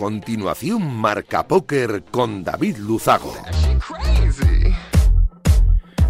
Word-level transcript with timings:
Continuación, 0.00 0.96
Marca 0.96 1.46
Póker 1.46 2.04
con 2.10 2.42
David 2.42 2.78
Luzago. 2.78 3.34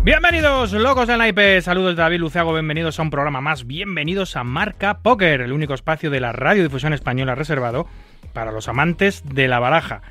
Bienvenidos, 0.05 0.71
locos 0.75 1.09
del 1.09 1.19
naipe. 1.19 1.61
Saludos 1.61 1.97
de 1.97 2.03
David 2.03 2.21
Luzago. 2.21 2.53
Bienvenidos 2.53 3.01
a 3.01 3.03
un 3.03 3.11
programa 3.11 3.41
más. 3.41 3.67
Bienvenidos 3.67 4.37
a 4.37 4.45
Marca 4.45 4.99
Póker, 4.99 5.41
el 5.41 5.53
único 5.53 5.75
espacio 5.75 6.09
de 6.09 6.21
la 6.21 6.31
radiodifusión 6.31 6.93
española 6.93 7.35
reservado 7.35 7.89
para 8.33 8.53
los 8.53 8.69
amantes 8.69 9.25
de 9.25 9.49
la 9.49 9.59
baraja. 9.59 10.03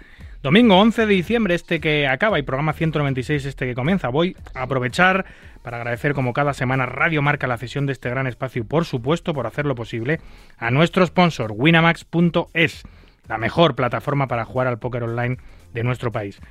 Domingo 0.43 0.77
11 0.77 1.05
de 1.05 1.13
diciembre, 1.13 1.55
este 1.55 1.79
que 1.79 2.05
acaba, 2.05 2.37
y 2.37 2.43
programa 2.43 2.73
196, 2.73 3.45
este 3.45 3.65
que 3.65 3.75
comienza. 3.75 4.09
Voy 4.09 4.35
a 4.55 4.63
aprovechar 4.63 5.25
para 5.63 5.77
agradecer 5.77 6.13
como 6.13 6.33
cada 6.33 6.53
semana 6.53 6.85
Radio 6.85 7.21
Marca 7.21 7.47
la 7.47 7.57
cesión 7.57 7.85
de 7.85 7.93
este 7.93 8.09
gran 8.09 8.27
espacio 8.27 8.65
por 8.65 8.83
supuesto 8.83 9.33
por 9.33 9.47
hacerlo 9.47 9.75
posible 9.75 10.19
a 10.57 10.69
nuestro 10.71 11.05
sponsor 11.05 11.53
winamax.es, 11.53 12.83
la 13.29 13.37
mejor 13.37 13.75
plataforma 13.75 14.27
para 14.27 14.43
jugar 14.43 14.67
al 14.67 14.79
póker 14.79 15.03
online 15.03 15.37
de 15.73 15.83
nuestro 15.83 16.11
país. 16.11 16.41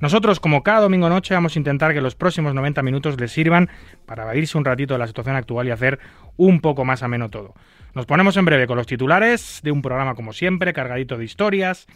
Nosotros, 0.00 0.38
como 0.38 0.62
cada 0.62 0.80
domingo 0.80 1.08
noche, 1.08 1.34
vamos 1.34 1.56
a 1.56 1.58
intentar 1.58 1.94
que 1.94 2.02
los 2.02 2.14
próximos 2.14 2.54
90 2.54 2.82
minutos 2.82 3.18
les 3.18 3.32
sirvan 3.32 3.70
para 4.04 4.24
evadirse 4.24 4.58
un 4.58 4.64
ratito 4.64 4.94
de 4.94 4.98
la 4.98 5.06
situación 5.06 5.34
actual 5.34 5.66
y 5.66 5.70
hacer 5.70 5.98
un 6.36 6.60
poco 6.60 6.84
más 6.84 7.02
ameno 7.02 7.30
todo. 7.30 7.54
Nos 7.94 8.04
ponemos 8.04 8.36
en 8.36 8.44
breve 8.44 8.66
con 8.66 8.76
los 8.76 8.86
titulares 8.86 9.60
de 9.62 9.70
un 9.70 9.80
programa 9.80 10.14
como 10.14 10.34
siempre, 10.34 10.74
cargadito 10.74 11.16
de 11.16 11.24
historias, 11.24 11.86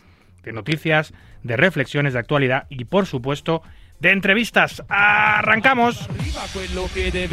de 0.42 0.52
noticias, 0.52 1.12
de 1.42 1.58
reflexiones 1.58 2.14
de 2.14 2.20
actualidad 2.20 2.66
y, 2.70 2.86
por 2.86 3.04
supuesto, 3.04 3.62
de 3.98 4.12
entrevistas. 4.12 4.82
¡Arrancamos! 4.88 6.08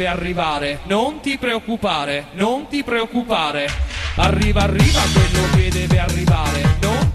Arrivare, 0.06 0.80
non 0.84 2.68
ti 2.68 2.84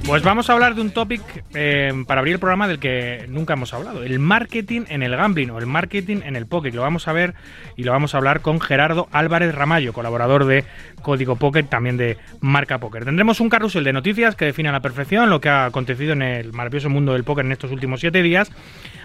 Pues 0.06 0.22
vamos 0.22 0.50
a 0.50 0.54
hablar 0.54 0.76
de 0.76 0.82
un 0.82 0.92
topic 0.92 1.22
eh, 1.56 1.92
para 2.06 2.20
abrir 2.20 2.34
el 2.34 2.40
programa 2.40 2.68
del 2.68 2.78
que 2.78 3.26
nunca 3.30 3.54
hemos 3.54 3.74
hablado, 3.74 4.04
el 4.04 4.20
marketing 4.20 4.82
en 4.90 5.02
el 5.02 5.16
gambling 5.16 5.50
o 5.52 5.60
el 5.60 5.66
marketing 5.66 6.18
en 6.26 6.36
el 6.36 6.46
poker. 6.46 6.76
Lo 6.76 6.82
vamos 6.82 7.08
a 7.08 7.14
ver 7.14 7.34
y 7.78 7.84
lo 7.84 7.94
vamos 7.94 8.14
a 8.14 8.18
hablar 8.18 8.42
con 8.42 8.60
Gerardo 8.60 9.08
Álvarez 9.14 9.56
Ramallo, 9.56 9.94
colaborador 9.94 10.46
de 10.46 10.66
Código 11.02 11.38
Poker, 11.38 11.66
también 11.68 11.96
de 11.96 12.18
Marca 12.42 12.80
Poker. 12.80 13.06
Tendremos 13.06 13.40
un 13.40 13.48
carrusel 13.48 13.86
de 13.86 13.94
noticias 13.94 14.36
que 14.36 14.44
define 14.44 14.70
a 14.70 14.74
la 14.74 14.82
perfección 14.82 15.30
lo 15.30 15.40
que 15.40 15.48
ha 15.48 15.66
acontecido 15.66 16.12
en 16.12 16.22
el 16.22 16.52
maravilloso 16.52 16.90
mundo 16.90 17.14
del 17.14 17.24
póker 17.24 17.46
en 17.46 17.54
estos 17.54 17.72
últimos 17.72 18.02
siete 18.02 18.22
días. 18.22 18.52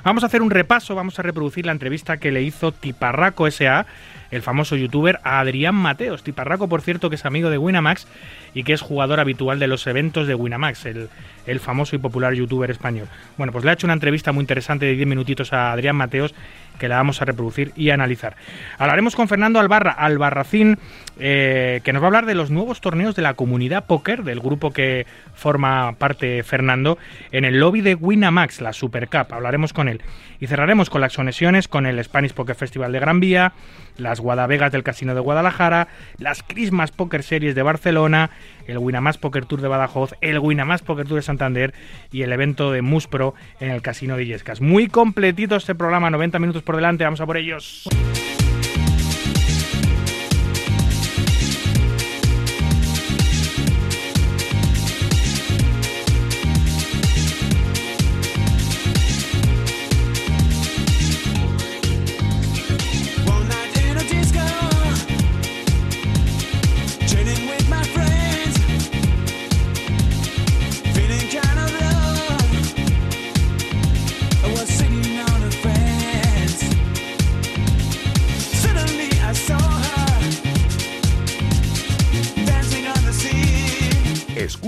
Vamos 0.02 0.24
a 0.24 0.27
hacer 0.27 0.42
un 0.42 0.50
repaso, 0.50 0.96
vamos 0.96 1.18
a 1.20 1.22
reproducir 1.22 1.64
la 1.64 1.72
entrevista 1.72 2.16
que 2.16 2.33
le 2.33 2.42
hizo 2.42 2.72
Tiparraco 2.72 3.46
S.A., 3.46 3.86
el 4.30 4.42
famoso 4.42 4.76
youtuber, 4.76 5.20
Adrián 5.22 5.74
Mateos. 5.74 6.22
Tiparraco, 6.22 6.68
por 6.68 6.82
cierto, 6.82 7.08
que 7.08 7.16
es 7.16 7.24
amigo 7.24 7.50
de 7.50 7.58
Winamax 7.58 8.06
y 8.54 8.64
que 8.64 8.72
es 8.72 8.80
jugador 8.80 9.20
habitual 9.20 9.58
de 9.58 9.66
los 9.66 9.86
eventos 9.86 10.27
de 10.27 10.34
Winamax, 10.34 10.86
el, 10.86 11.08
el 11.46 11.61
famoso 11.61 11.96
y 11.96 11.98
popular 11.98 12.34
youtuber 12.34 12.70
español. 12.70 13.08
Bueno, 13.36 13.52
pues 13.52 13.64
le 13.64 13.70
ha 13.70 13.74
hecho 13.74 13.86
una 13.86 13.94
entrevista 13.94 14.33
muy 14.33 14.42
interesante 14.42 14.86
de 14.86 14.94
10 14.94 15.08
minutitos 15.08 15.52
a 15.52 15.72
Adrián 15.72 15.96
Mateos 15.96 16.34
que 16.78 16.88
la 16.88 16.96
vamos 16.96 17.20
a 17.20 17.24
reproducir 17.24 17.72
y 17.77 17.90
analizar. 17.90 18.36
Hablaremos 18.78 19.17
con 19.17 19.28
Fernando 19.28 19.58
Albarra, 19.58 19.92
Albarracín, 19.92 20.78
eh, 21.18 21.80
que 21.84 21.92
nos 21.92 22.02
va 22.02 22.06
a 22.06 22.08
hablar 22.08 22.27
de 22.27 22.34
los 22.34 22.51
nuevos 22.51 22.80
torneos 22.80 23.17
de 23.17 23.23
la 23.23 23.34
comunidad 23.34 23.86
póker, 23.86 24.23
del 24.23 24.40
grupo 24.40 24.73
que 24.73 25.06
forma 25.34 25.95
parte 25.98 26.42
Fernando, 26.42 26.98
en 27.33 27.45
el 27.45 27.58
lobby 27.58 27.80
de 27.80 27.95
Winamax, 27.95 28.61
la 28.61 28.73
Super 28.73 29.08
Cup. 29.08 29.33
Hablaremos 29.33 29.73
con 29.73 29.89
él. 29.89 30.01
Y 30.40 30.46
cerraremos 30.46 30.90
con 30.90 31.01
las 31.01 31.17
conexiones 31.17 31.67
con 31.67 31.86
el 31.86 32.02
Spanish 32.05 32.33
Poker 32.33 32.55
Festival 32.55 32.92
de 32.92 33.01
Gran 33.01 33.20
Vía, 33.20 33.52
las 33.96 34.20
Guadavegas 34.20 34.70
del 34.70 34.84
Casino 34.84 35.14
de 35.14 35.20
Guadalajara, 35.20 35.89
las 36.18 36.42
Christmas 36.42 36.92
Poker 36.92 37.23
Series 37.23 37.55
de 37.55 37.62
Barcelona, 37.62 38.30
el 38.67 38.79
Winamax 38.79 39.18
Poker 39.18 39.46
Tour 39.46 39.61
de 39.61 39.68
Badajoz, 39.68 40.14
el 40.20 40.39
Winamax 40.39 40.83
Poker 40.83 41.06
Tour 41.06 41.17
de 41.17 41.23
Santander 41.23 41.74
y 42.12 42.23
el 42.23 42.33
evento 42.33 42.70
de 42.70 42.83
Muspro 42.83 43.35
en 43.58 43.70
el 43.70 43.83
Casino 43.83 44.17
de 44.17 44.23
Illescas. 44.24 44.61
Muy 44.61 44.86
completito 44.86 45.56
este 45.56 45.74
programa, 45.74 46.11
90 46.11 46.39
minutos 46.39 46.62
por 46.62 46.77
delante, 46.77 47.05
vamos 47.05 47.20
a 47.20 47.27
por 47.27 47.36
ellos. 47.36 47.89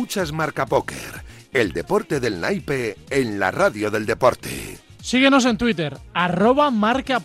Escuchas 0.00 0.32
Marca 0.32 0.64
Póker, 0.64 1.22
el 1.52 1.74
deporte 1.74 2.20
del 2.20 2.40
naipe 2.40 2.96
en 3.10 3.38
la 3.38 3.50
radio 3.50 3.90
del 3.90 4.06
deporte. 4.06 4.78
Síguenos 5.02 5.44
en 5.44 5.58
Twitter, 5.58 5.98
arroba 6.14 6.70
marca 6.70 7.20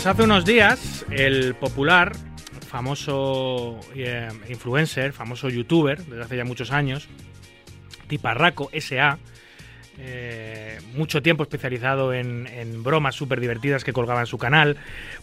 Pues 0.00 0.14
hace 0.14 0.22
unos 0.22 0.46
días 0.46 1.04
el 1.10 1.54
popular, 1.56 2.16
famoso 2.66 3.78
eh, 3.94 4.30
influencer, 4.48 5.12
famoso 5.12 5.50
youtuber, 5.50 6.02
desde 6.06 6.22
hace 6.22 6.36
ya 6.38 6.44
muchos 6.46 6.70
años, 6.72 7.06
Tiparraco 8.08 8.70
SA, 8.80 9.18
eh, 9.98 10.78
mucho 10.94 11.20
tiempo 11.20 11.42
especializado 11.42 12.14
en, 12.14 12.46
en 12.46 12.82
bromas 12.82 13.14
súper 13.14 13.40
divertidas 13.40 13.84
que 13.84 13.92
colgaba 13.92 14.20
en 14.20 14.26
su 14.26 14.38
canal, 14.38 14.78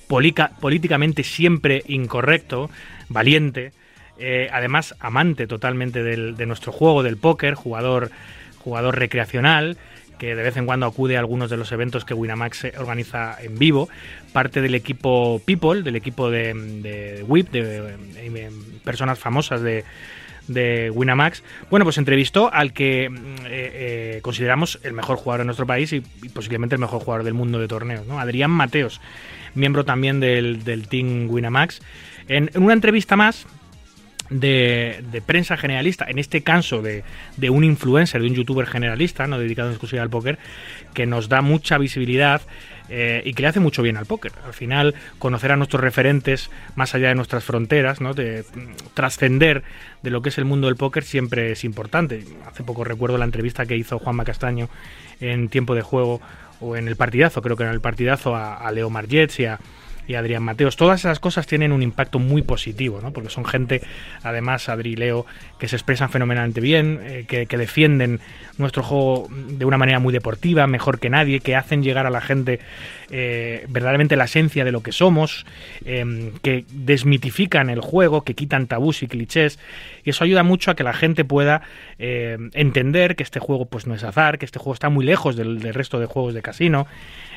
políticamente 0.08 1.24
siempre 1.24 1.82
incorrecto, 1.88 2.70
valiente, 3.10 3.72
eh, 4.20 4.48
además 4.54 4.94
amante 5.00 5.48
totalmente 5.48 6.04
de 6.04 6.46
nuestro 6.46 6.72
juego, 6.72 7.02
del 7.02 7.18
póker, 7.18 7.56
jugador, 7.56 8.12
jugador 8.60 9.00
recreacional, 9.00 9.76
que 10.18 10.36
de 10.36 10.44
vez 10.44 10.58
en 10.58 10.66
cuando 10.66 10.86
acude 10.86 11.16
a 11.16 11.19
algunos 11.19 11.50
de 11.50 11.58
los 11.58 11.72
eventos 11.72 12.06
que 12.06 12.14
Winamax 12.14 12.68
organiza 12.78 13.38
en 13.42 13.58
vivo, 13.58 13.90
parte 14.34 14.62
del 14.62 14.75
equipo 14.75 15.42
People, 15.46 15.84
del 15.84 15.96
equipo 15.96 16.30
de, 16.30 16.54
de 16.54 17.24
WIP, 17.28 17.52
de, 17.52 18.52
personas 18.84 19.19
famosas 19.19 19.62
de, 19.62 19.84
de 20.48 20.90
Winamax. 20.92 21.44
Bueno, 21.69 21.86
pues 21.86 21.98
entrevistó 21.98 22.52
al 22.54 22.74
que 22.74 23.06
eh, 23.06 23.10
eh, 23.46 24.19
consideramos 24.22 24.80
el 24.84 24.94
mejor 24.94 25.18
jugador 25.18 25.42
de 25.42 25.46
nuestro 25.46 25.68
país 25.68 25.94
y, 25.94 26.02
posiblemente 26.34 26.75
el 26.75 26.81
mejor 26.81 27.02
jugador 27.02 27.24
del 27.24 27.34
mundo 27.34 27.60
de 27.60 27.68
torneos, 27.68 28.06
¿no? 28.06 28.19
Adrián 28.19 28.52
Mateos, 28.52 29.02
miembro 29.56 29.86
también 29.86 30.19
del, 30.19 30.64
del 30.64 30.88
Team 30.88 31.30
Winamax. 31.30 31.81
En 32.28 32.50
una 32.56 32.74
entrevista 32.74 33.16
más 33.16 33.48
de, 34.30 35.04
de 35.12 35.22
prensa 35.22 35.58
generalista, 35.58 36.06
en 36.08 36.20
este 36.20 36.42
caso 36.42 36.82
de, 36.82 37.04
de 37.38 37.50
un 37.50 37.64
influencer, 37.64 38.22
de 38.22 38.28
un 38.28 38.36
youtuber 38.36 38.66
generalista, 38.66 39.28
no 39.28 39.40
dedicado 39.40 39.70
en 39.70 39.74
exclusiva 39.74 40.02
al 40.02 40.10
póker, 40.10 40.38
que 40.94 41.06
nos 41.06 41.30
da 41.30 41.42
mucha 41.42 41.78
visibilidad 41.78 42.42
eh, 42.90 43.22
y 43.26 43.34
que 43.34 43.42
le 43.42 43.50
hace 43.50 43.60
mucho 43.60 43.82
bien 43.82 43.98
al 43.98 44.06
póker. 44.06 44.32
Al 44.46 44.54
final, 44.54 44.96
conocer 45.20 45.52
a 45.52 45.58
nuestros 45.58 45.82
referentes 45.82 46.50
más 46.76 46.96
allá 46.96 47.10
de 47.10 47.16
nuestras 47.16 47.44
fronteras, 47.44 48.00
¿no? 48.00 48.14
de 48.14 48.44
mm, 48.44 48.94
trascender 48.94 49.64
de 50.04 50.10
lo 50.10 50.22
que 50.22 50.30
es 50.30 50.38
el 50.38 50.46
mundo 50.46 50.68
del 50.68 50.78
póker 50.78 51.04
siempre 51.04 51.52
es 51.52 51.64
importante. 51.64 52.24
Hace 52.46 52.64
poco 52.64 52.84
recuerdo 52.84 53.18
la 53.18 53.26
entrevista 53.26 53.66
que 53.66 53.76
hizo 53.76 54.00
Juanma 54.00 54.24
Castaño 54.24 54.70
en 55.20 55.50
tiempo 55.50 55.76
de 55.76 55.82
juego 55.82 56.22
o 56.60 56.76
en 56.76 56.88
el 56.88 56.96
partidazo, 56.96 57.42
creo 57.42 57.56
que 57.56 57.64
en 57.64 57.70
el 57.70 57.82
partidazo 57.82 58.36
a, 58.36 58.72
Leo 58.72 58.90
Margets 58.90 59.40
y 60.07 60.15
Adrián 60.15 60.44
Mateos. 60.44 60.75
Todas 60.75 61.01
esas 61.01 61.19
cosas 61.19 61.48
tienen 61.48 61.71
un 61.71 61.83
impacto 61.83 62.19
muy 62.19 62.42
positivo, 62.42 63.00
¿no? 63.01 63.12
porque 63.12 63.30
son 63.30 63.45
gente, 63.45 63.81
además, 64.24 64.69
Adri 64.69 64.92
y 64.92 64.95
Leo, 64.95 65.25
que 65.59 65.68
se 65.68 65.75
expresan 65.75 66.09
fenomenalmente 66.09 66.62
bien, 66.62 67.00
eh, 67.04 67.25
que, 67.27 67.45
que 67.45 67.57
defienden 67.57 68.19
nuestro 68.57 68.83
juego 68.83 69.27
de 69.31 69.65
una 69.65 69.77
manera 69.77 70.00
muy 70.00 70.13
deportiva, 70.13 70.65
mejor 70.68 71.00
que 71.00 71.09
nadie, 71.09 71.39
que 71.39 71.56
hacen 71.56 71.83
llegar 71.83 72.06
a 72.06 72.09
la 72.09 72.21
gente 72.21 72.59
eh, 73.09 73.65
verdaderamente 73.69 74.18
la 74.18 74.25
esencia 74.25 74.65
de 74.65 74.71
lo 74.74 74.83
que 74.83 74.92
somos, 74.92 75.45
eh, 75.86 76.31
que 76.42 76.65
desmitifican 76.71 77.69
el 77.69 77.80
juego, 77.80 78.24
que 78.25 78.33
quitan 78.33 78.68
tabús 78.68 79.01
y 79.01 79.07
clichés, 79.07 79.59
y 80.04 80.09
eso 80.09 80.25
ayuda 80.25 80.44
mucho 80.44 80.71
a 80.71 80.75
que 80.75 80.83
la 80.83 80.94
gente 80.94 81.24
pueda 81.24 81.62
eh, 82.00 82.38
entender 82.54 83.15
que 83.15 83.24
este 83.24 83.39
juego 83.39 83.65
pues 83.65 83.88
no 83.88 83.95
es 83.95 84.04
azar, 84.04 84.38
que 84.38 84.45
este 84.45 84.59
juego 84.59 84.74
está 84.74 84.89
muy 84.89 85.06
lejos 85.06 85.38
del, 85.38 85.62
resto 85.74 86.00
de 86.00 86.06
juegos 86.06 86.33
de 86.33 86.42
casino, 86.42 86.88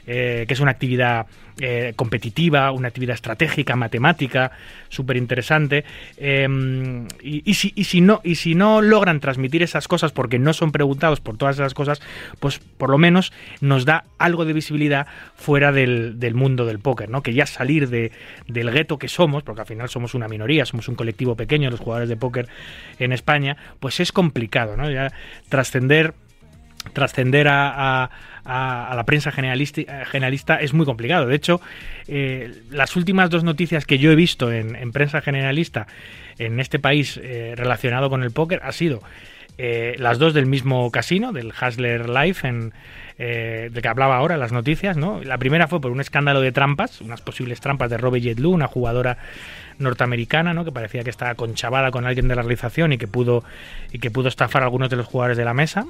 que 0.06 0.46
es 0.48 0.58
una 0.58 0.72
actividad 0.72 1.26
competitiva, 1.94 2.72
una 2.72 2.88
actividad 2.88 3.14
estratégica, 3.14 3.76
matemática, 3.76 4.50
súper 4.88 5.16
interesante. 5.16 5.84
y, 7.22 7.54
si 7.54 8.00
no, 8.00 8.20
y 8.24 8.34
si 8.36 8.56
no 8.56 8.80
logran 8.80 9.20
transmitir 9.20 9.62
esas 9.62 9.86
cosas 9.86 10.10
porque 10.10 10.40
no 10.40 10.52
son 10.52 10.72
preguntados 10.72 11.20
por 11.20 11.36
todas 11.36 11.56
esas 11.56 11.74
cosas, 11.74 12.00
pues 12.40 12.58
por 12.58 12.90
lo 12.90 12.98
menos 12.98 13.32
nos 13.60 13.84
da 13.84 14.04
algo 14.18 14.46
de 14.46 14.52
visibilidad 14.52 15.06
fuera 15.36 15.59
del, 15.72 16.34
mundo 16.34 16.64
del 16.64 16.78
póker, 16.78 17.08
¿no? 17.08 17.22
Que 17.22 17.34
ya 17.34 17.46
salir 17.46 17.88
de, 17.88 18.12
del 18.48 18.70
gueto 18.70 18.98
que 18.98 19.08
somos, 19.08 19.42
porque 19.42 19.60
al 19.60 19.66
final 19.66 19.88
somos 19.88 20.14
una 20.14 20.28
minoría, 20.28 20.64
somos 20.64 20.88
un 20.88 20.94
colectivo 20.94 21.36
pequeño, 21.36 21.70
los 21.70 21.80
jugadores 21.80 22.08
de 22.08 22.16
póker 22.16 22.48
en 22.98 23.12
España, 23.12 23.56
pues 23.78 24.00
es 24.00 24.12
complicado, 24.12 24.76
¿no? 24.76 24.90
Ya 24.90 25.12
trascender 25.48 26.14
trascender 26.94 27.46
a, 27.50 28.10
la 28.42 29.04
prensa 29.04 29.30
generalista, 29.30 30.56
es 30.56 30.72
muy 30.72 30.86
complicado. 30.86 31.26
De 31.26 31.36
hecho, 31.36 31.60
eh, 32.08 32.62
las 32.70 32.96
últimas 32.96 33.28
dos 33.28 33.44
noticias 33.44 33.84
que 33.84 33.98
yo 33.98 34.10
he 34.10 34.14
visto 34.16 34.50
en, 34.50 34.74
en 34.74 34.90
prensa 34.90 35.20
generalista 35.20 35.86
en 36.38 36.58
este 36.58 36.78
país 36.78 37.20
eh, 37.22 37.54
relacionado 37.54 38.08
con 38.08 38.22
el 38.22 38.30
póker 38.30 38.60
ha 38.64 38.72
sido 38.72 39.02
eh, 39.62 39.94
las 39.98 40.18
dos 40.18 40.32
del 40.32 40.46
mismo 40.46 40.90
casino, 40.90 41.32
del 41.32 41.52
Hasler 41.52 42.08
Life, 42.08 42.48
en, 42.48 42.72
eh, 43.18 43.70
que 43.70 43.88
hablaba 43.88 44.16
ahora 44.16 44.38
las 44.38 44.52
noticias. 44.52 44.96
¿no? 44.96 45.22
La 45.22 45.36
primera 45.36 45.68
fue 45.68 45.82
por 45.82 45.90
un 45.90 46.00
escándalo 46.00 46.40
de 46.40 46.50
trampas, 46.50 47.02
unas 47.02 47.20
posibles 47.20 47.60
trampas 47.60 47.90
de 47.90 47.98
Robbie 47.98 48.22
Jetlu, 48.22 48.52
una 48.52 48.68
jugadora 48.68 49.18
norteamericana, 49.78 50.54
¿no? 50.54 50.64
que 50.64 50.72
parecía 50.72 51.04
que 51.04 51.10
estaba 51.10 51.34
conchavada 51.34 51.90
con 51.90 52.06
alguien 52.06 52.26
de 52.26 52.36
la 52.36 52.40
realización 52.40 52.94
y 52.94 52.96
que 52.96 53.06
pudo 53.06 53.44
y 53.92 53.98
que 53.98 54.10
pudo 54.10 54.28
estafar 54.28 54.62
a 54.62 54.64
algunos 54.64 54.88
de 54.88 54.96
los 54.96 55.04
jugadores 55.04 55.36
de 55.36 55.44
la 55.44 55.52
mesa. 55.52 55.84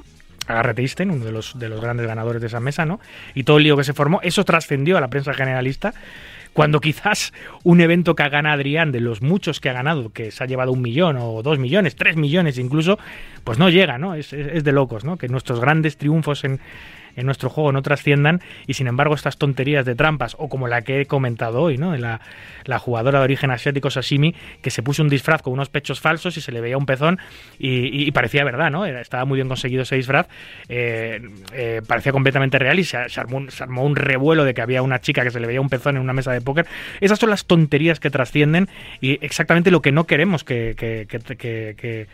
Agarrete 0.47 0.81
Einstein, 0.81 1.09
uno 1.09 1.23
de 1.23 1.31
los, 1.31 1.57
de 1.57 1.69
los 1.69 1.79
grandes 1.79 2.05
ganadores 2.07 2.41
de 2.41 2.47
esa 2.47 2.59
mesa, 2.59 2.85
¿no? 2.85 2.99
Y 3.35 3.43
todo 3.43 3.55
el 3.55 3.63
lío 3.63 3.77
que 3.77 3.85
se 3.85 3.93
formó, 3.93 4.19
eso 4.21 4.43
trascendió 4.43 4.97
a 4.97 5.01
la 5.01 5.07
prensa 5.07 5.33
generalista, 5.33 5.93
cuando 6.53 6.79
quizás 6.79 7.33
un 7.63 7.81
evento 7.81 8.15
que 8.15 8.27
gana 8.29 8.53
Adrián, 8.53 8.91
de 8.91 8.99
los 8.99 9.21
muchos 9.21 9.59
que 9.59 9.69
ha 9.69 9.73
ganado, 9.73 10.11
que 10.11 10.31
se 10.31 10.43
ha 10.43 10.47
llevado 10.47 10.71
un 10.71 10.81
millón 10.81 11.17
o 11.19 11.41
dos 11.43 11.59
millones, 11.59 11.95
tres 11.95 12.15
millones 12.17 12.57
incluso, 12.57 12.99
pues 13.43 13.57
no 13.57 13.69
llega, 13.69 13.97
¿no? 13.97 14.15
Es, 14.15 14.33
es, 14.33 14.47
es 14.47 14.63
de 14.63 14.71
locos, 14.71 15.03
¿no? 15.03 15.17
Que 15.17 15.27
nuestros 15.27 15.59
grandes 15.59 15.97
triunfos 15.97 16.43
en, 16.43 16.59
en 17.15 17.25
nuestro 17.25 17.49
juego 17.49 17.71
no 17.71 17.81
trasciendan 17.81 18.41
y 18.67 18.73
sin 18.73 18.87
embargo 18.87 19.15
estas 19.15 19.37
tonterías 19.37 19.85
de 19.85 19.95
trampas 19.95 20.35
o 20.39 20.49
como 20.49 20.67
la 20.67 20.81
que 20.81 21.01
he 21.01 21.05
comentado 21.05 21.61
hoy, 21.61 21.77
¿no? 21.77 21.91
De 21.91 21.99
la, 21.99 22.21
la 22.65 22.79
jugadora 22.79 23.19
de 23.19 23.25
origen 23.25 23.51
asiático 23.51 23.89
Sashimi 23.89 24.35
que 24.61 24.69
se 24.69 24.83
puso 24.83 25.03
un 25.03 25.09
disfraz 25.09 25.41
con 25.41 25.53
unos 25.53 25.69
pechos 25.69 25.99
falsos 25.99 26.37
y 26.37 26.41
se 26.41 26.51
le 26.51 26.61
veía 26.61 26.77
un 26.77 26.85
pezón 26.85 27.19
y, 27.59 28.11
parecía 28.11 28.43
verdad, 28.43 28.71
¿no? 28.71 28.85
Estaba 28.85 29.25
muy 29.25 29.37
bien 29.37 29.47
conseguido 29.47 29.83
ese 29.83 29.95
disfraz, 29.95 30.27
eh, 30.69 31.21
eh, 31.53 31.81
parecía 31.87 32.11
completamente 32.11 32.59
real 32.59 32.79
y 32.79 32.83
se, 32.83 32.97
armó 32.97 33.83
un, 33.83 33.95
revuelo 33.95 34.43
de 34.43 34.53
que 34.53 34.61
había 34.61 34.81
una 34.81 34.99
chica 34.99 35.23
que 35.23 35.31
se 35.31 35.39
le 35.39 35.47
veía 35.47 35.61
un 35.61 35.69
pezón 35.69 35.95
en 35.95 36.01
una 36.01 36.13
mesa 36.13 36.31
de 36.31 36.41
póker. 36.41 36.65
Esas 36.99 37.19
son 37.19 37.29
las 37.29 37.45
tonterías 37.45 37.99
que 37.99 38.09
trascienden 38.09 38.67
y 38.99 39.23
exactamente 39.23 39.71
lo 39.71 39.81
que 39.81 39.91
no 39.91 40.05
queremos 40.05 40.43
que, 40.43 40.75
que, 40.77 41.07
que 41.07 41.75
que 41.75 42.07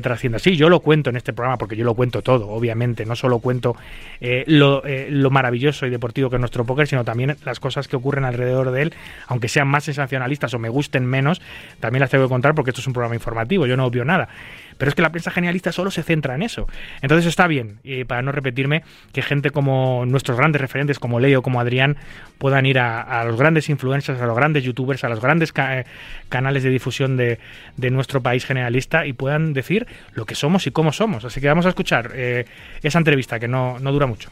trascienda. 0.00 0.38
Sí, 0.38 0.56
yo 0.56 0.68
lo 0.68 0.80
cuento 0.80 1.10
en 1.10 1.16
este 1.16 1.32
programa 1.32 1.58
porque 1.58 1.74
yo 1.74 1.84
lo 1.84 1.94
cuento 1.94 2.22
todo, 2.22 2.48
obviamente. 2.48 3.04
No 3.04 3.16
solo 3.16 3.40
cuento 3.40 3.74
eh, 4.20 4.44
lo, 4.46 4.84
eh, 4.84 5.08
lo, 5.10 5.30
maravilloso 5.30 5.86
y 5.86 5.90
deportivo 5.90 6.30
que 6.30 6.36
es 6.36 6.40
nuestro 6.40 6.64
póker, 6.64 6.86
sino 6.86 7.04
también 7.04 7.36
las 7.44 7.58
cosas 7.58 7.88
que 7.88 7.96
ocurren 7.96 8.24
alrededor 8.24 8.70
de 8.70 8.82
él, 8.82 8.94
aunque 9.26 9.48
sean 9.48 9.68
más 9.68 9.84
sensacionalistas 9.84 10.52
o 10.54 10.58
me 10.58 10.68
gusten 10.68 11.06
menos, 11.06 11.40
también 11.80 12.00
las 12.00 12.10
tengo 12.10 12.24
que 12.24 12.30
contar 12.30 12.54
porque 12.54 12.70
esto 12.70 12.80
es 12.80 12.86
un 12.86 12.92
programa 12.92 13.14
informativo, 13.14 13.66
yo 13.66 13.76
no 13.76 13.86
obvio 13.86 14.04
nada. 14.04 14.28
Pero 14.80 14.88
es 14.88 14.94
que 14.94 15.02
la 15.02 15.10
prensa 15.10 15.30
generalista 15.30 15.72
solo 15.72 15.90
se 15.90 16.02
centra 16.02 16.34
en 16.34 16.40
eso. 16.40 16.66
Entonces 17.02 17.26
está 17.26 17.46
bien, 17.46 17.80
y 17.84 18.04
para 18.04 18.22
no 18.22 18.32
repetirme, 18.32 18.82
que 19.12 19.20
gente 19.20 19.50
como 19.50 20.06
nuestros 20.06 20.38
grandes 20.38 20.58
referentes, 20.58 20.98
como 20.98 21.20
Leo, 21.20 21.42
como 21.42 21.60
Adrián, 21.60 21.98
puedan 22.38 22.64
ir 22.64 22.78
a, 22.78 23.02
a 23.02 23.26
los 23.26 23.36
grandes 23.36 23.68
influencers, 23.68 24.18
a 24.22 24.26
los 24.26 24.34
grandes 24.34 24.64
youtubers, 24.64 25.04
a 25.04 25.10
los 25.10 25.20
grandes 25.20 25.52
ca 25.52 25.84
canales 26.30 26.62
de 26.62 26.70
difusión 26.70 27.18
de, 27.18 27.38
de, 27.76 27.90
nuestro 27.90 28.22
país 28.22 28.46
generalista 28.46 29.04
y 29.04 29.12
puedan 29.12 29.52
decir 29.52 29.86
lo 30.14 30.24
que 30.24 30.34
somos 30.34 30.66
y 30.66 30.70
cómo 30.70 30.92
somos. 30.92 31.26
Así 31.26 31.42
que 31.42 31.48
vamos 31.48 31.66
a 31.66 31.68
escuchar 31.68 32.12
eh, 32.14 32.46
esa 32.82 32.96
entrevista 32.96 33.38
que 33.38 33.48
no, 33.48 33.78
no 33.80 33.92
dura 33.92 34.06
mucho. 34.06 34.30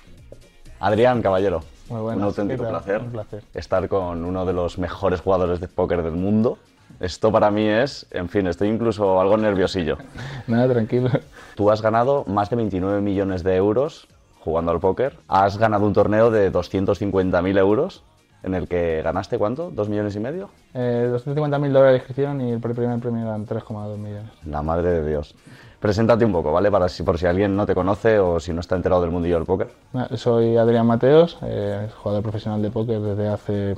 Adrián 0.81 1.21
Caballero, 1.21 1.63
Muy 1.91 2.01
buenas, 2.01 2.21
un 2.21 2.25
auténtico 2.25 2.67
placer, 2.67 3.03
un 3.03 3.13
placer 3.13 3.43
estar 3.53 3.87
con 3.87 4.25
uno 4.25 4.47
de 4.47 4.55
los 4.55 4.79
mejores 4.79 5.21
jugadores 5.21 5.61
de 5.61 5.69
póker 5.69 6.03
del 6.03 6.15
mundo. 6.15 6.57
Esto 7.01 7.31
para 7.31 7.51
mí 7.51 7.67
es, 7.67 8.07
en 8.11 8.29
fin, 8.29 8.47
estoy 8.47 8.69
incluso 8.69 9.21
algo 9.21 9.37
nerviosillo. 9.37 9.99
Nada, 10.47 10.73
tranquilo. 10.73 11.11
Tú 11.55 11.71
has 11.71 11.81
ganado 11.81 12.25
más 12.27 12.51
de 12.51 12.57
29 12.57 13.01
millones 13.01 13.43
de 13.43 13.57
euros 13.57 14.09
jugando 14.41 14.73
al 14.73 14.81
póker. 14.81 15.17
Has 15.29 15.59
ganado 15.59 15.87
un 15.87 15.93
torneo 15.93 16.31
de 16.31 16.53
250.000 16.53 17.59
euros 17.59 18.03
en 18.43 18.55
el 18.55 18.69
que 18.69 19.03
ganaste 19.03 19.39
cuánto? 19.39 19.71
¿Dos 19.71 19.89
millones 19.89 20.15
y 20.17 20.21
medio? 20.21 20.51
Eh, 20.75 21.11
250.000 21.13 21.73
dólares 21.73 21.93
de 21.93 21.97
inscripción 21.97 22.41
y 22.41 22.53
el 22.53 22.61
primer 22.61 22.99
premio 23.01 23.25
eran 23.25 23.47
3,2 23.47 23.97
millones. 23.97 24.31
La 24.45 24.63
madre 24.63 24.91
de 24.91 25.09
Dios. 25.09 25.35
Preséntate 25.81 26.25
un 26.25 26.33
poco, 26.33 26.53
¿vale? 26.53 26.71
Para 26.71 26.89
si, 26.89 27.03
por 27.03 27.19
si 27.19 27.27
alguien 27.27 27.55
no 27.55 27.67
te 27.67 27.75
conoce 27.75 28.19
o 28.19 28.41
si 28.41 28.53
no 28.53 28.61
está 28.61 28.77
enterado 28.77 29.03
del 29.03 29.11
mundillo 29.11 29.37
del 29.37 29.45
póker. 29.45 29.69
Soy 30.15 30.57
Adrián 30.57 30.87
Mateos, 30.87 31.39
eh, 31.43 31.89
jugador 32.03 32.23
profesional 32.23 32.63
de 32.63 32.71
póker 32.71 33.01
desde 33.01 33.29
hace 33.29 33.77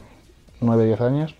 9-10 0.60 1.00
años. 1.00 1.34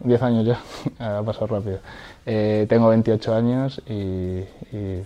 10 0.00 0.22
años 0.22 0.46
ya, 0.46 0.60
ha 1.18 1.22
pasado 1.22 1.46
rápido. 1.48 1.80
Eh, 2.26 2.66
tengo 2.68 2.88
28 2.88 3.34
años 3.34 3.80
y... 3.88 4.40
y 4.72 5.02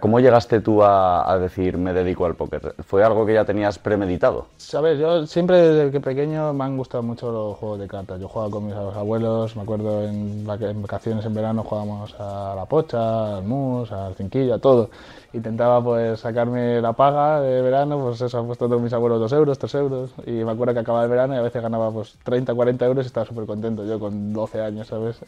¿Cómo 0.00 0.18
llegaste 0.18 0.60
tú 0.60 0.82
a, 0.82 1.30
a, 1.30 1.38
decir 1.38 1.78
me 1.78 1.92
dedico 1.92 2.26
al 2.26 2.34
póker? 2.34 2.74
¿Fue 2.84 3.04
algo 3.04 3.24
que 3.24 3.34
ya 3.34 3.44
tenías 3.44 3.78
premeditado? 3.78 4.46
Sabes, 4.56 4.98
yo 4.98 5.26
siempre 5.26 5.56
desde 5.56 5.90
que 5.92 6.00
pequeño 6.00 6.52
me 6.52 6.64
han 6.64 6.76
gustado 6.76 7.02
mucho 7.04 7.30
los 7.30 7.56
juegos 7.58 7.78
de 7.78 7.86
cartas. 7.86 8.20
Yo 8.20 8.28
jugaba 8.28 8.50
con 8.50 8.66
mis 8.66 8.74
abuelos, 8.74 9.54
me 9.54 9.62
acuerdo 9.62 10.02
en, 10.02 10.46
en 10.48 10.82
vacaciones 10.82 11.24
en 11.24 11.34
verano 11.34 11.62
jugábamos 11.62 12.14
a 12.18 12.54
la 12.56 12.64
pocha, 12.66 13.36
al 13.36 13.44
mus, 13.44 13.92
al 13.92 14.14
cinquillo, 14.16 14.54
a 14.54 14.58
todo. 14.58 14.90
Intentaba 15.32 15.82
pues 15.82 16.20
sacarme 16.20 16.80
la 16.80 16.92
paga 16.92 17.40
de 17.40 17.62
verano, 17.62 18.00
pues 18.00 18.20
eso, 18.20 18.44
puesto 18.46 18.66
todos 18.66 18.82
mis 18.82 18.92
abuelos 18.92 19.20
dos 19.20 19.32
euros, 19.32 19.58
tres 19.58 19.74
euros. 19.74 20.10
Y 20.26 20.32
me 20.32 20.50
acuerdo 20.50 20.74
que 20.74 20.80
acababa 20.80 21.04
el 21.04 21.10
verano 21.10 21.34
y 21.34 21.38
a 21.38 21.42
veces 21.42 21.62
ganaba 21.62 21.92
pues 21.92 22.18
30, 22.24 22.52
40 22.52 22.84
euros 22.86 23.04
y 23.04 23.06
estaba 23.06 23.26
súper 23.26 23.46
contento 23.46 23.84
yo 23.84 24.00
con 24.00 24.32
12 24.32 24.60
años, 24.60 24.88
¿sabes? 24.88 25.20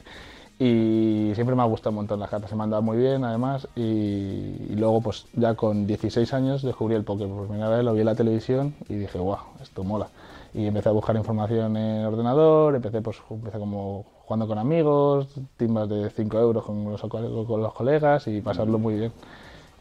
Y 0.62 1.32
siempre 1.34 1.56
me 1.56 1.62
ha 1.62 1.64
gustado 1.64 1.90
un 1.90 1.96
montón 1.96 2.20
las 2.20 2.28
cartas, 2.28 2.50
se 2.50 2.54
me 2.54 2.64
han 2.64 2.70
dado 2.70 2.82
muy 2.82 2.98
bien 2.98 3.24
además 3.24 3.66
y, 3.74 3.80
y, 3.80 4.76
luego 4.76 5.00
pues 5.00 5.24
ya 5.32 5.54
con 5.54 5.86
16 5.86 6.34
años 6.34 6.60
descubrí 6.62 6.94
el 6.94 7.02
póker 7.02 7.28
por 7.28 7.48
primera 7.48 7.70
vez, 7.70 7.82
lo 7.82 7.94
vi 7.94 8.00
en 8.00 8.06
la 8.06 8.14
televisión 8.14 8.74
y 8.86 8.96
dije, 8.96 9.18
guau, 9.18 9.38
esto 9.62 9.84
mola. 9.84 10.08
Y 10.52 10.66
empecé 10.66 10.90
a 10.90 10.92
buscar 10.92 11.16
información 11.16 11.78
en 11.78 12.00
el 12.00 12.06
ordenador, 12.06 12.74
empecé 12.74 13.00
pues 13.00 13.16
empecé 13.30 13.58
como 13.58 14.04
jugando 14.26 14.46
con 14.46 14.58
amigos, 14.58 15.28
timbas 15.56 15.88
de 15.88 16.10
5 16.10 16.38
euros 16.38 16.62
con 16.62 16.84
los, 16.92 17.00
con 17.00 17.62
los 17.62 17.72
colegas 17.72 18.26
y 18.26 18.42
pasarlo 18.42 18.78
muy 18.78 18.96
bien. 18.96 19.12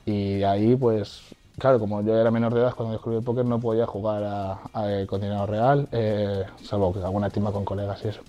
Y 0.06 0.44
ahí 0.44 0.78
pues 0.78 1.24
claro, 1.58 1.78
como 1.80 2.02
yo 2.04 2.16
era 2.16 2.32
menor 2.32 2.54
de 2.54 2.62
edad 2.62 2.74
cuando 2.74 2.94
descubrí 2.94 3.18
el 3.18 3.24
póker 3.24 3.44
no 3.44 3.60
podía 3.60 3.86
jugar 3.86 4.24
a, 4.24 4.54
a, 4.72 5.06
con 5.08 5.20
dinero 5.20 5.46
real, 5.46 5.90
eh, 5.92 6.46
salvo 6.64 6.94
que 6.94 7.00
alguna 7.00 7.30
timba 7.30 7.52
con 7.52 7.66
colegas 7.66 8.00
y 8.06 8.08
eso. 8.08 8.22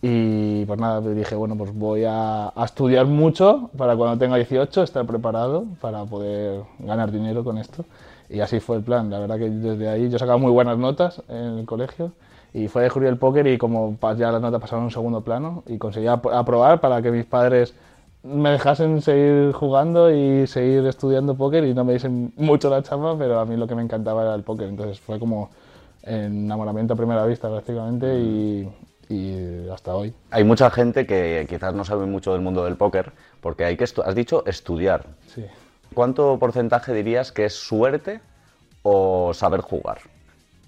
Y 0.00 0.64
pues 0.64 0.78
nada, 0.78 1.00
dije, 1.00 1.34
bueno, 1.34 1.56
pues 1.56 1.74
voy 1.74 2.04
a, 2.04 2.48
a, 2.48 2.64
estudiar 2.64 3.06
mucho 3.06 3.70
para 3.76 3.96
cuando 3.96 4.16
tenga 4.16 4.36
18 4.36 4.84
estar 4.84 5.04
preparado 5.06 5.64
para 5.80 6.04
poder 6.04 6.62
ganar 6.78 7.10
dinero 7.10 7.42
con 7.42 7.58
esto. 7.58 7.84
Y 8.30 8.40
así 8.40 8.60
fue 8.60 8.76
el 8.76 8.82
plan. 8.82 9.10
La 9.10 9.18
verdad 9.18 9.38
que 9.38 9.50
desde 9.50 9.88
ahí 9.88 10.08
yo 10.08 10.18
sacaba 10.18 10.38
muy 10.38 10.52
buenas 10.52 10.78
notas 10.78 11.22
en 11.28 11.58
el 11.58 11.66
colegio 11.66 12.12
y 12.54 12.68
fue 12.68 12.82
a 12.82 12.84
descubrir 12.84 13.10
el 13.10 13.18
póker 13.18 13.46
y 13.46 13.58
como 13.58 13.96
ya 14.16 14.32
las 14.32 14.40
notas 14.40 14.60
pasaron 14.60 14.82
a 14.82 14.86
un 14.86 14.90
segundo 14.90 15.20
plano 15.22 15.62
y 15.66 15.78
conseguí 15.78 16.06
aprobar 16.06 16.80
para 16.80 17.02
que 17.02 17.10
mis 17.10 17.24
padres 17.26 17.74
me 18.22 18.50
dejasen 18.50 19.00
seguir 19.02 19.52
jugando 19.52 20.10
y 20.12 20.46
seguir 20.46 20.86
estudiando 20.86 21.36
póker 21.36 21.64
y 21.64 21.74
no 21.74 21.84
me 21.84 21.92
diesen 21.92 22.32
mucho 22.36 22.68
la 22.70 22.82
chapa, 22.82 23.16
pero 23.18 23.38
a 23.38 23.44
mí 23.44 23.56
lo 23.56 23.66
que 23.66 23.74
me 23.74 23.82
encantaba 23.82 24.22
era 24.22 24.34
el 24.34 24.42
póker. 24.42 24.68
Entonces 24.68 25.00
fue 25.00 25.18
como 25.18 25.50
enamoramiento 26.02 26.94
a 26.94 26.96
primera 26.96 27.24
vista 27.26 27.48
prácticamente 27.48 28.18
y, 28.18 28.68
y 29.08 29.68
hasta 29.68 29.94
hoy. 29.94 30.14
Hay 30.30 30.44
mucha 30.44 30.70
gente 30.70 31.06
que 31.06 31.46
quizás 31.48 31.74
no 31.74 31.84
sabe 31.84 32.06
mucho 32.06 32.32
del 32.32 32.42
mundo 32.42 32.64
del 32.64 32.76
póker, 32.76 33.12
porque 33.40 33.64
hay 33.64 33.76
que, 33.76 33.84
has 33.84 34.14
dicho, 34.14 34.44
estudiar. 34.46 35.06
Sí. 35.26 35.44
¿Cuánto 35.94 36.38
porcentaje 36.38 36.92
dirías 36.92 37.32
que 37.32 37.46
es 37.46 37.54
suerte 37.54 38.20
o 38.82 39.32
saber 39.34 39.60
jugar? 39.60 39.98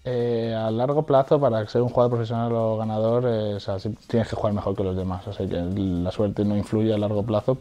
Eh, 0.05 0.55
a 0.57 0.71
largo 0.71 1.03
plazo, 1.03 1.39
para 1.39 1.67
ser 1.69 1.83
un 1.83 1.91
jugador 1.91 2.13
profesional 2.13 2.53
o 2.53 2.79
ganador, 2.79 3.25
eh, 3.27 3.55
o 3.55 3.61
sea, 3.61 3.79
sí 3.79 3.95
tienes 4.07 4.29
que 4.29 4.37
jugar 4.37 4.55
mejor 4.55 4.75
que 4.75 4.83
los 4.83 4.97
demás. 4.97 5.27
O 5.29 5.33
sea, 5.33 5.47
que 5.47 5.57
la 5.57 6.11
suerte 6.11 6.45
no 6.45 6.57
influye 6.57 6.95
a 6.95 6.99
largo 6.99 7.23
plazo. 7.23 7.59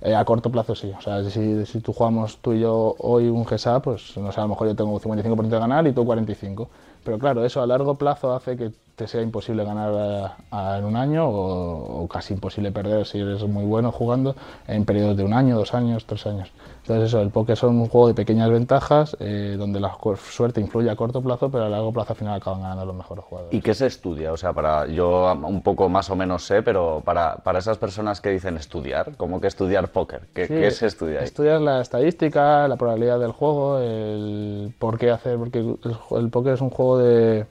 Eh, 0.00 0.14
a 0.14 0.24
corto 0.24 0.50
plazo 0.50 0.74
sí. 0.74 0.92
O 0.96 1.00
sea, 1.00 1.24
si, 1.24 1.66
si 1.66 1.80
tú 1.80 1.92
jugamos 1.92 2.38
tú 2.38 2.52
y 2.52 2.60
yo 2.60 2.94
hoy 2.98 3.28
un 3.28 3.44
GSA, 3.44 3.80
pues 3.80 4.16
no 4.16 4.30
sé, 4.30 4.40
a 4.40 4.44
lo 4.44 4.50
mejor 4.50 4.68
yo 4.68 4.76
tengo 4.76 4.92
un 4.92 5.00
55% 5.00 5.48
de 5.48 5.58
ganar 5.58 5.86
y 5.86 5.92
tú 5.92 6.04
45%. 6.04 6.68
Pero 7.02 7.18
claro, 7.18 7.44
eso 7.44 7.60
a 7.60 7.66
largo 7.66 7.96
plazo 7.96 8.34
hace 8.34 8.56
que 8.56 8.72
te 8.96 9.08
sea 9.08 9.22
imposible 9.22 9.64
ganar 9.64 9.92
eh, 9.94 10.42
a- 10.50 10.78
en 10.78 10.84
un 10.84 10.96
año 10.96 11.28
o, 11.28 12.02
o 12.04 12.08
casi 12.08 12.34
imposible 12.34 12.70
perder 12.70 13.06
si 13.06 13.18
eres 13.20 13.42
muy 13.44 13.64
bueno 13.64 13.90
jugando 13.90 14.36
en 14.68 14.84
periodos 14.84 15.16
de 15.16 15.24
un 15.24 15.32
año, 15.32 15.56
dos 15.56 15.74
años, 15.74 16.04
tres 16.06 16.26
años. 16.26 16.52
Entonces 16.82 17.08
eso, 17.08 17.20
el 17.20 17.30
póker 17.30 17.56
son 17.56 17.76
un 17.80 17.88
juego 17.88 18.08
de 18.08 18.14
pequeñas 18.14 18.50
ventajas 18.50 19.16
eh, 19.20 19.56
donde 19.58 19.80
la 19.80 19.96
suerte 20.30 20.60
influye 20.60 20.90
a 20.90 20.96
corto 20.96 21.22
plazo, 21.22 21.50
pero 21.50 21.64
a 21.64 21.68
largo 21.68 21.92
plazo 21.92 22.12
al 22.12 22.18
final 22.18 22.34
acaban 22.34 22.60
ganando 22.62 22.84
los 22.86 22.94
mejores 22.94 23.24
jugadores. 23.24 23.54
¿Y 23.54 23.62
qué 23.62 23.74
se 23.74 23.86
estudia? 23.86 24.32
O 24.32 24.36
sea, 24.36 24.52
para 24.52 24.86
yo 24.86 25.32
un 25.32 25.62
poco 25.62 25.88
más 25.88 26.10
o 26.10 26.16
menos 26.16 26.44
sé, 26.44 26.62
pero 26.62 27.02
para, 27.04 27.36
para 27.36 27.58
esas 27.58 27.78
personas 27.78 28.20
que 28.20 28.30
dicen 28.30 28.56
estudiar, 28.56 29.16
¿cómo 29.16 29.40
que 29.40 29.46
estudiar 29.48 29.88
póker? 29.88 30.28
¿Qué, 30.34 30.46
Sí, 30.46 30.54
qué 30.54 30.70
se 30.70 30.86
estudia 30.86 31.20
ahí? 31.20 31.24
Estudias 31.24 31.60
la 31.60 31.80
estadística, 31.80 32.68
la 32.68 32.76
probabilidad 32.76 33.18
del 33.18 33.32
juego, 33.32 33.78
el 33.78 34.72
por 34.78 34.98
qué 34.98 35.10
hacer, 35.10 35.38
porque 35.38 35.58
el, 35.60 35.78
el 36.18 36.30
póker 36.30 36.52
es 36.54 36.60
un 36.60 36.70
juego 36.70 36.98
de, 36.98 37.46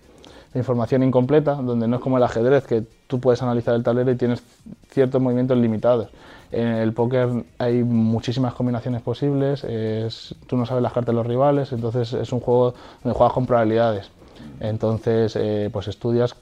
de 0.54 0.60
información 0.60 1.04
incompleta, 1.04 1.56
donde 1.56 1.88
no 1.88 1.96
es 1.98 2.02
como 2.02 2.18
el 2.18 2.24
ajedrez, 2.24 2.66
que 2.66 2.84
tú 3.08 3.20
puedes 3.20 3.42
analizar 3.42 3.74
el 3.76 3.84
tablero 3.84 4.12
y 4.12 4.16
tienes 4.16 4.44
ciertos 4.90 5.22
movimientos 5.22 5.58
limitados. 5.58 6.10
En 6.52 6.68
el 6.68 6.94
póker 6.94 7.44
hay 7.58 7.84
muchísimas 7.84 8.54
combinaciones 8.54 9.02
posibles, 9.02 9.64
es- 9.64 10.36
tú 10.48 10.56
no 10.56 10.66
sabes 10.66 10.84
las 10.84 10.94
cartas 10.94 11.14
de 11.14 11.18
los 11.18 11.26
rivales, 11.26 11.72
entonces 11.72 12.14
es 12.14 12.32
un 12.32 12.40
juego 12.40 12.74
donde 13.04 13.18
juegas 13.18 13.34
con 13.34 13.46
probabilidades. 13.48 14.10
Entonces, 14.60 15.36
eh, 15.36 15.70
pues 15.74 15.88
estudias 15.88 16.36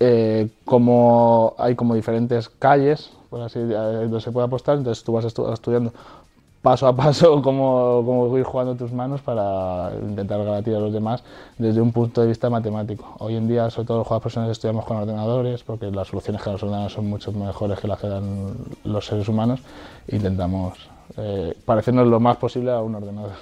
eh, 0.00 0.48
como 0.64 1.54
hay 1.58 1.76
como 1.76 1.94
diferentes 1.94 2.48
calles, 2.48 3.10
por 3.30 3.40
así, 3.42 3.60
eh, 3.60 3.70
donde 3.72 4.20
se 4.20 4.32
puede 4.32 4.46
apostar, 4.46 4.76
entonces 4.78 5.04
tú 5.04 5.12
vas 5.12 5.24
estu- 5.24 5.52
estudiando 5.52 5.92
paso 6.62 6.86
a 6.86 6.96
paso 6.96 7.42
cómo, 7.44 8.02
cómo 8.06 8.38
ir 8.38 8.44
jugando 8.44 8.74
tus 8.76 8.92
manos 8.92 9.20
para 9.20 9.90
intentar 10.00 10.38
ganar 10.38 10.64
a 10.64 10.80
los 10.80 10.92
demás 10.92 11.22
desde 11.58 11.80
un 11.80 11.92
punto 11.92 12.20
de 12.20 12.28
vista 12.28 12.48
matemático. 12.48 13.16
Hoy 13.18 13.36
en 13.36 13.48
día, 13.48 13.68
sobre 13.70 13.88
todo 13.88 13.98
los 13.98 14.06
jugadores 14.06 14.22
profesionales, 14.22 14.56
estudiamos 14.56 14.84
con 14.84 14.96
ordenadores 14.96 15.62
porque 15.64 15.90
las 15.90 16.08
soluciones 16.08 16.42
que 16.42 16.50
los 16.50 16.62
ordenadores 16.62 16.92
son 16.92 17.06
mucho 17.08 17.32
mejores 17.32 17.78
que 17.78 17.88
las 17.88 18.00
que 18.00 18.08
dan 18.08 18.54
los 18.84 19.04
seres 19.04 19.28
humanos. 19.28 19.60
Intentamos 20.08 20.78
eh, 21.16 21.54
parecernos 21.64 22.06
lo 22.06 22.20
más 22.20 22.36
posible 22.36 22.70
a 22.70 22.80
un 22.80 22.94
ordenador. 22.94 23.32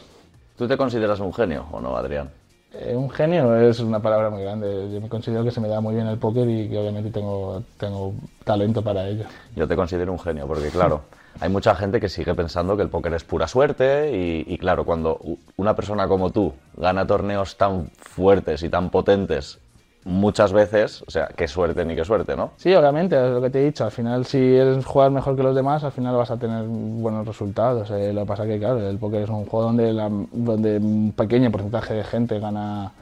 ¿Tú 0.56 0.66
te 0.66 0.76
consideras 0.76 1.20
un 1.20 1.32
genio 1.32 1.66
o 1.70 1.80
no, 1.80 1.96
Adrián? 1.96 2.30
Eh, 2.72 2.94
un 2.94 3.10
genio 3.10 3.56
es 3.56 3.80
una 3.80 4.00
palabra 4.00 4.30
muy 4.30 4.42
grande. 4.42 4.90
Yo 4.92 5.00
me 5.00 5.08
considero 5.08 5.42
que 5.42 5.50
se 5.50 5.60
me 5.60 5.68
da 5.68 5.80
muy 5.80 5.94
bien 5.94 6.06
el 6.06 6.18
póker 6.18 6.48
y 6.48 6.68
que 6.68 6.78
obviamente 6.78 7.10
tengo, 7.10 7.62
tengo 7.78 8.12
talento 8.44 8.82
para 8.82 9.08
ello. 9.08 9.24
Yo 9.56 9.66
te 9.66 9.74
considero 9.74 10.12
un 10.12 10.20
genio, 10.20 10.46
porque 10.46 10.68
claro, 10.68 11.00
hay 11.38 11.48
mucha 11.48 11.74
gente 11.74 12.00
que 12.00 12.08
sigue 12.08 12.34
pensando 12.34 12.76
que 12.76 12.82
el 12.82 12.88
póker 12.88 13.14
es 13.14 13.24
pura 13.24 13.46
suerte 13.46 14.10
y, 14.12 14.58
claro, 14.58 14.84
cuando 14.84 15.20
una 15.56 15.74
persona 15.76 16.08
como 16.08 16.30
tú 16.30 16.52
gana 16.76 17.06
torneos 17.06 17.56
tan 17.56 17.90
fuertes 17.96 18.62
y 18.62 18.68
tan 18.68 18.90
potentes 18.90 19.58
muchas 20.04 20.52
veces, 20.52 21.02
o 21.06 21.10
sea, 21.10 21.28
qué 21.28 21.46
suerte 21.46 21.84
ni 21.84 21.94
qué 21.94 22.04
suerte, 22.04 22.34
¿no? 22.34 22.52
Sí, 22.56 22.74
obviamente, 22.74 23.16
es 23.16 23.30
lo 23.32 23.40
que 23.42 23.50
te 23.50 23.60
he 23.60 23.66
dicho. 23.66 23.84
Al 23.84 23.90
final, 23.90 24.24
si 24.24 24.38
eres 24.38 24.84
jugar 24.84 25.10
mejor 25.10 25.36
que 25.36 25.42
los 25.42 25.54
demás, 25.54 25.84
al 25.84 25.92
final 25.92 26.16
vas 26.16 26.30
a 26.30 26.38
tener 26.38 26.64
buenos 26.66 27.26
resultados. 27.26 27.90
Eh, 27.90 28.12
lo 28.12 28.22
que 28.22 28.26
pasa 28.26 28.46
que, 28.46 28.58
claro, 28.58 28.80
el 28.88 28.98
póker 28.98 29.22
es 29.24 29.28
un 29.30 29.44
juego 29.44 29.66
donde, 29.66 29.92
la- 29.92 30.10
donde 30.32 30.78
un 30.78 31.12
pequeño 31.14 31.50
porcentaje 31.50 31.94
de 31.94 32.04
gente 32.04 32.38
gana. 32.40 32.92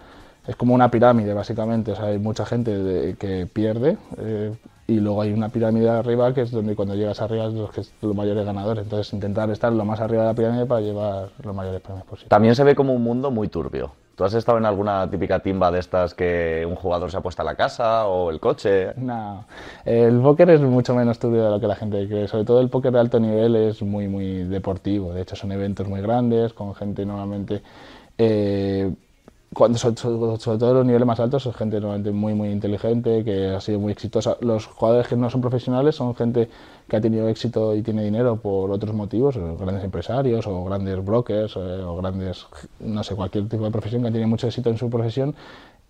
Es 0.47 0.57
como 0.57 0.75
una 0.75 0.91
pirámide, 0.91 1.35
básicamente. 1.35 1.93
O 1.93 1.97
sea, 1.97 2.07
hay 2.07 2.19
mucha 2.19 2.45
gente 2.45 3.15
que 3.19 3.47
pierde 3.47 3.97
eh, 4.17 4.53
y 4.91 5.01
luego 5.01 5.21
hay 5.21 5.35
una 5.35 5.51
pirámide 5.51 5.91
arriba 5.91 6.33
que 6.33 6.41
es 6.41 6.51
donde 6.51 6.75
cuando 6.75 6.95
llegas 6.95 7.21
arriba 7.21 7.45
es 7.45 7.53
los, 7.53 7.71
que, 7.71 7.83
los 8.01 8.17
mayores 8.17 8.47
ganadores. 8.47 8.85
Entonces, 8.85 9.13
intentar 9.13 9.51
estar 9.51 9.71
lo 9.71 9.85
más 9.85 10.01
arriba 10.01 10.23
de 10.23 10.29
la 10.29 10.35
pirámide 10.35 10.65
para 10.65 10.81
llevar 10.81 11.29
los 11.45 11.55
mayores 11.55 11.83
premios 11.83 12.07
posibles. 12.07 12.31
También 12.31 12.55
se 12.55 12.65
ve 12.65 12.75
como 12.75 12.95
un 12.95 13.03
mundo 13.03 13.31
muy 13.31 13.49
turbio. 13.49 13.93
¿Tú 14.17 14.25
has 14.25 14.33
estado 14.33 14.57
en 14.57 14.65
alguna 14.65 15.09
típica 15.11 15.41
timba 15.41 15.71
de 15.71 15.79
estas 15.79 16.15
que 16.15 16.67
un 16.67 16.75
jugador 16.75 17.11
se 17.11 17.19
apuesta 17.19 17.43
a 17.43 17.45
la 17.45 17.55
casa 17.55 18.07
o 18.09 18.31
el 18.31 18.41
coche? 18.41 18.95
No, 18.97 19.45
el 19.85 20.21
póker 20.21 20.51
es 20.51 20.61
mucho 20.63 20.95
menos 20.95 21.19
turbio 21.19 21.45
de 21.45 21.51
lo 21.51 21.61
que 21.61 21.67
la 21.67 21.77
gente 21.77 22.09
cree. 22.09 22.27
Sobre 22.27 22.47
todo 22.47 22.63
el 22.63 22.71
póker 22.71 22.91
de 22.91 22.99
alto 22.99 23.21
nivel 23.21 23.57
es 23.57 23.83
muy, 23.83 24.09
muy 24.09 24.45
deportivo. 24.45 25.13
De 25.13 25.21
hecho, 25.21 25.37
son 25.37 25.53
eventos 25.53 25.87
muy 25.87 26.01
grandes, 26.01 26.55
con 26.55 26.75
gente 26.75 27.05
normalmente... 27.05 27.61
eh, 28.17 28.91
cuando, 29.55 29.79
sobre, 29.79 29.97
sobre- 29.97 30.59
todo 30.59 30.75
los 30.75 30.87
niveles 30.87 31.07
más 31.07 31.21
altos, 31.21 31.43
son 31.43 31.55
gente 31.55 31.81
normalmente 31.81 32.11
muy, 32.13 32.35
muy 32.35 32.51
inteligente, 32.51 33.25
que 33.25 33.49
ha 33.49 33.61
sido 33.61 33.79
muy 33.81 33.93
exitosa. 33.93 34.37
Los 34.41 34.67
jugadores 34.67 35.09
que 35.09 35.17
no 35.17 35.31
son 35.31 35.41
profesionales 35.41 35.97
son 35.97 36.15
gente 36.15 36.49
que 36.89 36.97
ha 36.97 37.01
tenido 37.01 37.29
éxito 37.29 37.75
y 37.75 37.83
tiene 37.83 38.05
dinero 38.05 38.37
por 38.37 38.71
otros 38.71 38.95
motivos, 38.95 39.37
o 39.37 39.57
grandes 39.57 39.85
empresarios 39.85 40.47
o 40.47 40.65
grandes 40.65 41.05
brokers 41.05 41.57
eh, 41.57 41.61
o 41.83 41.97
grandes, 41.97 42.47
no 42.81 43.03
sé, 43.03 43.15
cualquier 43.15 43.49
tipo 43.49 43.65
de 43.65 43.71
profesión 43.71 44.03
que 44.03 44.11
tiene 44.11 44.27
mucho 44.27 44.47
éxito 44.47 44.71
en 44.71 44.79
su 44.79 44.89
profesión 44.91 45.35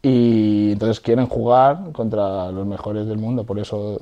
y 0.02 0.72
entonces 0.72 1.00
quieren 1.00 1.26
jugar 1.26 1.92
contra 1.92 2.52
los 2.52 2.66
mejores 2.66 3.06
del 3.06 3.18
mundo, 3.18 3.44
por 3.44 3.58
eso 3.58 4.00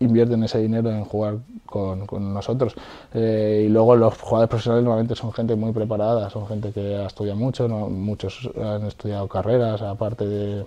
invierten 0.00 0.42
ese 0.44 0.58
dinero 0.58 0.90
en 0.90 1.04
jugar 1.04 1.38
con, 1.66 2.06
con 2.06 2.32
nosotros. 2.32 2.74
Eh, 3.14 3.64
y 3.66 3.68
luego 3.68 3.96
los 3.96 4.16
jugadores 4.20 4.48
profesionales 4.48 4.84
normalmente 4.84 5.14
son 5.14 5.32
gente 5.32 5.56
muy 5.56 5.72
preparada, 5.72 6.30
son 6.30 6.46
gente 6.46 6.72
que 6.72 6.96
ha 6.96 7.06
estudiado 7.06 7.38
mucho, 7.38 7.68
¿no? 7.68 7.88
muchos 7.88 8.50
han 8.62 8.84
estudiado 8.86 9.28
carreras 9.28 9.82
aparte 9.82 10.26
de, 10.26 10.64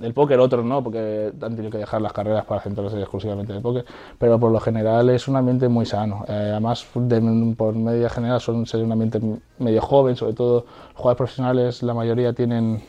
del 0.00 0.12
póker, 0.12 0.40
otros 0.40 0.64
no, 0.64 0.82
porque 0.82 1.32
han 1.40 1.54
tenido 1.56 1.70
que 1.70 1.78
dejar 1.78 2.02
las 2.02 2.12
carreras 2.12 2.44
para 2.44 2.60
centrarse 2.60 2.98
exclusivamente 3.00 3.52
en 3.52 3.58
el 3.58 3.62
póker, 3.62 3.84
pero 4.18 4.38
por 4.38 4.50
lo 4.50 4.60
general 4.60 5.08
es 5.10 5.28
un 5.28 5.36
ambiente 5.36 5.68
muy 5.68 5.86
sano. 5.86 6.24
Eh, 6.28 6.32
además, 6.52 6.86
de- 6.94 7.54
por 7.56 7.74
media 7.74 8.08
general 8.10 8.40
son 8.40 8.66
ser 8.66 8.82
un 8.82 8.92
ambiente 8.92 9.20
medio 9.58 9.80
joven, 9.82 10.16
sobre 10.16 10.34
todo 10.34 10.54
los 10.66 10.96
jugadores 10.96 11.16
profesionales, 11.16 11.82
la 11.82 11.94
mayoría 11.94 12.32
tienen 12.32 12.82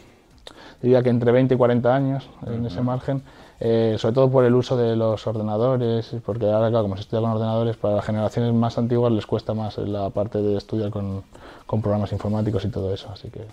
diría 0.81 1.01
que 1.01 1.09
entre 1.09 1.31
20 1.31 1.55
y 1.55 1.57
40 1.57 1.95
años 1.95 2.29
en 2.45 2.65
ese 2.65 2.81
margen, 2.81 3.23
eh, 3.59 3.95
sobre 3.99 4.15
todo 4.15 4.29
por 4.29 4.45
el 4.45 4.53
uso 4.53 4.75
de 4.75 4.95
los 4.95 5.25
ordenadores, 5.27 6.15
porque 6.25 6.45
ahora, 6.51 6.69
claro, 6.69 6.83
como 6.83 6.95
se 6.95 7.01
estudia 7.01 7.21
con 7.21 7.31
ordenadores, 7.31 7.77
para 7.77 7.95
las 7.95 8.05
generaciones 8.05 8.53
más 8.53 8.77
antiguas 8.77 9.11
les 9.11 9.25
cuesta 9.25 9.53
más 9.53 9.77
la 9.77 10.09
parte 10.09 10.41
de 10.41 10.57
estudiar 10.57 10.89
con, 10.91 11.23
con 11.65 11.81
programas 11.81 12.11
informáticos 12.11 12.65
y 12.65 12.69
todo 12.69 12.93
eso, 12.93 13.09
así 13.11 13.29
que... 13.29 13.45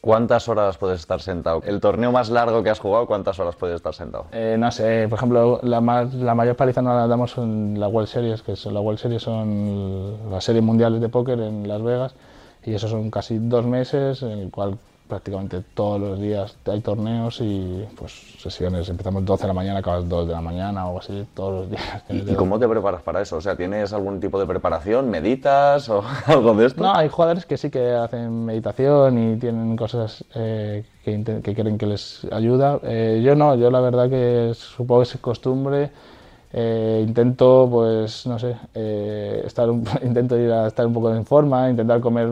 ¿Cuántas 0.00 0.50
horas 0.50 0.76
puedes 0.76 1.00
estar 1.00 1.22
sentado? 1.22 1.62
El 1.64 1.80
torneo 1.80 2.12
más 2.12 2.28
largo 2.28 2.62
que 2.62 2.68
has 2.68 2.78
jugado, 2.78 3.06
¿cuántas 3.06 3.38
horas 3.38 3.56
puedes 3.56 3.76
estar 3.76 3.94
sentado? 3.94 4.26
Eh, 4.32 4.56
no 4.58 4.70
sé, 4.70 5.06
por 5.08 5.16
ejemplo, 5.16 5.60
la, 5.62 5.80
más, 5.80 6.12
la 6.12 6.34
mayor 6.34 6.56
paliza 6.56 6.82
no 6.82 6.94
la 6.94 7.06
damos 7.06 7.38
en 7.38 7.80
la 7.80 7.88
World 7.88 8.08
Series, 8.08 8.42
que 8.42 8.54
son, 8.54 8.74
la 8.74 8.80
World 8.80 8.98
Series 8.98 9.22
son 9.22 10.30
las 10.30 10.44
series 10.44 10.62
mundiales 10.62 11.00
de 11.00 11.08
póker 11.08 11.40
en 11.40 11.66
Las 11.66 11.80
Vegas, 11.80 12.14
y 12.64 12.74
eso 12.74 12.86
son 12.86 13.10
casi 13.10 13.38
dos 13.38 13.64
meses, 13.64 14.22
en 14.22 14.40
el 14.40 14.50
cual 14.50 14.76
prácticamente 15.08 15.62
todos 15.74 16.00
los 16.00 16.20
días 16.20 16.56
hay 16.66 16.80
torneos 16.80 17.38
y 17.40 17.84
pues 17.96 18.12
sesiones, 18.38 18.88
empezamos 18.88 19.24
12 19.24 19.42
de 19.42 19.48
la 19.48 19.54
mañana, 19.54 19.78
acabas 19.80 20.08
2 20.08 20.28
de 20.28 20.32
la 20.32 20.40
mañana 20.40 20.84
o 20.84 20.88
algo 20.88 20.98
así, 21.00 21.26
todos 21.34 21.60
los 21.60 21.70
días. 21.70 22.02
¿Y, 22.08 22.32
y 22.32 22.34
cómo 22.34 22.58
te 22.58 22.66
preparas 22.66 23.02
para 23.02 23.20
eso? 23.20 23.36
O 23.36 23.40
sea, 23.40 23.56
¿tienes 23.56 23.92
algún 23.92 24.20
tipo 24.20 24.38
de 24.40 24.46
preparación? 24.46 25.10
¿Meditas 25.10 25.88
o 25.88 26.02
algo 26.26 26.54
de 26.54 26.66
esto? 26.66 26.82
No, 26.82 26.94
hay 26.94 27.08
jugadores 27.08 27.46
que 27.46 27.56
sí 27.56 27.70
que 27.70 27.92
hacen 27.92 28.44
meditación 28.44 29.18
y 29.18 29.36
tienen 29.38 29.76
cosas 29.76 30.24
eh, 30.34 30.84
que, 31.04 31.40
que 31.42 31.54
creen 31.54 31.76
que 31.78 31.86
les 31.86 32.26
ayuda. 32.32 32.80
Eh, 32.82 33.22
yo 33.24 33.34
no, 33.34 33.54
yo 33.56 33.70
la 33.70 33.80
verdad 33.80 34.08
que 34.08 34.52
supongo 34.54 35.02
que 35.02 35.08
es 35.08 35.16
costumbre. 35.18 35.90
Eh, 36.56 37.04
intento, 37.04 37.68
pues, 37.68 38.26
no 38.26 38.38
sé, 38.38 38.54
eh, 38.74 39.42
estar 39.44 39.68
intento 40.04 40.38
ir 40.38 40.52
a 40.52 40.68
estar 40.68 40.86
un 40.86 40.92
poco 40.92 41.12
en 41.12 41.26
forma, 41.26 41.68
intentar 41.68 42.00
comer 42.00 42.28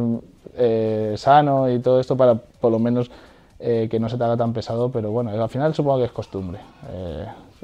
eh, 0.55 1.15
sano 1.17 1.69
y 1.69 1.81
todo 1.81 1.99
esto 1.99 2.17
para, 2.17 2.37
por 2.37 2.71
lo 2.71 2.79
menos, 2.79 3.11
eh, 3.59 3.89
que 3.91 3.99
no 3.99 4.09
se 4.09 4.17
te 4.17 4.23
haga 4.23 4.37
tan 4.37 4.53
pesado. 4.53 4.91
Pero 4.93 5.11
bueno, 5.11 5.31
al 5.31 5.49
final 5.49 5.75
supongo 5.75 5.99
que 5.99 6.05
es 6.05 6.13
costumbre. 6.13 6.61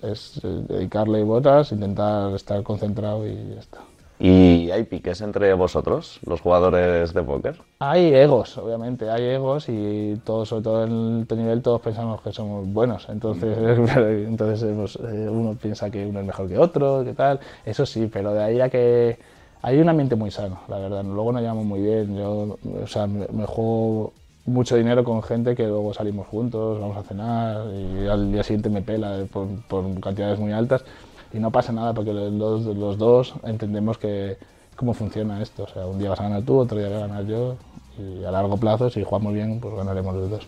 Es 0.03 0.41
dedicarle 0.43 1.23
botas, 1.23 1.71
intentar 1.73 2.35
estar 2.35 2.63
concentrado 2.65 3.27
y 3.27 3.35
ya 3.55 3.61
está. 3.61 3.79
¿Y 4.21 4.71
hay 4.73 4.83
piques 4.83 5.21
entre 5.21 5.55
vosotros, 5.55 6.19
los 6.27 6.41
jugadores 6.41 7.15
de 7.15 7.23
póker? 7.23 7.57
Hay 7.79 8.13
egos, 8.13 8.59
obviamente, 8.59 9.09
hay 9.09 9.25
egos 9.25 9.69
y 9.69 10.21
todos, 10.25 10.49
sobre 10.49 10.65
todo 10.65 10.85
en 10.85 11.21
este 11.23 11.37
nivel, 11.37 11.63
todos 11.63 11.81
pensamos 11.81 12.21
que 12.23 12.33
somos 12.33 12.67
buenos. 12.67 13.09
Entonces, 13.09 13.57
entonces 13.97 14.75
pues, 14.75 14.97
eh, 14.97 15.29
uno 15.31 15.55
piensa 15.55 15.89
que 15.91 16.05
uno 16.05 16.19
es 16.21 16.27
mejor 16.27 16.49
que 16.49 16.59
otro, 16.59 17.05
que 17.05 17.15
tal. 17.15 17.39
Eso 17.65 17.87
sí, 17.87 18.11
pero 18.13 18.33
de 18.33 18.43
ahí 18.43 18.61
a 18.61 18.69
que 18.69 19.19
hay 19.63 19.79
un 19.79 19.89
ambiente 19.89 20.17
muy 20.17 20.33
sano, 20.33 20.61
la 20.67 20.79
verdad. 20.79 21.05
Luego 21.05 21.31
nos 21.31 21.43
llevamos 21.43 21.65
muy 21.65 21.81
bien. 21.81 22.17
Yo, 22.17 22.59
o 22.83 22.87
sea, 22.89 23.07
me, 23.07 23.29
me 23.29 23.47
juego 23.47 24.13
mucho 24.49 24.77
dinero 24.77 25.05
con 25.05 25.23
gente 25.23 25.55
que 25.55 25.65
luego 25.65 25.95
salimos 25.95 26.27
juntos, 26.27 26.81
vamos 26.81 26.97
a 26.97 27.03
cenar 27.03 27.67
y 27.73 28.09
al 28.09 28.33
día 28.33 28.43
siguiente 28.43 28.71
me 28.71 28.83
pela 28.83 29.25
por, 29.33 29.47
por 29.69 30.01
cantidades 30.01 30.39
muy 30.39 30.53
altas 30.53 30.85
y 31.33 31.39
no 31.39 31.51
pasa 31.51 31.73
nada 31.73 31.93
porque 31.93 32.13
los, 32.13 32.65
los 32.65 32.99
dos 32.99 33.35
entendemos 33.45 33.99
que 33.99 34.39
cómo 34.77 34.95
funciona 34.95 35.43
esto. 35.43 35.65
O 35.65 35.69
sea, 35.69 35.87
un 35.87 35.99
día 35.99 36.11
vas 36.11 36.21
a 36.21 36.25
ganar 36.25 36.43
tú, 36.43 36.59
otro 36.59 36.79
día 36.79 36.89
voy 36.89 36.97
a 36.97 37.01
ganar 37.01 37.27
yo 37.27 37.57
y 37.99 38.25
a 38.25 38.31
largo 38.31 38.57
plazo, 38.57 38.89
si 38.91 39.03
jugamos 39.03 39.35
bien, 39.35 39.61
pues 39.61 39.75
ganaremos 39.75 40.15
los 40.15 40.31
dos. 40.31 40.47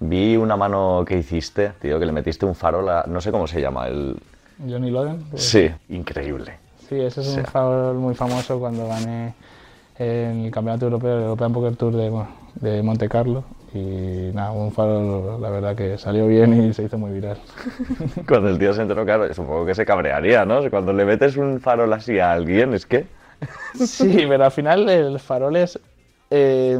Vi 0.00 0.36
una 0.36 0.56
mano 0.56 1.04
que 1.06 1.18
hiciste, 1.18 1.72
tío, 1.80 1.98
que 1.98 2.06
le 2.06 2.12
metiste 2.12 2.46
un 2.46 2.54
farol 2.54 2.88
a... 2.88 3.04
No 3.06 3.20
sé 3.20 3.30
cómo 3.32 3.46
se 3.46 3.60
llama, 3.60 3.88
el... 3.88 4.16
Johnny 4.68 4.90
Loden. 4.90 5.24
pues, 5.30 5.42
Sí, 5.42 5.70
increíble. 5.88 6.52
Sí, 6.88 7.00
ese 7.00 7.22
es 7.22 7.36
un 7.36 7.44
farol 7.44 7.96
muy 7.96 8.14
famoso 8.14 8.58
cuando 8.60 8.86
gané 8.86 9.34
en 9.98 10.44
el 10.44 10.50
Campeonato 10.50 10.86
Europeo, 10.86 11.16
el 11.16 11.22
European 11.24 11.52
Poker 11.52 11.76
Tour 11.76 11.96
de, 11.96 12.24
de 12.56 12.82
Monte 12.82 13.08
Carlo. 13.08 13.44
Y 13.74 14.30
nada, 14.32 14.52
un 14.52 14.70
farol, 14.70 15.42
la 15.42 15.50
verdad 15.50 15.74
que 15.74 15.98
salió 15.98 16.28
bien 16.28 16.62
y 16.62 16.72
se 16.72 16.84
hizo 16.84 16.96
muy 16.96 17.10
viral. 17.10 17.38
Cuando 18.28 18.48
el 18.48 18.58
tío 18.58 18.72
se 18.72 18.82
enteró, 18.82 19.04
claro, 19.04 19.34
supongo 19.34 19.66
que 19.66 19.74
se 19.74 19.84
cabrearía, 19.84 20.44
¿no? 20.44 20.70
Cuando 20.70 20.92
le 20.92 21.04
metes 21.04 21.36
un 21.36 21.60
farol 21.60 21.92
así 21.92 22.20
a 22.20 22.30
alguien, 22.32 22.72
es 22.72 22.86
que... 22.86 23.06
Sí, 23.74 24.26
pero 24.28 24.44
al 24.44 24.52
final 24.52 24.88
eh, 24.88 25.10
los 25.10 25.22
faroles 25.22 25.80
eh, 26.30 26.78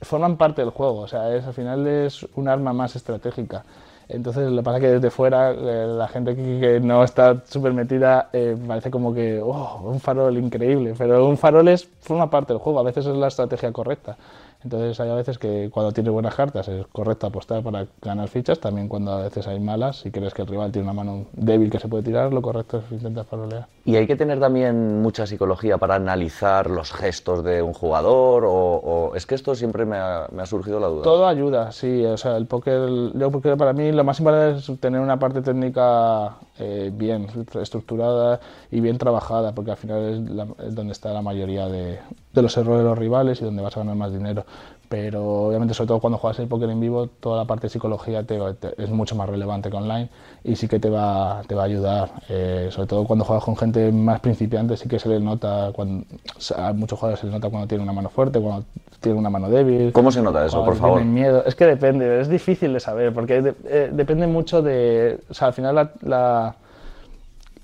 forman 0.00 0.36
parte 0.36 0.62
del 0.62 0.70
juego, 0.70 1.00
o 1.00 1.08
sea, 1.08 1.34
es, 1.34 1.44
al 1.44 1.54
final 1.54 1.86
es 1.88 2.24
un 2.36 2.46
arma 2.46 2.72
más 2.72 2.94
estratégica. 2.94 3.64
Entonces, 4.08 4.50
lo 4.50 4.58
que 4.58 4.62
pasa 4.62 4.78
es 4.78 4.82
que 4.82 4.90
desde 4.90 5.10
fuera, 5.10 5.50
eh, 5.50 5.86
la 5.86 6.08
gente 6.08 6.34
que, 6.34 6.60
que 6.60 6.80
no 6.80 7.04
está 7.04 7.42
súper 7.44 7.74
metida 7.74 8.30
eh, 8.32 8.56
parece 8.66 8.90
como 8.90 9.12
que, 9.12 9.38
oh, 9.42 9.82
un 9.84 10.00
farol 10.00 10.38
increíble, 10.38 10.94
pero 10.96 11.26
un 11.26 11.36
farol 11.36 11.68
es, 11.68 11.86
forma 12.00 12.30
parte 12.30 12.54
del 12.54 12.60
juego, 12.60 12.78
a 12.80 12.84
veces 12.84 13.04
es 13.06 13.16
la 13.16 13.28
estrategia 13.28 13.70
correcta. 13.70 14.16
Entonces, 14.64 14.98
hay 14.98 15.08
a 15.08 15.14
veces 15.14 15.38
que 15.38 15.70
cuando 15.72 15.92
tienes 15.92 16.12
buenas 16.12 16.34
cartas 16.34 16.66
es 16.68 16.84
correcto 16.88 17.28
apostar 17.28 17.62
para 17.62 17.86
ganar 18.02 18.28
fichas, 18.28 18.58
también 18.58 18.88
cuando 18.88 19.12
a 19.12 19.22
veces 19.22 19.46
hay 19.46 19.60
malas, 19.60 20.00
si 20.00 20.10
crees 20.10 20.34
que 20.34 20.42
el 20.42 20.48
rival 20.48 20.72
tiene 20.72 20.84
una 20.90 20.94
mano 20.94 21.26
débil 21.32 21.70
que 21.70 21.78
se 21.78 21.86
puede 21.88 22.02
tirar, 22.02 22.32
lo 22.32 22.42
correcto 22.42 22.78
es 22.78 22.90
intentar 22.92 23.24
farolear. 23.24 23.66
Y 23.84 23.96
hay 23.96 24.06
que 24.06 24.16
tener 24.16 24.38
también 24.40 25.00
mucha 25.00 25.26
psicología 25.26 25.78
para 25.78 25.94
analizar 25.94 26.68
los 26.68 26.92
gestos 26.92 27.42
de 27.44 27.62
un 27.62 27.72
jugador 27.72 28.44
o, 28.44 28.50
o- 28.52 29.14
es 29.14 29.24
que 29.26 29.34
esto 29.34 29.54
siempre 29.54 29.86
me 29.86 29.96
ha, 29.96 30.26
me 30.32 30.42
ha 30.42 30.46
surgido 30.46 30.78
la 30.80 30.88
duda. 30.88 31.04
Todo 31.04 31.26
ayuda, 31.26 31.72
sí. 31.72 32.04
O 32.04 32.16
sea, 32.18 32.36
el 32.36 32.46
póker, 32.46 33.12
yo 33.14 33.30
porque 33.30 33.56
para 33.56 33.72
mí 33.72 33.92
lo 33.92 34.04
más 34.04 34.18
importante 34.18 34.58
es 34.58 34.80
tener 34.80 35.00
una 35.00 35.18
parte 35.18 35.40
técnica 35.40 36.34
eh, 36.58 36.90
bien 36.92 37.28
estructurada 37.72 38.40
y 38.70 38.80
bien 38.80 38.98
trabajada, 38.98 39.54
porque 39.54 39.70
al 39.70 39.76
final 39.76 40.02
es, 40.02 40.30
la- 40.30 40.46
es 40.66 40.74
donde 40.74 40.92
está 40.92 41.12
la 41.12 41.22
mayoría 41.22 41.66
de, 41.68 41.98
de 42.32 42.42
los 42.42 42.56
errores 42.56 42.82
de 42.82 42.88
los 42.90 42.98
rivales 42.98 43.40
y 43.40 43.44
donde 43.44 43.62
vas 43.62 43.76
a 43.76 43.80
ganar 43.80 43.96
más 43.96 44.12
dinero. 44.12 44.44
Pero 44.88 45.48
obviamente, 45.48 45.74
sobre 45.74 45.88
todo 45.88 46.00
cuando 46.00 46.18
juegas 46.18 46.38
el 46.38 46.48
póker 46.48 46.70
en 46.70 46.80
vivo, 46.80 47.08
toda 47.20 47.36
la 47.36 47.44
parte 47.44 47.66
de 47.66 47.68
psicología 47.68 48.22
te, 48.22 48.38
te- 48.54 48.82
es 48.82 48.88
mucho 48.88 49.14
más 49.16 49.28
relevante 49.28 49.68
que 49.70 49.76
online 49.76 50.08
y 50.44 50.56
sí 50.56 50.66
que 50.66 50.80
te 50.80 50.88
va, 50.88 51.42
te 51.46 51.54
va 51.54 51.62
a 51.62 51.64
ayudar. 51.66 52.10
Eh, 52.30 52.68
sobre 52.70 52.86
todo 52.88 53.04
cuando 53.04 53.24
juegas 53.26 53.44
con 53.44 53.54
gente 53.54 53.92
más 53.92 54.20
principiante, 54.20 54.78
sí 54.78 54.88
que 54.88 54.98
se 54.98 55.10
le 55.10 55.20
nota, 55.20 55.72
cuando, 55.74 56.04
o 56.36 56.40
sea, 56.40 56.68
a 56.68 56.72
muchos 56.72 56.98
jugadores 56.98 57.20
se 57.20 57.26
les 57.26 57.34
nota 57.34 57.50
cuando 57.50 57.68
tienen 57.68 57.82
una 57.82 57.92
mano 57.92 58.08
fuerte, 58.08 58.40
cuando 58.40 58.64
tienen 59.00 59.18
una 59.18 59.28
mano 59.28 59.50
débil. 59.50 59.92
¿Cómo 59.92 60.10
se 60.10 60.22
nota 60.22 60.46
eso, 60.46 60.64
por 60.64 60.74
favor? 60.76 61.04
miedo. 61.04 61.44
Es 61.44 61.54
que 61.54 61.66
depende, 61.66 62.20
es 62.22 62.28
difícil 62.30 62.72
de 62.72 62.80
saber, 62.80 63.12
porque 63.12 63.42
de- 63.42 63.54
eh, 63.66 63.90
depende 63.92 64.26
mucho 64.26 64.62
de. 64.62 65.20
O 65.28 65.34
sea, 65.34 65.48
al 65.48 65.52
final 65.52 65.74
la- 65.74 65.90
la- 66.00 66.54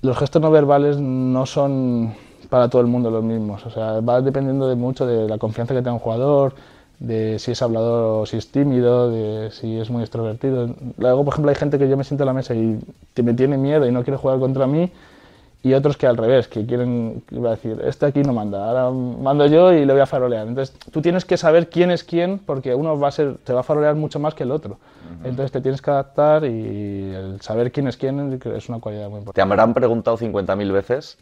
los 0.03 0.15
gestos 0.17 0.41
no 0.41 0.51
verbales 0.51 0.97
no 0.99 1.45
son 1.47 2.13
para 2.49 2.69
todo 2.69 2.81
el 2.81 2.87
mundo 2.87 3.09
los 3.09 3.23
mismos. 3.23 3.65
O 3.65 3.71
sea, 3.71 3.99
va 4.01 4.21
dependiendo 4.21 4.67
de 4.69 4.75
mucho 4.75 5.07
de 5.07 5.27
la 5.27 5.39
confianza 5.39 5.73
que 5.73 5.79
tenga 5.79 5.93
un 5.93 5.99
jugador, 5.99 6.53
de 6.99 7.39
si 7.39 7.51
es 7.51 7.61
hablador 7.61 8.21
o 8.21 8.25
si 8.25 8.37
es 8.37 8.51
tímido, 8.51 9.09
de 9.11 9.51
si 9.51 9.79
es 9.79 9.89
muy 9.89 10.01
extrovertido. 10.01 10.69
Luego, 10.97 11.23
por 11.25 11.33
ejemplo, 11.33 11.49
hay 11.49 11.55
gente 11.55 11.77
que 11.77 11.89
yo 11.89 11.97
me 11.97 12.03
siento 12.03 12.23
en 12.23 12.27
la 12.27 12.33
mesa 12.33 12.53
y 12.55 12.79
que 13.13 13.23
me 13.23 13.33
tiene 13.33 13.57
miedo 13.57 13.85
y 13.85 13.91
no 13.91 14.03
quiere 14.03 14.17
jugar 14.17 14.39
contra 14.39 14.67
mí. 14.67 14.91
Y 15.63 15.73
otros 15.73 15.97
que 15.97 16.05
al 16.05 16.15
revés, 16.15 16.47
que 16.47 16.63
quieren, 16.67 17.23
iba 17.31 17.49
a 17.49 17.55
decir, 17.55 17.81
este 17.85 18.05
aquí 18.05 18.21
no 18.21 18.33
manda, 18.33 18.67
ahora 18.69 18.91
mando 18.91 19.47
yo 19.47 19.73
y 19.73 19.83
le 19.83 19.93
voy 19.93 20.01
a 20.03 20.05
farolear. 20.05 20.47
Entonces, 20.47 20.75
tú 20.91 21.01
tienes 21.01 21.25
que 21.25 21.37
saber 21.37 21.69
quién 21.69 21.89
es 21.89 22.03
quién, 22.03 22.37
porque 22.37 22.75
uno 22.75 22.99
va 22.99 23.07
a 23.07 23.11
ser, 23.11 23.37
te 23.43 23.51
va 23.51 23.61
a 23.61 23.63
farolear 23.63 23.95
mucho 23.95 24.19
más 24.19 24.35
que 24.35 24.43
el 24.43 24.51
otro. 24.51 24.77
Entonces, 25.23 25.51
te 25.51 25.61
tienes 25.61 25.81
que 25.81 25.89
adaptar 25.89 26.45
y 26.45 27.11
el 27.15 27.41
saber 27.41 27.71
quién 27.71 27.87
es 27.87 27.97
quién 27.97 28.39
es 28.55 28.69
una 28.69 28.79
cualidad 28.79 29.05
muy 29.09 29.15
Te 29.15 29.19
importante. 29.21 29.41
habrán 29.41 29.73
preguntado 29.73 30.17
50.000 30.19 30.71
veces, 30.71 31.17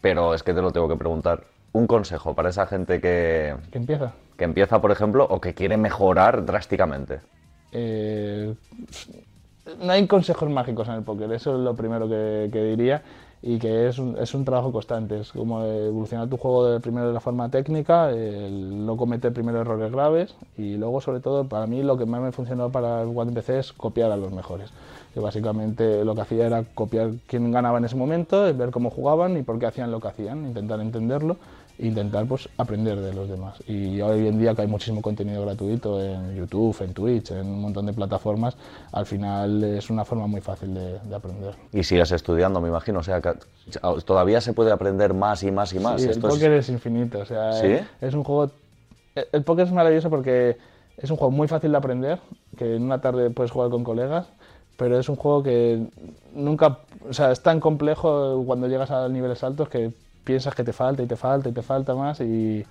pero 0.00 0.34
es 0.34 0.44
que 0.44 0.54
te 0.54 0.62
lo 0.62 0.70
tengo 0.70 0.88
que 0.88 0.94
preguntar. 0.96 1.42
Un 1.74 1.88
consejo 1.88 2.34
para 2.34 2.50
esa 2.50 2.66
gente 2.66 3.00
que, 3.00 3.54
¿Qué 3.72 3.78
empieza? 3.78 4.12
que 4.36 4.44
empieza, 4.44 4.80
por 4.80 4.92
ejemplo, 4.92 5.26
o 5.28 5.40
que 5.40 5.54
quiere 5.54 5.76
mejorar 5.76 6.46
drásticamente. 6.46 7.20
Eh, 7.72 8.54
no 9.82 9.92
hay 9.92 10.06
consejos 10.06 10.48
mágicos 10.48 10.86
en 10.86 10.94
el 10.94 11.02
póker, 11.02 11.32
eso 11.32 11.56
es 11.56 11.60
lo 11.60 11.74
primero 11.74 12.08
que, 12.08 12.48
que 12.52 12.62
diría 12.62 13.02
y 13.46 13.58
que 13.58 13.88
es 13.88 13.98
un, 13.98 14.16
es 14.18 14.32
un 14.34 14.44
trabajo 14.44 14.72
constante, 14.72 15.20
es 15.20 15.32
como 15.32 15.62
evolucionar 15.64 16.28
tu 16.28 16.38
juego 16.38 16.66
de, 16.66 16.80
primero 16.80 17.08
de 17.08 17.12
la 17.12 17.20
forma 17.20 17.50
técnica, 17.50 18.08
el 18.10 18.86
no 18.86 18.96
cometer 18.96 19.34
primero 19.34 19.60
errores 19.60 19.92
graves 19.92 20.34
y 20.56 20.76
luego 20.76 21.02
sobre 21.02 21.20
todo 21.20 21.44
para 21.44 21.66
mí 21.66 21.82
lo 21.82 21.98
que 21.98 22.06
más 22.06 22.22
me 22.22 22.32
funcionó 22.32 22.70
para 22.70 23.04
cuando 23.04 23.32
empecé 23.32 23.58
es 23.58 23.74
copiar 23.74 24.12
a 24.12 24.16
los 24.16 24.32
mejores. 24.32 24.70
Que 25.12 25.20
básicamente 25.20 26.04
lo 26.04 26.14
que 26.14 26.22
hacía 26.22 26.46
era 26.46 26.64
copiar 26.74 27.10
quién 27.26 27.52
ganaba 27.52 27.76
en 27.78 27.84
ese 27.84 27.96
momento, 27.96 28.42
ver 28.54 28.70
cómo 28.70 28.88
jugaban 28.88 29.36
y 29.36 29.42
por 29.42 29.58
qué 29.58 29.66
hacían 29.66 29.90
lo 29.90 30.00
que 30.00 30.08
hacían, 30.08 30.46
intentar 30.46 30.80
entenderlo 30.80 31.36
intentar 31.78 32.24
pues 32.26 32.48
aprender 32.56 33.00
de 33.00 33.12
los 33.12 33.28
demás. 33.28 33.56
Y 33.66 34.00
hoy 34.00 34.28
en 34.28 34.38
día 34.38 34.54
que 34.54 34.62
hay 34.62 34.68
muchísimo 34.68 35.02
contenido 35.02 35.42
gratuito 35.42 36.00
en 36.02 36.34
YouTube, 36.36 36.76
en 36.82 36.94
Twitch, 36.94 37.32
en 37.32 37.46
un 37.46 37.60
montón 37.62 37.86
de 37.86 37.92
plataformas, 37.92 38.56
al 38.92 39.06
final 39.06 39.64
es 39.64 39.90
una 39.90 40.04
forma 40.04 40.26
muy 40.26 40.40
fácil 40.40 40.72
de, 40.74 41.00
de 41.00 41.14
aprender. 41.14 41.54
Y 41.72 41.82
sigues 41.82 42.12
estudiando, 42.12 42.60
me 42.60 42.68
imagino. 42.68 43.00
O 43.00 43.02
sea, 43.02 43.20
que 43.20 43.32
todavía 44.04 44.40
se 44.40 44.52
puede 44.52 44.70
aprender 44.72 45.14
más 45.14 45.42
y 45.42 45.50
más 45.50 45.72
y 45.72 45.80
más. 45.80 46.00
Sí, 46.00 46.06
el 46.06 46.12
Esto 46.12 46.28
póker 46.28 46.52
es 46.52 46.68
infinito, 46.68 47.18
o 47.18 47.24
sea, 47.24 47.52
¿Sí? 47.54 47.66
es, 47.66 47.84
es 48.00 48.14
un 48.14 48.22
juego... 48.24 48.52
el- 49.16 49.26
El 49.32 49.42
póker 49.42 49.66
es 49.66 49.72
maravilloso 49.72 50.10
porque 50.10 50.56
es 50.96 51.10
un 51.10 51.16
juego 51.16 51.32
muy 51.32 51.48
fácil 51.48 51.72
de 51.72 51.78
aprender, 51.78 52.20
que 52.56 52.76
en 52.76 52.82
una 52.84 53.00
tarde 53.00 53.30
puedes 53.30 53.50
jugar 53.50 53.70
con 53.70 53.82
colegas, 53.82 54.26
pero 54.76 54.98
es 54.98 55.08
un 55.08 55.16
juego 55.16 55.42
que 55.42 55.86
nunca... 56.34 56.78
O 57.08 57.12
sea, 57.12 57.32
es 57.32 57.42
tan 57.42 57.58
complejo 57.58 58.42
cuando 58.46 58.68
llegas 58.68 58.90
a 58.92 59.08
niveles 59.08 59.42
altos 59.42 59.68
que 59.68 59.92
piensas 60.24 60.54
que 60.54 60.64
te 60.64 60.72
falta 60.72 61.02
y 61.02 61.06
te 61.06 61.16
falta 61.16 61.48
y 61.48 61.52
te 61.52 61.62
falta 61.62 61.94
más 61.94 62.20
y... 62.20 62.66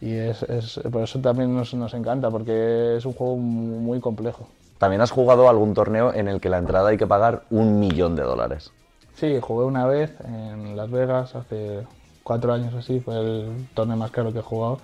Y 0.00 0.14
es, 0.14 0.42
es- 0.44 0.80
por 0.90 1.02
eso 1.02 1.20
también 1.20 1.54
nos, 1.54 1.72
nos 1.74 1.94
encanta, 1.94 2.30
porque 2.30 2.96
es 2.96 3.06
un 3.06 3.12
juego 3.14 3.36
muy 3.36 4.00
complejo. 4.00 4.48
También 4.76 5.00
has 5.00 5.10
jugado 5.10 5.48
algún 5.48 5.72
torneo 5.72 6.12
en 6.12 6.28
el 6.28 6.38
que 6.38 6.50
la 6.50 6.58
entrada 6.58 6.90
hay 6.90 6.98
que 6.98 7.06
pagar 7.06 7.46
un 7.48 7.80
millón 7.80 8.16
de 8.16 8.22
dólares. 8.22 8.74
Sí, 9.14 9.38
jugué 9.40 9.64
una 9.64 9.86
vez 9.86 10.12
en 10.24 10.76
Las 10.76 10.90
Vegas 10.90 11.34
hace 11.34 11.86
cuatro 12.22 12.52
años 12.52 12.74
así, 12.74 13.00
fue 13.00 13.18
el 13.18 13.66
torneo 13.74 13.96
más 13.96 14.10
caro 14.10 14.32
que 14.32 14.40
he 14.40 14.42
jugado 14.42 14.80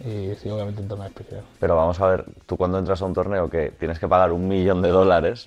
y 0.00 0.34
sí, 0.36 0.48
obviamente 0.50 0.82
un 0.82 0.88
torneo 0.88 1.06
especial. 1.08 1.44
Pero 1.58 1.76
vamos 1.76 2.00
a 2.00 2.06
ver, 2.08 2.24
tú 2.46 2.56
cuando 2.56 2.78
entras 2.78 3.00
a 3.02 3.06
un 3.06 3.14
torneo 3.14 3.48
que 3.48 3.70
tienes 3.70 3.98
que 3.98 4.08
pagar 4.08 4.32
un 4.32 4.48
millón 4.48 4.82
de 4.82 4.88
dólares, 4.88 5.46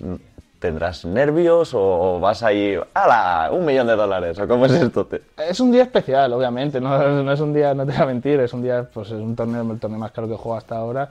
¿tendrás 0.58 1.04
nervios 1.04 1.74
o, 1.74 1.80
o 2.16 2.20
vas 2.20 2.42
ahí, 2.42 2.76
¡hala! 2.94 3.50
Un 3.52 3.64
millón 3.64 3.86
de 3.86 3.96
dólares, 3.96 4.38
¿o 4.38 4.48
cómo 4.48 4.66
es 4.66 4.72
esto? 4.72 5.06
Es 5.36 5.60
un 5.60 5.70
día 5.70 5.82
especial, 5.82 6.32
obviamente, 6.32 6.80
no, 6.80 6.98
no 7.22 7.32
es 7.32 7.40
un 7.40 7.52
día, 7.52 7.74
no 7.74 7.84
te 7.86 7.92
voy 7.92 8.02
a 8.02 8.06
mentir, 8.06 8.40
es 8.40 8.52
un 8.52 8.62
día, 8.62 8.88
pues 8.92 9.08
es 9.08 9.20
un 9.20 9.36
torneo, 9.36 9.62
el 9.70 9.78
torneo 9.78 9.98
más 9.98 10.12
caro 10.12 10.26
que 10.28 10.34
he 10.34 10.36
jugado 10.38 10.58
hasta 10.58 10.76
ahora 10.76 11.08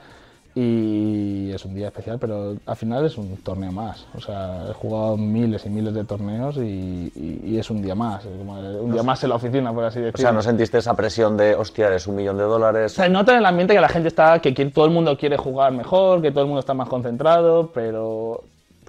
y 0.57 1.51
es 1.51 1.65
un 1.65 1.75
día 1.75 1.87
especial, 1.87 2.17
pero 2.17 2.55
al 2.65 2.75
final 2.77 3.05
es 3.05 3.17
un 3.17 3.35
torneo 3.43 3.73
más. 3.73 4.07
O 4.15 4.21
sea, 4.21 4.67
he 4.69 4.73
jugado 4.73 5.17
miles 5.17 5.65
y 5.65 5.69
miles 5.69 5.93
de 5.93 6.05
torneos 6.05 6.55
y, 6.55 7.11
y- 7.13 7.41
y 7.43 7.59
es 7.59 7.69
un 7.69 7.81
día 7.81 7.93
más, 7.93 8.23
como 8.23 8.53
un 8.59 8.91
día 8.93 9.03
más 9.03 9.21
en 9.23 9.29
la 9.31 9.35
oficina, 9.35 9.73
por 9.73 9.83
así 9.83 9.99
O 9.99 10.03
decirlo. 10.03 10.21
sea, 10.21 10.31
¿no 10.31 10.41
sentiste 10.41 10.77
esa 10.77 10.93
presión 10.95 11.35
de, 11.35 11.55
hostia, 11.55 11.87
eres 11.87 12.07
un 12.07 12.15
millón 12.15 12.37
de 12.37 12.43
dólares? 12.43 12.93
Se 12.93 13.09
nota 13.09 13.33
en 13.33 13.39
el 13.39 13.45
ambiente 13.45 13.73
que 13.73 13.81
la 13.81 13.89
gente 13.89 14.07
está, 14.07 14.39
que 14.39 14.53
todo 14.67 14.85
el 14.85 14.91
mundo 14.91 15.17
quiere 15.17 15.35
jugar 15.35 15.73
mejor, 15.73 16.21
que 16.21 16.31
todo 16.31 16.41
el 16.41 16.47
mundo 16.47 16.61
está 16.61 16.73
más 16.73 16.87
concentrado, 16.87 17.71
pero 17.73 18.41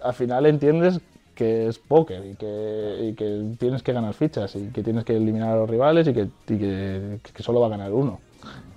al 0.07 0.15
final 0.15 0.47
entiendes 0.47 1.01
que 1.35 1.69
es 1.69 1.79
póker 1.79 2.25
y 2.25 2.35
que, 2.35 2.99
y 3.03 3.15
que 3.15 3.57
tienes 3.59 3.83
que 3.83 3.93
ganar 3.93 4.15
fichas 4.15 4.57
y 4.57 4.69
que 4.69 4.83
tienes 4.83 5.05
que 5.05 5.17
eliminar 5.17 5.51
a 5.51 5.57
los 5.57 5.71
rivales 5.71 6.09
y 6.09 6.15
que, 6.15 6.23
y 6.49 6.59
que, 6.59 7.21
que 7.33 7.43
solo 7.43 7.61
va 7.61 7.67
a 7.67 7.71
ganar 7.71 7.93
uno. 7.93 8.21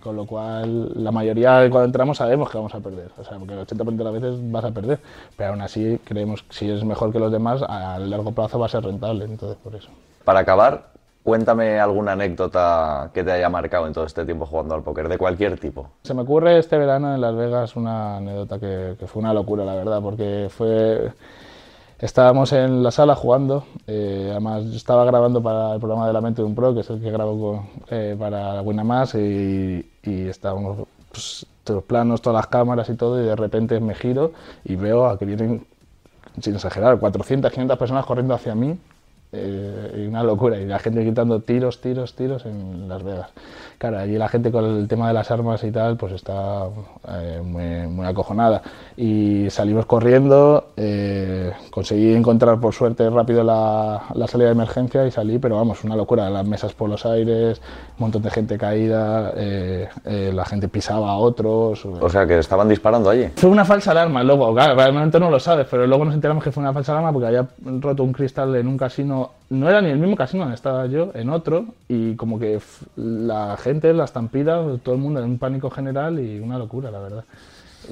Con 0.02 0.16
lo 0.16 0.26
cual, 0.26 0.92
la 1.04 1.12
mayoría 1.12 1.60
de 1.60 1.70
cuando 1.70 1.86
entramos 1.86 2.18
sabemos 2.18 2.50
que 2.50 2.58
vamos 2.58 2.74
a 2.74 2.80
perder. 2.80 3.12
O 3.18 3.24
sea, 3.24 3.38
porque 3.38 3.54
el 3.54 3.60
80% 3.60 3.96
de 3.96 4.04
las 4.04 4.14
veces 4.14 4.52
vas 4.52 4.64
a 4.64 4.72
perder. 4.72 5.00
Pero 5.36 5.52
aún 5.52 5.62
así, 5.62 6.00
creemos 6.06 6.44
que 6.44 6.54
si 6.54 6.70
es 6.70 6.84
mejor 6.86 7.12
que 7.12 7.20
los 7.20 7.32
demás, 7.32 7.62
a 7.68 8.00
largo 8.00 8.32
plazo 8.32 8.60
va 8.60 8.68
a 8.68 8.70
ser 8.70 8.84
rentable. 8.84 9.26
Entonces, 9.26 9.58
por 9.62 9.76
eso. 9.76 9.90
Para 10.24 10.40
acabar, 10.40 10.92
Cuéntame 11.30 11.80
alguna 11.80 12.14
anécdota 12.14 13.12
que 13.14 13.24
te 13.24 13.32
haya 13.32 13.50
marcado 13.50 13.86
en 13.86 13.94
todo 13.94 14.04
este 14.04 14.26
tiempo 14.26 14.48
jugando 14.48 14.74
al 14.74 14.82
póker, 14.82 15.08
de 15.08 15.20
cualquier 15.20 15.60
tipo. 15.60 15.86
Se 16.02 16.16
me 16.16 16.24
ocurre 16.24 16.58
este 16.58 16.76
verano 16.76 17.14
en 17.14 17.22
Las 17.22 17.36
Vegas 17.36 17.76
una 17.76 18.18
anécdota 18.18 18.58
que, 18.58 18.96
fue 19.06 19.20
una 19.22 19.32
locura, 19.32 19.64
la 19.64 19.76
verdad, 19.76 20.02
porque 20.02 20.48
fue... 20.50 21.12
Estábamos 22.00 22.52
en 22.54 22.82
la 22.82 22.90
sala 22.90 23.14
jugando, 23.14 23.64
eh, 23.86 24.30
además 24.32 24.64
yo 24.66 24.76
estaba 24.76 25.06
grabando 25.06 25.44
para 25.44 25.76
el 25.76 25.80
programa 25.80 26.08
de 26.08 26.14
La 26.14 26.22
Mente 26.22 26.42
de 26.42 26.48
un 26.48 26.56
Pro, 26.56 26.74
que 26.74 26.80
es 26.80 26.90
el 26.90 27.00
que 27.00 27.12
grabo 27.12 27.38
con- 27.40 27.68
eh, 27.92 28.16
para 28.18 28.64
Winamax, 28.64 29.14
y, 29.14 29.88
y 30.02 30.28
estábamos 30.30 30.88
pues, 31.12 31.46
todos 31.64 31.76
los 31.76 31.84
planos, 31.84 32.24
todas 32.24 32.38
las 32.38 32.48
cámaras 32.48 32.90
y 32.90 32.96
todo, 32.96 33.22
y 33.22 33.26
de 33.28 33.36
repente 33.36 33.80
me 33.80 33.94
giro 33.94 34.32
y 34.66 34.78
veo 34.78 35.06
a 35.06 35.20
que 35.20 35.26
vienen, 35.26 35.64
sin 36.42 36.56
exagerar, 36.56 36.98
400, 36.98 37.52
500 37.52 37.78
personas 37.78 38.04
corriendo 38.08 38.34
hacia 38.34 38.56
mí, 38.56 38.80
eh, 39.32 40.06
una 40.08 40.24
locura, 40.24 40.60
y 40.60 40.66
la 40.66 40.80
gente 40.80 41.04
gritando 41.04 41.42
tiros, 41.42 41.82
tiros, 41.82 42.16
tiros 42.16 42.46
en 42.46 42.88
Las 42.88 43.04
Vegas. 43.04 43.30
Claro, 43.80 43.98
allí 44.00 44.18
la 44.18 44.28
gente 44.28 44.52
con 44.52 44.66
el 44.66 44.90
tema 44.90 45.08
de 45.08 45.14
las 45.14 45.32
armas 45.32 45.64
y 45.64 45.72
tal, 45.72 45.96
pues 45.96 46.12
está 46.12 46.66
eh, 47.08 47.42
muy, 47.42 47.88
muy 47.88 48.06
acojonada. 48.06 48.62
Y 48.98 49.50
salimos 49.50 49.86
corriendo, 49.86 50.72
eh, 50.76 51.54
conseguí 51.72 52.14
encontrar 52.14 52.60
por 52.60 52.74
suerte 52.74 53.10
rápido 53.10 53.42
la, 53.42 54.04
la 54.16 54.28
salida 54.28 54.48
de 54.48 54.52
emergencia 54.52 55.08
y 55.08 55.12
salí, 55.12 55.40
pero 55.40 55.56
vamos, 55.56 55.82
una 55.86 55.96
locura, 55.96 56.30
las 56.30 56.46
mesas 56.46 56.74
por 56.74 56.90
los 56.90 57.06
aires, 57.06 57.62
un 57.98 58.04
montón 58.04 58.22
de 58.22 58.30
gente 58.32 58.58
caída, 58.58 59.32
eh, 59.38 59.88
eh, 60.04 60.32
la 60.34 60.44
gente 60.44 60.68
pisaba 60.68 61.12
a 61.12 61.16
otros. 61.16 61.86
O 61.86 62.10
sea, 62.10 62.28
que 62.28 62.38
estaban 62.38 62.68
disparando 62.68 63.10
allí. 63.10 63.30
Fue 63.38 63.50
una 63.50 63.64
falsa 63.64 63.92
alarma, 63.92 64.26
luego, 64.26 64.54
claro, 64.54 64.76
realmente 64.76 65.22
no 65.22 65.32
lo 65.32 65.40
sabes, 65.40 65.66
pero 65.72 65.88
luego 65.88 66.04
nos 66.04 66.16
enteramos 66.16 66.44
que 66.44 66.52
fue 66.52 66.62
una 66.62 66.74
falsa 66.74 66.92
alarma 66.92 67.14
porque 67.14 67.28
había 67.28 67.48
roto 67.80 68.04
un 68.04 68.12
cristal 68.12 68.54
en 68.58 68.68
un 68.68 68.78
casino, 68.78 69.32
no 69.50 69.70
era 69.70 69.82
ni 69.82 69.90
el 69.90 69.98
mismo 70.00 70.16
casino 70.16 70.44
donde 70.44 70.56
estaba 70.56 70.86
yo, 70.88 71.12
en 71.16 71.30
otro, 71.30 71.66
y 71.88 72.16
como 72.16 72.40
que 72.40 72.60
la 72.96 73.58
gente, 73.58 73.94
la 73.94 74.06
estampida, 74.06 74.62
todo 74.84 74.96
el 74.96 75.02
mundo 75.02 75.20
en 75.20 75.26
un 75.26 75.40
pánico 75.40 75.70
general 75.70 76.20
y 76.20 76.40
una 76.40 76.58
locura, 76.58 76.92
la 76.92 77.00
verdad. 77.00 77.24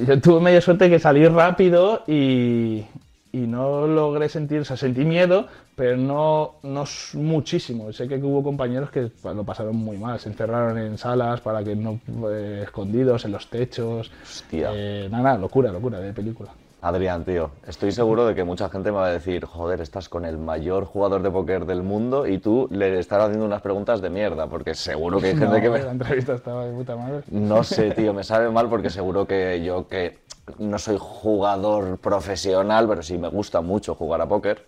Yo 0.05 0.19
tuve 0.21 0.41
media 0.41 0.61
suerte 0.61 0.89
que 0.89 0.99
salí 0.99 1.25
rápido 1.27 2.03
y, 2.07 2.85
y 3.31 3.37
no 3.47 3.87
logré 3.87 4.29
sentir, 4.29 4.59
o 4.59 4.65
sea, 4.65 4.77
sentí 4.77 5.05
miedo, 5.05 5.47
pero 5.75 5.97
no, 5.97 6.55
no 6.63 6.83
muchísimo. 7.13 7.91
Sé 7.93 8.07
que 8.07 8.17
hubo 8.17 8.43
compañeros 8.43 8.91
que 8.91 9.07
pa- 9.07 9.33
lo 9.33 9.43
pasaron 9.43 9.75
muy 9.75 9.97
mal, 9.97 10.19
se 10.19 10.29
encerraron 10.29 10.77
en 10.77 10.97
salas 10.97 11.41
para 11.41 11.63
que 11.63 11.75
no, 11.75 11.99
eh, 12.29 12.61
escondidos, 12.65 13.25
en 13.25 13.31
los 13.31 13.47
techos. 13.47 14.11
Hostia. 14.23 14.69
Eh, 14.73 15.07
nada, 15.09 15.23
nada, 15.23 15.37
locura, 15.39 15.71
locura 15.71 15.99
de 15.99 16.13
película. 16.13 16.51
Adrián, 16.79 17.25
tío, 17.25 17.49
estoy 17.65 17.91
seguro 17.91 18.27
de 18.27 18.35
que 18.35 18.43
mucha 18.43 18.69
gente 18.69 18.91
me 18.91 18.97
va 18.97 19.07
a 19.07 19.11
decir, 19.11 19.45
joder, 19.45 19.81
estás 19.81 20.09
con 20.09 20.25
el 20.25 20.37
mayor 20.37 20.85
jugador 20.85 21.23
de 21.23 21.31
póker 21.31 21.65
del 21.65 21.81
mundo 21.81 22.27
y 22.27 22.37
tú 22.37 22.67
le 22.71 22.99
estás 22.99 23.23
haciendo 23.23 23.45
unas 23.45 23.63
preguntas 23.63 23.99
de 23.99 24.11
mierda, 24.11 24.47
porque 24.47 24.75
seguro 24.75 25.19
que 25.19 25.27
hay 25.27 25.37
gente 25.37 25.55
No, 25.55 25.61
que 25.61 25.69
me... 25.71 25.79
La 25.83 25.91
entrevista 25.91 26.35
estaba 26.35 26.65
de 26.65 26.73
puta 26.73 26.95
madre. 26.95 27.23
No 27.31 27.63
sé, 27.63 27.91
tío, 27.95 28.13
me 28.13 28.23
sabe 28.23 28.49
mal 28.51 28.69
porque 28.69 28.91
seguro 28.91 29.25
que 29.25 29.63
yo 29.63 29.87
que 29.87 30.19
no 30.59 30.77
soy 30.77 30.97
jugador 30.99 31.97
profesional, 31.97 32.87
pero 32.87 33.01
sí 33.01 33.17
me 33.17 33.29
gusta 33.29 33.61
mucho 33.61 33.95
jugar 33.95 34.21
a 34.21 34.27
póker 34.27 34.63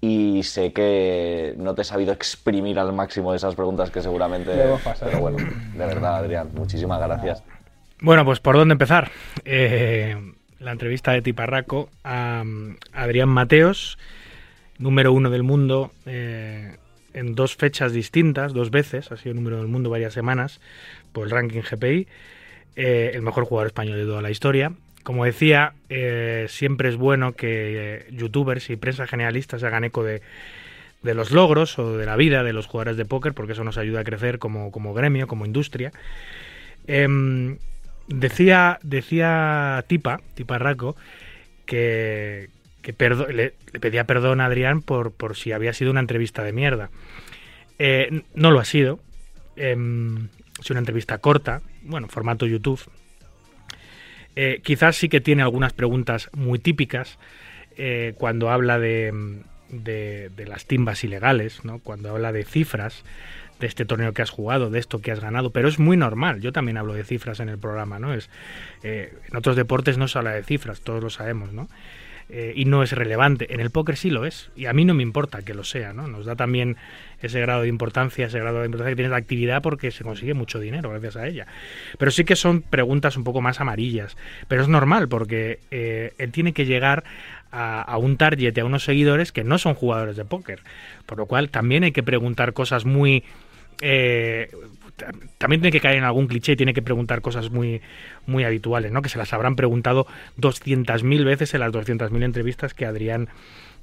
y 0.00 0.42
sé 0.44 0.72
que 0.72 1.54
no 1.58 1.74
te 1.74 1.82
he 1.82 1.84
sabido 1.84 2.12
exprimir 2.12 2.78
al 2.78 2.94
máximo 2.94 3.30
de 3.32 3.36
esas 3.36 3.54
preguntas 3.54 3.90
que 3.90 4.00
seguramente... 4.00 4.56
Luego 4.56 4.78
pasa. 4.82 5.04
Pero 5.04 5.20
bueno, 5.20 5.36
de 5.36 5.86
verdad, 5.86 6.16
Adrián, 6.16 6.48
muchísimas 6.54 6.98
gracias. 7.00 7.44
Bueno, 8.00 8.24
pues 8.24 8.40
¿por 8.40 8.56
dónde 8.56 8.72
empezar? 8.72 9.10
Eh, 9.44 10.16
la 10.62 10.72
entrevista 10.72 11.12
de 11.12 11.22
Tiparraco 11.22 11.90
a 12.04 12.42
mm, 12.44 12.76
Adrián 12.92 13.28
Mateos, 13.28 13.98
número 14.78 15.12
uno 15.12 15.30
del 15.30 15.42
mundo, 15.42 15.92
eh, 16.06 16.76
en 17.14 17.34
dos 17.34 17.56
fechas 17.56 17.92
distintas, 17.92 18.52
dos 18.52 18.70
veces, 18.70 19.12
ha 19.12 19.16
sido 19.16 19.34
número 19.34 19.58
del 19.58 19.68
mundo 19.68 19.90
varias 19.90 20.14
semanas, 20.14 20.60
por 21.12 21.26
el 21.26 21.30
ranking 21.30 21.60
GPI, 21.60 22.06
eh, 22.76 23.10
el 23.14 23.22
mejor 23.22 23.44
jugador 23.44 23.66
español 23.66 23.98
de 23.98 24.04
toda 24.04 24.22
la 24.22 24.30
historia. 24.30 24.72
Como 25.02 25.24
decía, 25.24 25.74
eh, 25.88 26.46
siempre 26.48 26.88
es 26.88 26.96
bueno 26.96 27.32
que 27.32 28.06
youtubers 28.12 28.70
y 28.70 28.76
prensa 28.76 29.06
generalista 29.06 29.58
se 29.58 29.66
hagan 29.66 29.84
eco 29.84 30.04
de, 30.04 30.22
los 31.02 31.32
logros 31.32 31.78
o 31.80 31.96
de 31.96 32.06
la 32.06 32.14
vida 32.16 32.44
de 32.44 32.52
los 32.52 32.66
jugadores 32.66 32.96
de 32.96 33.04
póker, 33.04 33.34
porque 33.34 33.52
eso 33.52 33.64
nos 33.64 33.78
ayuda 33.78 34.00
a 34.00 34.04
crecer 34.04 34.38
como, 34.38 34.70
como 34.70 34.94
gremio, 34.94 35.26
como 35.26 35.44
industria. 35.44 35.92
Em, 36.86 37.58
decía, 38.14 38.78
decía 38.82 39.84
Tipa, 39.88 40.20
Tipa 40.34 40.58
Raco, 40.58 40.96
que, 41.66 42.48
le, 43.32 43.54
pedía 43.80 44.04
perdón 44.04 44.40
a 44.40 44.46
Adrián 44.46 44.82
por, 44.82 45.12
por 45.12 45.36
si 45.36 45.52
había 45.52 45.72
sido 45.72 45.90
una 45.90 46.00
entrevista 46.00 46.42
de 46.42 46.52
mierda. 46.52 46.90
Eh, 47.78 48.22
no 48.34 48.50
lo 48.50 48.60
ha 48.60 48.64
sido. 48.64 49.00
Em, 49.56 50.28
es 50.60 50.70
una 50.70 50.78
entrevista 50.80 51.18
corta, 51.18 51.62
bueno, 51.82 52.08
formato 52.08 52.46
YouTube. 52.46 52.80
Eh, 54.34 54.60
quizás 54.62 54.96
sí 54.96 55.08
que 55.08 55.20
tiene 55.20 55.42
algunas 55.42 55.72
preguntas 55.72 56.30
muy 56.32 56.58
típicas 56.58 57.18
eh, 57.76 58.14
cuando 58.16 58.50
habla 58.50 58.78
de, 58.78 59.12
de- 59.68 60.30
de 60.34 60.46
las 60.46 60.66
timbas 60.66 61.04
ilegales, 61.04 61.64
¿no? 61.64 61.80
cuando 61.80 62.10
habla 62.10 62.32
de 62.32 62.44
cifras 62.44 63.04
de 63.62 63.68
este 63.68 63.84
torneo 63.84 64.12
que 64.12 64.22
has 64.22 64.30
jugado, 64.30 64.70
de 64.70 64.80
esto 64.80 65.00
que 65.00 65.12
has 65.12 65.20
ganado, 65.20 65.50
pero 65.50 65.68
es 65.68 65.78
muy 65.78 65.96
normal. 65.96 66.40
Yo 66.40 66.52
también 66.52 66.76
hablo 66.76 66.94
de 66.94 67.04
cifras 67.04 67.38
en 67.38 67.48
el 67.48 67.58
programa, 67.58 68.00
¿no? 68.00 68.12
Es 68.12 68.28
eh, 68.82 69.14
en 69.30 69.36
otros 69.36 69.54
deportes 69.54 69.98
no 69.98 70.08
se 70.08 70.18
habla 70.18 70.32
de 70.32 70.42
cifras, 70.42 70.80
todos 70.80 71.02
lo 71.02 71.10
sabemos, 71.10 71.52
¿no? 71.52 71.68
Eh, 72.28 72.54
y 72.56 72.64
no 72.64 72.82
es 72.82 72.92
relevante. 72.92 73.54
En 73.54 73.60
el 73.60 73.70
póker 73.70 73.96
sí 73.96 74.10
lo 74.10 74.26
es, 74.26 74.50
y 74.56 74.66
a 74.66 74.72
mí 74.72 74.84
no 74.84 74.94
me 74.94 75.02
importa 75.02 75.42
que 75.42 75.54
lo 75.54 75.62
sea, 75.62 75.92
¿no? 75.92 76.08
Nos 76.08 76.26
da 76.26 76.34
también 76.34 76.76
ese 77.20 77.40
grado 77.40 77.62
de 77.62 77.68
importancia, 77.68 78.26
ese 78.26 78.40
grado 78.40 78.60
de 78.60 78.66
importancia 78.66 78.90
que 78.90 78.96
tiene 78.96 79.10
la 79.10 79.16
actividad 79.16 79.62
porque 79.62 79.92
se 79.92 80.02
consigue 80.02 80.34
mucho 80.34 80.58
dinero 80.58 80.90
gracias 80.90 81.16
a 81.16 81.26
ella. 81.28 81.46
Pero 81.98 82.10
sí 82.10 82.24
que 82.24 82.34
son 82.34 82.62
preguntas 82.62 83.16
un 83.16 83.22
poco 83.22 83.40
más 83.42 83.60
amarillas. 83.60 84.16
Pero 84.48 84.62
es 84.62 84.68
normal 84.68 85.08
porque 85.08 85.60
eh, 85.70 86.14
él 86.18 86.32
tiene 86.32 86.52
que 86.52 86.66
llegar 86.66 87.04
a, 87.52 87.80
a 87.80 87.98
un 87.98 88.16
target 88.16 88.58
a 88.58 88.64
unos 88.64 88.82
seguidores 88.82 89.30
que 89.30 89.44
no 89.44 89.58
son 89.58 89.74
jugadores 89.74 90.16
de 90.16 90.24
póker. 90.24 90.60
Por 91.06 91.18
lo 91.18 91.26
cual 91.26 91.50
también 91.50 91.84
hay 91.84 91.92
que 91.92 92.02
preguntar 92.02 92.54
cosas 92.54 92.84
muy... 92.84 93.24
eh, 93.82 94.48
ta- 94.96 95.10
también 95.36 95.60
tiene 95.60 95.72
que 95.72 95.80
caer 95.80 95.96
en 95.98 96.04
algún 96.04 96.26
cliché 96.28 96.52
y 96.52 96.56
tiene 96.56 96.72
que 96.72 96.80
preguntar 96.82 97.20
cosas 97.20 97.50
muy, 97.50 97.82
muy 98.26 98.44
habituales, 98.44 98.92
¿no? 98.92 99.02
Que 99.02 99.08
se 99.10 99.18
las 99.18 99.32
habrán 99.34 99.56
preguntado 99.56 100.06
200.000 100.38 101.24
veces 101.24 101.52
en 101.52 101.60
las 101.60 101.72
200.000 101.72 102.22
entrevistas 102.24 102.72
que 102.72 102.86
Adrián 102.86 103.28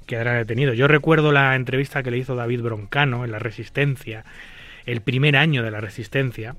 que 0.06 0.16
Adrián 0.16 0.36
ha 0.38 0.44
tenido. 0.44 0.72
Yo 0.74 0.88
recuerdo 0.88 1.30
la 1.30 1.54
entrevista 1.54 2.02
que 2.02 2.10
le 2.10 2.18
hizo 2.18 2.34
David 2.34 2.62
Broncano 2.62 3.24
en 3.24 3.30
La 3.30 3.38
Resistencia, 3.38 4.24
el 4.86 5.02
primer 5.02 5.36
año 5.36 5.62
de 5.62 5.70
La 5.70 5.80
Resistencia, 5.80 6.56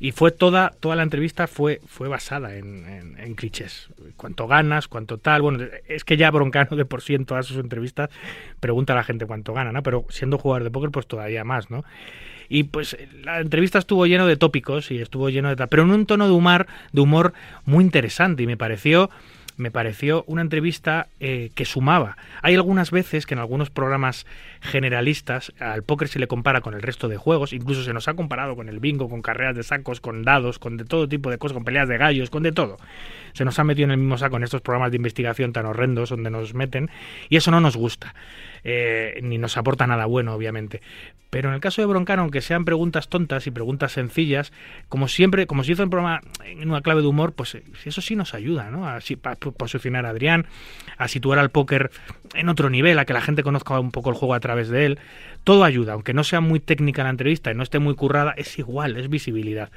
y 0.00 0.12
fue 0.12 0.30
toda, 0.30 0.70
toda 0.80 0.96
la 0.96 1.02
entrevista 1.02 1.46
fue, 1.46 1.80
fue 1.86 2.08
basada 2.08 2.56
en, 2.56 3.34
clichés. 3.34 3.88
Cuánto 4.16 4.46
ganas, 4.46 4.88
cuánto 4.88 5.18
tal. 5.18 5.42
Bueno, 5.42 5.64
es 5.86 6.04
que 6.04 6.16
ya 6.16 6.30
Broncano 6.30 6.76
de 6.76 6.84
por 6.84 7.02
sí 7.02 7.14
en 7.14 7.24
todas 7.24 7.46
sus 7.46 7.58
entrevistas 7.58 8.10
pregunta 8.60 8.92
a 8.92 8.96
la 8.96 9.04
gente 9.04 9.26
cuánto 9.26 9.52
gana, 9.52 9.72
¿no? 9.72 9.82
Pero 9.82 10.06
siendo 10.08 10.38
jugador 10.38 10.64
de 10.64 10.70
póker, 10.70 10.90
pues 10.90 11.06
todavía 11.06 11.44
más, 11.44 11.70
¿no? 11.70 11.84
Y 12.48 12.64
pues 12.64 12.96
la 13.22 13.40
entrevista 13.40 13.78
estuvo 13.78 14.06
lleno 14.06 14.26
de 14.26 14.36
tópicos 14.36 14.90
y 14.90 15.00
estuvo 15.00 15.28
lleno 15.28 15.48
de 15.50 15.56
tal, 15.56 15.68
pero 15.68 15.82
en 15.82 15.90
un 15.90 16.06
tono 16.06 16.26
de 16.26 16.32
humor, 16.32 16.66
de 16.92 17.00
humor 17.00 17.34
muy 17.64 17.84
interesante 17.84 18.42
y 18.42 18.46
me 18.46 18.56
pareció 18.56 19.10
me 19.58 19.70
pareció 19.70 20.24
una 20.26 20.40
entrevista 20.40 21.08
eh, 21.20 21.50
que 21.54 21.64
sumaba. 21.64 22.16
Hay 22.42 22.54
algunas 22.54 22.90
veces 22.90 23.26
que 23.26 23.34
en 23.34 23.40
algunos 23.40 23.70
programas 23.70 24.24
generalistas 24.60 25.52
al 25.58 25.82
póker 25.82 26.08
se 26.08 26.18
le 26.18 26.28
compara 26.28 26.60
con 26.62 26.74
el 26.74 26.80
resto 26.80 27.08
de 27.08 27.16
juegos, 27.16 27.52
incluso 27.52 27.82
se 27.82 27.92
nos 27.92 28.08
ha 28.08 28.14
comparado 28.14 28.56
con 28.56 28.68
el 28.68 28.78
bingo, 28.80 29.10
con 29.10 29.20
carreras 29.20 29.56
de 29.56 29.64
sacos, 29.64 30.00
con 30.00 30.22
dados, 30.22 30.58
con 30.58 30.76
de 30.76 30.84
todo 30.84 31.08
tipo 31.08 31.30
de 31.30 31.38
cosas, 31.38 31.54
con 31.54 31.64
peleas 31.64 31.88
de 31.88 31.98
gallos, 31.98 32.30
con 32.30 32.42
de 32.42 32.52
todo. 32.52 32.78
Se 33.34 33.44
nos 33.44 33.58
ha 33.58 33.64
metido 33.64 33.84
en 33.86 33.90
el 33.90 33.98
mismo 33.98 34.16
saco 34.16 34.36
en 34.36 34.44
estos 34.44 34.62
programas 34.62 34.92
de 34.92 34.96
investigación 34.96 35.52
tan 35.52 35.66
horrendos 35.66 36.10
donde 36.10 36.30
nos 36.30 36.54
meten 36.54 36.90
y 37.28 37.36
eso 37.36 37.50
no 37.50 37.60
nos 37.60 37.76
gusta. 37.76 38.14
eh, 38.64 39.20
ni 39.22 39.38
nos 39.38 39.56
aporta 39.56 39.86
nada 39.86 40.06
bueno, 40.06 40.34
obviamente. 40.34 40.82
Pero 41.30 41.50
en 41.50 41.54
el 41.54 41.60
caso 41.60 41.82
de 41.82 41.86
Broncano, 41.86 42.22
aunque 42.22 42.40
sean 42.40 42.64
preguntas 42.64 43.08
tontas 43.08 43.46
y 43.46 43.50
preguntas 43.50 43.92
sencillas, 43.92 44.50
como 44.88 45.08
siempre, 45.08 45.46
como 45.46 45.62
se 45.62 45.72
hizo 45.72 45.82
el 45.82 45.90
programa 45.90 46.22
en 46.46 46.68
una 46.70 46.80
clave 46.80 47.02
de 47.02 47.06
humor, 47.08 47.34
pues 47.34 47.54
eh, 47.54 47.62
eso 47.84 48.00
sí 48.00 48.16
nos 48.16 48.32
ayuda, 48.32 48.70
¿no? 48.70 48.88
A, 48.88 48.98
pa- 49.20 49.34
posicionar 49.36 50.06
a 50.06 50.10
Adrián, 50.10 50.46
a 50.96 51.06
situar 51.06 51.38
al 51.38 51.50
póker 51.50 51.90
en 52.34 52.48
otro 52.48 52.70
nivel, 52.70 52.98
a 52.98 53.04
que 53.04 53.12
la 53.12 53.20
gente 53.20 53.42
conozca 53.42 53.78
un 53.78 53.90
poco 53.90 54.08
el 54.08 54.16
juego 54.16 54.32
a 54.34 54.40
través 54.40 54.68
de 54.70 54.86
él. 54.86 54.98
Todo 55.44 55.64
ayuda, 55.64 55.92
aunque 55.92 56.14
no 56.14 56.24
sea 56.24 56.40
muy 56.40 56.60
técnica 56.60 57.04
la 57.04 57.10
entrevista 57.10 57.50
y 57.50 57.54
no 57.54 57.62
esté 57.62 57.78
muy 57.78 57.94
currada, 57.94 58.32
es 58.36 58.58
igual, 58.58 58.96
es 58.96 59.08
visibilidad. 59.10 59.70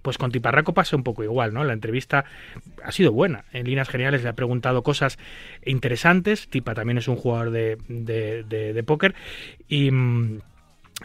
Pues 0.00 0.18
con 0.18 0.30
Tiparraco 0.30 0.74
pasa 0.74 0.96
un 0.96 1.02
poco 1.02 1.22
igual, 1.24 1.54
¿no? 1.54 1.64
La 1.64 1.72
entrevista 1.72 2.24
ha 2.82 2.92
sido 2.92 3.10
buena. 3.12 3.44
En 3.52 3.66
líneas 3.66 3.88
generales 3.88 4.22
le 4.22 4.28
ha 4.28 4.34
preguntado 4.34 4.82
cosas 4.82 5.18
interesantes. 5.64 6.48
Tipa 6.48 6.74
también 6.74 6.98
es 6.98 7.08
un 7.08 7.16
jugador 7.16 7.50
de, 7.50 7.78
de, 7.88 8.42
de- 8.44 8.72
de 8.74 8.82
póker. 8.82 9.14
Y, 9.68 9.90
mm, 9.90 10.38
y, 10.38 10.53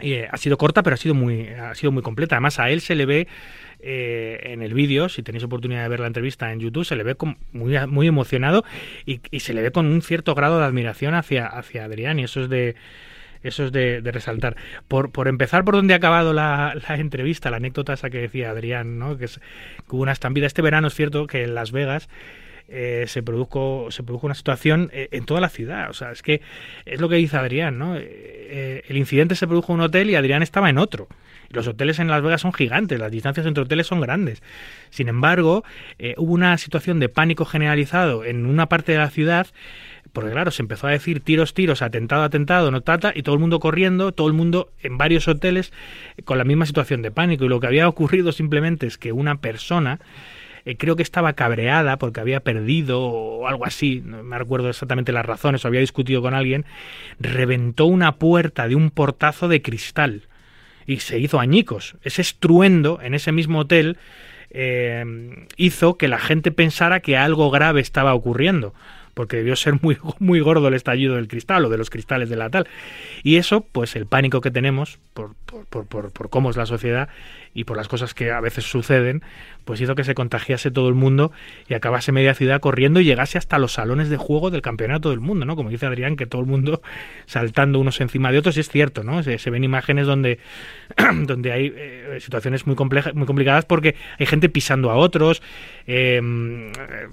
eh, 0.02 0.28
ha 0.30 0.36
sido 0.36 0.56
corta, 0.58 0.82
pero 0.82 0.94
ha 0.94 0.96
sido 0.96 1.14
muy, 1.14 1.48
ha 1.48 1.74
sido 1.74 1.92
muy 1.92 2.02
completa. 2.02 2.36
Además, 2.36 2.58
a 2.58 2.70
él 2.70 2.80
se 2.80 2.94
le 2.94 3.06
ve 3.06 3.28
eh, 3.80 4.38
en 4.44 4.62
el 4.62 4.74
vídeo, 4.74 5.08
si 5.08 5.22
tenéis 5.22 5.44
oportunidad 5.44 5.82
de 5.82 5.88
ver 5.88 6.00
la 6.00 6.06
entrevista 6.06 6.52
en 6.52 6.60
YouTube, 6.60 6.84
se 6.84 6.96
le 6.96 7.02
ve 7.02 7.14
como 7.14 7.36
muy, 7.52 7.78
muy 7.86 8.06
emocionado 8.06 8.64
y, 9.06 9.20
se 9.40 9.54
le 9.54 9.62
ve 9.62 9.70
con 9.70 9.86
un 9.86 10.02
cierto 10.02 10.34
grado 10.34 10.58
de 10.58 10.66
admiración 10.66 11.14
hacia, 11.14 11.46
hacia 11.46 11.84
Adrián. 11.84 12.18
Y 12.18 12.24
eso 12.24 12.42
es 12.42 12.48
de, 12.48 12.76
Eso 13.42 13.64
es 13.64 13.72
de, 13.72 14.00
resaltar. 14.04 14.56
Por, 14.88 15.10
por 15.12 15.28
empezar 15.28 15.64
por 15.64 15.74
donde 15.74 15.94
ha 15.94 15.98
acabado 15.98 16.32
la, 16.32 16.74
la 16.88 16.96
entrevista, 16.96 17.50
la 17.50 17.56
anécdota 17.56 17.94
esa 17.94 18.10
que 18.10 18.18
decía 18.18 18.50
Adrián, 18.50 18.98
¿no? 18.98 19.16
que, 19.16 19.24
es, 19.26 19.38
que 19.38 19.96
hubo 19.96 20.02
una 20.02 20.12
estampida. 20.12 20.46
Este 20.46 20.62
verano 20.62 20.88
es 20.88 20.94
cierto 20.94 21.26
que 21.26 21.44
en 21.44 21.54
Las 21.54 21.72
Vegas 21.72 22.08
eh, 22.70 23.04
se 23.08 23.22
produjo 23.22 23.88
se 23.90 24.02
produjo 24.02 24.26
una 24.26 24.34
situación 24.34 24.90
eh, 24.92 25.08
en 25.12 25.24
toda 25.24 25.40
la 25.40 25.48
ciudad. 25.48 25.90
O 25.90 25.92
sea, 25.92 26.12
es 26.12 26.22
que 26.22 26.40
es 26.86 27.00
lo 27.00 27.08
que 27.08 27.16
dice 27.16 27.36
Adrián, 27.36 27.78
¿no? 27.78 27.96
Eh, 27.96 28.84
el 28.88 28.96
incidente 28.96 29.34
se 29.34 29.46
produjo 29.46 29.72
en 29.72 29.80
un 29.80 29.86
hotel 29.86 30.10
y 30.10 30.14
Adrián 30.14 30.42
estaba 30.42 30.70
en 30.70 30.78
otro. 30.78 31.08
Los 31.50 31.66
hoteles 31.66 31.98
en 31.98 32.06
Las 32.06 32.22
Vegas 32.22 32.42
son 32.42 32.52
gigantes, 32.52 33.00
las 33.00 33.10
distancias 33.10 33.44
entre 33.44 33.64
hoteles 33.64 33.88
son 33.88 34.00
grandes. 34.00 34.40
Sin 34.90 35.08
embargo, 35.08 35.64
hubo 36.16 36.32
una 36.32 36.56
situación 36.58 37.00
de 37.00 37.08
pánico 37.08 37.44
generalizado 37.44 38.24
en 38.24 38.46
una 38.46 38.68
parte 38.68 38.92
de 38.92 38.98
la 38.98 39.10
ciudad 39.10 39.48
porque 40.12 40.30
claro, 40.30 40.50
se 40.50 40.62
empezó 40.62 40.86
a 40.86 40.90
decir 40.90 41.20
tiros, 41.20 41.54
tiros, 41.54 41.82
atentado, 41.82 42.22
atentado, 42.22 42.70
no 42.70 42.80
tata, 42.80 43.12
y 43.14 43.22
todo 43.22 43.34
el 43.34 43.40
mundo 43.40 43.60
corriendo, 43.60 44.12
todo 44.12 44.26
el 44.26 44.32
mundo 44.32 44.70
en 44.82 44.98
varios 44.98 45.28
hoteles 45.28 45.72
con 46.24 46.38
la 46.38 46.44
misma 46.44 46.66
situación 46.66 47.02
de 47.02 47.10
pánico. 47.10 47.44
Y 47.44 47.48
lo 47.48 47.60
que 47.60 47.66
había 47.66 47.88
ocurrido 47.88 48.32
simplemente 48.32 48.86
es 48.86 48.98
que 48.98 49.12
una 49.12 49.36
persona, 49.36 50.00
eh, 50.64 50.76
creo 50.76 50.96
que 50.96 51.02
estaba 51.02 51.32
cabreada 51.32 51.98
porque 51.98 52.20
había 52.20 52.40
perdido 52.40 53.00
o 53.02 53.46
algo 53.46 53.64
así, 53.66 54.02
no 54.04 54.22
me 54.22 54.38
recuerdo 54.38 54.68
exactamente 54.68 55.12
las 55.12 55.26
razones, 55.26 55.64
o 55.64 55.68
había 55.68 55.80
discutido 55.80 56.22
con 56.22 56.34
alguien, 56.34 56.64
reventó 57.18 57.86
una 57.86 58.16
puerta 58.16 58.68
de 58.68 58.74
un 58.74 58.90
portazo 58.90 59.48
de 59.48 59.62
cristal 59.62 60.22
y 60.86 61.00
se 61.00 61.18
hizo 61.18 61.40
añicos. 61.40 61.96
Ese 62.02 62.22
estruendo 62.22 63.00
en 63.02 63.14
ese 63.14 63.32
mismo 63.32 63.60
hotel 63.60 63.98
eh, 64.50 65.04
hizo 65.56 65.96
que 65.96 66.08
la 66.08 66.18
gente 66.18 66.50
pensara 66.50 67.00
que 67.00 67.16
algo 67.16 67.50
grave 67.50 67.80
estaba 67.80 68.14
ocurriendo 68.14 68.74
porque 69.14 69.36
debió 69.36 69.56
ser 69.56 69.74
muy, 69.82 69.98
muy 70.18 70.40
gordo 70.40 70.68
el 70.68 70.74
estallido 70.74 71.16
del 71.16 71.28
cristal 71.28 71.64
o 71.64 71.68
de 71.68 71.78
los 71.78 71.90
cristales 71.90 72.28
de 72.30 72.36
la 72.36 72.50
tal. 72.50 72.66
Y 73.22 73.36
eso, 73.36 73.60
pues 73.60 73.96
el 73.96 74.06
pánico 74.06 74.40
que 74.40 74.50
tenemos 74.50 74.98
por, 75.14 75.34
por, 75.46 75.66
por, 75.66 75.86
por, 75.86 76.10
por 76.10 76.30
cómo 76.30 76.50
es 76.50 76.56
la 76.56 76.66
sociedad 76.66 77.08
y 77.52 77.64
por 77.64 77.76
las 77.76 77.88
cosas 77.88 78.14
que 78.14 78.30
a 78.30 78.40
veces 78.40 78.64
suceden, 78.64 79.22
pues 79.64 79.80
hizo 79.80 79.94
que 79.94 80.04
se 80.04 80.14
contagiase 80.14 80.70
todo 80.70 80.88
el 80.88 80.94
mundo 80.94 81.32
y 81.68 81.74
acabase 81.74 82.12
media 82.12 82.34
ciudad 82.34 82.60
corriendo 82.60 83.00
y 83.00 83.04
llegase 83.04 83.38
hasta 83.38 83.58
los 83.58 83.72
salones 83.72 84.08
de 84.08 84.16
juego 84.16 84.50
del 84.50 84.62
campeonato 84.62 85.10
del 85.10 85.20
mundo, 85.20 85.46
¿no? 85.46 85.56
Como 85.56 85.70
dice 85.70 85.86
Adrián, 85.86 86.16
que 86.16 86.26
todo 86.26 86.40
el 86.40 86.46
mundo 86.46 86.80
saltando 87.26 87.80
unos 87.80 88.00
encima 88.00 88.30
de 88.30 88.38
otros, 88.38 88.56
y 88.56 88.60
es 88.60 88.68
cierto, 88.68 89.02
¿no? 89.02 89.22
Se, 89.22 89.50
ven 89.50 89.64
imágenes 89.64 90.06
donde, 90.06 90.38
donde 91.26 91.52
hay 91.52 91.72
eh, 91.74 92.18
situaciones 92.20 92.66
muy, 92.66 92.76
complejas, 92.76 93.14
muy 93.14 93.26
complicadas 93.26 93.64
porque 93.64 93.96
hay 94.18 94.26
gente 94.26 94.48
pisando 94.48 94.90
a 94.90 94.94
otros, 94.94 95.42
eh, 95.86 96.20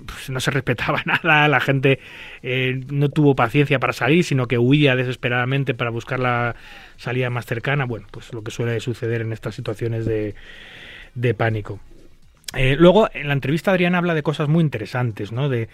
pues 0.06 0.30
no 0.30 0.40
se 0.40 0.52
respetaba 0.52 1.02
nada, 1.06 1.48
la 1.48 1.60
gente 1.60 2.00
eh, 2.44 2.82
no 2.92 3.10
tuvo 3.10 3.36
paciencia 3.36 3.80
para 3.80 3.94
salir, 3.94 4.24
sino 4.24 4.48
que 4.48 4.58
huía 4.58 4.96
desesperadamente 4.96 5.74
para 5.74 5.90
buscar 5.90 6.20
la 6.20 6.56
salida 6.98 7.30
más 7.30 7.46
cercana. 7.46 7.86
Bueno, 7.86 8.08
pues 8.12 8.34
lo 8.34 8.44
que 8.44 8.52
suele 8.52 8.80
suceder 8.80 9.22
en 9.22 9.32
estas 9.34 9.56
situaciones 9.56 10.06
de, 10.06 10.36
de 11.16 11.34
pánico. 11.34 11.80
Eh, 12.54 12.76
luego, 12.78 13.10
en 13.14 13.28
la 13.28 13.34
entrevista 13.34 13.72
Adrián 13.72 13.96
habla 13.96 14.14
de 14.14 14.24
cosas 14.24 14.48
muy 14.48 14.64
interesantes, 14.64 15.32
¿no? 15.32 15.50
De, 15.50 15.70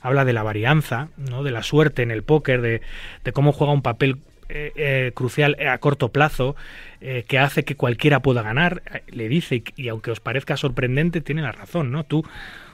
habla 0.00 0.24
de 0.24 0.32
la 0.32 0.42
varianza, 0.42 1.08
¿no? 1.16 1.42
De 1.42 1.50
la 1.50 1.62
suerte 1.62 2.02
en 2.02 2.10
el 2.10 2.22
póker, 2.22 2.60
de, 2.62 2.82
de 3.24 3.32
cómo 3.32 3.52
juega 3.52 3.72
un 3.72 3.82
papel 3.82 4.18
eh, 4.48 4.72
eh, 4.76 5.12
crucial 5.14 5.56
a 5.66 5.76
corto 5.78 6.10
plazo 6.10 6.56
que 7.28 7.38
hace 7.38 7.64
que 7.64 7.76
cualquiera 7.76 8.20
pueda 8.20 8.42
ganar. 8.42 8.82
Le 9.08 9.28
dice, 9.28 9.56
y, 9.56 9.64
y 9.76 9.88
aunque 9.88 10.10
os 10.10 10.20
parezca 10.20 10.56
sorprendente, 10.56 11.20
tiene 11.20 11.42
la 11.42 11.52
razón, 11.52 11.92
¿no? 11.92 12.04
Tú 12.04 12.24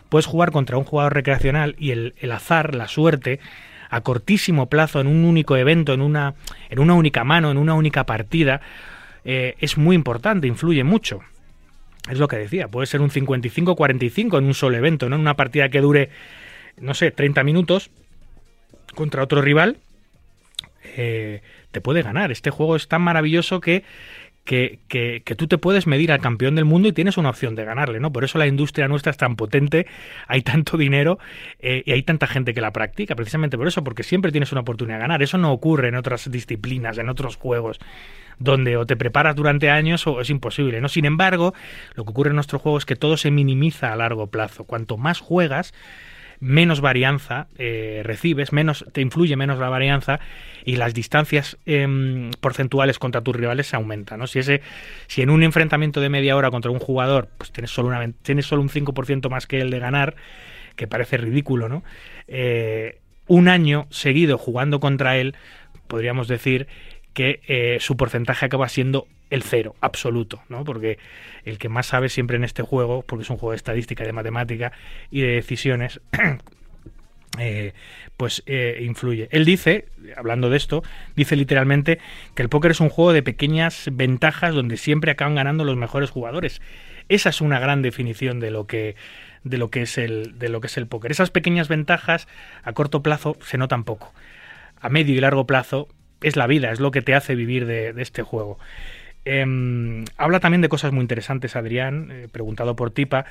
puedes 0.08 0.26
jugar 0.26 0.52
contra 0.52 0.78
un 0.78 0.84
jugador 0.84 1.14
recreacional 1.14 1.74
y 1.78 1.90
el, 1.90 2.14
el 2.18 2.32
azar, 2.32 2.74
la 2.74 2.86
suerte, 2.86 3.40
a 3.92 4.00
cortísimo 4.00 4.70
plazo, 4.70 5.00
en 5.00 5.06
un 5.06 5.26
único 5.26 5.54
evento, 5.54 5.92
en 5.92 6.00
una, 6.00 6.34
en 6.70 6.78
una 6.78 6.94
única 6.94 7.24
mano, 7.24 7.50
en 7.50 7.58
una 7.58 7.74
única 7.74 8.06
partida, 8.06 8.62
eh, 9.26 9.54
es 9.60 9.76
muy 9.76 9.94
importante, 9.94 10.46
influye 10.46 10.82
mucho. 10.82 11.20
Es 12.10 12.18
lo 12.18 12.26
que 12.26 12.38
decía, 12.38 12.68
puede 12.68 12.86
ser 12.86 13.02
un 13.02 13.10
55-45 13.10 14.38
en 14.38 14.44
un 14.46 14.54
solo 14.54 14.78
evento, 14.78 15.10
¿no? 15.10 15.16
En 15.16 15.20
una 15.20 15.36
partida 15.36 15.68
que 15.68 15.82
dure, 15.82 16.08
no 16.80 16.94
sé, 16.94 17.10
30 17.10 17.44
minutos 17.44 17.90
contra 18.94 19.22
otro 19.22 19.42
rival, 19.42 19.76
eh, 20.96 21.42
te 21.70 21.82
puede 21.82 22.00
ganar. 22.00 22.32
Este 22.32 22.48
juego 22.48 22.76
es 22.76 22.88
tan 22.88 23.02
maravilloso 23.02 23.60
que, 23.60 23.84
que, 24.44 24.80
que, 24.88 25.22
que 25.24 25.34
tú 25.36 25.46
te 25.46 25.58
puedes 25.58 25.86
medir 25.86 26.10
al 26.10 26.20
campeón 26.20 26.56
del 26.56 26.64
mundo 26.64 26.88
y 26.88 26.92
tienes 26.92 27.16
una 27.16 27.30
opción 27.30 27.54
de 27.54 27.64
ganarle, 27.64 28.00
¿no? 28.00 28.12
Por 28.12 28.24
eso 28.24 28.38
la 28.38 28.46
industria 28.46 28.88
nuestra 28.88 29.10
es 29.10 29.16
tan 29.16 29.36
potente, 29.36 29.86
hay 30.26 30.42
tanto 30.42 30.76
dinero 30.76 31.18
eh, 31.60 31.82
y 31.86 31.92
hay 31.92 32.02
tanta 32.02 32.26
gente 32.26 32.52
que 32.54 32.60
la 32.60 32.72
practica, 32.72 33.14
precisamente 33.14 33.56
por 33.56 33.68
eso, 33.68 33.84
porque 33.84 34.02
siempre 34.02 34.32
tienes 34.32 34.52
una 34.52 34.62
oportunidad 34.62 34.96
de 34.96 35.02
ganar. 35.02 35.22
Eso 35.22 35.38
no 35.38 35.52
ocurre 35.52 35.88
en 35.88 35.94
otras 35.94 36.30
disciplinas, 36.30 36.98
en 36.98 37.08
otros 37.08 37.36
juegos 37.36 37.78
donde 38.38 38.76
o 38.76 38.86
te 38.86 38.96
preparas 38.96 39.36
durante 39.36 39.70
años 39.70 40.06
o 40.06 40.20
es 40.20 40.30
imposible, 40.30 40.80
¿no? 40.80 40.88
Sin 40.88 41.04
embargo, 41.04 41.54
lo 41.94 42.04
que 42.04 42.10
ocurre 42.10 42.30
en 42.30 42.36
nuestro 42.36 42.58
juego 42.58 42.78
es 42.78 42.84
que 42.84 42.96
todo 42.96 43.16
se 43.16 43.30
minimiza 43.30 43.92
a 43.92 43.96
largo 43.96 44.26
plazo. 44.28 44.64
Cuanto 44.64 44.96
más 44.96 45.20
juegas, 45.20 45.72
menos 46.42 46.80
varianza 46.80 47.46
eh, 47.56 48.02
recibes, 48.04 48.52
menos 48.52 48.84
te 48.92 49.00
influye 49.00 49.36
menos 49.36 49.60
la 49.60 49.68
varianza 49.68 50.18
y 50.64 50.74
las 50.74 50.92
distancias 50.92 51.56
eh, 51.66 52.30
porcentuales 52.40 52.98
contra 52.98 53.20
tus 53.20 53.36
rivales 53.36 53.68
se 53.68 53.76
aumentan. 53.76 54.18
¿no? 54.18 54.26
Si, 54.26 54.40
ese, 54.40 54.60
si 55.06 55.22
en 55.22 55.30
un 55.30 55.44
enfrentamiento 55.44 56.00
de 56.00 56.08
media 56.08 56.36
hora 56.36 56.50
contra 56.50 56.72
un 56.72 56.80
jugador 56.80 57.28
pues 57.38 57.52
tienes 57.52 57.70
solo, 57.70 57.88
una, 57.88 58.10
tienes 58.22 58.46
solo 58.46 58.60
un 58.60 58.70
5% 58.70 59.30
más 59.30 59.46
que 59.46 59.60
el 59.60 59.70
de 59.70 59.78
ganar, 59.78 60.16
que 60.74 60.88
parece 60.88 61.16
ridículo, 61.16 61.68
¿no? 61.68 61.84
Eh, 62.26 62.98
un 63.28 63.46
año 63.48 63.86
seguido 63.90 64.36
jugando 64.36 64.80
contra 64.80 65.18
él, 65.18 65.36
podríamos 65.86 66.26
decir 66.26 66.66
que 67.14 67.40
eh, 67.46 67.78
su 67.80 67.96
porcentaje 67.96 68.46
acaba 68.46 68.68
siendo 68.68 69.06
el 69.30 69.42
cero 69.42 69.74
absoluto, 69.80 70.42
¿no? 70.48 70.64
Porque 70.64 70.98
el 71.44 71.58
que 71.58 71.68
más 71.68 71.86
sabe 71.86 72.08
siempre 72.08 72.36
en 72.36 72.44
este 72.44 72.62
juego, 72.62 73.02
porque 73.02 73.22
es 73.22 73.30
un 73.30 73.38
juego 73.38 73.52
de 73.52 73.56
estadística, 73.56 74.04
de 74.04 74.12
matemática 74.12 74.72
y 75.10 75.22
de 75.22 75.28
decisiones, 75.28 76.00
eh, 77.38 77.72
pues 78.18 78.42
eh, 78.46 78.82
influye. 78.82 79.28
Él 79.30 79.44
dice, 79.44 79.86
hablando 80.16 80.50
de 80.50 80.58
esto, 80.58 80.82
dice 81.16 81.34
literalmente 81.36 81.98
que 82.34 82.42
el 82.42 82.50
póker 82.50 82.72
es 82.72 82.80
un 82.80 82.90
juego 82.90 83.12
de 83.14 83.22
pequeñas 83.22 83.88
ventajas 83.92 84.54
donde 84.54 84.76
siempre 84.76 85.10
acaban 85.10 85.34
ganando 85.34 85.64
los 85.64 85.76
mejores 85.76 86.10
jugadores. 86.10 86.60
Esa 87.08 87.30
es 87.30 87.40
una 87.40 87.58
gran 87.58 87.82
definición 87.82 88.38
de 88.38 88.50
lo 88.50 88.66
que 88.66 88.96
de 89.44 89.58
lo 89.58 89.70
que 89.70 89.82
es 89.82 89.98
el 89.98 90.38
de 90.38 90.50
lo 90.50 90.60
que 90.60 90.66
es 90.66 90.76
el 90.76 90.86
póker. 90.86 91.10
Esas 91.10 91.30
pequeñas 91.30 91.68
ventajas 91.68 92.28
a 92.62 92.72
corto 92.74 93.02
plazo 93.02 93.36
se 93.40 93.58
notan 93.58 93.84
poco. 93.84 94.12
A 94.80 94.88
medio 94.88 95.14
y 95.14 95.20
largo 95.20 95.46
plazo 95.46 95.88
es 96.22 96.36
la 96.36 96.46
vida, 96.46 96.70
es 96.72 96.80
lo 96.80 96.90
que 96.90 97.02
te 97.02 97.14
hace 97.14 97.34
vivir 97.34 97.66
de, 97.66 97.94
este 97.98 98.22
juego. 98.22 98.58
Eh, 99.24 100.04
habla 100.16 100.40
también 100.40 100.62
de 100.62 100.68
cosas 100.68 100.90
muy 100.90 101.02
interesantes, 101.02 101.54
Adrián, 101.54 102.10
eh, 102.10 102.28
preguntado 102.32 102.74
por 102.74 102.90
Tipa, 102.90 103.24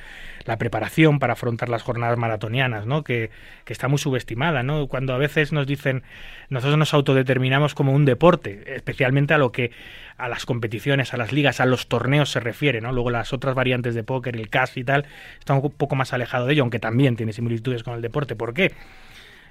la 0.46 0.58
preparación 0.58 1.20
para 1.20 1.34
afrontar 1.34 1.68
las 1.68 1.82
jornadas 1.82 2.18
maratonianas, 2.18 2.86
¿no? 2.86 3.04
Que, 3.04 3.30
que, 3.66 3.74
está 3.74 3.90
muy 3.90 3.98
subestimada, 3.98 4.64
¿no? 4.64 4.88
Cuando 4.88 5.14
a 5.14 5.18
veces 5.18 5.52
nos 5.52 5.68
dicen, 5.68 6.04
nosotros 6.50 6.78
nos 6.78 6.94
autodeterminamos 6.94 7.76
como 7.76 7.92
un 7.92 8.06
deporte, 8.06 8.64
especialmente 8.74 9.34
a 9.34 9.38
lo 9.38 9.52
que 9.52 9.72
a 10.18 10.30
las 10.30 10.46
competiciones, 10.46 11.14
a 11.14 11.18
las 11.18 11.34
ligas, 11.34 11.60
a 11.60 11.66
los 11.66 11.88
torneos 11.88 12.32
se 12.32 12.40
refiere, 12.40 12.80
¿no? 12.80 12.94
Luego 12.94 13.10
las 13.10 13.34
otras 13.34 13.54
variantes 13.54 13.94
de 13.94 14.04
póker, 14.04 14.36
el 14.38 14.50
cash 14.50 14.78
y 14.78 14.84
tal, 14.86 15.06
está 15.40 15.56
un 15.56 15.72
poco 15.72 15.96
más 15.96 16.14
alejado 16.14 16.46
de 16.46 16.54
ello, 16.54 16.64
aunque 16.64 16.80
también 16.80 17.18
tiene 17.18 17.34
similitudes 17.34 17.84
con 17.84 17.96
el 17.96 18.02
deporte. 18.02 18.36
¿Por 18.36 18.54
qué? 18.54 18.72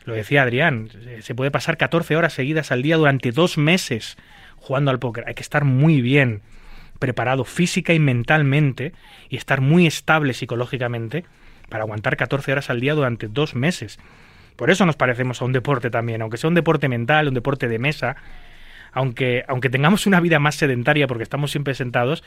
Lo 0.04 0.14
decía 0.14 0.42
Adrián, 0.42 0.88
se 1.20 1.34
puede 1.34 1.50
pasar 1.50 1.76
14 1.76 2.16
horas 2.16 2.32
seguidas 2.32 2.72
al 2.72 2.82
día 2.82 2.96
durante 2.96 3.32
dos 3.32 3.58
meses 3.58 4.16
jugando 4.56 4.90
al 4.90 4.98
póker. 4.98 5.24
Hay 5.26 5.34
que 5.34 5.42
estar 5.42 5.64
muy 5.64 6.00
bien 6.00 6.42
preparado 6.98 7.44
física 7.44 7.92
y 7.92 7.98
mentalmente 7.98 8.92
y 9.28 9.36
estar 9.36 9.60
muy 9.60 9.86
estable 9.86 10.34
psicológicamente 10.34 11.24
para 11.68 11.84
aguantar 11.84 12.16
14 12.16 12.52
horas 12.52 12.70
al 12.70 12.80
día 12.80 12.94
durante 12.94 13.28
dos 13.28 13.54
meses. 13.54 13.98
Por 14.56 14.70
eso 14.70 14.84
nos 14.84 14.96
parecemos 14.96 15.40
a 15.40 15.44
un 15.46 15.52
deporte 15.52 15.90
también, 15.90 16.20
aunque 16.20 16.36
sea 16.36 16.48
un 16.48 16.54
deporte 16.54 16.88
mental, 16.88 17.28
un 17.28 17.34
deporte 17.34 17.68
de 17.68 17.78
mesa, 17.78 18.16
aunque, 18.92 19.44
aunque 19.48 19.70
tengamos 19.70 20.07
una 20.07 20.20
vida 20.20 20.38
más 20.38 20.57
sedentaria 20.57 21.07
porque 21.07 21.22
estamos 21.22 21.50
siempre 21.50 21.74
sentados, 21.74 22.22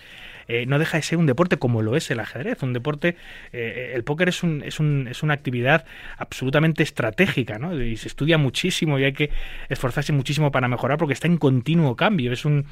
eh, 0.48 0.66
no 0.66 0.80
deja 0.80 0.98
de 0.98 1.04
ser 1.04 1.18
un 1.18 1.26
deporte 1.26 1.58
como 1.58 1.82
lo 1.82 1.96
es 1.96 2.10
el 2.12 2.20
ajedrez. 2.20 2.62
Un 2.64 2.74
deporte, 2.74 3.16
eh, 3.52 3.92
el 3.96 4.04
póker 4.04 4.30
es, 4.30 4.44
un, 4.44 4.62
es, 4.64 4.80
un, 4.80 5.08
es 5.10 5.24
una 5.24 5.34
actividad 5.34 5.86
absolutamente 6.18 6.84
estratégica, 6.84 7.60
¿no? 7.60 7.80
Y 7.82 7.98
se 7.98 8.08
estudia 8.08 8.38
muchísimo 8.38 9.00
y 9.00 9.06
hay 9.06 9.14
que 9.14 9.30
esforzarse 9.70 10.14
muchísimo 10.14 10.52
para 10.52 10.68
mejorar 10.68 10.98
porque 10.98 11.14
está 11.14 11.28
en 11.28 11.38
continuo 11.38 11.96
cambio. 11.96 12.32
Es 12.32 12.46
un, 12.46 12.66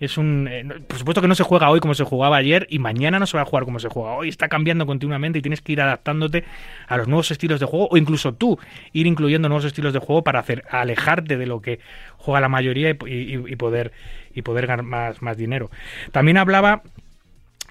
es 0.00 0.16
un 0.16 0.48
eh, 0.50 0.64
por 0.86 0.98
supuesto 0.98 1.20
que 1.20 1.28
no 1.28 1.34
se 1.34 1.44
juega 1.44 1.70
hoy 1.70 1.78
como 1.80 1.94
se 1.94 2.04
jugaba 2.04 2.38
ayer 2.38 2.66
y 2.70 2.78
mañana 2.78 3.18
no 3.18 3.26
se 3.26 3.36
va 3.36 3.42
a 3.42 3.46
jugar 3.46 3.64
como 3.64 3.78
se 3.78 3.88
juega 3.88 4.12
hoy. 4.12 4.28
Está 4.28 4.48
cambiando 4.48 4.86
continuamente 4.86 5.38
y 5.38 5.42
tienes 5.42 5.60
que 5.60 5.72
ir 5.72 5.80
adaptándote 5.80 6.44
a 6.88 6.96
los 6.96 7.06
nuevos 7.06 7.30
estilos 7.30 7.60
de 7.60 7.66
juego 7.66 7.88
o 7.90 7.96
incluso 7.96 8.32
tú 8.32 8.58
ir 8.92 9.06
incluyendo 9.06 9.48
nuevos 9.48 9.66
estilos 9.66 9.92
de 9.92 9.98
juego 9.98 10.24
para 10.24 10.40
hacer 10.40 10.64
alejarte 10.70 11.36
de 11.36 11.46
lo 11.46 11.60
que 11.60 11.80
juega 12.16 12.40
la 12.40 12.48
mayoría 12.48 12.90
y, 12.90 12.96
y, 13.06 13.56
poder 13.56 13.92
y 14.34 14.42
poder 14.42 14.66
ganar 14.66 14.84
más, 14.84 15.20
más 15.20 15.36
dinero. 15.36 15.70
También 16.12 16.38
hablaba 16.38 16.82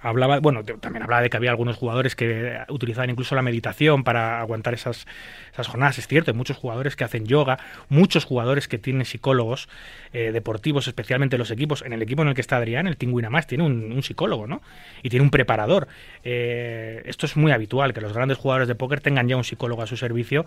Hablaba, 0.02 0.40
bueno, 0.40 0.64
también 0.64 1.04
hablaba 1.04 1.22
de 1.22 1.30
que 1.30 1.38
había 1.38 1.52
algunos 1.52 1.78
jugadores 1.78 2.16
que 2.16 2.60
utilizaban 2.70 3.10
incluso 3.10 3.36
la 3.36 3.42
meditación 3.42 4.04
para 4.04 4.40
aguantar 4.40 4.74
esas, 4.74 5.06
esas 5.52 5.68
jornadas. 5.68 5.98
Es 5.98 6.08
cierto, 6.08 6.32
hay 6.32 6.38
muchos 6.38 6.58
jugadores 6.58 6.96
que 6.96 7.04
hacen 7.04 7.26
yoga, 7.26 7.60
muchos 7.90 8.26
jugadores 8.26 8.68
que 8.68 8.78
tienen 8.78 9.06
psicólogos 9.06 9.68
eh, 10.14 10.32
deportivos, 10.32 10.88
especialmente 10.88 11.38
los 11.38 11.52
equipos. 11.52 11.82
En 11.82 11.94
el 11.94 12.02
equipo 12.02 12.22
en 12.22 12.30
el 12.30 12.34
que 12.34 12.42
está 12.42 12.58
Adrián, 12.58 12.88
el 12.88 12.98
Team 12.98 13.14
Winamax, 13.14 13.48
tiene 13.48 13.64
un, 13.64 13.92
un 13.92 14.04
psicólogo, 14.04 14.48
¿no? 14.48 14.62
Y 15.04 15.10
tiene 15.10 15.24
un 15.24 15.32
preparador. 15.32 15.88
Eh, 16.24 17.02
esto 17.06 17.26
es 17.26 17.36
muy 17.36 17.52
habitual, 17.52 17.94
que 17.94 18.02
los 18.02 18.14
grandes 18.14 18.38
jugadores 18.38 18.68
de 18.68 18.76
póker 18.76 19.02
tengan 19.02 19.28
ya 19.28 19.36
un 19.36 19.44
psicólogo 19.44 19.82
a 19.82 19.88
su 19.88 19.98
servicio 19.98 20.46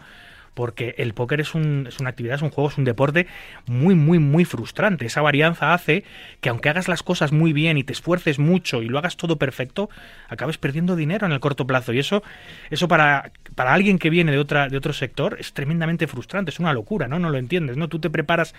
porque 0.54 0.94
el 0.98 1.14
póker 1.14 1.40
es, 1.40 1.54
un, 1.54 1.86
es 1.88 1.98
una 2.00 2.10
actividad, 2.10 2.36
es 2.36 2.42
un 2.42 2.50
juego, 2.50 2.70
es 2.70 2.78
un 2.78 2.84
deporte 2.84 3.26
muy, 3.66 3.94
muy, 3.94 4.18
muy 4.18 4.44
frustrante. 4.44 5.06
Esa 5.06 5.22
varianza 5.22 5.72
hace 5.74 6.04
que 6.40 6.48
aunque 6.48 6.68
hagas 6.68 6.88
las 6.88 7.02
cosas 7.02 7.32
muy 7.32 7.52
bien 7.52 7.78
y 7.78 7.84
te 7.84 7.92
esfuerces 7.92 8.38
mucho 8.38 8.82
y 8.82 8.88
lo 8.88 8.98
hagas 8.98 9.16
todo 9.16 9.36
perfecto, 9.36 9.88
acabes 10.28 10.58
perdiendo 10.58 10.96
dinero 10.96 11.26
en 11.26 11.32
el 11.32 11.40
corto 11.40 11.66
plazo. 11.66 11.92
Y 11.92 11.98
eso, 11.98 12.22
eso 12.70 12.88
para, 12.88 13.32
para 13.54 13.72
alguien 13.72 13.98
que 13.98 14.10
viene 14.10 14.32
de, 14.32 14.38
otra, 14.38 14.68
de 14.68 14.76
otro 14.76 14.92
sector 14.92 15.36
es 15.40 15.52
tremendamente 15.52 16.06
frustrante, 16.06 16.50
es 16.50 16.60
una 16.60 16.72
locura, 16.72 17.08
¿no? 17.08 17.18
No 17.18 17.30
lo 17.30 17.38
entiendes, 17.38 17.76
¿no? 17.76 17.88
Tú 17.88 17.98
te 17.98 18.10
preparas 18.10 18.54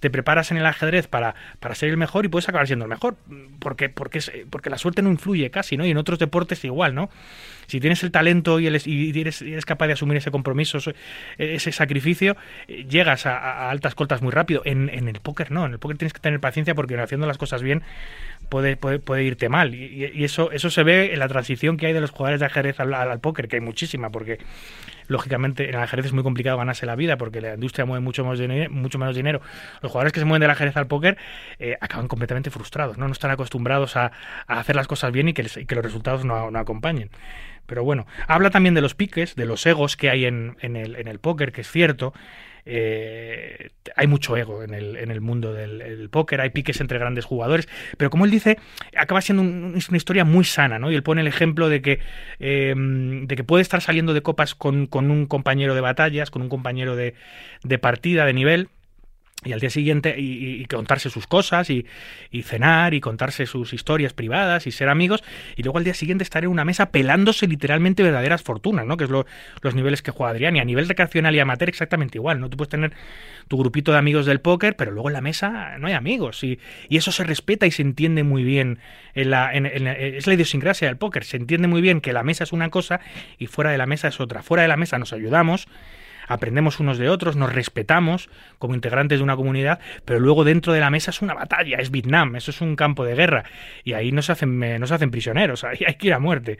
te 0.00 0.10
preparas 0.10 0.50
en 0.50 0.56
el 0.58 0.66
ajedrez 0.66 1.06
para, 1.06 1.34
para 1.60 1.74
ser 1.74 1.90
el 1.90 1.96
mejor 1.96 2.24
y 2.24 2.28
puedes 2.28 2.48
acabar 2.48 2.66
siendo 2.66 2.84
el 2.84 2.88
mejor. 2.88 3.16
Porque, 3.58 3.88
porque, 3.88 4.20
porque 4.50 4.70
la 4.70 4.78
suerte 4.78 5.02
no 5.02 5.10
influye 5.10 5.50
casi, 5.50 5.76
¿no? 5.76 5.86
Y 5.86 5.90
en 5.90 5.96
otros 5.96 6.18
deportes 6.18 6.64
igual, 6.64 6.94
¿no? 6.94 7.10
Si 7.66 7.80
tienes 7.80 8.02
el 8.02 8.10
talento 8.10 8.60
y, 8.60 8.66
el, 8.66 8.74
eres, 9.16 9.40
eres 9.40 9.64
capaz 9.64 9.86
de 9.86 9.94
asumir 9.94 10.18
ese 10.18 10.30
compromiso, 10.30 10.78
ese- 11.38 11.72
sacrificio, 11.72 12.36
eh, 12.68 12.84
llegas 12.88 13.24
a, 13.24 13.70
altas 13.70 13.94
cotas 13.94 14.20
muy 14.20 14.32
rápido. 14.32 14.60
En, 14.66 14.90
en 14.90 15.08
el 15.08 15.20
póker 15.20 15.50
no, 15.50 15.64
en 15.64 15.72
el 15.72 15.78
póker 15.78 15.96
tienes 15.96 16.12
que 16.12 16.20
tener 16.20 16.40
paciencia 16.40 16.74
porque 16.74 16.94
haciendo 17.00 17.26
las 17.26 17.38
cosas 17.38 17.62
bien 17.62 17.82
puede, 18.50 18.76
puede, 18.76 18.98
puede 18.98 19.24
irte 19.24 19.48
mal. 19.48 19.74
Y 19.74 20.22
eso, 20.24 20.52
eso 20.52 20.68
se 20.68 20.82
ve 20.82 21.14
en 21.14 21.18
la 21.18 21.28
transición 21.28 21.78
que 21.78 21.86
hay 21.86 21.94
de 21.94 22.02
los 22.02 22.10
jugadores 22.10 22.40
de 22.40 22.46
ajedrez 22.46 22.80
al, 22.80 22.92
al- 22.92 23.10
al 23.10 23.20
póker, 23.20 23.48
que 23.48 23.56
hay 23.56 23.62
muchísima, 23.62 24.10
porque 24.10 24.38
lógicamente 25.08 25.68
en 25.68 25.74
el 25.74 25.80
ajedrez 25.80 26.06
es 26.06 26.12
muy 26.12 26.22
complicado 26.22 26.56
ganarse 26.56 26.86
la 26.86 26.96
vida 26.96 27.16
porque 27.16 27.40
la 27.40 27.54
industria 27.54 27.84
mueve 27.84 28.02
mucho 28.02 28.24
dinero, 28.34 28.70
mucho 28.70 28.98
menos 28.98 29.14
dinero. 29.14 29.40
Los 29.82 29.92
jugadores 29.92 30.12
que 30.12 30.20
se 30.20 30.26
mueven 30.26 30.40
del 30.40 30.50
ajedrez 30.50 30.76
al 30.76 30.86
póker 30.86 31.16
eh, 31.58 31.76
acaban 31.80 32.08
completamente 32.08 32.50
frustrados, 32.50 32.98
¿no? 32.98 33.06
No 33.06 33.12
están 33.12 33.30
acostumbrados 33.30 33.96
a, 33.96 34.12
hacer 34.46 34.76
las 34.76 34.86
cosas 34.86 35.12
bien 35.12 35.28
y 35.28 35.32
que, 35.34 35.42
les- 35.42 35.56
y 35.56 35.66
que 35.66 35.74
los 35.74 35.84
resultados 35.84 36.24
no, 36.24 36.50
no 36.50 36.58
acompañen. 36.58 37.10
Pero 37.66 37.82
bueno, 37.82 38.06
habla 38.26 38.50
también 38.50 38.74
de 38.74 38.80
los 38.82 38.94
piques, 38.94 39.36
de 39.36 39.46
los 39.46 39.64
egos 39.66 39.96
que 39.96 40.10
hay 40.10 40.26
en 40.26 40.56
el, 40.60 40.96
en 40.96 41.08
el 41.08 41.18
póker, 41.18 41.52
que 41.52 41.62
es 41.62 41.70
cierto. 41.70 42.12
Eh, 42.66 43.70
hay 43.96 44.06
mucho 44.06 44.36
ego 44.36 44.62
en 44.62 44.72
el, 44.72 44.96
en 44.96 45.10
el 45.10 45.20
mundo 45.20 45.52
del 45.52 45.82
el 45.82 46.08
póker, 46.08 46.40
hay 46.40 46.50
piques 46.50 46.80
entre 46.80 46.98
grandes 46.98 47.24
jugadores, 47.24 47.68
pero 47.98 48.10
como 48.10 48.24
él 48.24 48.30
dice, 48.30 48.58
acaba 48.96 49.20
siendo 49.20 49.42
una 49.42 49.96
historia 49.96 50.24
muy 50.24 50.44
sana, 50.44 50.78
¿no? 50.78 50.90
Y 50.90 50.94
él 50.94 51.02
pone 51.02 51.20
el 51.20 51.26
ejemplo 51.26 51.68
de 51.68 51.82
que, 51.82 52.00
eh, 52.40 52.74
de 52.76 53.36
que 53.36 53.44
puede 53.44 53.62
estar 53.62 53.80
saliendo 53.80 54.14
de 54.14 54.22
copas 54.22 54.54
con, 54.54 54.86
con 54.86 55.10
un 55.10 55.26
compañero 55.26 55.74
de 55.74 55.80
batallas, 55.80 56.30
con 56.30 56.42
un 56.42 56.48
compañero 56.48 56.96
de, 56.96 57.14
de 57.62 57.78
partida, 57.78 58.24
de 58.24 58.32
nivel, 58.32 58.68
y 59.44 59.52
al 59.52 59.60
día 59.60 59.70
siguiente 59.70 60.14
y, 60.18 60.64
contarse 60.66 61.10
sus 61.10 61.26
cosas 61.26 61.70
y, 61.70 61.86
y 62.30 62.42
cenar 62.42 62.94
y 62.94 63.00
contarse 63.00 63.46
sus 63.46 63.72
historias 63.72 64.12
privadas 64.12 64.66
y 64.66 64.70
ser 64.72 64.88
amigos. 64.88 65.22
Y 65.56 65.62
luego 65.62 65.78
al 65.78 65.84
día 65.84 65.94
siguiente 65.94 66.24
estar 66.24 66.42
en 66.44 66.50
una 66.50 66.64
mesa 66.64 66.90
pelándose 66.90 67.46
literalmente 67.46 68.02
verdaderas 68.02 68.42
fortunas, 68.42 68.86
¿no? 68.86 68.96
Que 68.96 69.04
es 69.04 69.10
lo- 69.10 69.26
los 69.62 69.74
niveles 69.74 70.02
que 70.02 70.10
juega 70.10 70.30
Adrián. 70.32 70.56
Y 70.56 70.60
a 70.60 70.64
nivel 70.64 70.88
recreacional 70.88 71.34
y 71.34 71.40
amateur 71.40 71.68
exactamente 71.68 72.18
igual, 72.18 72.40
¿no? 72.40 72.48
Tú 72.50 72.56
puedes 72.56 72.70
tener 72.70 72.92
tu 73.48 73.58
grupito 73.58 73.92
de 73.92 73.98
amigos 73.98 74.24
del 74.26 74.40
póker, 74.40 74.74
pero 74.76 74.90
luego 74.90 75.10
en 75.10 75.12
la 75.14 75.20
mesa 75.20 75.76
no 75.78 75.86
hay 75.86 75.92
amigos. 75.92 76.42
Y, 76.42 76.58
y 76.88 76.96
eso 76.96 77.12
se 77.12 77.24
respeta 77.24 77.66
y 77.66 77.70
se 77.70 77.82
entiende 77.82 78.22
muy 78.22 78.42
bien 78.44 78.78
en 79.14 79.30
la, 79.30 79.52
en- 79.54 79.66
en 79.66 79.86
es 79.86 80.26
la 80.26 80.34
idiosincrasia 80.34 80.88
del 80.88 80.96
póker, 80.96 81.24
se 81.24 81.36
entiende 81.36 81.68
muy 81.68 81.82
bien 81.82 82.00
que 82.00 82.12
la 82.12 82.22
mesa 82.22 82.44
es 82.44 82.52
una 82.52 82.70
cosa 82.70 83.00
y 83.38 83.46
fuera 83.46 83.70
de 83.70 83.78
la 83.78 83.86
mesa 83.86 84.08
es 84.08 84.18
otra, 84.20 84.42
fuera 84.42 84.62
de 84.62 84.68
la 84.68 84.76
mesa 84.76 84.98
nos 84.98 85.12
ayudamos 85.12 85.68
aprendemos 86.26 86.80
unos 86.80 86.98
de 86.98 87.08
otros, 87.08 87.36
nos 87.36 87.52
respetamos 87.52 88.30
como 88.58 88.74
integrantes 88.74 89.18
de 89.18 89.24
una 89.24 89.36
comunidad, 89.36 89.80
pero 90.04 90.20
luego 90.20 90.44
dentro 90.44 90.72
de 90.72 90.80
la 90.80 90.90
mesa 90.90 91.10
es 91.10 91.22
una 91.22 91.34
batalla, 91.34 91.78
es 91.78 91.90
Vietnam, 91.90 92.36
eso 92.36 92.50
es 92.50 92.60
un 92.60 92.76
campo 92.76 93.04
de 93.04 93.14
guerra 93.14 93.44
y 93.84 93.92
ahí 93.92 94.12
no 94.12 94.22
se 94.22 94.32
hacen, 94.32 94.58
no 94.80 94.86
se 94.86 94.94
hacen 94.94 95.10
prisioneros, 95.10 95.64
ahí 95.64 95.78
hay 95.86 95.94
que 95.94 96.08
ir 96.08 96.14
a 96.14 96.18
muerte. 96.18 96.58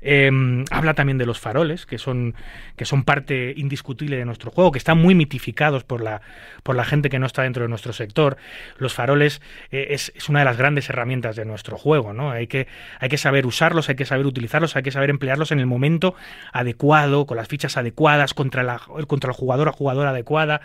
Eh, 0.00 0.30
habla 0.70 0.94
también 0.94 1.18
de 1.18 1.26
los 1.26 1.38
faroles, 1.40 1.86
que 1.86 1.98
son, 1.98 2.34
que 2.76 2.84
son 2.84 3.04
parte 3.04 3.54
indiscutible 3.56 4.16
de 4.16 4.24
nuestro 4.24 4.50
juego, 4.50 4.72
que 4.72 4.78
están 4.78 4.98
muy 4.98 5.14
mitificados 5.14 5.84
por 5.84 6.02
la, 6.02 6.20
por 6.62 6.76
la 6.76 6.84
gente 6.84 7.08
que 7.08 7.18
no 7.18 7.26
está 7.26 7.42
dentro 7.42 7.62
de 7.62 7.68
nuestro 7.68 7.92
sector. 7.92 8.36
Los 8.78 8.94
faroles 8.94 9.40
eh, 9.70 9.88
es, 9.90 10.12
es 10.14 10.28
una 10.28 10.40
de 10.40 10.44
las 10.44 10.56
grandes 10.56 10.88
herramientas 10.90 11.36
de 11.36 11.44
nuestro 11.44 11.76
juego, 11.76 12.12
¿no? 12.12 12.30
Hay 12.30 12.46
que, 12.46 12.66
hay 12.98 13.08
que 13.08 13.18
saber 13.18 13.46
usarlos, 13.46 13.88
hay 13.88 13.96
que 13.96 14.04
saber 14.04 14.26
utilizarlos, 14.26 14.76
hay 14.76 14.82
que 14.82 14.90
saber 14.90 15.10
emplearlos 15.10 15.52
en 15.52 15.60
el 15.60 15.66
momento 15.66 16.14
adecuado, 16.52 17.26
con 17.26 17.36
las 17.36 17.48
fichas 17.48 17.76
adecuadas, 17.76 18.34
contra, 18.34 18.62
la, 18.62 18.80
contra 19.06 19.30
el 19.30 19.36
jugador 19.36 19.68
o 19.68 19.72
jugadora 19.72 20.10
adecuada. 20.10 20.60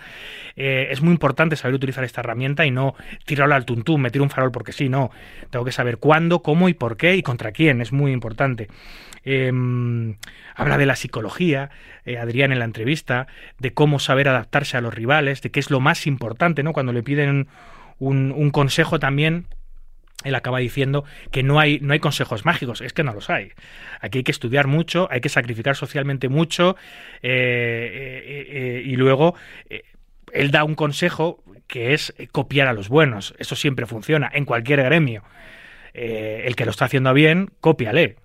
Eh, 0.55 0.87
es 0.91 1.01
muy 1.01 1.11
importante 1.11 1.55
saber 1.55 1.75
utilizar 1.75 2.03
esta 2.03 2.21
herramienta 2.21 2.65
y 2.65 2.71
no 2.71 2.95
tirarla 3.25 3.55
al 3.55 3.65
tuntún, 3.65 4.01
meter 4.01 4.21
un 4.21 4.29
farol 4.29 4.51
porque 4.51 4.71
sí, 4.71 4.89
no. 4.89 5.11
Tengo 5.49 5.65
que 5.65 5.71
saber 5.71 5.97
cuándo, 5.97 6.41
cómo 6.41 6.69
y 6.69 6.73
por 6.73 6.97
qué 6.97 7.15
y 7.15 7.23
contra 7.23 7.51
quién, 7.51 7.81
es 7.81 7.91
muy 7.91 8.11
importante. 8.11 8.67
Eh, 9.25 9.51
habla 10.55 10.77
de 10.77 10.85
la 10.85 10.95
psicología, 10.95 11.69
eh, 12.05 12.17
Adrián 12.17 12.51
en 12.51 12.59
la 12.59 12.65
entrevista, 12.65 13.27
de 13.59 13.73
cómo 13.73 13.99
saber 13.99 14.27
adaptarse 14.27 14.77
a 14.77 14.81
los 14.81 14.93
rivales, 14.93 15.41
de 15.41 15.51
qué 15.51 15.59
es 15.59 15.69
lo 15.69 15.79
más 15.79 16.07
importante, 16.07 16.63
¿no? 16.63 16.73
Cuando 16.73 16.93
le 16.93 17.03
piden 17.03 17.47
un 17.99 18.51
consejo 18.51 18.97
también, 18.97 19.45
él 20.23 20.35
acaba 20.35 20.59
diciendo 20.59 21.05
que 21.31 21.43
no 21.43 21.59
hay, 21.59 21.79
no 21.81 21.93
hay 21.93 21.99
consejos 21.99 22.45
mágicos, 22.45 22.81
es 22.81 22.93
que 22.93 23.03
no 23.03 23.13
los 23.13 23.29
hay. 23.29 23.51
Aquí 24.01 24.19
hay 24.19 24.23
que 24.23 24.31
estudiar 24.31 24.67
mucho, 24.67 25.07
hay 25.11 25.21
que 25.21 25.29
sacrificar 25.29 25.75
socialmente 25.75 26.27
mucho 26.27 26.75
eh, 27.21 27.29
eh, 27.31 28.47
eh, 28.49 28.81
y 28.85 28.95
luego 28.95 29.35
él 30.33 30.51
da 30.51 30.63
un 30.63 30.75
consejo 30.75 31.43
que 31.67 31.93
es 31.93 32.13
copiar 32.31 32.67
a 32.67 32.73
los 32.73 32.89
buenos. 32.89 33.33
Eso 33.37 33.55
siempre 33.55 33.85
funciona 33.85 34.29
en 34.33 34.45
cualquier 34.45 34.83
gremio. 34.83 35.23
El 35.93 36.55
que 36.55 36.65
lo 36.65 36.71
está 36.71 36.85
haciendo 36.85 37.13
bien, 37.13 37.49
cópiale. 37.59 38.17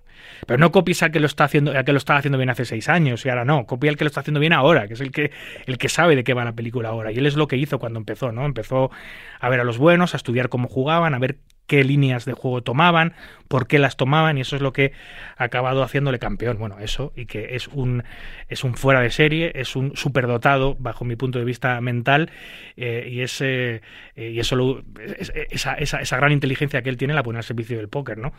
Pero 0.45 0.59
no 0.59 0.71
copies 0.71 1.01
al 1.03 1.11
que 1.11 1.19
lo 1.19 1.25
está 1.25 1.45
haciendo, 1.45 1.71
al 1.71 1.85
que 1.85 1.91
lo 1.91 1.97
estaba 1.97 2.19
haciendo 2.19 2.37
bien 2.37 2.49
hace 2.49 2.65
seis 2.65 2.89
años 2.89 3.25
y 3.25 3.29
ahora 3.29 3.45
no. 3.45 3.65
Copia 3.65 3.89
al 3.89 3.97
que 3.97 4.03
lo 4.03 4.07
está 4.07 4.19
haciendo 4.19 4.39
bien 4.39 4.53
ahora, 4.53 4.87
que 4.87 4.93
es 4.93 5.01
el 5.01 5.11
que, 5.11 5.31
el 5.65 5.77
que 5.77 5.89
sabe 5.89 6.15
de 6.15 6.23
qué 6.23 6.33
va 6.33 6.45
la 6.45 6.53
película 6.53 6.89
ahora. 6.89 7.11
Y 7.11 7.17
él 7.17 7.25
es 7.25 7.35
lo 7.35 7.47
que 7.47 7.57
hizo 7.57 7.79
cuando 7.79 7.99
empezó, 7.99 8.31
¿no? 8.31 8.45
Empezó 8.45 8.91
a 9.39 9.49
ver 9.49 9.59
a 9.59 9.63
los 9.63 9.77
buenos, 9.77 10.13
a 10.13 10.17
estudiar 10.17 10.49
cómo 10.49 10.67
jugaban, 10.67 11.13
a 11.13 11.19
ver 11.19 11.37
qué 11.67 11.83
líneas 11.83 12.25
de 12.25 12.33
juego 12.33 12.61
tomaban, 12.63 13.13
por 13.47 13.67
qué 13.67 13.79
las 13.79 13.97
tomaban, 13.97 14.37
y 14.37 14.41
eso 14.41 14.55
es 14.55 14.61
lo 14.61 14.73
que 14.73 14.91
ha 15.37 15.43
acabado 15.45 15.83
haciéndole 15.83 16.19
campeón. 16.19 16.57
Bueno, 16.57 16.77
eso, 16.79 17.13
y 17.15 17.25
que 17.25 17.55
es 17.55 17.67
un, 17.67 18.03
es 18.47 18.63
un 18.63 18.75
fuera 18.75 19.01
de 19.01 19.09
serie, 19.11 19.51
es 19.55 19.75
un 19.75 19.95
superdotado, 19.95 20.75
bajo 20.79 21.05
mi 21.05 21.15
punto 21.15 21.39
de 21.39 21.45
vista 21.45 21.79
mental, 21.81 22.31
eh, 22.77 23.07
y, 23.11 23.21
es, 23.21 23.39
eh, 23.41 23.81
y 24.15 24.39
eso 24.39 24.55
lo- 24.55 24.83
es- 25.17 25.31
esa, 25.49 25.73
esa, 25.75 26.01
esa 26.01 26.17
gran 26.17 26.31
inteligencia 26.31 26.81
que 26.81 26.89
él 26.89 26.97
tiene 26.97 27.13
la 27.13 27.23
pone 27.23 27.37
al 27.37 27.43
servicio 27.43 27.77
del 27.77 27.89
póker, 27.89 28.17
¿no? 28.17 28.33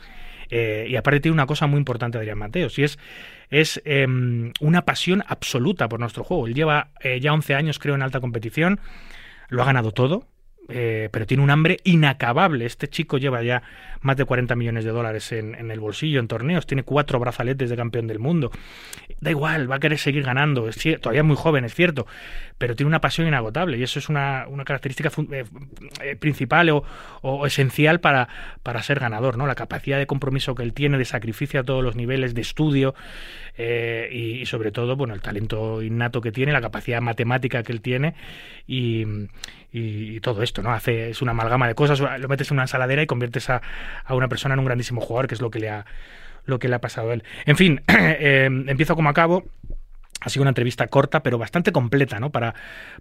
Eh, 0.50 0.86
y 0.88 0.96
aparte 0.96 1.20
tiene 1.20 1.32
una 1.34 1.46
cosa 1.46 1.66
muy 1.66 1.78
importante 1.78 2.18
Adrián 2.18 2.38
Mateos, 2.38 2.78
y 2.78 2.84
es, 2.84 2.98
es 3.50 3.82
em, 3.84 4.52
una 4.60 4.82
pasión 4.82 5.24
absoluta 5.26 5.88
por 5.88 6.00
nuestro 6.00 6.24
juego. 6.24 6.46
Él 6.46 6.54
lleva 6.54 6.90
ya 7.20 7.32
11 7.32 7.54
años, 7.54 7.78
creo, 7.78 7.94
en 7.94 8.02
alta 8.02 8.20
competición, 8.20 8.80
lo 9.48 9.62
ha 9.62 9.66
ganado 9.66 9.92
todo, 9.92 10.26
eh, 10.68 11.08
pero 11.12 11.26
tiene 11.26 11.42
un 11.42 11.50
hambre 11.50 11.78
inacabable. 11.84 12.66
Este 12.66 12.88
chico 12.88 13.18
lleva 13.18 13.42
ya 13.42 13.62
más 14.00 14.16
de 14.16 14.24
40 14.24 14.54
millones 14.56 14.84
de 14.84 14.90
dólares 14.90 15.32
en, 15.32 15.54
el 15.70 15.80
bolsillo, 15.80 16.20
en 16.20 16.28
torneos, 16.28 16.66
tiene 16.66 16.82
cuatro 16.84 17.18
brazaletes 17.18 17.70
de 17.70 17.76
campeón 17.76 18.06
del 18.06 18.18
mundo. 18.18 18.50
Da 19.20 19.30
igual, 19.30 19.70
va 19.70 19.76
a 19.76 19.78
querer 19.80 19.98
seguir 19.98 20.22
ganando, 20.22 20.68
es 20.68 20.76
cier- 20.78 21.00
todavía 21.00 21.22
es 21.22 21.26
muy 21.26 21.36
joven, 21.36 21.64
es 21.64 21.74
cierto, 21.74 22.06
pero 22.58 22.76
tiene 22.76 22.88
una 22.88 23.00
pasión 23.00 23.26
inagotable 23.26 23.78
y 23.78 23.82
eso 23.82 23.98
es 23.98 24.08
una, 24.08 24.46
una 24.48 24.64
característica 24.64 25.10
eh, 25.32 25.44
eh, 26.02 26.16
principal 26.16 26.70
o, 26.70 26.84
o 27.22 27.46
esencial 27.46 28.00
para, 28.00 28.28
para 28.62 28.82
ser 28.82 29.00
ganador, 29.00 29.36
¿no? 29.38 29.46
La 29.46 29.54
capacidad 29.54 29.98
de 29.98 30.06
compromiso 30.06 30.54
que 30.54 30.62
él 30.62 30.72
tiene, 30.72 30.98
de 30.98 31.04
sacrificio 31.04 31.60
a 31.60 31.64
todos 31.64 31.82
los 31.82 31.96
niveles, 31.96 32.34
de 32.34 32.42
estudio 32.42 32.94
eh, 33.58 34.08
y, 34.12 34.40
y 34.40 34.46
sobre 34.46 34.72
todo, 34.72 34.96
bueno, 34.96 35.14
el 35.14 35.20
talento 35.20 35.82
innato 35.82 36.20
que 36.20 36.32
tiene, 36.32 36.52
la 36.52 36.60
capacidad 36.60 37.00
matemática 37.00 37.62
que 37.62 37.72
él 37.72 37.80
tiene 37.80 38.14
y, 38.66 39.04
todo 40.22 40.42
esto, 40.42 40.62
¿no? 40.62 40.72
Hace, 40.72 41.10
es 41.10 41.20
una 41.20 41.32
amalgama 41.32 41.68
de 41.68 41.74
cosas, 41.74 42.00
lo 42.00 42.28
metes 42.28 42.50
en 42.50 42.54
una 42.54 42.62
ensaladera 42.62 43.02
y 43.02 43.06
conviertes 43.06 43.50
a, 43.50 43.60
a 44.04 44.14
una 44.14 44.26
persona 44.26 44.54
en 44.54 44.60
un 44.60 44.64
grandísimo 44.64 45.02
jugador, 45.02 45.28
que 45.28 45.34
es 45.34 45.42
lo 45.42 45.50
que 45.50 45.58
le 45.58 45.68
ha, 45.68 45.84
lo 46.46 46.58
que 46.58 46.68
le 46.68 46.76
ha 46.76 46.80
pasado 46.80 47.10
a 47.10 47.14
él. 47.14 47.24
En 47.44 47.56
fin, 47.56 47.82
eh, 47.88 48.48
empiezo 48.66 48.96
como 48.96 49.10
acabo. 49.10 49.44
Ha 50.22 50.30
sido 50.30 50.42
una 50.42 50.50
entrevista 50.50 50.86
corta, 50.88 51.22
pero 51.22 51.38
bastante 51.38 51.72
completa, 51.72 52.18
¿no? 52.18 52.30
Para, 52.30 52.54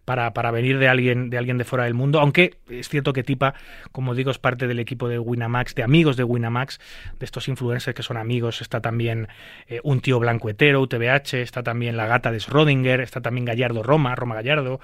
para, 0.03 0.33
para 0.33 0.51
venir 0.51 0.77
de 0.79 0.89
alguien, 0.89 1.29
de 1.29 1.37
alguien 1.37 1.57
de 1.57 1.63
fuera 1.63 1.85
del 1.85 1.93
mundo. 1.93 2.19
Aunque 2.19 2.57
es 2.69 2.89
cierto 2.89 3.13
que 3.13 3.23
Tipa, 3.23 3.53
como 3.91 4.15
digo, 4.15 4.31
es 4.31 4.37
parte 4.37 4.67
del 4.67 4.79
equipo 4.79 5.07
de 5.07 5.17
Winamax, 5.17 5.75
de 5.75 5.83
amigos 5.83 6.17
de 6.17 6.23
Winamax, 6.23 6.79
de 7.17 7.25
estos 7.25 7.47
influencers 7.47 7.95
que 7.95 8.03
son 8.03 8.17
amigos. 8.17 8.61
Está 8.61 8.81
también 8.81 9.27
eh, 9.67 9.79
un 9.83 10.01
tío 10.01 10.19
blanco 10.19 10.49
hetero, 10.49 10.81
UTBH, 10.81 11.35
está 11.35 11.63
también 11.63 11.95
la 11.95 12.05
gata 12.05 12.31
de 12.31 12.39
Schrödinger, 12.39 13.01
está 13.01 13.21
también 13.21 13.45
Gallardo 13.45 13.81
Roma, 13.81 14.13
Roma 14.15 14.35
Gallardo, 14.35 14.81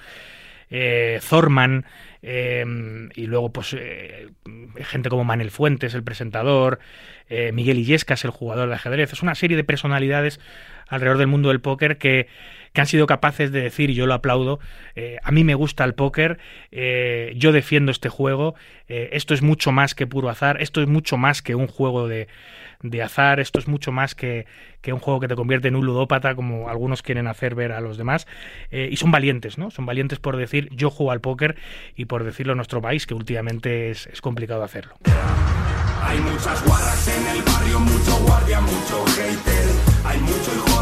eh, 0.69 1.19
Thorman, 1.29 1.85
eh, 2.23 2.63
y 3.15 3.25
luego 3.25 3.51
pues 3.51 3.75
eh, 3.77 4.29
gente 4.77 5.09
como 5.09 5.23
Manel 5.23 5.51
Fuentes, 5.51 5.93
el 5.93 6.03
presentador, 6.03 6.79
eh, 7.29 7.51
Miguel 7.51 7.79
Illescas, 7.79 8.23
el 8.25 8.31
jugador 8.31 8.69
de 8.69 8.75
ajedrez. 8.75 9.13
Es 9.13 9.23
una 9.23 9.35
serie 9.35 9.57
de 9.57 9.63
personalidades 9.63 10.39
alrededor 10.91 11.17
del 11.17 11.27
mundo 11.27 11.49
del 11.49 11.61
póker 11.61 11.97
que, 11.97 12.27
que 12.73 12.81
han 12.81 12.87
sido 12.87 13.07
capaces 13.07 13.51
de 13.51 13.61
decir, 13.61 13.89
y 13.89 13.95
yo 13.95 14.05
lo 14.05 14.13
aplaudo, 14.13 14.59
eh, 14.95 15.17
a 15.23 15.31
mí 15.31 15.43
me 15.43 15.55
gusta 15.55 15.83
el 15.83 15.93
póker, 15.93 16.37
eh, 16.71 17.33
yo 17.35 17.51
defiendo 17.51 17.91
este 17.91 18.09
juego, 18.09 18.55
eh, 18.87 19.09
esto 19.13 19.33
es 19.33 19.41
mucho 19.41 19.71
más 19.71 19.95
que 19.95 20.05
puro 20.05 20.29
azar, 20.29 20.61
esto 20.61 20.81
es 20.81 20.87
mucho 20.87 21.17
más 21.17 21.41
que 21.41 21.55
un 21.55 21.67
juego 21.67 22.07
de, 22.07 22.27
de 22.81 23.01
azar, 23.01 23.39
esto 23.39 23.59
es 23.59 23.67
mucho 23.67 23.91
más 23.91 24.15
que, 24.15 24.45
que 24.81 24.93
un 24.93 24.99
juego 24.99 25.19
que 25.19 25.27
te 25.27 25.35
convierte 25.35 25.69
en 25.69 25.75
un 25.75 25.85
ludópata, 25.85 26.35
como 26.35 26.69
algunos 26.69 27.01
quieren 27.01 27.27
hacer 27.27 27.55
ver 27.55 27.71
a 27.71 27.81
los 27.81 27.97
demás, 27.97 28.27
y 28.71 28.95
son 28.97 29.11
valientes, 29.11 29.57
¿no? 29.57 29.71
Son 29.71 29.85
valientes 29.85 30.19
por 30.19 30.35
decir, 30.35 30.69
yo 30.71 30.89
juego 30.89 31.11
al 31.11 31.21
póker, 31.21 31.55
y 31.95 32.05
por 32.05 32.23
decirlo 32.23 32.53
en 32.53 32.57
nuestro 32.57 32.81
país, 32.81 33.07
que 33.07 33.13
últimamente 33.13 33.91
es, 33.91 34.07
es 34.07 34.21
complicado 34.21 34.63
hacerlo. 34.63 34.95
Hay 36.03 36.19
muchas 36.19 36.65
guarras 36.65 37.07
en 37.07 37.37
el 37.37 37.43
barrio, 37.43 37.79
mucho 37.79 38.17
guardia, 38.25 38.59
mucho 38.59 39.05
hater. 39.05 39.91
Hay 40.03 40.19
mucho 40.19 40.51
hijo 40.55 40.80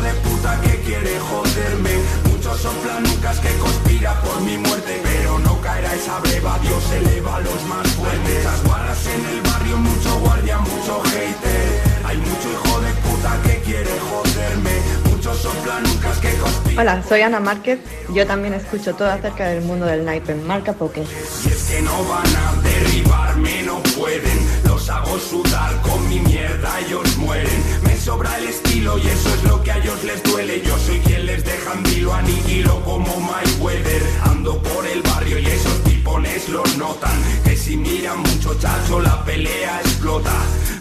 Muchos 2.59 2.73
soplanucas 2.73 3.39
que 3.39 3.57
conspira 3.57 4.19
por 4.21 4.41
mi 4.41 4.57
muerte. 4.57 4.99
Pero 5.01 5.39
no 5.39 5.61
caerá 5.61 5.95
esa 5.95 6.19
breva, 6.19 6.59
Dios 6.59 6.83
eleva 6.91 7.37
a 7.37 7.39
los 7.39 7.63
más 7.65 7.87
fuertes. 7.91 8.19
Hay 8.19 8.35
muchas 8.35 8.63
guarras 8.65 9.05
en 9.05 9.25
el 9.25 9.41
barrio, 9.41 9.77
mucho 9.77 10.19
guardia, 10.19 10.57
mucho 10.57 11.01
hater. 11.03 11.81
Hay 12.03 12.17
mucho 12.17 12.49
hijo 12.51 12.81
de 12.81 12.93
puta 12.95 13.39
que 13.43 13.61
quiere 13.61 13.91
joderme. 13.99 14.71
Muchos 15.09 15.37
soplanucas 15.37 16.17
que 16.17 16.33
conspiran. 16.33 16.79
Hola, 16.79 17.03
soy 17.07 17.21
Ana 17.21 17.39
Márquez. 17.39 17.79
Yo 18.13 18.27
también 18.27 18.53
escucho 18.53 18.93
todo 18.93 19.09
acerca 19.09 19.47
del 19.47 19.63
mundo 19.63 19.85
del 19.85 20.03
naipe 20.03 20.33
en 20.33 20.45
Marca 20.45 20.73
Poker. 20.73 21.05
Y 21.45 21.47
es 21.47 21.63
que 21.63 21.81
no 21.81 22.03
van 22.09 22.27
a 22.35 22.61
derribarme, 22.61 23.63
no 23.63 23.81
pueden. 23.83 24.37
Los 24.65 24.89
hago 24.89 25.17
sudar 25.17 25.81
con 25.81 26.09
mi 26.09 26.19
mierda, 26.19 26.77
ellos 26.81 27.15
mueren. 27.17 27.63
Sobra 28.09 28.39
el 28.39 28.47
estilo 28.47 28.97
y 28.97 29.05
eso 29.05 29.29
es 29.35 29.43
lo 29.43 29.61
que 29.61 29.71
a 29.71 29.77
ellos 29.77 30.03
les 30.03 30.23
duele. 30.23 30.63
Yo 30.65 30.75
soy 30.79 30.97
quien 31.01 31.27
les 31.27 31.45
deja 31.45 31.73
en 31.73 31.83
vilo, 31.83 32.11
aniquilo 32.11 32.83
como 32.83 33.19
Mayweather. 33.19 34.01
Ando 34.23 34.59
por 34.63 34.87
el 34.87 35.03
barrio 35.03 35.37
y 35.37 35.45
esos 35.45 35.83
tipones 35.83 36.49
los 36.49 36.75
notan. 36.77 37.15
Que 37.43 37.55
si 37.55 37.77
miran 37.77 38.19
mucho 38.21 38.55
chacho, 38.55 38.99
la 38.99 39.23
pelea 39.25 39.79
explota. 39.81 40.33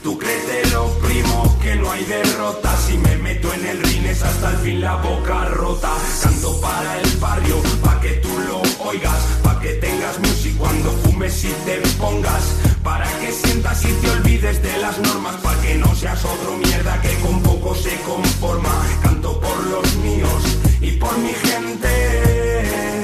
Tú 0.03 0.19
créetelo, 0.19 0.89
primo, 1.07 1.59
que 1.61 1.77
no 1.77 1.91
hay 1.91 2.03
derrota. 2.07 2.75
Si 2.79 2.97
me 2.97 3.17
meto 3.17 3.53
en 3.53 3.67
el 3.67 3.83
rines 3.83 4.23
hasta 4.23 4.53
el 4.53 4.57
fin 4.57 4.81
la 4.81 4.97
boca 4.97 5.45
rota. 5.51 5.93
Canto 6.23 6.59
para 6.63 6.99
el 6.99 7.17
barrio, 7.19 7.57
pa' 7.85 8.01
que 8.01 8.13
tú 8.23 8.31
lo 8.49 8.63
oigas. 8.89 9.21
Pa' 9.43 9.61
que 9.61 9.75
tengas 9.75 10.19
music 10.21 10.57
cuando 10.57 10.93
fumes 11.03 11.45
y 11.45 11.53
te 11.67 11.77
pongas. 11.99 12.55
Para 12.89 13.07
que 13.21 13.31
sientas 13.31 13.85
y 13.85 13.93
te 14.01 14.11
olvides 14.13 14.63
de 14.63 14.79
las 14.79 14.99
normas. 14.99 15.37
Pa' 15.43 15.55
que 15.61 15.75
no 15.75 15.95
seas 15.95 16.25
otro 16.25 16.57
mierda 16.57 16.99
que 17.03 17.15
con 17.21 17.43
poco 17.43 17.75
se 17.75 17.95
conforma. 18.01 18.71
Canto 19.03 19.39
por 19.39 19.59
los 19.67 19.95
míos 19.97 20.43
y 20.81 20.93
por 20.93 21.15
mi 21.19 21.35
gente. 21.49 23.03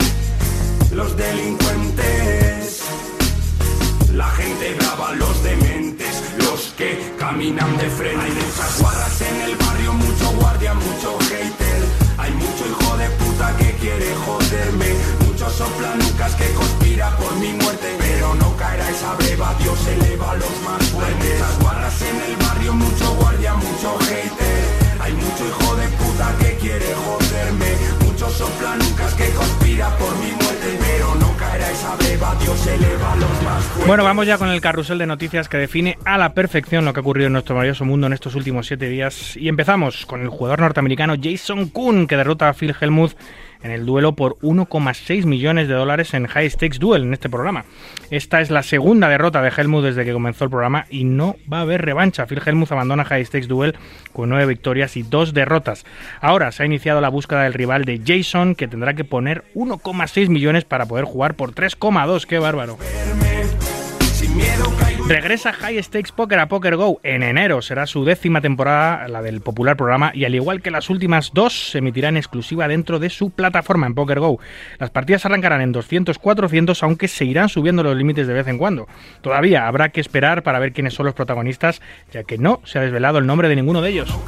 Los 0.91 1.15
delincuentes. 1.19 2.81
La 4.15 4.31
gente 4.31 4.75
brava, 4.79 5.13
los 5.17 5.43
dementes, 5.43 6.15
los 6.39 6.61
que 6.79 7.15
caminan 7.19 7.77
de 7.77 7.91
frente. 7.91 8.25
Hay 8.25 8.33
muchas 8.33 8.81
guarras 8.81 9.21
en 9.21 9.37
el 9.43 9.57
barrio, 9.57 9.93
mucho 9.93 10.31
guardia, 10.41 10.73
mucho 10.73 11.19
hater. 11.29 11.81
Hay 12.17 12.33
mucho 12.33 12.63
hijo 12.71 12.97
de 12.97 13.09
puta 13.21 13.55
que 13.59 13.71
quiere 13.83 14.15
joderme. 14.25 14.95
Muchos 15.27 15.53
soplanucas 15.53 16.35
que 16.37 16.49
conspira 16.55 17.15
por 17.19 17.35
mi 17.37 17.53
muerte. 17.53 18.04
Pero 18.25 18.37
no 18.37 18.57
caerá 18.57 18.89
esa 18.89 19.15
breva, 19.17 19.55
Dios 19.61 19.87
eleva 19.87 20.31
a 20.31 20.35
los 20.37 20.63
más 20.63 20.83
fuertes. 20.89 21.43
Hay 21.43 21.63
guarras 21.63 22.03
en 22.03 22.31
el 22.31 22.37
barrio, 22.37 22.73
mucho 22.73 23.15
guardia, 23.17 23.55
mucho 23.55 23.99
hater. 23.99 24.65
Hay 24.99 25.13
mucho 25.13 25.47
hijo 25.47 25.77
de 25.77 25.89
puta 25.89 26.35
que 26.41 26.57
quiere 26.57 26.87
joderme. 26.95 27.67
Muchos 28.07 28.33
soplanucas 28.33 29.13
que 29.13 29.29
conspira 29.29 29.91
por 29.99 30.17
mi 30.21 30.33
muerte. 30.33 30.79
Pero 30.81 31.15
no 31.17 31.37
caerá 31.37 31.71
esa 31.71 31.97
breva, 31.97 32.35
Dios 32.41 32.67
eleva 32.67 33.13
a 33.13 33.17
los 33.17 33.43
más 33.43 33.63
fuertes. 33.63 33.87
Bueno, 33.89 34.05
vamos 34.05 34.27
ya 34.27 34.39
con 34.39 34.49
el 34.49 34.63
carrusel 34.63 34.97
de 34.97 35.07
noticias 35.07 35.51
que 35.51 35.59
define 35.59 35.99
a 36.07 36.17
la 36.17 36.33
perfección 36.33 36.87
lo 36.87 36.95
que 36.95 37.01
ha 37.01 37.03
ocurrido 37.03 37.27
en 37.27 37.35
nuestro 37.35 37.55
maravilloso 37.55 37.85
mundo 37.85 38.07
en 38.07 38.15
estos 38.15 38.35
últimos 38.37 38.67
siete 38.67 38.89
días. 38.89 39.37
Y 39.37 39.49
empezamos 39.49 40.07
con 40.07 40.23
el 40.23 40.31
jugador 40.31 40.61
norteamericano 40.61 41.17
Jason 41.23 41.69
Kuhn, 41.69 42.07
que 42.07 42.17
derrota 42.17 42.49
a 42.49 42.55
Phil 42.55 42.75
Hellmuth 42.81 43.13
en 43.65 43.71
el 43.71 43.87
duelo 43.87 44.15
por 44.15 44.39
1,6 44.41 45.25
millones 45.25 45.67
de 45.69 45.75
dólares 45.75 46.15
en 46.15 46.27
High 46.27 46.51
Stakes 46.51 46.79
Duel 46.79 47.03
en 47.03 47.15
este 47.15 47.31
programa. 47.31 47.65
Esta 48.11 48.41
es 48.41 48.51
la 48.51 48.63
segunda 48.63 49.09
derrota 49.09 49.43
de 49.43 49.49
Hellmuth 49.49 49.83
desde 49.83 50.05
que 50.05 50.13
comenzó 50.13 50.45
el 50.45 50.51
programa 50.51 50.87
y 50.91 51.05
no 51.05 51.35
va 51.53 51.59
a 51.59 51.63
haber 51.63 51.83
revancha. 51.83 52.27
Phil 52.27 52.43
Hellmuth 52.45 52.71
abandona 52.71 53.05
High 53.05 53.25
Stakes 53.25 53.49
Duel 53.49 53.75
con 54.13 54.29
nueve 54.29 54.47
victorias 54.47 54.97
y 54.97 55.03
dos 55.03 55.33
derrotas. 55.33 55.87
Ahora 56.21 56.53
se 56.53 56.63
ha 56.63 56.67
iniciado 56.67 57.01
la 57.01 57.09
búsqueda 57.09 57.45
del 57.45 57.55
rival 57.55 57.85
de 57.85 58.01
Jason, 58.05 58.55
que 58.55 58.69
tendrá 58.69 58.95
que 58.95 59.05
poner 59.05 59.45
1,6 59.55 60.29
millones 60.29 60.65
para 60.65 60.87
poder 60.87 61.07
jugar 61.07 61.35
por 61.35 61.55
3,2. 61.55 62.27
¡Qué 62.27 62.39
bárbaro! 62.39 62.79
Sin 64.13 64.37
miedo 64.37 64.73
Regresa 65.07 65.53
High 65.53 65.83
Stakes 65.83 66.13
Poker 66.13 66.39
a 66.39 66.49
Poker 66.49 66.77
Go 66.77 66.99
en 67.03 67.23
enero. 67.23 67.61
Será 67.61 67.87
su 67.87 68.07
décima 68.07 68.41
temporada, 68.41 69.07
la 69.07 69.21
del 69.21 69.43
popular 69.43 69.77
programa, 69.77 70.11
y 70.15 70.25
al 70.25 70.35
igual 70.35 70.63
que 70.63 70.71
las 70.71 70.89
últimas 70.89 71.33
dos, 71.35 71.73
se 71.73 71.79
emitirá 71.79 72.09
en 72.09 72.17
exclusiva 72.17 72.69
dentro 72.69 72.99
de 72.99 73.11
su 73.11 73.29
plataforma 73.29 73.87
en 73.87 73.95
Poker 73.95 74.21
Go. 74.21 74.39
Las 74.79 74.89
partidas 74.89 75.27
arrancarán 75.27 75.61
en 75.61 75.75
200-400, 75.75 76.83
aunque 76.83 77.09
se 77.09 77.27
irán 77.27 77.51
subiendo 77.51 77.83
los 77.83 77.95
límites 77.95 78.27
de 78.27 78.33
vez 78.33 78.49
en 78.49 78.57
cuando. 78.57 78.89
Todavía 79.21 79.69
habrá 79.69 79.91
que 79.91 80.01
esperar 80.01 80.43
para 80.43 80.59
ver 80.59 80.73
quiénes 80.73 80.95
son 80.95 81.05
los 81.05 81.15
protagonistas, 81.15 81.83
ya 82.11 82.25
que 82.25 82.39
no 82.39 82.63
se 82.65 82.79
ha 82.79 82.83
desvelado 82.83 83.19
el 83.19 83.27
nombre 83.27 83.51
de 83.51 83.57
ninguno 83.57 83.83
de 83.83 83.91
ellos. 83.91 84.19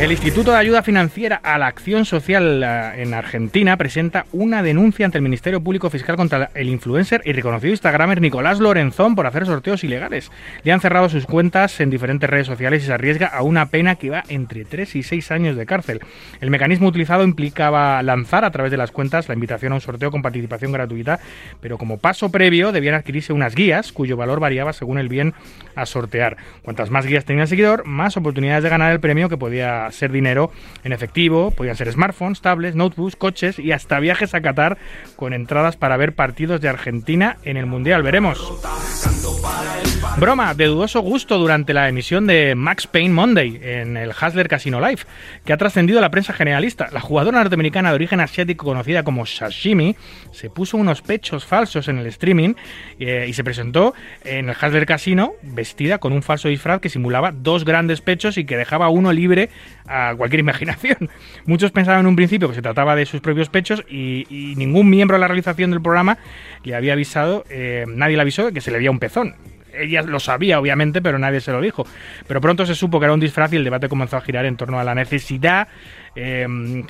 El 0.00 0.12
Instituto 0.12 0.52
de 0.52 0.56
Ayuda 0.56 0.82
Financiera 0.82 1.36
a 1.42 1.58
la 1.58 1.66
Acción 1.66 2.06
Social 2.06 2.62
eh, 2.64 3.02
en 3.02 3.12
Argentina 3.12 3.76
presenta 3.76 4.24
una 4.32 4.62
denuncia 4.62 5.04
ante 5.04 5.18
el 5.18 5.22
Ministerio 5.22 5.60
Público 5.60 5.90
Fiscal 5.90 6.16
contra 6.16 6.50
el 6.54 6.70
influencer 6.70 7.20
y 7.26 7.32
reconocido 7.32 7.72
instagramer 7.72 8.18
Nicolás 8.30 8.60
Lorenzón 8.60 9.16
por 9.16 9.26
hacer 9.26 9.44
sorteos 9.44 9.82
ilegales. 9.82 10.30
Le 10.62 10.70
han 10.70 10.80
cerrado 10.80 11.08
sus 11.08 11.26
cuentas 11.26 11.80
en 11.80 11.90
diferentes 11.90 12.30
redes 12.30 12.46
sociales 12.46 12.84
y 12.84 12.86
se 12.86 12.92
arriesga 12.92 13.26
a 13.26 13.42
una 13.42 13.66
pena 13.66 13.96
que 13.96 14.08
va 14.08 14.22
entre 14.28 14.64
3 14.64 14.94
y 14.94 15.02
6 15.02 15.32
años 15.32 15.56
de 15.56 15.66
cárcel. 15.66 15.98
El 16.40 16.48
mecanismo 16.48 16.86
utilizado 16.86 17.24
implicaba 17.24 18.00
lanzar 18.04 18.44
a 18.44 18.52
través 18.52 18.70
de 18.70 18.76
las 18.76 18.92
cuentas 18.92 19.26
la 19.26 19.34
invitación 19.34 19.72
a 19.72 19.74
un 19.74 19.80
sorteo 19.80 20.12
con 20.12 20.22
participación 20.22 20.70
gratuita, 20.70 21.18
pero 21.60 21.76
como 21.76 21.98
paso 21.98 22.30
previo 22.30 22.70
debían 22.70 22.94
adquirirse 22.94 23.32
unas 23.32 23.56
guías 23.56 23.90
cuyo 23.90 24.16
valor 24.16 24.38
variaba 24.38 24.72
según 24.72 24.98
el 24.98 25.08
bien 25.08 25.34
a 25.74 25.84
sortear. 25.84 26.36
Cuantas 26.62 26.88
más 26.88 27.06
guías 27.06 27.24
tenía 27.24 27.42
el 27.42 27.48
seguidor, 27.48 27.84
más 27.84 28.16
oportunidades 28.16 28.62
de 28.62 28.70
ganar 28.70 28.92
el 28.92 29.00
premio 29.00 29.28
que 29.28 29.38
podía 29.38 29.90
ser 29.90 30.12
dinero 30.12 30.52
en 30.84 30.92
efectivo, 30.92 31.50
podían 31.50 31.74
ser 31.74 31.90
smartphones, 31.90 32.42
tablets, 32.42 32.76
notebooks, 32.76 33.16
coches 33.16 33.58
y 33.58 33.72
hasta 33.72 33.98
viajes 33.98 34.34
a 34.36 34.40
Qatar 34.40 34.78
con 35.16 35.32
entradas 35.32 35.76
para 35.76 35.96
ver 35.96 36.14
partidos 36.14 36.60
de 36.60 36.68
Argentina 36.68 37.38
en 37.42 37.56
el 37.56 37.66
Mundial. 37.66 38.04
Veremos 38.04 38.19
volvemos. 38.20 39.99
Broma 40.18 40.52
de 40.54 40.66
dudoso 40.66 41.00
gusto 41.00 41.38
durante 41.38 41.72
la 41.72 41.88
emisión 41.88 42.26
de 42.26 42.54
Max 42.54 42.86
Payne 42.86 43.14
Monday 43.14 43.58
en 43.62 43.96
el 43.96 44.10
Hustler 44.10 44.48
Casino 44.48 44.78
Live, 44.78 45.02
que 45.46 45.52
ha 45.52 45.56
trascendido 45.56 45.98
a 45.98 46.02
la 46.02 46.10
prensa 46.10 46.34
generalista. 46.34 46.88
La 46.92 47.00
jugadora 47.00 47.38
norteamericana 47.38 47.88
de 47.88 47.94
origen 47.94 48.20
asiático 48.20 48.66
conocida 48.66 49.02
como 49.02 49.24
Sashimi 49.24 49.96
se 50.32 50.50
puso 50.50 50.76
unos 50.76 51.00
pechos 51.00 51.46
falsos 51.46 51.88
en 51.88 51.98
el 51.98 52.06
streaming 52.08 52.54
eh, 52.98 53.26
y 53.28 53.32
se 53.32 53.44
presentó 53.44 53.94
en 54.24 54.50
el 54.50 54.56
Hustler 54.56 54.84
Casino 54.84 55.32
vestida 55.42 55.98
con 55.98 56.12
un 56.12 56.22
falso 56.22 56.48
disfraz 56.48 56.80
que 56.80 56.90
simulaba 56.90 57.32
dos 57.32 57.64
grandes 57.64 58.02
pechos 58.02 58.36
y 58.36 58.44
que 58.44 58.58
dejaba 58.58 58.90
uno 58.90 59.12
libre 59.12 59.48
a 59.86 60.14
cualquier 60.16 60.40
imaginación. 60.40 61.08
Muchos 61.46 61.70
pensaban 61.70 62.00
en 62.00 62.06
un 62.08 62.16
principio 62.16 62.48
que 62.48 62.56
se 62.56 62.62
trataba 62.62 62.94
de 62.94 63.06
sus 63.06 63.22
propios 63.22 63.48
pechos 63.48 63.84
y, 63.88 64.26
y 64.28 64.54
ningún 64.56 64.90
miembro 64.90 65.16
de 65.16 65.20
la 65.20 65.28
realización 65.28 65.70
del 65.70 65.80
programa 65.80 66.18
le 66.62 66.74
había 66.74 66.92
avisado, 66.92 67.44
eh, 67.48 67.86
nadie 67.88 68.16
le 68.16 68.22
avisó 68.22 68.44
de 68.44 68.52
que 68.52 68.60
se 68.60 68.70
le 68.70 68.78
veía 68.78 68.90
un 68.90 68.98
pezón. 68.98 69.34
Ella 69.74 70.02
lo 70.02 70.20
sabía, 70.20 70.58
obviamente, 70.58 71.02
pero 71.02 71.18
nadie 71.18 71.40
se 71.40 71.52
lo 71.52 71.60
dijo. 71.60 71.86
Pero 72.26 72.40
pronto 72.40 72.66
se 72.66 72.74
supo 72.74 72.98
que 72.98 73.04
era 73.04 73.14
un 73.14 73.20
disfraz 73.20 73.52
y 73.52 73.56
el 73.56 73.64
debate 73.64 73.88
comenzó 73.88 74.16
a 74.16 74.20
girar 74.20 74.44
en 74.44 74.56
torno 74.56 74.78
a 74.78 74.84
la 74.84 74.94
necesidad 74.94 75.68
eh, 76.16 76.46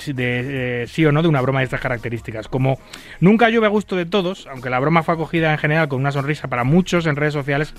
de 0.07 0.83
eh, 0.83 0.87
sí 0.87 1.05
o 1.05 1.11
no 1.11 1.21
de 1.21 1.27
una 1.27 1.41
broma 1.41 1.59
de 1.59 1.65
estas 1.65 1.81
características. 1.81 2.47
Como 2.47 2.79
nunca 3.19 3.49
llueve 3.49 3.67
a 3.67 3.69
gusto 3.69 3.95
de 3.95 4.05
todos, 4.05 4.47
aunque 4.47 4.69
la 4.69 4.79
broma 4.79 5.03
fue 5.03 5.13
acogida 5.13 5.51
en 5.51 5.57
general 5.57 5.87
con 5.87 5.99
una 5.99 6.11
sonrisa 6.11 6.47
para 6.47 6.63
muchos 6.63 7.05
en 7.05 7.15
redes 7.15 7.33
sociales, 7.33 7.73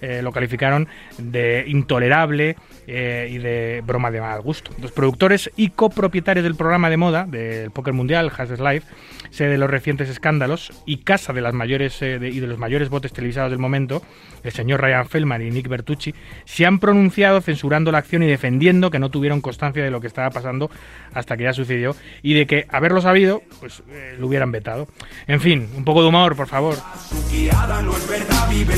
eh, 0.00 0.20
lo 0.22 0.32
calificaron 0.32 0.88
de 1.18 1.64
intolerable 1.66 2.56
y 2.86 3.38
de 3.38 3.82
broma 3.84 4.12
de 4.12 4.20
mal 4.20 4.40
gusto. 4.42 4.70
Los 4.80 4.92
productores 4.92 5.50
y 5.56 5.70
copropietarios 5.70 6.44
del 6.44 6.54
programa 6.54 6.88
de 6.88 6.96
moda 6.96 7.26
del 7.26 7.72
Poker 7.72 7.92
Mundial, 7.92 8.30
Hasbro 8.36 8.70
Live, 8.70 8.84
sede 9.30 9.50
de 9.50 9.58
los 9.58 9.70
recientes 9.70 10.08
escándalos 10.08 10.72
y 10.86 10.98
casa 10.98 11.32
de 11.32 11.40
las 11.40 11.54
mayores 11.54 12.00
eh, 12.02 12.18
y 12.22 12.40
de 12.40 12.46
los 12.46 12.58
mayores 12.58 12.88
botes 12.88 13.12
televisados 13.12 13.50
del 13.50 13.58
momento, 13.58 14.02
el 14.42 14.52
señor 14.52 14.80
Ryan 14.80 15.08
Feldman 15.08 15.42
y 15.42 15.50
Nick 15.50 15.68
Bertucci, 15.68 16.14
se 16.44 16.66
han 16.66 16.78
pronunciado 16.78 17.40
censurando 17.40 17.92
la 17.92 17.98
acción 17.98 18.22
y 18.22 18.26
defendiendo 18.26 18.90
que 18.90 18.98
no 18.98 19.10
tuvieron 19.10 19.40
constancia 19.40 19.84
de 19.84 19.90
lo 19.90 20.00
que 20.00 20.06
estaba 20.06 20.30
pasando 20.30 20.70
hasta 21.12 21.36
que 21.36 21.44
ya 21.44 21.52
sucedió 21.52 21.96
y 22.22 22.34
de 22.34 22.46
que 22.46 22.66
haberlo 22.68 23.00
sabido, 23.00 23.42
pues 23.60 23.82
eh, 23.90 24.16
lo 24.18 24.26
hubieran 24.26 24.52
vetado. 24.52 24.88
En 25.26 25.40
fin, 25.40 25.68
un 25.76 25.84
poco 25.84 26.02
de 26.02 26.08
humor, 26.08 26.36
por 26.36 26.46
favor. 26.46 26.76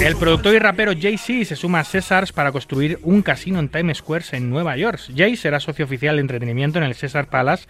El 0.01 0.17
productor 0.17 0.55
y 0.55 0.59
rapero 0.59 0.93
Jay-Z 0.99 1.45
se 1.45 1.57
suma 1.57 1.81
a 1.81 1.85
Césars 1.85 2.33
para 2.33 2.53
construir 2.53 2.99
un 3.03 3.23
casino 3.23 3.59
en 3.59 3.69
Times 3.69 3.99
Square 3.99 4.25
en 4.33 4.51
Nueva 4.51 4.77
York. 4.77 5.01
Jay 5.15 5.37
será 5.37 5.61
socio 5.61 5.85
oficial 5.85 6.17
de 6.17 6.23
entretenimiento 6.23 6.79
en 6.79 6.85
el 6.85 6.95
César 6.95 7.29
Palace 7.29 7.67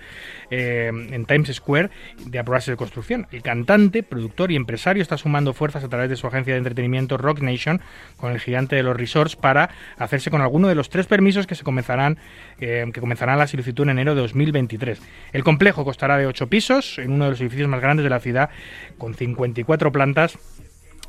eh, 0.51 0.89
en 0.89 1.25
Times 1.27 1.55
Square 1.55 1.91
de 2.25 2.39
aprobarse 2.39 2.71
de 2.71 2.77
construcción. 2.77 3.27
El 3.33 3.43
cantante, 3.43 4.03
productor 4.03 4.51
y 4.53 4.57
empresario 4.57 5.03
está 5.03 5.17
sumando 5.17 5.53
fuerzas 5.53 5.85
a 5.85 5.89
través 5.89 6.11
de 6.11 6.17
su 6.17 6.27
agencia 6.27 6.55
de 6.55 6.59
entretenimiento 6.59 7.17
Rock 7.17 7.41
Nation 7.41 7.81
con 8.17 8.33
el 8.33 8.41
gigante 8.41 8.77
de 8.77 8.83
los 8.83 8.97
resorts 8.97 9.37
para 9.37 9.71
hacerse 9.97 10.31
con 10.31 10.41
alguno 10.41 10.69
de 10.69 10.75
los 10.75 10.89
tres 10.89 11.07
permisos 11.07 11.47
que 11.47 11.55
se 11.55 11.65
comenzarán 11.65 12.19
eh, 12.61 12.87
que 12.93 13.01
comenzarán 13.01 13.39
la 13.39 13.47
solicitud 13.47 13.85
en 13.85 13.91
enero 13.91 14.15
de 14.15 14.23
2023. 14.23 15.01
El 15.33 15.45
complejo 15.45 15.85
costará 15.85 16.17
de 16.17 16.27
8 16.27 16.49
pisos 16.49 16.99
en 16.99 17.13
uno 17.13 17.25
de 17.25 17.31
los 17.31 17.41
edificios 17.41 17.69
más 17.69 17.81
grandes 17.81 18.05
de 18.05 18.11
la 18.11 18.21
ciudad 18.21 18.51
con 18.97 19.15
54 19.15 19.93
plantas 19.93 20.39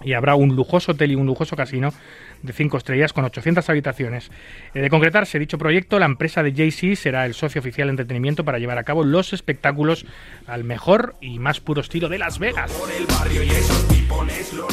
y 0.03 0.13
habrá 0.13 0.35
un 0.35 0.55
lujoso 0.55 0.93
hotel 0.93 1.11
y 1.11 1.15
un 1.15 1.25
lujoso 1.25 1.55
casino 1.55 1.93
de 2.41 2.53
5 2.53 2.77
estrellas 2.77 3.13
con 3.13 3.25
800 3.25 3.69
habitaciones. 3.69 4.31
Eh, 4.73 4.81
de 4.81 4.89
concretarse 4.89 5.39
dicho 5.39 5.57
proyecto, 5.57 5.99
la 5.99 6.05
empresa 6.05 6.43
de 6.43 6.53
Jay-Z 6.53 6.95
será 6.95 7.25
el 7.25 7.33
socio 7.33 7.59
oficial 7.59 7.87
de 7.87 7.91
entretenimiento 7.91 8.43
para 8.43 8.59
llevar 8.59 8.77
a 8.77 8.83
cabo 8.83 9.03
los 9.03 9.33
espectáculos 9.33 10.05
al 10.47 10.63
mejor 10.63 11.15
y 11.21 11.39
más 11.39 11.59
puro 11.59 11.81
estilo 11.81 12.09
de 12.09 12.19
Las 12.19 12.39
Vegas. 12.39 12.71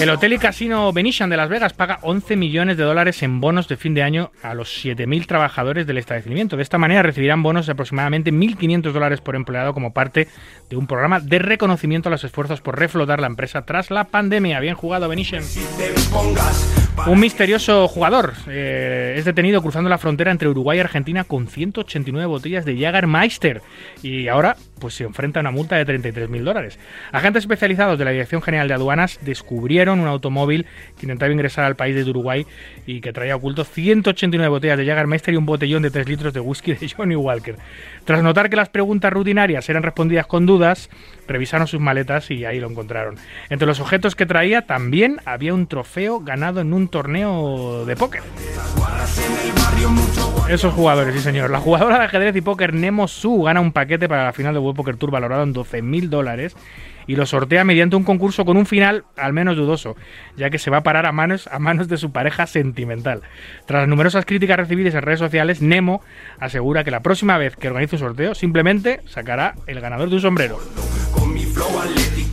El 0.00 0.10
hotel 0.10 0.32
y 0.32 0.38
casino 0.38 0.92
Venetian 0.92 1.30
de 1.30 1.36
Las 1.36 1.48
Vegas 1.48 1.72
paga 1.72 1.98
11 2.02 2.36
millones 2.36 2.76
de 2.76 2.84
dólares 2.84 3.22
en 3.22 3.40
bonos 3.40 3.68
de 3.68 3.76
fin 3.76 3.94
de 3.94 4.02
año 4.02 4.30
a 4.42 4.54
los 4.54 4.84
7.000 4.84 5.26
trabajadores 5.26 5.86
del 5.86 5.98
establecimiento. 5.98 6.56
De 6.56 6.62
esta 6.62 6.78
manera 6.78 7.02
recibirán 7.02 7.42
bonos 7.42 7.66
de 7.66 7.72
aproximadamente 7.72 8.32
1.500 8.32 8.92
dólares 8.92 9.20
por 9.20 9.36
empleado 9.36 9.72
como 9.72 9.92
parte 9.92 10.28
de 10.68 10.76
un 10.76 10.86
programa 10.86 11.20
de 11.20 11.38
reconocimiento 11.38 12.08
a 12.08 12.12
los 12.12 12.24
esfuerzos 12.24 12.60
por 12.60 12.78
reflotar 12.78 13.20
la 13.20 13.26
empresa 13.26 13.64
tras 13.64 13.90
la 13.90 14.04
pandemia. 14.04 14.60
Bien 14.60 14.74
jugado, 14.74 15.08
Venetian. 15.08 15.42
Un 17.04 17.20
misterioso 17.20 17.86
jugador 17.86 18.32
eh, 18.48 19.14
es 19.16 19.24
detenido 19.24 19.62
cruzando 19.62 19.88
la 19.88 19.98
frontera 19.98 20.32
entre 20.32 20.48
Uruguay 20.48 20.78
y 20.78 20.80
Argentina 20.80 21.22
con 21.22 21.46
189 21.46 22.26
botellas 22.26 22.64
de 22.64 22.74
Jägermeister 22.74 23.62
y 24.02 24.26
ahora 24.26 24.56
pues 24.80 24.94
se 24.94 25.04
enfrenta 25.04 25.38
a 25.38 25.42
una 25.42 25.52
multa 25.52 25.76
de 25.76 25.86
33.000 25.86 26.42
dólares. 26.42 26.78
Agentes 27.12 27.44
especializados 27.44 27.96
de 27.98 28.04
la 28.04 28.10
Dirección 28.10 28.42
General 28.42 28.66
de 28.66 28.74
Aduanas 28.74 29.20
descubrieron 29.22 30.00
un 30.00 30.08
automóvil 30.08 30.66
que 30.98 31.06
intentaba 31.06 31.32
ingresar 31.32 31.64
al 31.64 31.76
país 31.76 31.94
de 31.94 32.10
Uruguay 32.10 32.44
y 32.86 33.00
que 33.00 33.12
traía 33.12 33.36
oculto 33.36 33.64
189 33.64 34.48
botellas 34.48 34.76
de 34.76 34.84
Jägermeister 34.84 35.34
y 35.34 35.36
un 35.36 35.46
botellón 35.46 35.82
de 35.82 35.90
3 35.90 36.08
litros 36.08 36.34
de 36.34 36.40
whisky 36.40 36.74
de 36.74 36.88
Johnny 36.88 37.14
Walker. 37.14 37.56
Tras 38.04 38.22
notar 38.22 38.50
que 38.50 38.56
las 38.56 38.68
preguntas 38.68 39.12
rutinarias 39.12 39.68
eran 39.68 39.84
respondidas 39.84 40.26
con 40.26 40.44
dudas, 40.44 40.90
revisaron 41.28 41.68
sus 41.68 41.80
maletas 41.80 42.30
y 42.32 42.44
ahí 42.44 42.58
lo 42.58 42.68
encontraron. 42.68 43.16
Entre 43.48 43.66
los 43.66 43.80
objetos 43.80 44.16
que 44.16 44.26
traía 44.26 44.62
también 44.62 45.20
había 45.24 45.54
un 45.54 45.68
trofeo 45.68 46.20
ganado 46.20 46.60
en 46.60 46.72
un 46.72 46.85
torneo 46.88 47.84
de 47.84 47.96
póker. 47.96 48.22
Esos 50.48 50.72
jugadores, 50.72 51.14
sí 51.14 51.20
señor. 51.20 51.50
La 51.50 51.60
jugadora 51.60 51.98
de 51.98 52.04
ajedrez 52.04 52.36
y 52.36 52.40
póker 52.40 52.72
Nemo 52.72 53.08
Su 53.08 53.42
gana 53.42 53.60
un 53.60 53.72
paquete 53.72 54.08
para 54.08 54.24
la 54.24 54.32
final 54.32 54.54
de 54.54 54.60
World 54.60 54.76
Poker 54.76 54.96
Tour 54.96 55.10
valorado 55.10 55.42
en 55.42 55.54
12.000 55.54 56.08
dólares 56.08 56.56
y 57.06 57.16
lo 57.16 57.26
sortea 57.26 57.64
mediante 57.64 57.96
un 57.96 58.04
concurso 58.04 58.44
con 58.44 58.56
un 58.56 58.66
final 58.66 59.04
al 59.16 59.32
menos 59.32 59.56
dudoso, 59.56 59.96
ya 60.36 60.50
que 60.50 60.58
se 60.58 60.70
va 60.70 60.78
a 60.78 60.82
parar 60.82 61.06
a 61.06 61.12
manos, 61.12 61.48
a 61.52 61.58
manos 61.58 61.88
de 61.88 61.96
su 61.96 62.12
pareja 62.12 62.46
sentimental. 62.46 63.22
Tras 63.66 63.88
numerosas 63.88 64.24
críticas 64.24 64.56
recibidas 64.56 64.94
en 64.94 65.02
redes 65.02 65.20
sociales, 65.20 65.62
Nemo 65.62 66.00
asegura 66.38 66.84
que 66.84 66.90
la 66.90 67.00
próxima 67.00 67.38
vez 67.38 67.56
que 67.56 67.68
organice 67.68 67.96
un 67.96 68.00
sorteo 68.00 68.34
simplemente 68.34 69.00
sacará 69.06 69.54
el 69.66 69.80
ganador 69.80 70.08
de 70.08 70.16
un 70.16 70.20
sombrero. 70.20 70.58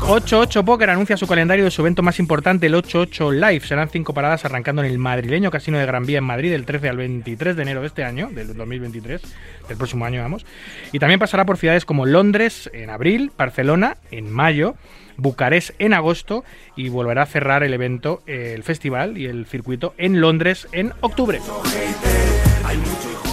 88 0.05 0.65
Poker 0.65 0.89
anuncia 0.89 1.15
su 1.15 1.27
calendario 1.27 1.63
de 1.63 1.71
su 1.71 1.81
evento 1.81 2.03
más 2.03 2.19
importante, 2.19 2.67
el 2.67 2.75
88 2.75 3.31
Live. 3.31 3.61
Serán 3.61 3.89
cinco 3.89 4.13
paradas 4.13 4.43
arrancando 4.43 4.83
en 4.83 4.91
el 4.91 4.99
madrileño 4.99 5.49
Casino 5.49 5.79
de 5.79 5.85
Gran 5.85 6.05
Vía 6.05 6.17
en 6.17 6.25
Madrid 6.25 6.51
del 6.51 6.65
13 6.65 6.89
al 6.89 6.97
23 6.97 7.55
de 7.55 7.61
enero 7.61 7.81
de 7.81 7.87
este 7.87 8.03
año, 8.03 8.29
del 8.29 8.55
2023, 8.55 9.21
del 9.69 9.77
próximo 9.77 10.05
año, 10.05 10.21
vamos. 10.21 10.45
Y 10.91 10.99
también 10.99 11.21
pasará 11.21 11.45
por 11.45 11.57
ciudades 11.57 11.85
como 11.85 12.05
Londres 12.05 12.69
en 12.73 12.89
abril, 12.89 13.31
Barcelona 13.37 13.95
en 14.11 14.29
mayo, 14.29 14.75
Bucarest 15.15 15.71
en 15.79 15.93
agosto 15.93 16.43
y 16.75 16.89
volverá 16.89 17.23
a 17.23 17.27
cerrar 17.27 17.63
el 17.63 17.73
evento, 17.73 18.23
el 18.25 18.63
festival 18.63 19.17
y 19.17 19.25
el 19.25 19.45
circuito 19.45 19.93
en 19.97 20.19
Londres 20.19 20.67
en 20.73 20.91
octubre. 20.99 21.39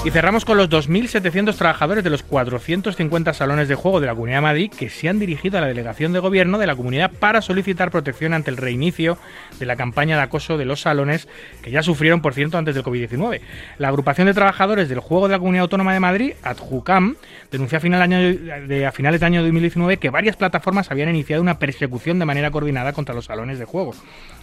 Y 0.02 0.10
cerramos 0.10 0.46
con 0.46 0.56
los 0.56 0.70
2.700 0.70 1.54
trabajadores 1.56 2.02
de 2.02 2.08
los 2.08 2.22
450 2.22 3.34
salones 3.34 3.68
de 3.68 3.74
juego 3.74 4.00
de 4.00 4.06
la 4.06 4.14
Comunidad 4.14 4.38
de 4.38 4.42
Madrid 4.42 4.72
que 4.74 4.88
se 4.88 5.10
han 5.10 5.18
dirigido 5.18 5.58
a 5.58 5.60
la 5.60 5.66
delegación 5.66 6.14
de 6.14 6.20
gobierno 6.20 6.56
de 6.56 6.66
la 6.66 6.74
comunidad 6.74 7.10
para 7.10 7.42
solicitar 7.42 7.90
protección 7.90 8.32
ante 8.32 8.50
el 8.50 8.56
reinicio 8.56 9.18
de 9.58 9.66
la 9.66 9.76
campaña 9.76 10.16
de 10.16 10.22
acoso 10.22 10.56
de 10.56 10.64
los 10.64 10.80
salones 10.80 11.28
que 11.60 11.70
ya 11.70 11.82
sufrieron, 11.82 12.22
por 12.22 12.32
cierto, 12.32 12.56
antes 12.56 12.74
del 12.74 12.82
COVID-19. 12.82 13.42
La 13.76 13.88
agrupación 13.88 14.26
de 14.26 14.32
trabajadores 14.32 14.88
del 14.88 15.00
juego 15.00 15.28
de 15.28 15.32
la 15.32 15.38
Comunidad 15.38 15.64
Autónoma 15.64 15.92
de 15.92 16.00
Madrid, 16.00 16.32
Adjucam, 16.42 17.16
denunció 17.50 17.76
a, 17.76 17.80
final 17.82 18.00
año, 18.00 18.16
de, 18.18 18.86
a 18.86 18.92
finales 18.92 19.20
de 19.20 19.26
año 19.26 19.42
2019 19.42 19.98
que 19.98 20.08
varias 20.08 20.36
plataformas 20.36 20.90
habían 20.90 21.10
iniciado 21.10 21.42
una 21.42 21.58
persecución 21.58 22.18
de 22.18 22.24
manera 22.24 22.50
coordinada 22.50 22.94
contra 22.94 23.14
los 23.14 23.26
salones 23.26 23.58
de 23.58 23.66
juego. 23.66 23.94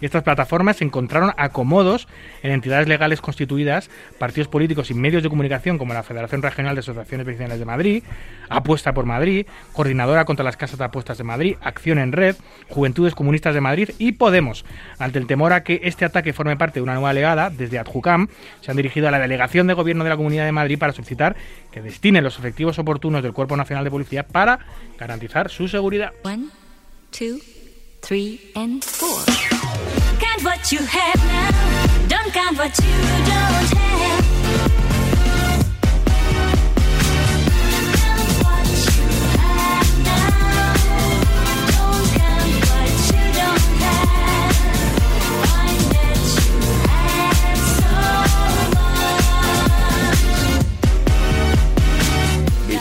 Y 0.02 0.06
estas 0.06 0.22
plataformas 0.22 0.84
encontraron 0.84 1.34
acomodos 1.36 2.08
en 2.44 2.52
entidades 2.52 2.88
legales 2.88 3.22
constituidas, 3.22 3.90
partidos 4.20 4.50
políticos 4.50 4.92
y 4.92 4.94
medios 4.94 5.24
de 5.24 5.30
comunicación 5.30 5.47
como 5.78 5.94
la 5.94 6.04
Federación 6.04 6.42
Regional 6.42 6.76
de 6.76 6.80
Asociaciones 6.80 7.26
Vecinales 7.26 7.60
de 7.60 7.66
Madrid, 7.66 8.04
Apuesta 8.50 8.94
por 8.94 9.06
Madrid, 9.06 9.46
Coordinadora 9.74 10.26
contra 10.26 10.44
las 10.44 10.58
Casas 10.58 10.78
de 10.78 10.86
Apuestas 10.86 11.18
de 11.18 11.24
Madrid, 11.24 11.56
Acción 11.62 12.00
en 12.00 12.12
Red, 12.12 12.36
Juventudes 12.70 13.16
Comunistas 13.16 13.54
de 13.54 13.62
Madrid 13.62 13.90
y 13.98 14.14
Podemos. 14.14 14.66
Ante 15.00 15.20
el 15.20 15.28
temor 15.28 15.54
a 15.54 15.64
que 15.64 15.82
este 15.84 16.06
ataque 16.06 16.34
forme 16.34 16.58
parte 16.58 16.80
de 16.80 16.84
una 16.84 16.94
nueva 16.94 17.14
legada, 17.14 17.50
desde 17.50 17.80
Adjucam 17.80 18.28
se 18.62 18.72
han 18.72 18.78
dirigido 18.78 19.08
a 19.08 19.12
la 19.12 19.20
Delegación 19.20 19.68
de 19.68 19.74
Gobierno 19.74 20.04
de 20.04 20.10
la 20.12 20.18
Comunidad 20.18 20.46
de 20.46 20.52
Madrid 20.52 20.78
para 20.78 20.94
solicitar 20.94 21.36
que 21.72 21.82
destine 21.82 22.22
los 22.22 22.38
efectivos 22.40 22.78
oportunos 22.80 23.24
del 23.24 23.34
Cuerpo 23.34 23.58
Nacional 23.58 23.84
de 23.84 23.92
Policía 23.92 24.24
para 24.24 24.60
garantizar 24.98 25.50
su 25.50 25.68
seguridad. 25.68 26.14
One, 26.24 26.48
two, 27.12 27.40
three, 28.02 28.52
and 28.56 28.84
four. 28.84 29.24
Count 30.20 30.44
what 30.44 30.72
you 30.72 30.80
have 30.80 31.18
now. 31.26 32.08
Don't 32.08 32.34
count 32.34 32.58
what 32.58 32.78
you 32.80 32.92
don't 33.26 33.74
have. 33.74 34.47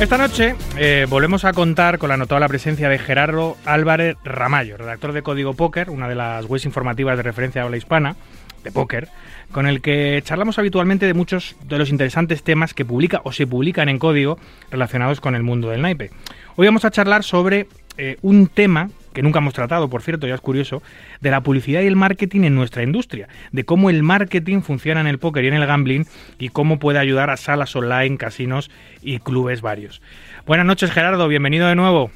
Esta 0.00 0.16
noche 0.16 0.54
eh, 0.78 1.06
volvemos 1.10 1.44
a 1.44 1.52
contar 1.52 1.98
con 1.98 2.08
la 2.08 2.16
notable 2.16 2.48
presencia 2.48 2.88
de 2.88 2.98
Gerardo 2.98 3.58
Álvarez 3.66 4.16
Ramallo, 4.24 4.78
redactor 4.78 5.12
de 5.12 5.20
Código 5.20 5.52
Póker, 5.52 5.90
una 5.90 6.08
de 6.08 6.14
las 6.14 6.46
webs 6.46 6.64
informativas 6.64 7.18
de 7.18 7.22
referencia 7.22 7.60
a 7.60 7.64
habla 7.66 7.76
hispana 7.76 8.16
de 8.64 8.72
póker, 8.72 9.08
con 9.52 9.66
el 9.66 9.82
que 9.82 10.22
charlamos 10.24 10.58
habitualmente 10.58 11.04
de 11.04 11.12
muchos 11.12 11.54
de 11.68 11.76
los 11.76 11.90
interesantes 11.90 12.42
temas 12.42 12.72
que 12.72 12.86
publica 12.86 13.20
o 13.24 13.32
se 13.32 13.46
publican 13.46 13.90
en 13.90 13.98
código 13.98 14.38
relacionados 14.70 15.20
con 15.20 15.34
el 15.34 15.42
mundo 15.42 15.68
del 15.68 15.82
naipe. 15.82 16.10
Hoy 16.56 16.64
vamos 16.64 16.86
a 16.86 16.90
charlar 16.90 17.22
sobre 17.22 17.68
eh, 17.98 18.16
un 18.22 18.46
tema 18.46 18.88
que 19.12 19.22
nunca 19.22 19.38
hemos 19.38 19.54
tratado, 19.54 19.88
por 19.88 20.02
cierto, 20.02 20.26
ya 20.26 20.34
es 20.34 20.40
curioso, 20.40 20.82
de 21.20 21.30
la 21.30 21.42
publicidad 21.42 21.82
y 21.82 21.86
el 21.86 21.96
marketing 21.96 22.42
en 22.42 22.54
nuestra 22.54 22.82
industria, 22.82 23.28
de 23.52 23.64
cómo 23.64 23.90
el 23.90 24.02
marketing 24.02 24.60
funciona 24.60 25.00
en 25.00 25.06
el 25.06 25.18
póker 25.18 25.44
y 25.44 25.48
en 25.48 25.54
el 25.54 25.66
gambling 25.66 26.06
y 26.38 26.48
cómo 26.48 26.78
puede 26.78 26.98
ayudar 26.98 27.30
a 27.30 27.36
salas 27.36 27.74
online, 27.74 28.16
casinos 28.16 28.70
y 29.02 29.18
clubes 29.18 29.62
varios. 29.62 30.02
Buenas 30.46 30.66
noches, 30.66 30.90
Gerardo, 30.90 31.28
bienvenido 31.28 31.68
de 31.68 31.76
nuevo. 31.76 32.10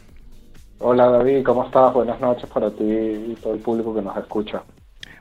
Hola 0.79 1.09
David, 1.09 1.43
¿cómo 1.45 1.65
estás? 1.65 1.95
Buenas 1.95 2.21
noches 2.21 2.49
para 2.51 2.71
ti 2.71 2.85
y 2.85 3.37
todo 3.43 3.55
el 3.55 3.61
público 3.61 3.95
que 3.95 4.03
nos 4.03 4.17
escucha. 4.17 4.63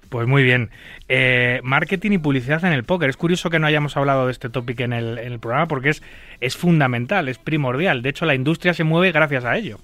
Pues 0.10 0.28
muy 0.28 0.44
bien. 0.44 0.70
Eh, 1.10 1.60
marketing 1.64 2.12
y 2.12 2.18
publicidad 2.20 2.64
en 2.66 2.74
el 2.74 2.84
póker. 2.84 3.10
Es 3.10 3.18
curioso 3.18 3.50
que 3.50 3.58
no 3.58 3.66
hayamos 3.66 3.98
hablado 3.98 4.28
de 4.28 4.32
este 4.32 4.50
topic 4.50 4.82
en 4.82 4.94
el, 4.94 5.18
en 5.18 5.32
el 5.32 5.40
programa 5.40 5.68
porque 5.68 5.90
es, 5.90 6.04
es 6.40 6.56
fundamental, 6.56 7.30
es 7.30 7.40
primordial. 7.40 8.04
De 8.04 8.10
hecho, 8.10 8.26
la 8.26 8.36
industria 8.36 8.76
se 8.76 8.84
mueve 8.84 9.12
gracias 9.12 9.44
a 9.44 9.58
ello. 9.58 9.80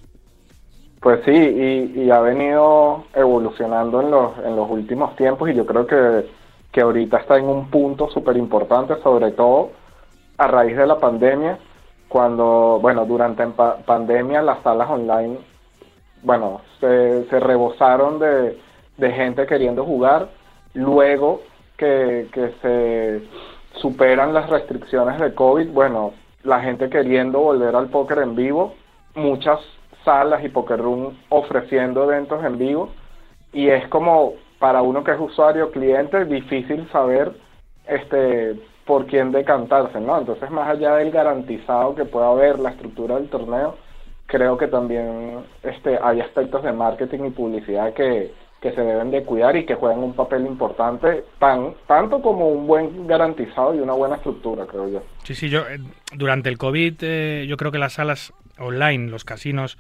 Pues 1.02 1.22
sí, 1.24 1.32
y, 1.32 2.02
y 2.02 2.12
ha 2.12 2.20
venido 2.20 3.06
evolucionando 3.14 4.02
en 4.02 4.12
los, 4.12 4.38
en 4.39 4.56
los 4.56 4.70
últimos 4.70 5.16
tiempos 5.16 5.50
y 5.50 5.54
yo 5.54 5.66
creo 5.66 5.88
que, 5.88 6.26
que 6.74 6.82
ahorita 6.82 7.18
está 7.18 7.38
en 7.38 7.45
un 7.45 7.70
punto 7.70 8.10
súper 8.10 8.36
importante, 8.36 8.95
sobre 9.02 9.32
todo 9.32 9.72
a 10.38 10.47
raíz 10.47 10.76
de 10.76 10.86
la 10.86 10.97
pandemia, 11.00 11.58
cuando, 12.10 12.80
bueno, 12.82 13.06
durante 13.06 13.45
pa- 13.47 13.78
pandemia 13.86 14.41
las 14.41 14.62
salas 14.64 14.89
online, 14.89 15.38
bueno, 16.24 16.62
se, 16.82 17.26
se 17.30 17.39
rebosaron 17.39 18.20
de, 18.20 18.58
gente 19.14 19.45
queriendo 19.45 19.86
jugar, 19.86 20.28
luego 20.74 21.41
que 21.78 22.28
se 22.62 23.22
superan 23.80 24.34
las 24.34 24.50
restricciones 24.50 25.18
de 25.22 25.34
COVID, 25.34 25.70
bueno, 25.70 26.12
la 26.43 26.60
gente 26.60 26.89
queriendo 26.89 27.39
volver 27.39 27.74
al 27.76 27.88
póker 27.88 28.18
en 28.20 28.36
vivo, 28.36 28.74
muchas 29.16 29.60
salas 30.10 30.43
y 30.43 30.49
poker 30.49 30.80
room 30.80 31.16
ofreciendo 31.30 32.03
eventos 32.03 32.43
en 32.43 32.57
vivo 32.57 32.89
y 33.53 33.70
es 33.70 33.88
como 33.89 34.34
para 34.57 34.82
uno 34.82 35.03
que 35.03 35.12
es 35.12 35.20
usuario 35.20 35.70
cliente 35.70 36.26
difícil 36.26 36.89
saber 36.91 37.32
este 37.88 38.55
por 38.86 39.05
quién 39.05 39.32
decantarse, 39.32 39.99
¿no? 39.99 40.18
Entonces 40.18 40.49
más 40.49 40.68
allá 40.68 40.95
del 40.95 41.12
garantizado 41.12 41.93
que 41.93 42.05
pueda 42.05 42.30
haber 42.30 42.57
la 42.57 42.72
estructura 42.72 43.18
del 43.18 43.30
torneo, 43.30 43.78
creo 44.26 44.57
que 44.57 44.66
también 44.66 45.41
este 45.62 45.99
hay 46.01 46.22
aspectos 46.22 46.64
de 46.64 46.72
marketing 46.72 47.26
y 47.28 47.30
publicidad 47.30 47.93
que, 47.93 48.32
que 48.60 48.72
se 48.72 48.82
deben 48.82 49.12
de 49.12 49.24
cuidar 49.24 49.55
y 49.57 49.66
que 49.68 49.76
juegan 49.76 49.99
un 49.99 50.16
papel 50.16 50.43
importante 50.47 51.24
tan 51.38 51.76
tanto 51.86 52.20
como 52.20 52.49
un 52.49 52.66
buen 52.66 53.05
garantizado 53.05 53.76
y 53.76 53.80
una 53.80 53.93
buena 53.93 54.16
estructura, 54.16 54.66
creo 54.66 54.89
yo. 54.89 55.03
Sí, 55.24 55.36
sí, 55.36 55.49
yo 55.49 55.60
eh, 55.70 55.78
durante 56.16 56.49
el 56.49 56.57
COVID 56.57 56.95
eh, 57.01 57.45
yo 57.47 57.57
creo 57.57 57.72
que 57.72 57.78
las 57.78 57.93
salas 57.93 58.34
online, 58.60 59.10
los 59.10 59.24
casinos 59.24 59.78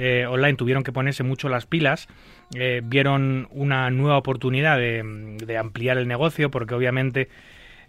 eh, 0.00 0.26
online 0.26 0.54
tuvieron 0.54 0.84
que 0.84 0.92
ponerse 0.92 1.24
mucho 1.24 1.48
las 1.48 1.66
pilas, 1.66 2.06
eh, 2.54 2.82
vieron 2.84 3.48
una 3.50 3.90
nueva 3.90 4.16
oportunidad 4.16 4.78
de, 4.78 5.58
ampliar 5.58 5.98
el 5.98 6.06
negocio 6.06 6.52
porque 6.52 6.76
obviamente 6.76 7.28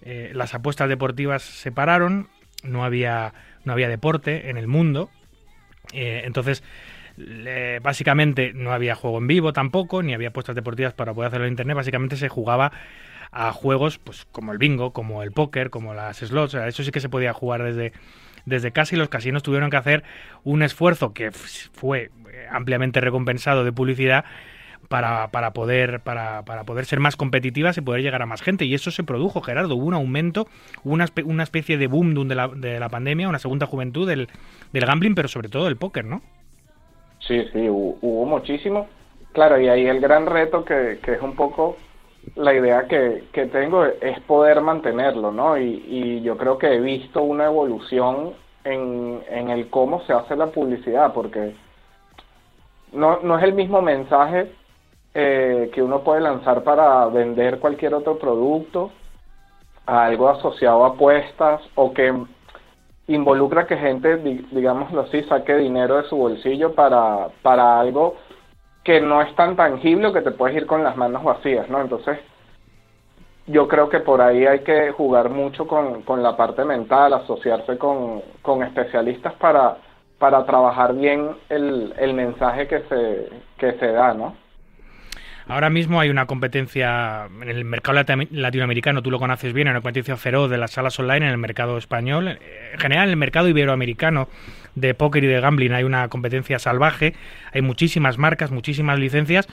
eh, 0.01 0.31
las 0.33 0.55
apuestas 0.55 0.89
deportivas 0.89 1.43
se 1.43 1.71
pararon, 1.71 2.27
no 2.63 2.83
había, 2.83 3.35
no 3.63 3.73
había 3.73 3.89
deporte 3.89 4.49
en 4.49 4.57
el 4.57 4.67
mundo, 4.67 5.11
entonces 5.93 6.63
básicamente 7.83 8.53
no 8.55 8.71
había 8.71 8.95
juego 8.95 9.19
en 9.19 9.27
vivo 9.27 9.53
tampoco, 9.53 10.01
ni 10.01 10.15
había 10.15 10.29
apuestas 10.29 10.55
deportivas 10.55 10.93
para 10.93 11.13
poder 11.13 11.27
hacerlo 11.27 11.45
en 11.45 11.53
internet, 11.53 11.75
básicamente 11.75 12.15
se 12.15 12.27
jugaba 12.27 12.71
a 13.31 13.51
juegos 13.51 13.99
pues 13.99 14.25
como 14.31 14.51
el 14.51 14.57
bingo, 14.57 14.93
como 14.93 15.21
el 15.21 15.31
póker, 15.31 15.69
como 15.69 15.93
las 15.93 16.17
slots, 16.17 16.55
eso 16.55 16.83
sí 16.83 16.89
que 16.89 17.01
se 17.01 17.09
podía 17.09 17.33
jugar 17.33 17.61
desde, 17.61 17.93
desde 18.49 18.71
casa 18.71 18.95
y 18.95 18.97
los 18.97 19.09
casinos 19.09 19.43
tuvieron 19.43 19.69
que 19.69 19.77
hacer 19.77 20.03
un 20.43 20.61
esfuerzo 20.63 21.13
que 21.13 21.31
fue 21.31 22.11
eh, 22.31 22.47
ampliamente 22.51 22.99
recompensado 22.99 23.63
de 23.63 23.71
publicidad 23.71 24.25
para, 24.87 25.29
para 25.29 25.51
poder 25.51 25.99
para, 26.01 26.43
para 26.43 26.63
poder 26.63 26.85
ser 26.85 26.99
más 26.99 27.15
competitivas 27.15 27.77
y 27.77 27.81
poder 27.81 28.01
llegar 28.01 28.21
a 28.21 28.25
más 28.25 28.41
gente 28.41 28.65
y 28.65 28.73
eso 28.73 28.91
se 28.91 29.03
produjo 29.03 29.41
Gerardo 29.41 29.75
hubo 29.75 29.85
un 29.85 29.93
aumento 29.93 30.47
una, 30.83 31.05
una 31.25 31.43
especie 31.43 31.77
de 31.77 31.87
boom 31.87 32.27
de 32.27 32.35
la, 32.35 32.47
de 32.47 32.79
la 32.79 32.89
pandemia 32.89 33.29
una 33.29 33.39
segunda 33.39 33.67
juventud 33.67 34.07
del, 34.07 34.29
del 34.73 34.85
gambling 34.85 35.15
pero 35.15 35.27
sobre 35.27 35.49
todo 35.49 35.65
del 35.65 35.77
póker 35.77 36.05
¿no? 36.05 36.21
Sí, 37.19 37.45
sí, 37.53 37.69
hubo, 37.69 37.97
hubo 38.01 38.25
muchísimo. 38.25 38.87
Claro, 39.33 39.59
y 39.59 39.67
ahí 39.67 39.85
el 39.85 39.99
gran 39.99 40.25
reto 40.25 40.65
que, 40.65 40.99
que 41.03 41.13
es 41.13 41.21
un 41.21 41.35
poco 41.35 41.77
la 42.35 42.53
idea 42.53 42.87
que, 42.87 43.25
que 43.33 43.47
tengo 43.47 43.83
es 43.85 44.19
poder 44.21 44.61
mantenerlo, 44.61 45.31
¿no? 45.31 45.57
Y, 45.57 46.21
yo 46.21 46.37
creo 46.37 46.57
que 46.57 46.73
he 46.73 46.79
visto 46.79 47.21
una 47.21 47.45
evolución 47.45 48.33
en, 48.63 49.21
en 49.29 49.49
el 49.49 49.69
cómo 49.69 50.01
se 50.01 50.13
hace 50.13 50.35
la 50.35 50.47
publicidad, 50.47 51.13
porque 51.13 51.55
no, 52.91 53.19
no 53.21 53.37
es 53.37 53.43
el 53.43 53.53
mismo 53.53 53.81
mensaje 53.81 54.51
eh, 55.13 55.69
que 55.73 55.81
uno 55.81 56.01
puede 56.01 56.21
lanzar 56.21 56.63
para 56.63 57.05
vender 57.07 57.59
cualquier 57.59 57.93
otro 57.93 58.17
producto, 58.17 58.91
a 59.85 60.05
algo 60.05 60.29
asociado 60.29 60.85
a 60.85 60.89
apuestas 60.89 61.61
o 61.75 61.93
que 61.93 62.13
involucra 63.07 63.65
que 63.65 63.75
gente, 63.75 64.17
di- 64.17 64.45
digámoslo 64.51 65.01
así, 65.01 65.23
saque 65.23 65.55
dinero 65.55 65.97
de 65.97 66.03
su 66.03 66.15
bolsillo 66.15 66.75
para, 66.75 67.29
para 67.41 67.79
algo 67.79 68.15
que 68.89 68.99
no 69.01 69.21
es 69.21 69.35
tan 69.35 69.55
tangible 69.55 70.07
o 70.07 70.13
que 70.13 70.21
te 70.21 70.31
puedes 70.31 70.57
ir 70.57 70.65
con 70.65 70.83
las 70.83 70.97
manos 70.97 71.23
vacías, 71.23 71.69
¿no? 71.69 71.79
Entonces, 71.79 72.17
yo 73.45 73.67
creo 73.67 73.87
que 73.87 73.99
por 73.99 74.19
ahí 74.19 74.47
hay 74.47 74.61
que 74.61 74.89
jugar 74.91 75.29
mucho 75.29 75.67
con, 75.67 76.01
con 76.01 76.23
la 76.23 76.35
parte 76.35 76.65
mental, 76.65 77.13
asociarse 77.13 77.77
con, 77.77 78.23
con 78.41 78.63
especialistas 78.63 79.33
para, 79.33 79.77
para 80.17 80.43
trabajar 80.43 80.95
bien 80.95 81.29
el, 81.49 81.93
el 81.99 82.15
mensaje 82.15 82.67
que 82.67 82.79
se, 82.89 83.29
que 83.59 83.73
se 83.79 83.91
da, 83.91 84.15
¿no? 84.15 84.35
Ahora 85.47 85.69
mismo 85.69 85.99
hay 85.99 86.09
una 86.09 86.25
competencia 86.25 87.25
en 87.41 87.49
el 87.49 87.63
mercado 87.65 87.99
lati- 87.99 88.27
latinoamericano, 88.31 89.03
tú 89.03 89.11
lo 89.11 89.19
conoces 89.19 89.53
bien, 89.53 89.67
una 89.67 89.81
competencia 89.81 90.15
feroz 90.17 90.49
de 90.49 90.57
las 90.57 90.71
salas 90.71 90.99
online 90.99 91.25
en 91.27 91.31
el 91.31 91.37
mercado 91.37 91.77
español. 91.77 92.27
Eh, 92.27 92.71
En 92.73 92.79
general, 92.79 93.05
en 93.05 93.11
el 93.11 93.17
mercado 93.17 93.47
iberoamericano 93.47 94.29
de 94.75 94.93
póker 94.93 95.23
y 95.23 95.27
de 95.27 95.41
gambling 95.41 95.73
hay 95.73 95.83
una 95.83 96.07
competencia 96.09 96.59
salvaje, 96.59 97.13
hay 97.51 97.61
muchísimas 97.61 98.17
marcas, 98.17 98.51
muchísimas 98.51 98.99
licencias 98.99 99.47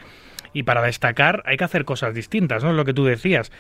y 0.52 0.62
para 0.62 0.82
destacar 0.82 1.42
hay 1.46 1.56
que 1.56 1.64
hacer 1.64 1.84
cosas 1.84 2.14
distintas, 2.14 2.64
¿no? 2.64 2.72
Lo 2.72 2.84
que 2.84 2.94
tú 2.94 3.04
decías. 3.04 3.52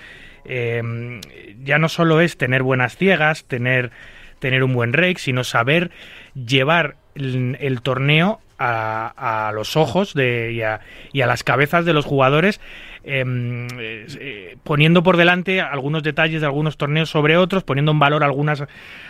Eh, 0.44 1.20
ya 1.62 1.78
no 1.78 1.88
solo 1.88 2.20
es 2.20 2.38
tener 2.38 2.62
buenas 2.62 2.96
ciegas, 2.96 3.44
tener, 3.44 3.90
tener 4.38 4.62
un 4.62 4.72
buen 4.72 4.92
rake, 4.92 5.18
sino 5.18 5.44
saber 5.44 5.90
llevar 6.34 6.96
el, 7.14 7.80
torneo 7.82 8.40
a, 8.58 9.48
a 9.48 9.52
los 9.52 9.76
ojos 9.76 10.14
de, 10.14 10.64
a, 10.64 10.80
y 11.12 11.20
a 11.20 11.26
las 11.26 11.44
cabezas 11.44 11.84
de 11.84 11.92
los 11.92 12.04
jugadores, 12.04 12.60
em, 12.95 12.95
eh, 13.08 14.06
eh, 14.20 14.56
poniendo 14.64 15.02
por 15.02 15.16
delante 15.16 15.60
algunos 15.60 16.02
detalles 16.02 16.40
de 16.40 16.46
algunos 16.46 16.76
torneos 16.76 17.08
sobre 17.08 17.36
otros, 17.36 17.62
poniendo 17.62 17.92
en 17.92 18.00
valor 18.00 18.24
algunas, 18.24 18.64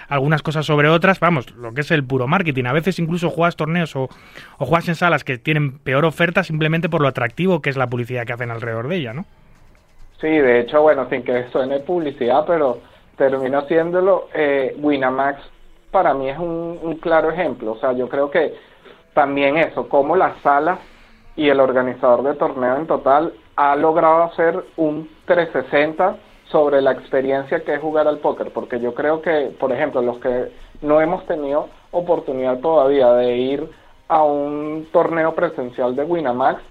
algunas 0.08 0.42
cosas 0.42 0.66
sobre 0.66 0.88
otras, 0.88 1.18
vamos, 1.18 1.50
lo 1.56 1.72
que 1.72 1.80
es 1.80 1.90
el 1.90 2.04
puro 2.04 2.26
marketing. 2.26 2.64
A 2.66 2.74
veces 2.74 2.98
incluso 2.98 3.30
juegas 3.30 3.56
torneos 3.56 3.96
o, 3.96 4.08
o 4.58 4.66
juegas 4.66 4.88
en 4.88 4.94
salas 4.96 5.24
que 5.24 5.38
tienen 5.38 5.78
peor 5.78 6.04
oferta 6.04 6.44
simplemente 6.44 6.90
por 6.90 7.00
lo 7.00 7.08
atractivo 7.08 7.62
que 7.62 7.70
es 7.70 7.76
la 7.76 7.86
publicidad 7.86 8.26
que 8.26 8.34
hacen 8.34 8.50
alrededor 8.50 8.88
de 8.88 8.96
ella, 8.96 9.14
¿no? 9.14 9.24
Sí, 10.20 10.28
de 10.28 10.60
hecho, 10.60 10.82
bueno, 10.82 11.08
sin 11.08 11.22
que 11.22 11.48
suene 11.48 11.80
publicidad, 11.80 12.44
pero 12.46 12.80
termino 13.16 13.60
haciéndolo. 13.60 14.28
Eh, 14.34 14.74
Winamax 14.78 15.40
para 15.90 16.12
mí 16.12 16.28
es 16.28 16.38
un, 16.38 16.78
un 16.82 16.96
claro 16.96 17.30
ejemplo. 17.30 17.72
O 17.72 17.78
sea, 17.78 17.92
yo 17.92 18.08
creo 18.08 18.30
que 18.30 18.54
también 19.14 19.56
eso, 19.56 19.88
como 19.88 20.16
las 20.16 20.38
salas 20.42 20.78
y 21.36 21.48
el 21.48 21.60
organizador 21.60 22.22
de 22.22 22.34
torneo 22.34 22.76
en 22.76 22.86
total 22.86 23.32
ha 23.56 23.74
logrado 23.76 24.24
hacer 24.24 24.64
un 24.76 25.08
360 25.26 26.16
sobre 26.48 26.80
la 26.80 26.92
experiencia 26.92 27.60
que 27.64 27.74
es 27.74 27.80
jugar 27.80 28.06
al 28.06 28.18
póker, 28.18 28.52
porque 28.52 28.78
yo 28.80 28.94
creo 28.94 29.20
que, 29.20 29.52
por 29.58 29.72
ejemplo, 29.72 30.00
los 30.02 30.18
que 30.18 30.52
no 30.82 31.00
hemos 31.00 31.26
tenido 31.26 31.68
oportunidad 31.90 32.58
todavía 32.60 33.12
de 33.14 33.36
ir 33.36 33.70
a 34.08 34.22
un 34.22 34.86
torneo 34.92 35.34
presencial 35.34 35.96
de 35.96 36.04
Winamax, 36.04 36.62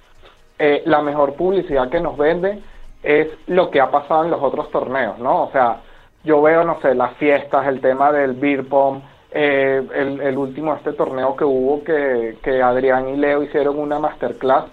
eh, 0.57 0.83
la 0.85 1.01
mejor 1.01 1.33
publicidad 1.33 1.89
que 1.89 1.99
nos 1.99 2.17
vende 2.17 2.61
es 3.03 3.27
lo 3.47 3.69
que 3.69 3.81
ha 3.81 3.91
pasado 3.91 4.23
en 4.23 4.31
los 4.31 4.41
otros 4.41 4.71
torneos, 4.71 5.19
¿no? 5.19 5.43
O 5.43 5.51
sea, 5.51 5.81
yo 6.23 6.41
veo, 6.41 6.63
no 6.63 6.79
sé, 6.81 6.95
las 6.95 7.13
fiestas, 7.17 7.67
el 7.67 7.81
tema 7.81 8.11
del 8.11 8.33
beer 8.33 8.67
pong, 8.67 9.01
eh, 9.31 9.85
el, 9.93 10.21
el 10.21 10.37
último 10.37 10.73
este 10.73 10.93
torneo 10.93 11.35
que 11.35 11.43
hubo 11.43 11.83
que, 11.83 12.37
que 12.41 12.61
Adrián 12.61 13.09
y 13.09 13.17
Leo 13.17 13.43
hicieron 13.43 13.77
una 13.77 13.99
masterclass. 13.99 14.65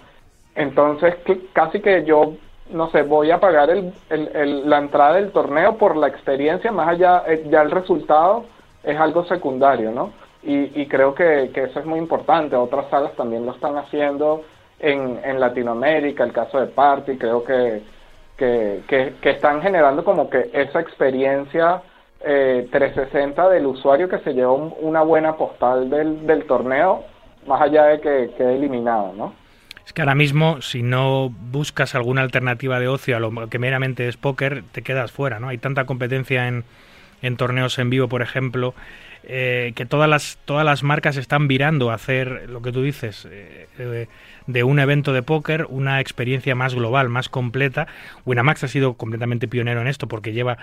Entonces, 0.55 1.17
casi 1.53 1.81
que 1.81 2.05
yo, 2.05 2.35
no 2.71 2.91
sé, 2.91 3.03
voy 3.03 3.31
a 3.31 3.41
pagar 3.41 3.71
el, 3.71 3.93
el- 4.11 4.29
el- 4.35 4.71
la 4.71 4.79
entrada 4.79 5.15
del 5.15 5.31
torneo 5.33 5.77
por 5.79 5.97
la 5.97 6.09
experiencia, 6.09 6.71
más 6.73 6.89
allá, 6.89 7.23
eh, 7.27 7.47
ya 7.51 7.63
el 7.63 7.71
resultado 7.71 8.45
es 8.83 8.99
algo 8.99 9.25
secundario, 9.25 9.91
¿no? 9.93 10.11
Y, 10.43 10.81
y 10.83 10.87
creo 10.89 11.15
que, 11.15 11.51
que 11.55 11.65
eso 11.65 11.79
es 11.81 11.87
muy 11.87 11.99
importante. 11.99 12.57
Otras 12.57 12.89
salas 12.91 13.13
también 13.15 13.47
lo 13.47 13.53
están 13.53 13.77
haciendo 13.79 14.43
en, 14.81 15.21
Latinoamérica, 15.39 16.25
el 16.25 16.33
caso 16.33 16.59
de 16.61 16.67
Party, 16.67 17.17
creo 17.17 17.45
que, 17.45 17.83
que, 18.37 18.83
que, 18.89 19.15
están 19.31 19.63
generando 19.63 20.05
como 20.05 20.29
que 20.29 20.51
esa 20.53 20.81
experiencia 20.81 21.83
eh, 22.25 22.69
360 22.73 23.49
del 23.51 23.67
usuario 23.67 24.09
que 24.09 24.19
se 24.19 24.35
lleva 24.35 24.53
un- 24.53 24.75
una 24.81 25.03
buena 25.03 25.37
postal 25.37 25.89
del, 25.89 26.27
del 26.27 26.45
torneo, 26.47 27.05
más 27.47 27.61
allá 27.63 27.85
de 27.85 28.01
que 28.01 28.31
quede 28.37 28.57
eliminado, 28.57 29.13
¿no? 29.17 29.33
Es 29.87 29.93
que 29.93 30.03
ahora 30.03 30.15
mismo, 30.15 30.63
si 30.63 30.83
no 30.83 31.29
buscas 31.31 31.95
alguna 31.95 32.23
alternativa 32.23 32.79
de 32.79 32.89
ocio 32.89 33.17
a 33.17 33.21
lo 33.21 33.49
que 33.49 33.59
meramente 33.59 34.09
es 34.09 34.17
póker, 34.17 34.63
te 34.73 34.83
quedas 34.83 35.11
fuera, 35.11 35.41
¿no? 35.41 35.49
Hay 35.49 35.59
tanta 35.59 35.87
competencia 35.87 36.47
en, 36.49 36.65
en 37.23 37.37
torneos 37.37 37.79
en 37.79 37.91
vivo, 37.91 38.09
por 38.09 38.23
ejemplo, 38.23 38.75
eh, 39.25 39.73
que 39.77 39.87
todas 39.87 40.11
las, 40.11 40.39
todas 40.45 40.65
las 40.65 40.83
marcas 40.83 41.17
están 41.17 41.47
virando 41.47 41.91
a 41.91 41.95
hacer 41.95 42.51
lo 42.51 42.61
que 42.61 42.73
tú 42.73 42.83
dices, 42.83 43.27
eh, 43.31 43.69
eh, 43.79 44.09
de 44.47 44.65
un 44.65 44.79
evento 44.79 45.13
de 45.13 45.23
póker 45.23 45.67
una 45.69 46.01
experiencia 46.01 46.55
más 46.55 46.75
global, 46.75 47.09
más 47.09 47.29
completa. 47.29 47.87
Winamax 48.25 48.65
ha 48.65 48.69
sido 48.69 48.95
completamente 48.95 49.49
pionero 49.49 49.81
en 49.81 49.89
esto 49.89 50.09
porque 50.09 50.33
lleva 50.33 50.59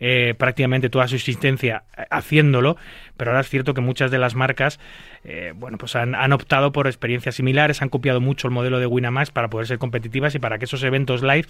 eh, 0.00 0.34
prácticamente 0.38 0.90
toda 0.90 1.08
su 1.08 1.16
existencia 1.16 1.82
eh, 1.96 2.04
haciéndolo, 2.10 2.76
pero 3.16 3.32
ahora 3.32 3.40
es 3.40 3.48
cierto 3.48 3.74
que 3.74 3.80
muchas 3.80 4.10
de 4.10 4.18
las 4.18 4.34
marcas 4.34 4.78
eh, 5.24 5.52
bueno, 5.56 5.78
pues 5.78 5.96
han, 5.96 6.32
optado 6.32 6.72
por 6.72 6.86
experiencias 6.86 7.34
similares, 7.34 7.82
han 7.82 7.88
copiado 7.88 8.20
mucho 8.20 8.46
el 8.46 8.54
modelo 8.54 8.78
de 8.78 8.86
Winamax 8.86 9.30
para 9.30 9.48
poder 9.48 9.66
ser 9.66 9.78
competitivas 9.78 10.34
y 10.34 10.38
para 10.38 10.58
que 10.58 10.66
esos 10.66 10.82
eventos 10.84 11.22
live 11.22 11.46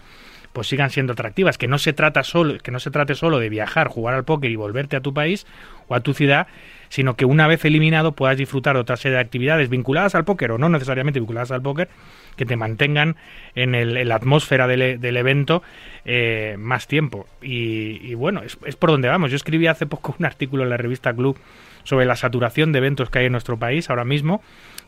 pues 0.53 0.67
sigan 0.67 0.91
siendo 0.91 1.13
atractivas, 1.13 1.59
que 1.59 1.69
no 1.69 1.79
se 1.79 1.93
trata 1.93 2.25
solo, 2.25 2.59
que 2.59 2.71
no 2.71 2.81
se 2.81 2.91
trate 2.91 3.15
solo 3.15 3.39
de 3.39 3.51
viajar, 3.51 3.89
jugar 3.89 4.15
al 4.15 4.25
póker 4.25 4.51
y 4.51 4.57
volverte 4.57 4.97
a 4.97 5.01
tu 5.01 5.13
país 5.13 5.47
o 5.89 5.95
a 5.95 6.01
tu 6.01 6.15
ciudad, 6.15 6.47
sino 6.89 7.15
que 7.17 7.25
una 7.25 7.47
vez 7.47 7.65
eliminado 7.65 8.13
puedas 8.13 8.37
disfrutar 8.37 8.75
de 8.75 8.81
otra 8.81 8.97
serie 8.97 9.17
de 9.17 9.21
actividades 9.23 9.69
vinculadas 9.69 10.15
al 10.15 10.25
póker 10.25 10.53
o 10.53 10.59
no 10.59 10.69
necesariamente 10.69 11.21
vinculadas 11.21 11.51
al 11.51 11.63
póker, 11.63 11.89
que 12.37 12.47
te 12.47 12.57
mantengan 12.57 13.17
en, 13.55 13.75
el- 13.75 14.07
la 14.09 14.15
atmósfera 14.15 14.67
del, 14.67 15.01
del 15.01 15.17
evento 15.17 15.63
eh, 16.05 16.57
más 16.59 16.87
tiempo. 16.87 17.27
Y, 17.43 18.01
y 18.03 18.15
bueno, 18.15 18.43
es, 18.43 18.59
es 18.65 18.77
por 18.77 18.91
donde 18.91 19.09
vamos. 19.09 19.31
Yo 19.31 19.37
escribí 19.37 19.67
hace 19.67 19.87
poco 19.87 20.15
un 20.19 20.25
artículo 20.25 20.63
en 20.63 20.71
la 20.71 20.77
revista 20.77 21.13
Club 21.13 21.37
sobre 21.85 22.07
la 22.07 22.17
saturación 22.17 22.71
de 22.73 22.79
eventos 22.79 23.11
que 23.11 23.19
hay 23.21 23.27
en 23.27 23.33
nuestro 23.33 23.59
país 23.59 23.89
ahora 23.91 24.05
mismo, 24.05 24.43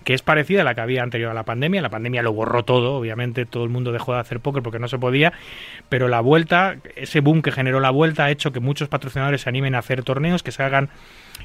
que 0.05 0.15
es 0.15 0.23
parecida 0.23 0.63
a 0.63 0.65
la 0.65 0.75
que 0.75 0.81
había 0.81 1.03
anterior 1.03 1.31
a 1.31 1.35
la 1.35 1.45
pandemia. 1.45 1.83
La 1.83 1.89
pandemia 1.91 2.23
lo 2.23 2.33
borró 2.33 2.65
todo, 2.65 2.95
obviamente 2.95 3.47
todo 3.47 3.65
el 3.65 3.71
mundo 3.71 3.91
dejó 3.91 4.15
de 4.15 4.21
hacer 4.21 4.41
póker 4.41 4.63
porque 4.63 4.79
no 4.79 4.87
se 4.89 4.99
podía, 4.99 5.33
pero 5.89 6.09
la 6.09 6.21
vuelta, 6.21 6.77
ese 6.97 7.21
boom 7.21 7.43
que 7.43 7.53
generó 7.53 7.81
la 7.81 7.91
vuelta 7.91 8.27
ha 8.27 8.31
hecho 8.31 8.53
que 8.53 8.61
muchos 8.61 8.89
patrocinadores 8.89 9.43
se 9.43 9.49
animen 9.49 9.75
a 9.75 9.79
hacer 9.79 10.03
torneos, 10.03 10.43
que 10.43 10.53
se 10.53 10.63
hagan 10.63 10.89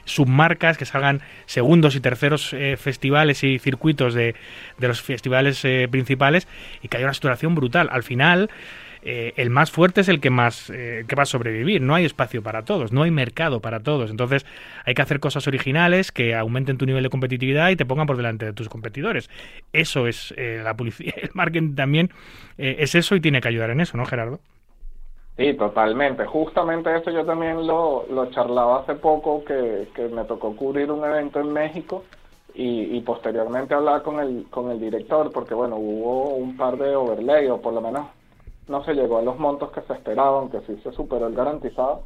submarcas, 0.03 0.77
que 0.77 0.85
salgan 0.85 1.21
segundos 1.45 1.95
y 1.95 1.99
terceros 1.99 2.53
eh, 2.53 2.77
festivales 2.77 3.43
y 3.43 3.59
circuitos 3.59 4.13
de, 4.13 4.35
de 4.77 4.87
los 4.87 5.01
festivales 5.01 5.63
eh, 5.65 5.87
principales 5.89 6.47
y 6.81 6.87
que 6.87 6.97
haya 6.97 7.05
una 7.05 7.13
saturación 7.13 7.55
brutal. 7.55 7.89
Al 7.91 8.03
final, 8.03 8.49
eh, 9.03 9.33
el 9.37 9.49
más 9.49 9.71
fuerte 9.71 10.01
es 10.01 10.09
el 10.09 10.19
que 10.19 10.29
más 10.29 10.69
eh, 10.69 11.05
que 11.07 11.15
va 11.15 11.23
a 11.23 11.27
sobrevivir. 11.27 11.81
No 11.81 11.95
hay 11.95 12.05
espacio 12.05 12.41
para 12.41 12.63
todos, 12.63 12.91
no 12.91 13.03
hay 13.03 13.11
mercado 13.11 13.61
para 13.61 13.79
todos. 13.81 14.09
Entonces 14.09 14.45
hay 14.85 14.93
que 14.93 15.01
hacer 15.01 15.19
cosas 15.19 15.47
originales 15.47 16.11
que 16.11 16.35
aumenten 16.35 16.77
tu 16.77 16.85
nivel 16.85 17.03
de 17.03 17.09
competitividad 17.09 17.69
y 17.69 17.75
te 17.75 17.85
pongan 17.85 18.07
por 18.07 18.17
delante 18.17 18.45
de 18.45 18.53
tus 18.53 18.69
competidores. 18.69 19.29
Eso 19.73 20.07
es 20.07 20.33
la 20.37 20.75
publicidad, 20.75 21.13
el 21.21 21.31
marketing 21.33 21.75
también 21.75 22.11
es 22.57 22.95
eso 22.95 23.15
y 23.15 23.21
tiene 23.21 23.41
que 23.41 23.47
ayudar 23.47 23.69
en 23.69 23.81
eso, 23.81 23.97
¿no, 23.97 24.05
Gerardo? 24.05 24.39
Sí, 25.37 25.53
totalmente. 25.55 26.25
Justamente 26.25 26.95
eso 26.95 27.11
yo 27.11 27.25
también 27.25 27.67
lo, 27.67 28.05
lo 28.09 28.27
charlaba 28.31 28.79
hace 28.79 28.95
poco, 28.95 29.43
que, 29.43 29.89
que 29.93 30.07
me 30.07 30.23
tocó 30.23 30.55
cubrir 30.55 30.89
un 30.91 31.03
evento 31.03 31.41
en 31.41 31.51
México 31.51 32.03
y, 32.53 32.95
y 32.97 33.01
posteriormente 33.01 33.73
hablar 33.73 34.01
con 34.01 34.19
el, 34.21 34.45
con 34.49 34.71
el 34.71 34.79
director, 34.79 35.31
porque 35.33 35.53
bueno, 35.53 35.75
hubo 35.75 36.35
un 36.35 36.55
par 36.55 36.77
de 36.77 36.95
overlay, 36.95 37.49
o 37.49 37.61
por 37.61 37.73
lo 37.73 37.81
menos 37.81 38.07
no 38.69 38.83
se 38.85 38.93
llegó 38.93 39.17
a 39.17 39.23
los 39.23 39.37
montos 39.37 39.71
que 39.71 39.81
se 39.81 39.93
esperaban, 39.93 40.49
que 40.49 40.61
sí 40.61 40.79
se 40.83 40.93
superó 40.93 41.27
el 41.27 41.35
garantizado. 41.35 42.03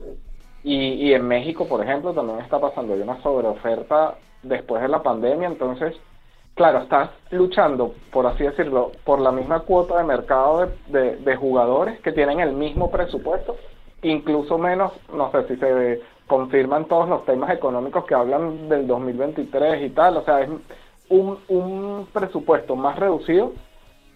Y, 0.63 0.75
y 0.75 1.13
en 1.13 1.27
México, 1.27 1.67
por 1.67 1.83
ejemplo, 1.83 2.13
también 2.13 2.39
está 2.39 2.59
pasando 2.59 2.95
hay 2.95 3.01
una 3.01 3.21
sobreoferta 3.21 4.15
después 4.41 4.81
de 4.81 4.87
la 4.87 5.03
pandemia, 5.03 5.47
entonces 5.47 5.95
claro, 6.55 6.79
estás 6.79 7.09
luchando, 7.31 7.93
por 8.11 8.25
así 8.25 8.43
decirlo, 8.43 8.91
por 9.03 9.21
la 9.21 9.31
misma 9.31 9.61
cuota 9.61 9.97
de 9.97 10.03
mercado 10.03 10.69
de, 10.87 11.35
jugadores 11.35 11.99
que 12.01 12.11
tienen 12.11 12.39
el 12.39 12.53
mismo 12.53 12.91
presupuesto, 12.91 13.55
incluso 14.01 14.57
menos, 14.57 14.91
no 15.13 15.31
sé 15.31 15.47
si 15.47 15.55
se 15.55 16.01
confirman 16.27 16.85
todos 16.85 17.07
los 17.07 17.25
temas 17.25 17.49
económicos 17.51 18.05
que 18.05 18.13
hablan 18.13 18.69
del 18.69 18.87
2023 18.87 19.83
y 19.83 19.89
tal, 19.91 20.17
o 20.17 20.23
sea, 20.23 20.41
es 20.41 20.49
un, 21.09 22.07
presupuesto 22.13 22.75
más 22.75 22.99
reducido 22.99 23.53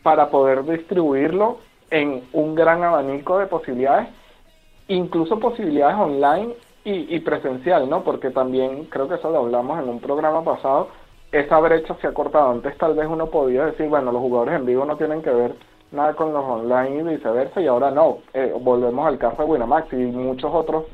para 0.03 0.29
poder 0.29 0.63
distribuirlo 0.65 1.59
en 1.89 2.23
un 2.33 2.55
gran 2.55 2.83
abanico 2.83 3.37
de 3.37 3.47
posibilidades, 3.47 4.09
incluso 4.87 5.39
posibilidades 5.39 5.97
online 5.97 6.53
y 6.85 7.17
presencial, 7.21 7.89
¿no? 7.89 8.03
Porque 8.03 8.29
también 8.29 8.85
creo 8.85 9.07
que 9.07 9.15
eso 9.15 9.31
lo 9.31 9.39
hablamos 9.39 9.81
en 9.81 9.87
un 9.87 10.01
programa 10.01 10.43
pasado, 10.43 10.89
esa 11.33 11.59
brecha 11.59 11.95
se 11.99 12.07
ha 12.07 12.13
cortado. 12.13 12.51
Antes 12.51 12.77
tal 12.77 12.93
vez 12.93 13.07
uno 13.09 13.25
podía 13.27 13.65
decir, 13.65 13.89
bueno, 13.89 14.11
los 14.11 14.21
jugadores 14.21 14.55
en 14.55 14.65
vivo 14.65 14.85
no 14.85 14.95
tienen 14.95 15.21
que 15.21 15.31
ver 15.31 15.55
nada 15.91 16.13
con 16.13 16.31
los 16.31 16.45
online 16.45 17.01
y 17.01 17.15
viceversa, 17.15 17.59
y 17.59 17.67
ahora 17.67 17.91
no. 17.91 18.19
Eh, 18.33 18.53
volvemos 18.61 19.05
al 19.05 19.17
caso 19.17 19.43
de 19.43 19.49
Winamax 19.49 19.91
y 19.93 19.95
muchos 19.95 20.53
otros, 20.53 20.85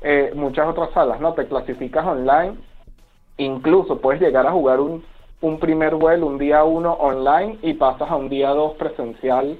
eh, 0.00 0.32
muchas 0.34 0.68
otras 0.68 0.90
salas, 0.92 1.20
¿no? 1.20 1.34
Te 1.34 1.46
clasificas 1.46 2.06
online, 2.06 2.56
incluso 3.36 4.00
puedes 4.00 4.20
llegar 4.20 4.46
a 4.46 4.52
jugar 4.52 4.80
un, 4.80 5.04
un 5.40 5.58
primer 5.58 5.96
vuelo, 5.96 6.26
un 6.26 6.38
día 6.38 6.62
uno 6.64 6.92
online 6.94 7.58
y 7.62 7.74
pasas 7.74 8.10
a 8.10 8.16
un 8.16 8.28
día 8.28 8.50
dos 8.50 8.74
presencial. 8.74 9.58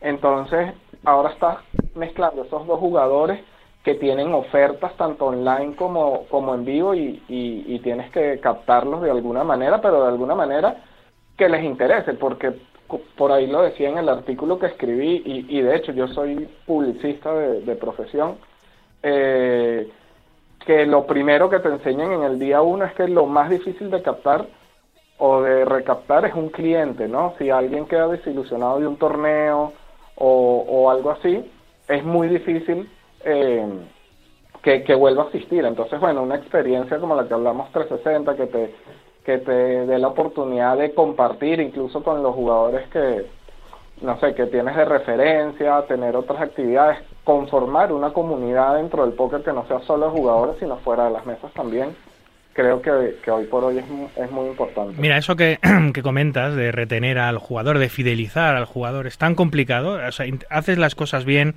Entonces, 0.00 0.74
ahora 1.04 1.30
estás 1.30 1.58
mezclando 1.94 2.42
esos 2.42 2.66
dos 2.66 2.78
jugadores 2.78 3.40
que 3.82 3.94
tienen 3.96 4.32
ofertas 4.32 4.96
tanto 4.96 5.26
online 5.26 5.74
como, 5.74 6.24
como 6.28 6.54
en 6.54 6.64
vivo 6.64 6.94
y, 6.94 7.22
y, 7.28 7.78
tienes 7.80 8.10
que 8.12 8.38
captarlos 8.38 9.02
de 9.02 9.10
alguna 9.10 9.42
manera, 9.42 9.80
pero 9.80 10.02
de 10.02 10.08
alguna 10.08 10.36
manera 10.36 10.76
que 11.36 11.48
les 11.48 11.64
interese, 11.64 12.14
porque 12.14 12.52
por 13.16 13.32
ahí 13.32 13.48
lo 13.48 13.62
decía 13.62 13.88
en 13.88 13.98
el 13.98 14.08
artículo 14.08 14.58
que 14.58 14.66
escribí 14.66 15.22
y, 15.24 15.58
y 15.58 15.62
de 15.62 15.74
hecho 15.74 15.92
yo 15.92 16.06
soy 16.08 16.48
publicista 16.64 17.34
de, 17.34 17.62
de 17.62 17.74
profesión, 17.74 18.36
eh, 19.02 19.90
que 20.64 20.86
lo 20.86 21.04
primero 21.04 21.50
que 21.50 21.58
te 21.58 21.68
enseñan 21.68 22.12
en 22.12 22.22
el 22.22 22.38
día 22.38 22.62
uno 22.62 22.84
es 22.84 22.94
que 22.94 23.08
lo 23.08 23.26
más 23.26 23.50
difícil 23.50 23.90
de 23.90 24.00
captar 24.00 24.46
o 25.18 25.42
de 25.42 25.64
recaptar 25.64 26.24
es 26.24 26.34
un 26.34 26.50
cliente, 26.50 27.08
¿no? 27.08 27.34
Si 27.38 27.50
alguien 27.50 27.86
queda 27.86 28.06
desilusionado 28.06 28.78
de 28.78 28.86
un 28.86 28.96
torneo 28.96 29.72
o, 30.14 30.64
o 30.68 30.90
algo 30.90 31.10
así, 31.10 31.50
es 31.88 32.04
muy 32.04 32.28
difícil 32.28 32.88
eh, 33.24 33.66
que, 34.62 34.84
que 34.84 34.94
vuelva 34.94 35.24
a 35.24 35.26
asistir. 35.28 35.64
Entonces, 35.64 35.98
bueno, 36.00 36.22
una 36.22 36.36
experiencia 36.36 36.98
como 36.98 37.14
la 37.14 37.26
que 37.26 37.34
hablamos 37.34 37.70
360, 37.72 38.36
que 38.36 38.46
te, 38.46 38.74
que 39.24 39.38
te 39.38 39.52
dé 39.52 39.98
la 39.98 40.08
oportunidad 40.08 40.76
de 40.76 40.94
compartir 40.94 41.60
incluso 41.60 42.02
con 42.02 42.22
los 42.22 42.34
jugadores 42.34 42.88
que, 42.90 43.26
no 44.00 44.18
sé, 44.20 44.34
que 44.34 44.46
tienes 44.46 44.76
de 44.76 44.84
referencia, 44.84 45.82
tener 45.86 46.16
otras 46.16 46.40
actividades, 46.40 46.98
conformar 47.24 47.92
una 47.92 48.12
comunidad 48.12 48.76
dentro 48.76 49.04
del 49.04 49.14
póker 49.14 49.42
que 49.42 49.52
no 49.52 49.66
sea 49.66 49.80
solo 49.80 50.06
de 50.06 50.12
jugadores, 50.12 50.56
sino 50.58 50.76
fuera 50.78 51.04
de 51.04 51.10
las 51.10 51.26
mesas 51.26 51.52
también. 51.52 51.94
Creo 52.52 52.82
que, 52.82 53.16
que 53.24 53.30
hoy 53.30 53.46
por 53.46 53.64
hoy 53.64 53.78
es, 53.78 53.84
es 54.16 54.30
muy 54.30 54.48
importante. 54.48 55.00
Mira, 55.00 55.16
eso 55.16 55.36
que, 55.36 55.58
que 55.94 56.02
comentas 56.02 56.54
de 56.54 56.70
retener 56.70 57.18
al 57.18 57.38
jugador, 57.38 57.78
de 57.78 57.88
fidelizar 57.88 58.56
al 58.56 58.66
jugador, 58.66 59.06
es 59.06 59.16
tan 59.16 59.34
complicado. 59.34 59.98
O 60.06 60.12
sea, 60.12 60.26
haces 60.50 60.76
las 60.76 60.94
cosas 60.94 61.24
bien 61.24 61.54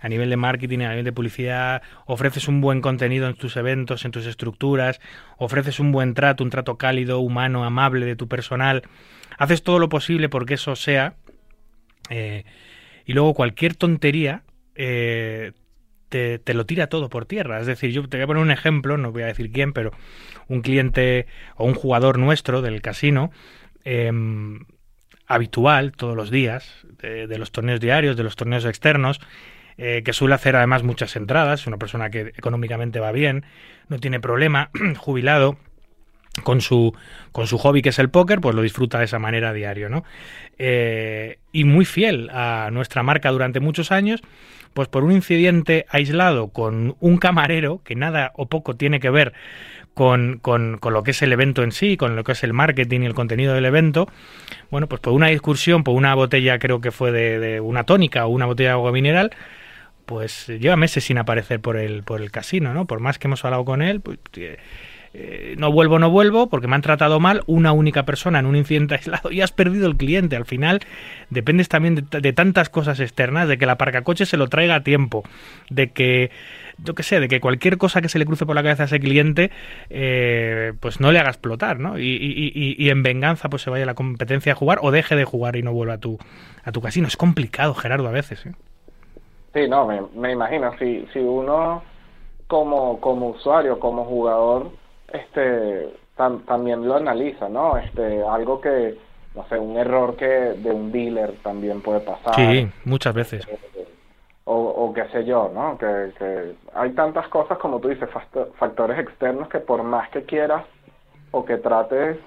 a 0.00 0.08
nivel 0.08 0.30
de 0.30 0.36
marketing, 0.36 0.80
a 0.80 0.90
nivel 0.90 1.04
de 1.04 1.12
publicidad, 1.12 1.82
ofreces 2.06 2.48
un 2.48 2.60
buen 2.60 2.80
contenido 2.80 3.28
en 3.28 3.34
tus 3.34 3.56
eventos, 3.56 4.04
en 4.04 4.10
tus 4.10 4.26
estructuras, 4.26 5.00
ofreces 5.36 5.78
un 5.80 5.92
buen 5.92 6.14
trato, 6.14 6.42
un 6.42 6.50
trato 6.50 6.78
cálido, 6.78 7.20
humano, 7.20 7.64
amable 7.64 8.06
de 8.06 8.16
tu 8.16 8.28
personal. 8.28 8.82
Haces 9.38 9.62
todo 9.62 9.78
lo 9.78 9.88
posible 9.88 10.28
porque 10.28 10.54
eso 10.54 10.74
sea. 10.76 11.14
eh, 12.08 12.44
y 13.06 13.12
luego 13.12 13.34
cualquier 13.34 13.74
tontería 13.74 14.44
eh, 14.76 15.52
te, 16.08 16.54
lo 16.54 16.66
tira 16.66 16.88
todo 16.88 17.08
por 17.08 17.26
tierra. 17.26 17.60
Es 17.60 17.66
decir, 17.66 17.90
yo 17.90 18.08
te 18.08 18.16
voy 18.16 18.24
a 18.24 18.26
poner 18.26 18.42
un 18.42 18.50
ejemplo, 18.50 18.96
no 18.96 19.12
voy 19.12 19.22
a 19.22 19.26
decir 19.26 19.50
quién, 19.50 19.72
pero 19.72 19.92
un 20.48 20.60
cliente 20.60 21.26
o 21.56 21.64
un 21.64 21.74
jugador 21.74 22.18
nuestro 22.18 22.62
del 22.62 22.82
casino, 22.82 23.30
em, 23.84 24.64
habitual 25.26 25.92
todos 25.92 26.16
los 26.16 26.30
días, 26.30 26.86
de 27.00 27.38
los 27.38 27.52
torneos 27.52 27.80
diarios, 27.80 28.16
de 28.16 28.24
los 28.24 28.36
torneos 28.36 28.64
externos, 28.64 29.20
eh, 29.82 30.02
que 30.04 30.12
suele 30.12 30.34
hacer 30.34 30.56
además 30.56 30.82
muchas 30.82 31.16
entradas, 31.16 31.66
una 31.66 31.78
persona 31.78 32.10
que 32.10 32.32
económicamente 32.36 33.00
va 33.00 33.12
bien, 33.12 33.46
no 33.88 33.98
tiene 33.98 34.20
problema, 34.20 34.68
jubilado, 34.98 35.56
con 36.44 36.60
su, 36.60 36.94
con 37.32 37.46
su 37.46 37.56
hobby 37.56 37.80
que 37.80 37.88
es 37.88 37.98
el 37.98 38.10
póker, 38.10 38.42
pues 38.42 38.54
lo 38.54 38.60
disfruta 38.60 38.98
de 38.98 39.06
esa 39.06 39.18
manera 39.18 39.48
a 39.48 39.52
diario, 39.54 39.88
¿no? 39.88 40.04
Eh, 40.58 41.38
y 41.50 41.64
muy 41.64 41.86
fiel 41.86 42.28
a 42.28 42.68
nuestra 42.70 43.02
marca 43.02 43.30
durante 43.30 43.58
muchos 43.60 43.90
años, 43.90 44.20
pues 44.74 44.88
por 44.88 45.02
un 45.02 45.12
incidente 45.12 45.86
aislado 45.88 46.48
con 46.48 46.96
un 47.00 47.16
camarero 47.16 47.80
que 47.82 47.96
nada 47.96 48.32
o 48.34 48.50
poco 48.50 48.76
tiene 48.76 49.00
que 49.00 49.08
ver 49.08 49.32
con, 49.94 50.40
con, 50.42 50.76
con 50.76 50.92
lo 50.92 51.02
que 51.02 51.12
es 51.12 51.22
el 51.22 51.32
evento 51.32 51.62
en 51.62 51.72
sí, 51.72 51.96
con 51.96 52.16
lo 52.16 52.22
que 52.22 52.32
es 52.32 52.44
el 52.44 52.52
marketing 52.52 53.00
y 53.00 53.06
el 53.06 53.14
contenido 53.14 53.54
del 53.54 53.64
evento, 53.64 54.08
bueno, 54.70 54.88
pues 54.88 55.00
por 55.00 55.14
una 55.14 55.28
discusión, 55.28 55.84
por 55.84 55.94
una 55.94 56.14
botella 56.14 56.58
creo 56.58 56.82
que 56.82 56.90
fue 56.90 57.12
de, 57.12 57.38
de 57.38 57.60
una 57.60 57.84
tónica 57.84 58.26
o 58.26 58.28
una 58.28 58.44
botella 58.44 58.68
de 58.68 58.74
agua 58.74 58.92
mineral, 58.92 59.30
pues 60.10 60.48
lleva 60.48 60.74
meses 60.74 61.04
sin 61.04 61.18
aparecer 61.18 61.60
por 61.60 61.76
el, 61.76 62.02
por 62.02 62.20
el 62.20 62.32
casino, 62.32 62.74
¿no? 62.74 62.84
Por 62.84 62.98
más 62.98 63.20
que 63.20 63.28
hemos 63.28 63.44
hablado 63.44 63.64
con 63.64 63.80
él, 63.80 64.00
pues, 64.00 64.18
eh, 64.36 64.56
eh, 65.14 65.54
no 65.56 65.70
vuelvo, 65.70 66.00
no 66.00 66.10
vuelvo, 66.10 66.48
porque 66.48 66.66
me 66.66 66.74
han 66.74 66.82
tratado 66.82 67.20
mal 67.20 67.42
una 67.46 67.70
única 67.70 68.04
persona 68.04 68.40
en 68.40 68.46
un 68.46 68.56
incidente 68.56 68.94
aislado 68.96 69.30
y 69.30 69.40
has 69.40 69.52
perdido 69.52 69.86
el 69.86 69.96
cliente. 69.96 70.34
Al 70.34 70.46
final 70.46 70.80
dependes 71.30 71.68
también 71.68 71.94
de, 71.94 72.20
de 72.20 72.32
tantas 72.32 72.68
cosas 72.70 72.98
externas, 72.98 73.46
de 73.46 73.56
que 73.56 73.66
la 73.66 73.72
aparcacoche 73.74 74.26
se 74.26 74.36
lo 74.36 74.48
traiga 74.48 74.74
a 74.74 74.82
tiempo, 74.82 75.22
de 75.68 75.90
que, 75.92 76.32
yo 76.78 76.96
qué 76.96 77.04
sé, 77.04 77.20
de 77.20 77.28
que 77.28 77.38
cualquier 77.38 77.78
cosa 77.78 78.00
que 78.02 78.08
se 78.08 78.18
le 78.18 78.26
cruce 78.26 78.46
por 78.46 78.56
la 78.56 78.64
cabeza 78.64 78.82
a 78.82 78.86
ese 78.86 78.98
cliente, 78.98 79.52
eh, 79.90 80.72
pues 80.80 80.98
no 80.98 81.12
le 81.12 81.20
haga 81.20 81.30
explotar, 81.30 81.78
¿no? 81.78 82.00
Y, 82.00 82.02
y- 82.08 82.52
y- 82.52 82.74
y 82.84 82.90
en 82.90 83.04
venganza 83.04 83.48
pues 83.48 83.62
se 83.62 83.70
vaya 83.70 83.86
la 83.86 83.94
competencia 83.94 84.54
a 84.54 84.56
jugar 84.56 84.80
o 84.82 84.90
deje 84.90 85.14
de 85.14 85.24
jugar 85.24 85.54
y 85.54 85.62
no 85.62 85.72
vuelva 85.72 85.94
a 85.94 85.98
tu, 85.98 86.18
a 86.64 86.72
tu 86.72 86.80
casino. 86.80 87.06
Es 87.06 87.16
complicado, 87.16 87.74
Gerardo, 87.74 88.08
a 88.08 88.12
veces. 88.12 88.44
¿eh? 88.46 88.52
Sí, 89.52 89.68
no, 89.68 89.86
me, 89.86 90.02
me 90.14 90.32
imagino, 90.32 90.76
si, 90.78 91.06
si 91.12 91.18
uno 91.18 91.82
como, 92.46 93.00
como 93.00 93.30
usuario, 93.30 93.80
como 93.80 94.04
jugador, 94.04 94.70
este, 95.12 95.88
tam- 96.16 96.44
también 96.44 96.86
lo 96.86 96.94
analiza, 96.96 97.48
¿no? 97.48 97.76
Este, 97.76 98.22
algo 98.22 98.60
que, 98.60 98.96
no 99.34 99.44
sé, 99.48 99.58
un 99.58 99.76
error 99.76 100.16
que 100.16 100.26
de 100.26 100.70
un 100.72 100.92
dealer 100.92 101.32
también 101.42 101.80
puede 101.80 102.00
pasar. 102.00 102.34
Sí, 102.34 102.68
muchas 102.84 103.14
veces. 103.14 103.46
o, 104.44 104.54
o 104.54 104.92
qué 104.92 105.04
sé 105.12 105.24
yo, 105.24 105.50
¿no? 105.52 105.76
Que, 105.78 106.12
que 106.18 106.54
hay 106.74 106.90
tantas 106.92 107.28
cosas, 107.28 107.58
como 107.58 107.80
tú 107.80 107.88
dices, 107.88 108.08
facto- 108.10 108.52
factores 108.58 108.98
externos 108.98 109.48
que 109.48 109.58
por 109.58 109.82
más 109.82 110.08
que 110.10 110.24
quieras 110.24 110.64
o 111.32 111.44
que 111.44 111.56
trates 111.58 112.18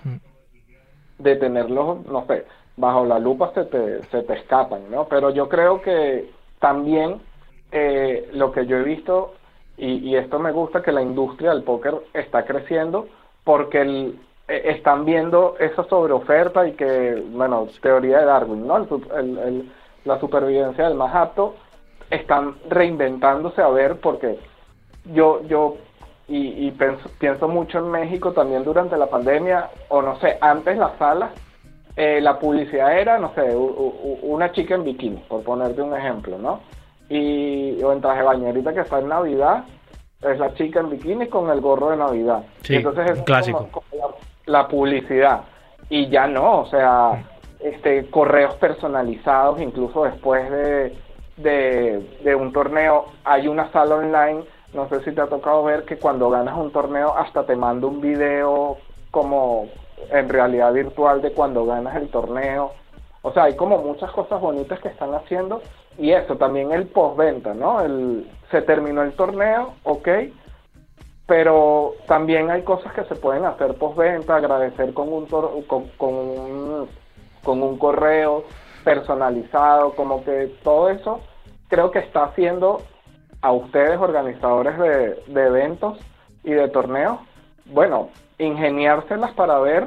de 1.18 1.36
tenerlos, 1.36 2.06
no 2.06 2.26
sé, 2.28 2.46
bajo 2.78 3.06
la 3.06 3.20
lupa 3.20 3.52
se 3.54 3.66
te, 3.66 4.04
se 4.06 4.24
te 4.24 4.34
escapan, 4.34 4.90
¿no? 4.90 5.06
Pero 5.08 5.30
yo 5.30 5.48
creo 5.48 5.82
que 5.82 6.30
también 6.64 7.20
eh, 7.74 8.30
lo 8.32 8.54
que 8.54 8.66
yo 8.66 8.78
he 8.78 8.84
visto, 8.84 9.34
y, 9.76 9.96
y 9.96 10.16
esto 10.16 10.40
me 10.40 10.54
gusta, 10.54 10.82
que 10.82 10.94
la 10.94 11.02
industria 11.02 11.50
del 11.50 11.64
póker 11.64 11.96
está 12.14 12.46
creciendo 12.46 13.08
porque 13.44 13.82
el, 13.82 14.20
eh, 14.48 14.62
están 14.68 15.04
viendo 15.04 15.58
esa 15.60 15.84
sobreoferta 15.84 16.66
y 16.66 16.72
que, 16.72 17.22
bueno, 17.32 17.68
teoría 17.82 18.20
de 18.20 18.26
Darwin, 18.26 18.66
¿no? 18.66 18.88
La 20.06 20.20
supervivencia 20.22 20.88
del 20.88 20.96
más 20.96 21.14
apto, 21.14 21.56
están 22.10 22.56
reinventándose 22.70 23.62
a 23.62 23.68
ver 23.68 23.98
porque 24.00 24.40
yo 25.14 25.42
yo 25.44 25.76
y, 26.30 26.68
y 26.68 26.72
pienso 26.72 27.48
mucho 27.50 27.80
en 27.80 27.92
México 27.92 28.32
también 28.32 28.64
durante 28.64 28.96
la 28.96 29.08
pandemia 29.08 29.70
o 29.90 30.02
no 30.02 30.18
sé 30.22 30.38
antes 30.40 30.78
las 30.78 30.98
salas 30.98 31.32
eh, 31.96 32.20
la 32.22 32.40
publicidad 32.40 32.98
era 32.98 33.18
no 33.20 33.34
sé 33.36 33.56
u- 33.56 33.62
u- 33.64 34.20
una 34.24 34.52
chica 34.52 34.76
en 34.76 34.84
bikini 34.84 35.24
por 35.28 35.44
ponerte 35.44 35.82
un 35.82 35.96
ejemplo 35.96 36.38
no 36.40 36.60
y 37.10 37.82
o 37.84 37.92
en 37.94 38.02
traje 38.02 38.20
de 38.20 38.26
bañerita 38.26 38.74
que 38.74 38.80
está 38.82 39.00
en 39.00 39.10
Navidad 39.10 39.64
es 40.22 40.40
la 40.40 40.54
chica 40.56 40.80
en 40.80 40.90
bikini 40.90 41.28
con 41.28 41.50
el 41.50 41.60
gorro 41.60 41.90
de 41.90 41.98
Navidad. 41.98 42.44
Sí, 42.62 42.76
entonces 42.76 43.12
es 43.12 43.22
clásico. 43.24 43.68
como- 43.72 43.84
como 43.92 44.16
la, 44.46 44.62
la 44.62 44.68
publicidad. 44.70 45.42
Y 45.90 46.08
ya 46.08 46.28
no 46.28 46.62
o 46.62 46.66
sea 46.68 47.24
este 47.60 48.10
correos 48.10 48.56
personalizados 48.56 49.60
incluso 49.62 50.06
después 50.06 50.50
de, 50.50 50.96
de, 51.38 52.00
de 52.24 52.36
un 52.36 52.54
torneo. 52.54 53.06
Hay 53.26 53.48
una 53.50 53.70
sala 53.72 53.96
online 53.96 54.44
no 54.74 54.88
sé 54.90 55.04
si 55.04 55.12
te 55.12 55.22
ha 55.22 55.28
tocado 55.28 55.64
ver 55.66 55.84
que 55.84 55.98
cuando 55.98 56.30
ganas 56.32 56.58
un 56.58 56.72
torneo 56.72 57.16
hasta 57.16 57.46
te 57.46 57.56
manda 57.56 57.86
un 57.86 58.02
video 58.02 58.78
como 59.12 59.68
en 60.12 60.30
realidad 60.30 60.74
virtual 60.74 61.22
de 61.22 61.32
cuando 61.32 61.66
ganas 61.66 61.96
el 61.96 62.10
torneo. 62.10 62.72
O 63.22 63.32
sea 63.32 63.44
hay 63.44 63.56
como 63.56 63.78
muchas 63.80 64.12
cosas 64.12 64.40
bonitas 64.42 64.80
que 64.80 64.90
están 64.90 65.14
haciendo. 65.14 65.62
Y 65.98 66.12
eso 66.12 66.36
también 66.38 66.72
el 66.72 66.88
postventa 66.88 67.54
no 67.54 67.82
el 67.82 68.28
se 68.52 68.62
terminó 68.62 69.04
el 69.04 69.14
torneo 69.14 69.74
ok. 69.84 70.08
Pero 71.26 71.94
también 72.06 72.52
hay 72.52 72.64
cosas 72.64 72.92
que 72.94 73.06
se 73.06 73.16
pueden 73.16 73.46
hacer 73.46 73.76
postventa, 73.76 74.36
agradecer 74.36 74.94
con 74.94 75.12
un, 75.12 75.28
tor- 75.28 75.66
con, 75.68 76.14
un 76.14 76.90
con 77.44 77.62
un 77.64 77.78
correo 77.78 78.44
personalizado, 78.84 79.92
como 79.96 80.24
que 80.24 80.54
todo 80.64 80.90
eso 80.90 81.22
creo 81.70 81.92
que 81.92 82.00
está 82.00 82.26
haciendo 82.26 82.82
a 83.42 83.52
ustedes 83.52 83.98
organizadores 84.00 84.78
de 84.78 85.44
eventos 85.46 85.98
y 86.44 86.52
de 86.52 86.68
torneos, 86.70 87.20
bueno, 87.66 88.10
ingeniárselas 88.40 89.32
para 89.34 89.60
ver 89.60 89.86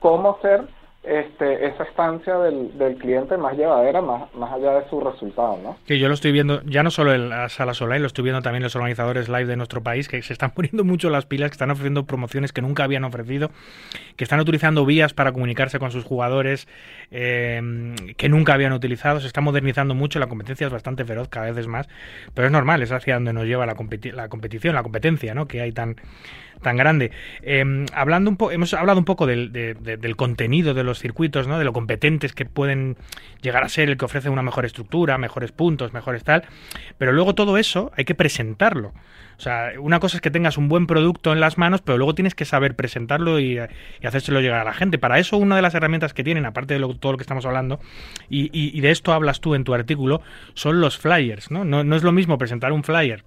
cómo 0.00 0.36
hacer 0.38 0.62
este, 1.04 1.66
esa 1.66 1.82
estancia 1.82 2.38
del, 2.38 2.78
del 2.78 2.96
cliente 2.96 3.36
más 3.36 3.56
llevadera, 3.56 4.00
más, 4.00 4.32
más 4.36 4.52
allá 4.52 4.78
de 4.78 4.88
su 4.88 5.00
resultado, 5.00 5.58
¿no? 5.60 5.76
Que 5.84 5.98
yo 5.98 6.06
lo 6.06 6.14
estoy 6.14 6.30
viendo, 6.30 6.62
ya 6.62 6.84
no 6.84 6.92
solo 6.92 7.12
en 7.12 7.28
las 7.28 7.54
salas 7.54 7.82
online, 7.82 7.98
lo 7.98 8.06
estoy 8.06 8.22
viendo 8.22 8.40
también 8.40 8.62
los 8.62 8.76
organizadores 8.76 9.28
live 9.28 9.46
de 9.46 9.56
nuestro 9.56 9.82
país, 9.82 10.06
que 10.08 10.22
se 10.22 10.32
están 10.32 10.50
poniendo 10.54 10.84
mucho 10.84 11.10
las 11.10 11.26
pilas, 11.26 11.50
que 11.50 11.54
están 11.54 11.72
ofreciendo 11.72 12.04
promociones 12.04 12.52
que 12.52 12.62
nunca 12.62 12.84
habían 12.84 13.02
ofrecido, 13.02 13.50
que 14.14 14.22
están 14.22 14.38
utilizando 14.38 14.86
vías 14.86 15.12
para 15.12 15.32
comunicarse 15.32 15.80
con 15.80 15.90
sus 15.90 16.04
jugadores 16.04 16.68
eh, 17.10 17.94
que 18.16 18.28
nunca 18.28 18.54
habían 18.54 18.72
utilizado, 18.72 19.18
se 19.18 19.26
está 19.26 19.40
modernizando 19.40 19.94
mucho, 19.96 20.20
la 20.20 20.28
competencia 20.28 20.68
es 20.68 20.72
bastante 20.72 21.04
feroz 21.04 21.28
cada 21.28 21.46
vez 21.46 21.56
es 21.56 21.66
más, 21.66 21.88
pero 22.32 22.46
es 22.46 22.52
normal, 22.52 22.80
es 22.80 22.92
hacia 22.92 23.14
donde 23.14 23.32
nos 23.32 23.46
lleva 23.46 23.66
la, 23.66 23.74
competi- 23.74 24.12
la 24.12 24.28
competición, 24.28 24.76
la 24.76 24.84
competencia, 24.84 25.34
¿no? 25.34 25.46
Que 25.46 25.62
hay 25.62 25.72
tan 25.72 25.96
tan 26.62 26.76
grande. 26.76 27.10
Eh, 27.42 27.84
hablando 27.92 28.30
un 28.30 28.38
hemos 28.52 28.72
hablado 28.74 28.98
un 28.98 29.04
poco 29.04 29.26
del, 29.26 29.52
de- 29.52 29.74
de- 29.74 29.96
del 29.96 30.16
contenido 30.16 30.74
de 30.74 30.84
los 30.84 30.98
circuitos, 30.98 31.46
¿no? 31.48 31.58
De 31.58 31.64
lo 31.64 31.72
competentes 31.72 32.32
que 32.34 32.44
pueden 32.46 32.96
llegar 33.42 33.64
a 33.64 33.68
ser 33.68 33.88
el 33.90 33.96
que 33.96 34.04
ofrece 34.04 34.28
una 34.30 34.42
mejor 34.42 34.64
estructura, 34.64 35.18
mejores 35.18 35.52
puntos, 35.52 35.92
mejores 35.92 36.24
tal. 36.24 36.44
Pero 36.98 37.12
luego 37.12 37.34
todo 37.34 37.58
eso 37.58 37.92
hay 37.96 38.04
que 38.04 38.14
presentarlo. 38.14 38.92
O 39.38 39.40
sea, 39.42 39.72
una 39.80 39.98
cosa 39.98 40.18
es 40.18 40.20
que 40.20 40.30
tengas 40.30 40.56
un 40.56 40.68
buen 40.68 40.86
producto 40.86 41.32
en 41.32 41.40
las 41.40 41.58
manos, 41.58 41.80
pero 41.82 41.98
luego 41.98 42.14
tienes 42.14 42.34
que 42.36 42.44
saber 42.44 42.76
presentarlo 42.76 43.40
y, 43.40 43.58
hacérselo 44.04 44.40
llegar 44.40 44.60
a 44.60 44.64
la 44.64 44.72
gente. 44.74 44.98
Para 44.98 45.18
eso, 45.18 45.36
una 45.36 45.56
de 45.56 45.62
las 45.62 45.74
herramientas 45.74 46.14
que 46.14 46.22
tienen, 46.22 46.46
aparte 46.46 46.74
de 46.74 46.80
lo- 46.80 46.94
todo 46.94 47.12
lo 47.12 47.18
que 47.18 47.22
estamos 47.22 47.44
hablando, 47.44 47.80
y, 48.30 48.80
de 48.80 48.90
esto 48.90 49.12
hablas 49.12 49.40
tú 49.40 49.54
en 49.56 49.64
tu 49.64 49.74
artículo, 49.74 50.22
son 50.54 50.80
los 50.80 50.96
flyers. 50.98 51.50
No, 51.50 51.64
no 51.64 51.96
es 51.96 52.04
lo 52.04 52.12
mismo 52.12 52.38
presentar 52.38 52.70
un 52.72 52.84
flyer 52.84 53.24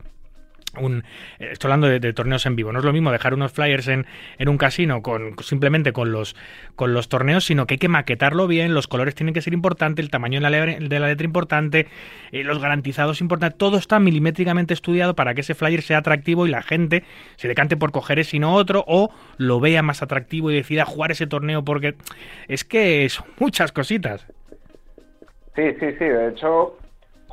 un, 0.80 1.04
eh, 1.40 1.50
estoy 1.52 1.72
hablando 1.72 1.88
de, 1.88 2.14
torneos 2.14 2.46
en 2.46 2.56
vivo. 2.56 2.72
No 2.72 2.80
es 2.80 2.86
lo 2.86 2.94
mismo 2.94 3.12
dejar 3.12 3.34
unos 3.34 3.52
flyers 3.52 3.88
en, 3.88 4.06
en 4.38 4.50
un 4.50 4.58
casino 4.58 5.02
con 5.02 5.36
simplemente 5.42 5.92
con 5.92 6.12
los 6.12 6.36
con 6.76 6.94
los 6.94 7.10
torneos, 7.10 7.46
sino 7.46 7.68
que 7.68 7.76
hay 7.76 7.78
que 7.78 7.88
maquetarlo 7.90 8.48
bien. 8.48 8.74
Los 8.74 8.88
colores 8.88 9.16
tienen 9.16 9.34
que 9.34 9.42
ser 9.42 9.54
importantes, 9.54 10.04
el 10.04 10.12
tamaño 10.12 10.40
de 10.40 10.42
la, 10.42 10.50
letra- 10.50 10.80
de 10.80 11.00
la 11.00 11.08
letra 11.08 11.26
importante, 11.26 11.88
eh, 12.32 12.44
los 12.44 12.60
garantizados 12.60 13.22
importantes. 13.22 13.58
Todo 13.58 13.78
está 13.78 14.00
milimétricamente 14.00 14.74
estudiado 14.74 15.16
para 15.16 15.34
que 15.34 15.42
ese 15.42 15.56
flyer 15.56 15.82
sea 15.82 16.00
atractivo 16.00 16.46
y 16.46 16.50
la 16.50 16.62
gente 16.62 17.04
se 17.38 17.48
decante 17.48 17.78
por 17.78 17.92
coger 17.92 18.20
ese 18.20 18.38
y 18.38 18.40
no 18.40 18.54
otro 18.54 18.84
o 18.88 19.12
lo 19.38 19.60
vea 19.60 19.82
más 19.82 20.02
atractivo 20.02 20.52
y 20.52 20.56
decida 20.56 20.86
jugar 20.86 21.12
ese 21.12 21.28
torneo 21.28 21.64
porque 21.64 21.96
es 22.48 22.64
que 22.66 23.08
son 23.10 23.26
muchas 23.40 23.72
cositas. 23.72 24.26
Sí, 25.56 25.64
sí, 25.80 25.86
sí. 25.98 26.06
De 26.06 26.30
hecho, 26.30 26.78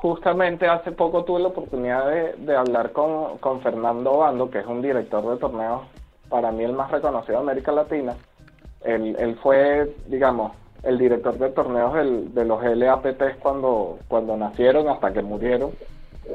justamente 0.02 0.66
hace 0.66 0.90
poco 0.90 1.24
tuve 1.24 1.40
la 1.40 1.48
oportunidad 1.48 2.06
de, 2.10 2.32
de 2.38 2.56
hablar 2.56 2.90
con, 2.90 3.38
con 3.38 3.60
Fernando 3.60 4.18
Bando, 4.18 4.50
que 4.50 4.58
es 4.58 4.66
un 4.66 4.82
director 4.82 5.24
de 5.30 5.36
torneos, 5.36 5.82
para 6.28 6.50
mí 6.50 6.64
el 6.64 6.72
más 6.72 6.90
reconocido 6.90 7.34
de 7.38 7.42
América 7.44 7.70
Latina. 7.70 8.14
Él, 8.84 9.14
él 9.16 9.36
fue, 9.40 9.94
digamos, 10.06 10.52
el 10.82 10.98
director 10.98 11.38
de 11.38 11.50
torneos 11.50 11.94
del- 11.94 12.34
de 12.34 12.44
los 12.44 12.64
LAPTs 12.64 13.36
cuando, 13.40 14.00
cuando 14.08 14.36
nacieron 14.36 14.88
hasta 14.88 15.12
que 15.12 15.22
murieron. 15.22 15.70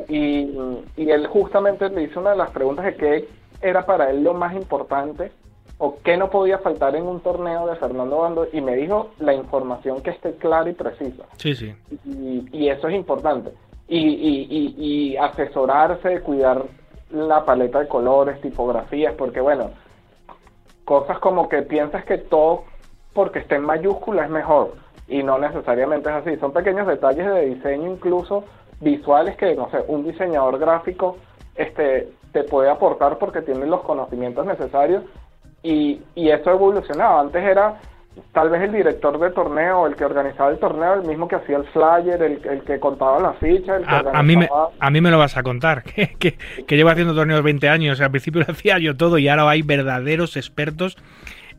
Y, 0.08 0.50
y 0.96 1.10
él 1.12 1.28
justamente 1.28 1.90
le 1.90 2.04
hizo 2.04 2.22
una 2.22 2.32
de 2.32 2.38
las 2.38 2.52
preguntas 2.52 2.86
de 2.86 2.96
qué 2.96 3.28
era 3.62 3.86
para 3.86 4.10
él 4.10 4.24
lo 4.24 4.34
más 4.34 4.54
importante 4.56 5.32
o 5.80 5.98
qué 6.04 6.18
no 6.18 6.30
podía 6.30 6.58
faltar 6.60 6.96
en 6.96 7.04
un 7.04 7.20
torneo 7.20 7.68
de 7.68 7.76
Fernando 7.76 8.18
Bando 8.20 8.48
y 8.52 8.62
me 8.62 8.76
dijo 8.76 9.12
la 9.20 9.34
información 9.34 10.02
que 10.02 10.10
esté 10.12 10.34
clara 10.36 10.70
y 10.70 10.74
precisa 10.74 11.24
Sí, 11.38 11.56
sí. 11.56 11.74
y, 12.06 12.48
y 12.52 12.70
eso 12.70 12.88
es 12.88 12.96
importante. 12.96 13.52
Y, 13.88 14.00
y, 14.00 14.48
y, 14.50 14.76
y 15.14 15.18
asesorarse, 15.18 16.22
cuidar 16.22 16.64
la 17.12 17.46
paleta 17.46 17.80
de 17.80 17.88
colores, 17.88 18.42
tipografías, 18.42 19.14
porque 19.14 19.40
bueno, 19.40 19.72
cosas 20.84 21.20
como 21.20 21.48
que 21.48 21.62
piensas 21.62 22.04
que 22.06 22.18
todo 22.18 22.64
porque 23.14 23.40
esté 23.40 23.56
en 23.56 23.64
mayúscula 23.64 24.26
es 24.26 24.30
mejor 24.30 24.74
y 25.08 25.24
no 25.24 25.38
necesariamente 25.38 26.10
es 26.10 26.16
así. 26.16 26.36
Son 26.38 26.52
pequeños 26.52 26.88
detalles 26.88 27.26
de 27.26 27.46
diseño, 27.46 27.92
incluso 27.92 28.44
visuales, 28.82 29.38
que 29.38 29.56
no 29.56 29.70
sé, 29.70 29.78
un 29.88 30.04
diseñador 30.04 30.60
gráfico 30.60 31.18
este 31.56 32.10
te 32.34 32.44
puede 32.44 32.70
aportar 32.70 33.18
porque 33.18 33.42
tiene 33.42 33.66
los 33.66 33.82
conocimientos 33.82 34.46
necesarios 34.46 35.04
y, 35.64 36.00
y 36.16 36.30
eso 36.30 36.50
ha 36.50 36.54
evolucionado. 36.54 37.20
Antes 37.20 37.44
era 37.44 37.80
tal 38.34 38.50
vez 38.50 38.64
el 38.64 38.72
director 38.72 39.20
de 39.20 39.30
torneo, 39.30 39.86
el 39.86 39.96
que 39.96 40.04
organizaba 40.06 40.50
el 40.50 40.58
torneo, 40.58 40.96
el 40.96 41.08
mismo 41.08 41.28
que 41.28 41.36
hacía 41.36 41.58
el 41.58 41.66
flyer, 41.66 42.22
el, 42.24 42.42
el 42.50 42.62
que 42.64 42.80
contaba 42.80 43.20
las 43.20 43.38
fichas, 43.38 43.82
el 43.82 43.86
que 43.86 43.94
A, 43.94 44.00
a 44.00 44.24
mí 44.24 44.36
me, 44.36 44.46
organizaba- 44.46 44.70
a 44.80 44.90
mí 44.90 45.02
me 45.02 45.12
lo 45.12 45.18
vas 45.20 45.38
a 45.38 45.44
contar, 45.44 45.84
que, 45.96 46.16
que, 46.18 46.36
que 46.66 46.76
llevo 46.78 46.90
haciendo 46.90 47.14
torneos 47.14 47.44
20 47.44 47.70
años, 47.70 48.02
al 48.02 48.10
principio 48.12 48.42
lo 48.46 48.52
hacía 48.52 48.80
yo 48.80 48.96
todo 48.98 49.18
y 49.20 49.28
ahora 49.28 49.48
hay 49.50 49.62
verdaderos 49.62 50.36
expertos 50.36 50.98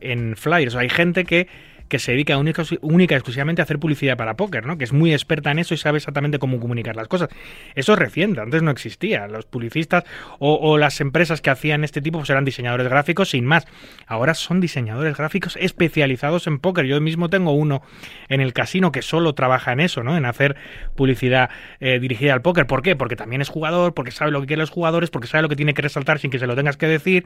en 0.01 0.35
flyers. 0.35 0.75
Hay 0.75 0.89
gente 0.89 1.23
que, 1.23 1.47
que 1.89 1.99
se 1.99 2.11
dedica 2.13 2.37
única, 2.37 2.63
única 2.81 3.15
exclusivamente 3.15 3.61
a 3.61 3.63
hacer 3.63 3.79
publicidad 3.79 4.15
para 4.15 4.35
póker, 4.35 4.65
¿no? 4.65 4.77
que 4.77 4.83
es 4.83 4.93
muy 4.93 5.11
experta 5.11 5.51
en 5.51 5.59
eso 5.59 5.73
y 5.73 5.77
sabe 5.77 5.97
exactamente 5.97 6.39
cómo 6.39 6.59
comunicar 6.59 6.95
las 6.95 7.07
cosas. 7.07 7.29
Eso 7.75 7.93
es 7.93 7.99
reciente, 7.99 8.39
antes 8.39 8.61
no 8.61 8.71
existía. 8.71 9.27
Los 9.27 9.45
publicistas 9.45 10.03
o, 10.39 10.55
o 10.55 10.77
las 10.77 11.01
empresas 11.01 11.41
que 11.41 11.49
hacían 11.49 11.83
este 11.83 12.01
tipo 12.01 12.19
pues 12.19 12.29
eran 12.29 12.45
diseñadores 12.45 12.87
gráficos 12.87 13.31
sin 13.31 13.45
más. 13.45 13.67
Ahora 14.07 14.33
son 14.33 14.61
diseñadores 14.61 15.17
gráficos 15.17 15.57
especializados 15.59 16.47
en 16.47 16.59
póker. 16.59 16.85
Yo 16.85 17.01
mismo 17.01 17.29
tengo 17.29 17.51
uno 17.51 17.81
en 18.27 18.41
el 18.41 18.53
casino 18.53 18.91
que 18.91 19.01
solo 19.01 19.33
trabaja 19.33 19.73
en 19.73 19.79
eso, 19.79 20.03
¿no? 20.03 20.15
En 20.15 20.25
hacer 20.25 20.55
publicidad 20.95 21.49
eh, 21.79 21.99
dirigida 21.99 22.33
al 22.33 22.41
póker. 22.41 22.67
¿Por 22.67 22.81
qué? 22.81 22.95
Porque 22.95 23.15
también 23.15 23.41
es 23.41 23.49
jugador, 23.49 23.93
porque 23.93 24.11
sabe 24.11 24.31
lo 24.31 24.41
que 24.41 24.47
quieren 24.47 24.61
los 24.61 24.69
jugadores, 24.69 25.09
porque 25.09 25.27
sabe 25.27 25.41
lo 25.41 25.49
que 25.49 25.55
tiene 25.55 25.73
que 25.73 25.81
resaltar 25.81 26.19
sin 26.19 26.29
que 26.29 26.39
se 26.39 26.47
lo 26.47 26.55
tengas 26.55 26.77
que 26.77 26.87
decir, 26.87 27.25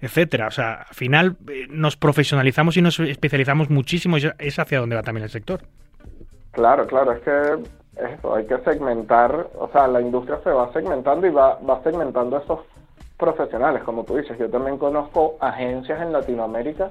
etcétera. 0.00 0.46
O 0.46 0.50
sea, 0.50 0.86
al 0.88 0.94
final 0.94 1.36
eh, 1.48 1.66
nos 1.68 1.96
profesionalizamos 1.96 2.76
y 2.76 2.82
nos 2.82 2.98
especializamos 3.00 3.70
muchísimo 3.70 4.18
y 4.18 4.30
es 4.38 4.58
hacia 4.58 4.80
donde 4.80 4.96
va 4.96 5.02
también 5.02 5.24
el 5.24 5.30
sector. 5.30 5.60
Claro, 6.52 6.86
claro, 6.86 7.12
es 7.12 7.20
que 7.20 7.58
eso, 7.96 8.34
hay 8.34 8.46
que 8.46 8.58
segmentar, 8.58 9.48
o 9.54 9.68
sea, 9.72 9.86
la 9.86 10.00
industria 10.00 10.40
se 10.42 10.50
va 10.50 10.72
segmentando 10.72 11.26
y 11.26 11.30
va, 11.30 11.58
va 11.58 11.82
segmentando 11.82 12.38
esos 12.38 12.60
profesionales, 13.16 13.82
como 13.84 14.04
tú 14.04 14.16
dices. 14.16 14.38
Yo 14.38 14.48
también 14.48 14.78
conozco 14.78 15.36
agencias 15.40 16.00
en 16.00 16.12
Latinoamérica 16.12 16.90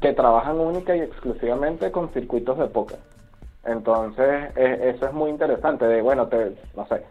que 0.00 0.12
trabajan 0.12 0.58
única 0.60 0.96
y 0.96 1.00
exclusivamente 1.00 1.90
con 1.90 2.10
circuitos 2.10 2.56
de 2.58 2.66
póker. 2.66 2.98
Entonces, 3.64 4.50
eso 4.56 5.06
es 5.06 5.12
muy 5.12 5.30
interesante. 5.30 5.84
De, 5.86 6.00
bueno, 6.00 6.28
te, 6.28 6.52
no 6.76 6.86
sé, 6.86 7.02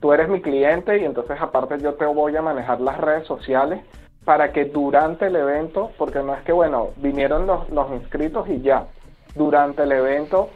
tú 0.00 0.12
eres 0.12 0.28
mi 0.28 0.40
cliente 0.40 0.98
y 0.98 1.04
entonces 1.04 1.36
aparte 1.40 1.78
yo 1.80 1.94
te 1.94 2.06
voy 2.06 2.36
a 2.36 2.42
manejar 2.42 2.80
las 2.80 2.98
redes 2.98 3.26
sociales 3.26 3.80
para 4.26 4.52
que 4.52 4.64
durante 4.64 5.26
el 5.26 5.36
evento, 5.36 5.92
porque 5.96 6.18
no 6.18 6.34
es 6.34 6.42
que, 6.42 6.52
bueno, 6.52 6.88
vinieron 6.96 7.46
los, 7.46 7.70
los 7.70 7.88
inscritos 7.92 8.48
y 8.48 8.60
ya, 8.60 8.86
durante 9.36 9.84
el 9.84 9.92
evento, 9.92 10.50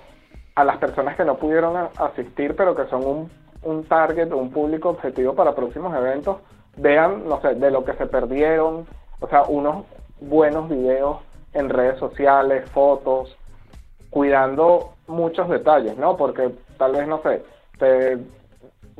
a 0.57 0.65
las 0.65 0.79
personas 0.79 1.17
que 1.17 1.25
no 1.25 1.37
pudieron 1.37 1.89
asistir, 1.97 2.57
pero 2.57 2.75
que 2.75 2.87
son 2.87 3.07
un, 3.07 3.31
un 3.63 3.85
target, 3.85 4.33
un 4.33 4.51
público 4.51 4.89
objetivo 4.89 5.35
para 5.35 5.55
próximos 5.55 5.97
eventos, 5.97 6.39
vean, 6.79 7.29
no 7.29 7.41
sé, 7.43 7.55
de 7.55 7.71
lo 7.71 7.85
que 7.85 7.93
se 7.93 8.07
perdieron, 8.07 8.89
o 9.21 9.29
sea, 9.29 9.45
unos 9.45 9.87
buenos 10.21 10.69
videos 10.69 11.19
en 11.53 11.69
redes 11.69 11.97
sociales, 12.01 12.69
fotos, 12.71 13.37
cuidando 14.11 14.95
muchos 15.07 15.49
detalles, 15.49 15.97
¿no? 15.97 16.17
Porque 16.17 16.51
tal 16.77 16.91
vez, 16.91 17.07
no 17.07 17.23
sé, 17.23 17.45
te 17.79 18.19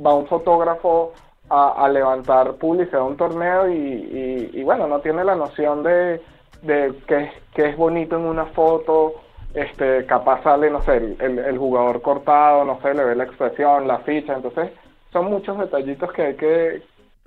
va 0.03 0.15
un 0.15 0.27
fotógrafo 0.27 1.11
a, 1.51 1.89
levantar 1.89 2.53
publicidad 2.53 3.01
a 3.01 3.03
un 3.03 3.17
torneo 3.17 3.67
y, 3.69 3.73
y- 3.75 4.49
y, 4.53 4.63
bueno, 4.63 4.87
no 4.87 4.99
tiene 4.99 5.23
la 5.23 5.35
noción 5.35 5.83
de, 5.83 6.21
de 6.61 6.93
qué, 7.07 7.23
es- 7.25 7.31
es 7.65 7.77
bonito 7.77 8.15
en 8.15 8.23
una 8.23 8.45
foto, 8.45 9.13
este, 9.53 10.05
capaz 10.05 10.41
sale, 10.43 10.69
no 10.69 10.81
sé, 10.81 10.97
el, 10.97 11.17
el- 11.19 11.39
el 11.39 11.57
jugador 11.57 12.01
cortado, 12.01 12.63
no 12.63 12.79
sé, 12.81 12.93
le 12.93 13.03
ve 13.03 13.15
la 13.15 13.25
expresión, 13.25 13.87
la 13.87 13.99
ficha, 13.99 14.33
entonces 14.33 14.71
son 15.11 15.25
muchos 15.25 15.57
detallitos 15.59 16.11
que 16.13 16.21
hay 16.21 16.35
que 16.35 16.81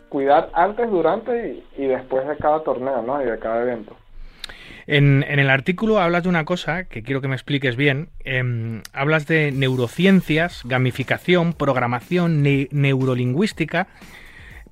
cuidar 0.08 0.48
antes, 0.54 0.90
durante 0.90 1.48
y, 1.76 1.82
y 1.82 1.86
después 1.86 2.26
de 2.26 2.36
cada 2.36 2.60
torneo, 2.60 3.02
¿no? 3.02 3.20
Y 3.20 3.26
de 3.26 3.38
cada 3.38 3.62
evento. 3.62 3.94
En, 4.86 5.22
el 5.26 5.50
artículo 5.50 5.98
hablas 5.98 6.24
de 6.24 6.28
una 6.28 6.44
cosa 6.44 6.84
que 6.84 7.02
quiero 7.02 7.20
que 7.20 7.28
me 7.28 7.34
expliques 7.34 7.76
bien. 7.76 8.10
Em, 8.24 8.82
hablas 8.92 9.26
de 9.26 9.50
neurociencias, 9.50 10.62
gamificación, 10.64 11.54
programación, 11.54 12.42
ne- 12.42 12.68
neurolingüística, 12.70 13.86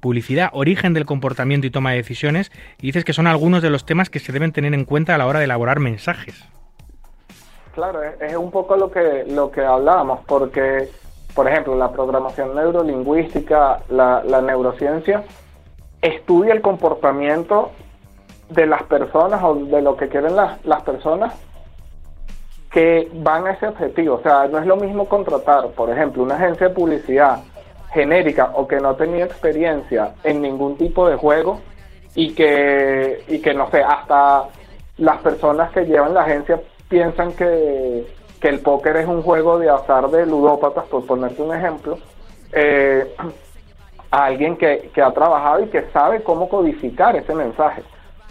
publicidad, 0.01 0.51
origen 0.53 0.93
del 0.93 1.07
comportamiento 1.07 1.67
y 1.67 1.71
toma 1.71 1.93
de 1.93 1.97
decisiones. 1.97 2.53
Y 2.81 2.89
dices 2.89 3.05
que 3.05 3.13
son 3.13 3.27
algunos 3.27 3.63
de 3.63 3.71
los 3.71 3.87
temas 3.87 4.11
que 4.11 4.19
se 4.19 4.33
deben 4.33 4.53
tener 4.53 4.75
en 4.75 4.85
cuenta 4.85 5.15
a 5.15 5.19
la 5.19 5.27
hora 5.27 5.39
de 5.39 5.47
elaborar 5.47 5.81
mensajes. 5.81 6.45
Claro, 7.75 8.03
es, 8.03 8.37
un 8.37 8.51
poco 8.51 8.77
lo 8.77 8.91
que, 8.91 9.25
lo 9.29 9.51
que 9.51 9.63
hablábamos, 9.63 10.21
porque, 10.27 10.91
por 11.35 11.49
ejemplo, 11.49 11.75
la 11.75 11.91
programación 11.91 12.55
neurolingüística, 12.55 13.81
la 13.89 14.43
neurociencia, 14.43 15.25
estudia 16.03 16.53
el 16.53 16.61
comportamiento 16.61 17.71
de 18.53 18.67
las 18.67 18.83
personas 18.85 19.43
o 19.43 19.55
de 19.55 19.83
lo 19.83 19.97
que 19.97 20.09
quieren 20.09 20.37
las, 20.37 20.65
las 20.65 20.83
personas 20.83 21.35
que 22.71 23.11
van 23.15 23.47
a 23.47 23.53
ese 23.53 23.69
objetivo. 23.69 24.17
O 24.17 24.23
sea, 24.23 24.47
no 24.49 24.59
es 24.59 24.67
lo 24.67 24.77
mismo 24.77 25.07
contratar, 25.07 25.69
por 25.71 25.91
ejemplo, 25.91 26.23
una 26.23 26.37
agencia 26.37 26.69
de 26.69 26.75
publicidad 26.75 27.41
genérica 27.93 28.53
o 28.55 28.67
que 28.67 28.81
no 28.81 28.95
tenía 28.97 29.27
experiencia 29.27 30.15
en 30.25 30.41
ningún 30.41 30.77
tipo 30.77 31.09
de 31.09 31.17
juego 31.17 31.61
y 32.15 32.35
que, 32.35 33.25
y 33.29 33.41
que 33.41 33.55
no 33.55 33.71
sé, 33.71 33.83
hasta 33.83 34.45
las 34.97 35.19
personas 35.19 35.71
que 35.73 35.85
llevan 35.85 36.15
la 36.15 36.23
agencia 36.23 36.61
piensan 36.89 37.33
que, 37.33 38.07
que 38.41 38.49
el 38.49 38.61
póker 38.61 38.97
es 38.97 39.07
un 39.07 39.23
juego 39.23 39.59
de 39.59 39.69
azar 39.69 40.09
de 40.11 40.27
ludópatas, 40.27 40.85
por 40.87 41.07
ponerte 41.07 41.43
un 41.43 41.55
ejemplo, 41.55 41.99
eh, 42.53 43.15
a 44.11 44.25
alguien 44.25 44.57
que, 44.57 44.91
que 44.95 45.03
ha 45.03 45.11
trabajado 45.11 45.65
y 45.65 45.69
que 45.69 45.83
sabe 45.93 46.23
cómo 46.23 46.49
codificar 46.49 47.17
ese 47.17 47.35
mensaje. 47.35 47.83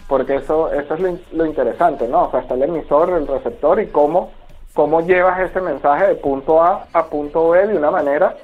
Porque 0.08 0.36
eso, 0.36 0.72
eso 0.72 0.94
es 0.94 1.00
lo, 1.00 1.16
lo 1.32 1.46
interesante, 1.46 2.06
¿no? 2.08 2.24
O 2.24 2.30
sea, 2.30 2.40
está 2.40 2.54
el 2.54 2.62
emisor, 2.64 3.10
el 3.10 3.26
receptor 3.26 3.80
y 3.80 3.86
cómo, 3.86 4.30
cómo 4.74 5.00
llevas 5.00 5.40
ese 5.40 5.60
mensaje 5.60 6.06
de 6.08 6.14
punto 6.16 6.62
A 6.62 6.86
a 6.92 7.06
punto 7.06 7.50
B 7.50 7.66
de 7.66 7.76
una 7.76 7.90
manera 7.90 8.34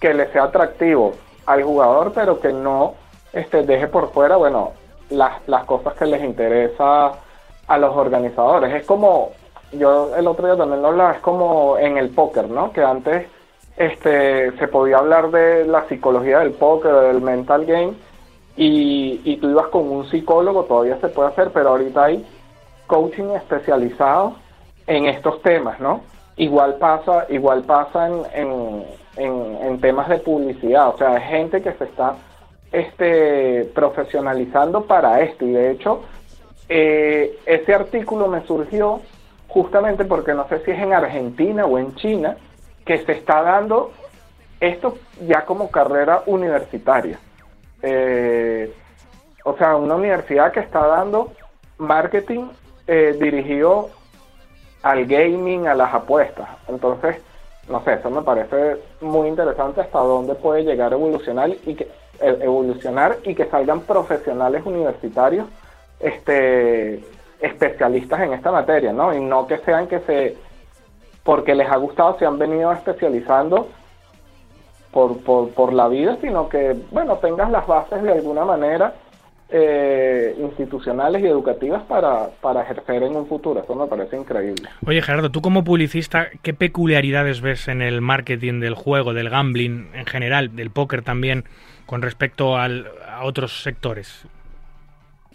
que 0.00 0.14
le 0.14 0.30
sea 0.32 0.44
atractivo 0.44 1.12
al 1.46 1.62
jugador, 1.62 2.12
pero 2.14 2.40
que 2.40 2.52
no 2.52 2.94
este, 3.32 3.62
deje 3.62 3.88
por 3.88 4.10
fuera, 4.12 4.36
bueno, 4.36 4.72
las, 5.10 5.46
las 5.48 5.64
cosas 5.64 5.94
que 5.94 6.06
les 6.06 6.22
interesa 6.22 7.12
a 7.66 7.78
los 7.78 7.96
organizadores. 7.96 8.74
Es 8.74 8.86
como, 8.86 9.30
yo 9.72 10.14
el 10.16 10.26
otro 10.26 10.46
día 10.46 10.56
también 10.56 10.82
lo 10.82 10.88
hablaba, 10.88 11.12
es 11.12 11.20
como 11.20 11.78
en 11.78 11.96
el 11.96 12.10
póker, 12.10 12.48
¿no? 12.48 12.72
Que 12.72 12.82
antes 12.82 13.26
este, 13.76 14.56
se 14.56 14.68
podía 14.68 14.98
hablar 14.98 15.30
de 15.30 15.64
la 15.66 15.86
psicología 15.88 16.40
del 16.40 16.52
póker, 16.52 16.92
del 16.92 17.20
mental 17.20 17.64
game, 17.66 17.94
y, 18.56 19.20
y 19.24 19.36
tú 19.36 19.50
ibas 19.50 19.66
con 19.68 19.88
un 19.88 20.08
psicólogo, 20.10 20.64
todavía 20.64 20.98
se 21.00 21.08
puede 21.08 21.28
hacer, 21.28 21.50
pero 21.52 21.70
ahorita 21.70 22.04
hay 22.04 22.24
coaching 22.86 23.30
especializado 23.34 24.36
en 24.86 25.06
estos 25.06 25.42
temas, 25.42 25.78
¿no? 25.80 26.02
Igual 26.36 26.76
pasa, 26.76 27.26
igual 27.28 27.62
pasa 27.64 28.08
en, 28.08 28.22
en, 28.34 28.84
en, 29.16 29.56
en 29.62 29.80
temas 29.80 30.08
de 30.08 30.18
publicidad, 30.18 30.88
o 30.88 30.98
sea, 30.98 31.14
hay 31.14 31.22
gente 31.22 31.62
que 31.62 31.72
se 31.72 31.84
está 31.84 32.16
este, 32.72 33.64
profesionalizando 33.74 34.84
para 34.84 35.20
esto, 35.20 35.44
y 35.44 35.52
de 35.52 35.70
hecho, 35.70 36.02
eh, 36.68 37.38
ese 37.46 37.74
artículo 37.74 38.28
me 38.28 38.44
surgió 38.46 39.00
justamente 39.48 40.04
porque 40.04 40.34
no 40.34 40.48
sé 40.48 40.64
si 40.64 40.72
es 40.72 40.78
en 40.78 40.92
Argentina 40.92 41.64
o 41.64 41.78
en 41.78 41.94
China, 41.96 42.36
que 42.84 42.98
se 42.98 43.12
está 43.12 43.42
dando 43.42 43.92
esto 44.60 44.96
ya 45.26 45.44
como 45.44 45.70
carrera 45.70 46.22
universitaria. 46.26 47.18
Eh, 47.88 48.72
o 49.44 49.56
sea, 49.56 49.76
una 49.76 49.94
universidad 49.94 50.50
que 50.50 50.58
está 50.58 50.84
dando 50.84 51.32
marketing 51.78 52.48
eh, 52.88 53.16
dirigido 53.20 53.90
al 54.82 55.06
gaming, 55.06 55.68
a 55.68 55.74
las 55.74 55.94
apuestas. 55.94 56.48
Entonces, 56.66 57.18
no 57.68 57.80
sé, 57.84 57.94
eso 57.94 58.10
me 58.10 58.22
parece 58.22 58.78
muy 59.00 59.28
interesante 59.28 59.80
hasta 59.80 60.00
dónde 60.00 60.34
puede 60.34 60.64
llegar 60.64 60.92
a 60.92 60.96
evolucionar 60.96 61.50
y 61.50 61.74
que 61.76 61.84
e- 62.20 62.38
evolucionar 62.40 63.18
y 63.22 63.36
que 63.36 63.46
salgan 63.46 63.80
profesionales 63.80 64.66
universitarios 64.66 65.46
este 66.00 67.04
especialistas 67.40 68.20
en 68.20 68.32
esta 68.32 68.50
materia, 68.50 68.92
¿no? 68.92 69.14
Y 69.14 69.20
no 69.20 69.46
que 69.46 69.58
sean 69.58 69.86
que 69.86 70.00
se 70.00 70.36
porque 71.22 71.54
les 71.54 71.70
ha 71.70 71.76
gustado 71.76 72.18
se 72.18 72.26
han 72.26 72.38
venido 72.38 72.72
especializando 72.72 73.68
por, 74.96 75.18
por, 75.18 75.50
por 75.50 75.74
la 75.74 75.88
vida, 75.88 76.16
sino 76.22 76.48
que, 76.48 76.74
bueno, 76.90 77.16
tengas 77.18 77.50
las 77.50 77.66
bases 77.66 78.02
de 78.02 78.12
alguna 78.12 78.46
manera 78.46 78.94
eh, 79.50 80.34
institucionales 80.38 81.22
y 81.22 81.26
educativas 81.26 81.82
para, 81.82 82.30
para 82.40 82.62
ejercer 82.62 83.02
en 83.02 83.14
un 83.14 83.26
futuro. 83.26 83.60
Eso 83.62 83.74
me 83.74 83.86
parece 83.88 84.16
increíble. 84.16 84.70
Oye, 84.86 85.02
Gerardo, 85.02 85.30
tú 85.30 85.42
como 85.42 85.64
publicista, 85.64 86.28
¿qué 86.42 86.54
peculiaridades 86.54 87.42
ves 87.42 87.68
en 87.68 87.82
el 87.82 88.00
marketing 88.00 88.60
del 88.60 88.72
juego, 88.74 89.12
del 89.12 89.28
gambling 89.28 89.90
en 89.92 90.06
general, 90.06 90.56
del 90.56 90.70
póker 90.70 91.02
también, 91.02 91.44
con 91.84 92.00
respecto 92.00 92.56
al- 92.56 92.86
a 93.06 93.22
otros 93.26 93.62
sectores? 93.62 94.26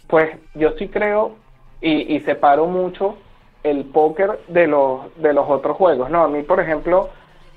Pues 0.08 0.28
yo 0.54 0.72
sí 0.76 0.88
creo 0.88 1.36
y, 1.80 2.16
y 2.16 2.20
separo 2.22 2.66
mucho 2.66 3.16
el 3.62 3.84
póker 3.84 4.40
de 4.48 4.66
los, 4.66 5.02
de 5.22 5.32
los 5.32 5.48
otros 5.48 5.76
juegos. 5.76 6.10
No, 6.10 6.24
a 6.24 6.28
mí, 6.28 6.42
por 6.42 6.58
ejemplo, 6.58 7.10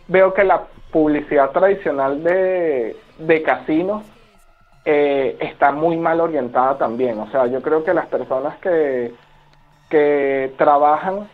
veo 0.07 0.35
que 0.35 0.43
la 0.43 0.67
publicidad 0.95 1.51
tradicional 1.51 2.23
de, 2.23 2.95
de 3.17 3.43
casinos 3.43 4.05
eh, 4.85 5.35
está 5.41 5.73
muy 5.73 5.97
mal 5.97 6.21
orientada 6.21 6.77
también. 6.77 7.19
O 7.19 7.29
sea, 7.31 7.47
yo 7.47 7.61
creo 7.61 7.83
que 7.83 7.93
las 7.93 8.05
personas 8.05 8.57
que, 8.59 9.11
que 9.89 10.53
trabajan 10.57 11.27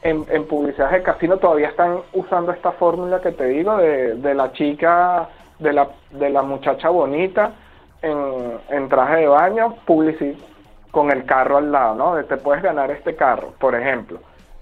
en, 0.00 0.24
en 0.30 0.46
publicidad 0.46 0.92
de 0.92 1.02
casino 1.02 1.36
todavía 1.36 1.68
están 1.68 1.98
usando 2.14 2.52
esta 2.52 2.72
fórmula 2.72 3.20
que 3.20 3.32
te 3.32 3.44
digo 3.48 3.76
de, 3.76 4.14
de 4.14 4.34
la 4.34 4.50
chica, 4.52 5.28
de 5.58 5.74
la, 5.74 5.88
de 6.12 6.30
la 6.30 6.40
muchacha 6.40 6.88
bonita 6.88 7.52
en, 8.00 8.58
en 8.70 8.88
traje 8.88 9.16
de 9.16 9.26
baño, 9.26 9.74
publici 9.84 10.42
con 10.90 11.10
el 11.10 11.26
carro 11.26 11.58
al 11.58 11.70
lado, 11.70 11.96
¿no? 11.96 12.14
De 12.14 12.24
te 12.24 12.38
puedes 12.38 12.62
ganar 12.62 12.90
este 12.90 13.14
carro, 13.14 13.52
por 13.58 13.74
ejemplo. 13.74 14.20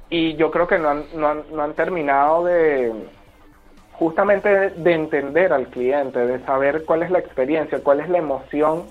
Y 0.08 0.34
yo 0.34 0.50
creo 0.50 0.66
que 0.66 0.80
no 0.80 0.88
han, 0.88 1.04
no 1.14 1.28
han, 1.28 1.42
no 1.52 1.62
han 1.62 1.74
terminado 1.74 2.46
de 2.46 2.92
justamente 4.00 4.48
de, 4.48 4.70
de 4.70 4.92
entender 4.94 5.52
al 5.52 5.68
cliente, 5.68 6.18
de 6.26 6.40
saber 6.44 6.84
cuál 6.84 7.04
es 7.04 7.10
la 7.12 7.20
experiencia, 7.20 7.78
cuál 7.84 8.00
es 8.00 8.08
la 8.08 8.18
emoción 8.18 8.86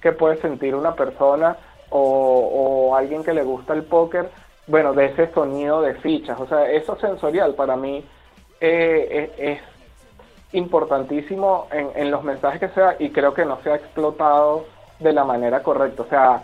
que 0.00 0.12
puede 0.12 0.36
sentir 0.36 0.76
una 0.76 0.94
persona 0.94 1.56
o, 1.88 2.94
alguien 2.94 3.24
que 3.24 3.34
le 3.34 3.42
gusta 3.42 3.72
el 3.72 3.82
póker, 3.82 4.30
bueno, 4.68 4.92
de 4.92 5.06
ese 5.06 5.32
sonido 5.32 5.82
de 5.82 5.94
fichas. 5.94 6.38
O 6.38 6.46
sea, 6.46 6.70
eso 6.70 6.96
sensorial 7.00 7.54
para 7.54 7.74
mí 7.76 8.04
eh, 8.60 9.32
es, 9.36 9.56
es 9.56 9.60
importantísimo 10.52 11.66
en, 11.72 11.88
en 11.94 12.10
los 12.10 12.22
mensajes 12.22 12.60
que 12.60 12.68
sea 12.68 12.96
y 12.98 13.10
creo 13.10 13.32
que 13.34 13.44
no 13.44 13.58
se 13.62 13.70
ha 13.70 13.76
explotado 13.76 14.66
de 14.98 15.12
la 15.12 15.24
manera 15.24 15.62
correcta. 15.62 16.02
O 16.02 16.06
sea, 16.06 16.42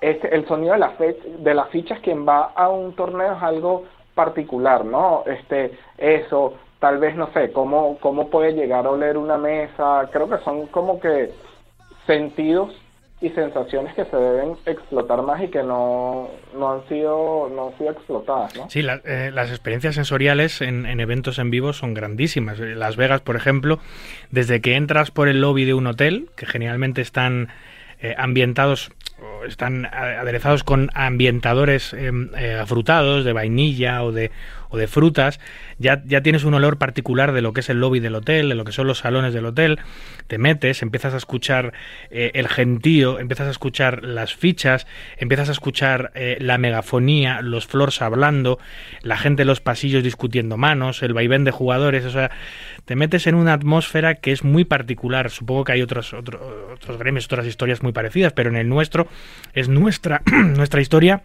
este, 0.00 0.34
el 0.34 0.46
sonido 0.46 0.72
de, 0.74 0.80
la 0.80 0.90
fe- 0.90 1.18
de 1.38 1.54
las 1.54 1.68
fichas 1.68 2.00
quien 2.00 2.26
va 2.26 2.52
a 2.54 2.68
un 2.68 2.94
torneo 2.94 3.32
es 3.36 3.42
algo 3.42 3.84
particular, 4.14 4.84
¿no? 4.84 5.22
Este, 5.26 5.78
eso, 5.98 6.54
tal 6.84 6.98
vez, 6.98 7.16
no 7.16 7.32
sé, 7.32 7.50
cómo, 7.50 7.96
cómo 7.98 8.28
puede 8.28 8.52
llegar 8.52 8.84
a 8.84 8.90
oler 8.90 9.16
una 9.16 9.38
mesa, 9.38 10.06
creo 10.12 10.28
que 10.28 10.36
son 10.44 10.66
como 10.66 11.00
que 11.00 11.30
sentidos 12.06 12.74
y 13.22 13.30
sensaciones 13.30 13.94
que 13.94 14.04
se 14.04 14.16
deben 14.16 14.54
explotar 14.66 15.22
más 15.22 15.42
y 15.42 15.48
que 15.48 15.62
no, 15.62 16.28
no 16.54 16.72
han 16.72 16.86
sido 16.88 17.48
no 17.54 17.68
han 17.68 17.78
sido 17.78 17.90
explotadas, 17.92 18.54
¿no? 18.56 18.68
Sí, 18.68 18.82
la- 18.82 19.00
eh, 19.06 19.30
las 19.32 19.48
experiencias 19.48 19.94
sensoriales 19.94 20.60
en, 20.60 20.84
en 20.84 21.00
eventos 21.00 21.38
en 21.38 21.50
vivo 21.50 21.72
son 21.72 21.94
grandísimas. 21.94 22.60
En 22.60 22.78
Las 22.78 22.96
Vegas, 22.96 23.22
por 23.22 23.36
ejemplo, 23.36 23.78
desde 24.30 24.60
que 24.60 24.74
entras 24.76 25.10
por 25.10 25.28
el 25.28 25.40
lobby 25.40 25.64
de 25.64 25.72
un 25.72 25.86
hotel, 25.86 26.28
que 26.36 26.44
generalmente 26.44 27.00
están 27.00 27.48
eh, 27.98 28.14
ambientados, 28.18 28.92
están 29.48 29.86
aderezados 29.86 30.62
con 30.64 30.90
ambientadores 30.92 31.94
eh, 31.94 32.10
eh, 32.36 32.58
afrutados, 32.60 33.24
de 33.24 33.32
vainilla 33.32 34.02
o 34.02 34.12
de, 34.12 34.30
de 34.76 34.86
frutas, 34.86 35.40
ya, 35.78 36.02
ya 36.06 36.22
tienes 36.22 36.44
un 36.44 36.54
olor 36.54 36.78
particular 36.78 37.32
de 37.32 37.42
lo 37.42 37.52
que 37.52 37.60
es 37.60 37.68
el 37.70 37.80
lobby 37.80 38.00
del 38.00 38.14
hotel, 38.14 38.48
de 38.48 38.54
lo 38.54 38.64
que 38.64 38.72
son 38.72 38.86
los 38.86 38.98
salones 38.98 39.34
del 39.34 39.46
hotel, 39.46 39.78
te 40.26 40.38
metes, 40.38 40.82
empiezas 40.82 41.14
a 41.14 41.16
escuchar 41.18 41.72
eh, 42.10 42.30
el 42.34 42.48
gentío, 42.48 43.18
empiezas 43.18 43.48
a 43.48 43.50
escuchar 43.50 44.04
las 44.04 44.34
fichas, 44.34 44.86
empiezas 45.18 45.48
a 45.48 45.52
escuchar 45.52 46.12
eh, 46.14 46.36
la 46.40 46.58
megafonía, 46.58 47.40
los 47.42 47.66
floors 47.66 48.00
hablando, 48.02 48.58
la 49.02 49.16
gente 49.16 49.42
en 49.42 49.48
los 49.48 49.60
pasillos 49.60 50.02
discutiendo 50.02 50.56
manos, 50.56 51.02
el 51.02 51.12
vaivén 51.14 51.44
de 51.44 51.50
jugadores, 51.50 52.04
o 52.04 52.10
sea, 52.10 52.30
te 52.84 52.96
metes 52.96 53.26
en 53.26 53.34
una 53.34 53.52
atmósfera 53.52 54.14
que 54.16 54.32
es 54.32 54.44
muy 54.44 54.64
particular. 54.64 55.30
Supongo 55.30 55.64
que 55.64 55.72
hay 55.72 55.82
otros, 55.82 56.12
otro- 56.14 56.70
otros 56.72 56.98
gremios, 56.98 57.26
otras 57.26 57.46
historias 57.46 57.82
muy 57.82 57.92
parecidas, 57.92 58.32
pero 58.32 58.50
en 58.50 58.56
el 58.56 58.68
nuestro 58.68 59.06
es 59.52 59.68
nuestra, 59.68 60.22
nuestra 60.56 60.80
historia 60.80 61.22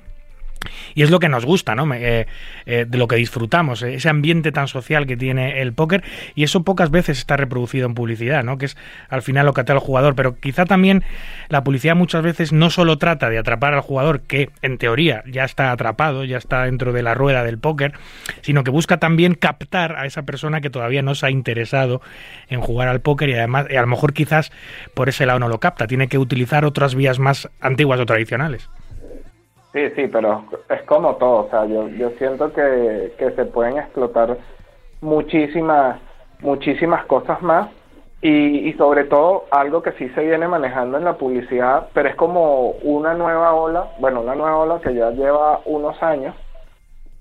y 0.96 1.04
es 1.04 1.10
lo 1.10 1.20
que 1.20 1.30
nos 1.30 1.46
gusta, 1.46 1.76
¿no? 1.76 1.92
Eh, 1.94 2.28
eh, 2.66 2.86
de 2.88 2.98
lo 2.98 3.08
que 3.08 3.16
disfrutamos, 3.16 3.82
eh, 3.82 3.96
ese 3.96 4.10
ambiente 4.10 4.52
tan 4.52 4.68
social 4.68 5.06
que 5.06 5.18
tiene 5.18 5.62
el 5.62 5.74
póker 5.74 6.04
y 6.36 6.44
eso 6.44 6.64
pocas 6.64 6.92
veces 6.92 7.18
está 7.18 7.38
reproducido 7.38 7.86
en 7.86 7.94
publicidad, 7.94 8.44
¿no? 8.44 8.58
Que 8.58 8.66
es 8.66 8.78
al 9.10 9.22
final 9.22 9.46
lo 9.46 9.54
que 9.54 9.62
atrae 9.62 9.78
al 9.78 9.84
jugador, 9.84 10.16
pero 10.16 10.40
quizá 10.40 10.66
también 10.66 11.04
la 11.50 11.64
publicidad 11.64 11.96
muchas 11.96 12.24
veces 12.24 12.52
no 12.54 12.70
solo 12.70 12.98
trata 12.98 13.30
de 13.30 13.38
atrapar 13.38 13.74
al 13.74 13.82
jugador 13.82 14.22
que 14.22 14.50
en 14.62 14.78
teoría 14.78 15.24
ya 15.28 15.44
está 15.44 15.72
atrapado, 15.72 16.24
ya 16.26 16.38
está 16.38 16.64
dentro 16.64 16.94
de 16.94 17.04
la 17.04 17.14
rueda 17.14 17.44
del 17.44 17.58
póker, 17.58 17.94
sino 18.42 18.64
que 18.64 18.72
busca 18.72 18.98
también 18.98 19.36
captar 19.36 19.96
a 19.96 20.06
esa 20.06 20.24
persona 20.24 20.62
que 20.62 20.70
todavía 20.70 21.02
no 21.02 21.16
se 21.16 21.26
ha 21.26 21.32
interesado 21.32 22.02
en 22.50 22.62
jugar 22.62 22.88
al 22.88 23.02
póker 23.02 23.30
y 23.30 23.34
además 23.34 23.68
y 23.70 23.76
a 23.76 23.82
lo 23.82 23.88
mejor 23.88 24.14
quizás 24.14 24.52
por 24.94 25.10
ese 25.10 25.26
lado 25.26 25.40
no 25.40 25.48
lo 25.48 25.60
capta, 25.60 25.88
tiene 25.88 26.08
que 26.08 26.18
utilizar 26.18 26.66
otras 26.66 26.96
vías 26.96 27.20
más 27.20 27.50
antiguas 27.62 28.00
o 28.00 28.06
tradicionales. 28.06 28.70
Sí, 29.74 29.90
sí, 29.96 30.08
pero 30.08 30.46
es 30.70 30.82
como 30.84 31.16
todo, 31.18 31.46
o 31.46 31.50
sea, 31.50 31.66
yo, 31.66 31.88
yo 31.90 32.10
siento 32.18 32.52
que, 32.54 33.14
que 33.20 33.32
se 33.32 33.46
pueden 33.46 33.78
explotar 33.78 34.38
muchísimas, 35.00 36.00
muchísimas 36.40 37.06
cosas 37.06 37.40
más 37.44 37.70
y, 38.22 38.68
y 38.68 38.74
sobre 38.74 39.04
todo 39.06 39.46
algo 39.52 39.84
que 39.84 39.92
sí 39.94 40.10
se 40.10 40.26
viene 40.26 40.48
manejando 40.48 40.98
en 40.98 41.06
la 41.06 41.18
publicidad, 41.18 41.90
pero 41.94 42.10
es 42.10 42.16
como 42.16 42.72
una 42.82 43.14
nueva 43.14 43.54
ola, 43.54 43.92
bueno, 44.00 44.22
una 44.22 44.34
nueva 44.34 44.58
ola 44.58 44.82
que 44.82 44.94
ya 44.96 45.12
lleva 45.12 45.62
unos 45.66 46.02
años, 46.02 46.36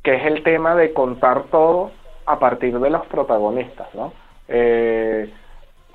que 0.02 0.14
es 0.14 0.24
el 0.24 0.42
tema 0.42 0.74
de 0.74 0.94
contar 0.94 1.44
todo 1.50 1.90
a 2.24 2.38
partir 2.38 2.78
de 2.80 2.90
los 2.90 3.06
protagonistas, 3.06 3.94
¿no? 3.94 4.12
Eh, 4.48 5.30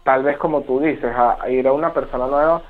tal 0.04 0.22
vez 0.24 0.38
como 0.38 0.62
tú 0.62 0.80
dices, 0.80 1.12
a, 1.16 1.42
a 1.42 1.50
ir 1.50 1.68
a 1.68 1.74
una 1.74 1.94
persona 1.94 2.28
nueva, 2.28 2.62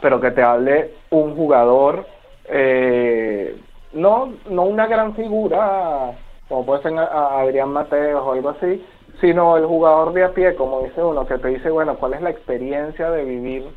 pero 0.00 0.20
que 0.20 0.30
te 0.30 0.42
hable 0.42 0.92
un 1.10 1.34
jugador, 1.34 2.06
eh, 2.50 3.56
no, 3.92 4.34
no 4.48 4.62
una 4.62 4.86
gran 4.86 5.14
figura, 5.14 6.12
como 6.48 6.66
puede 6.66 6.82
ser 6.82 6.98
Adrián 6.98 7.70
Mateos 7.70 8.22
o 8.24 8.32
algo 8.32 8.50
así, 8.50 8.84
sino 9.20 9.56
el 9.56 9.66
jugador 9.66 10.12
de 10.12 10.24
a 10.24 10.32
pie, 10.32 10.54
como 10.54 10.82
dice 10.82 11.02
uno, 11.02 11.26
que 11.26 11.38
te 11.38 11.48
dice, 11.48 11.70
bueno, 11.70 11.96
¿cuál 11.96 12.14
es 12.14 12.22
la 12.22 12.30
experiencia 12.30 13.10
de 13.10 13.24
vivir 13.24 13.68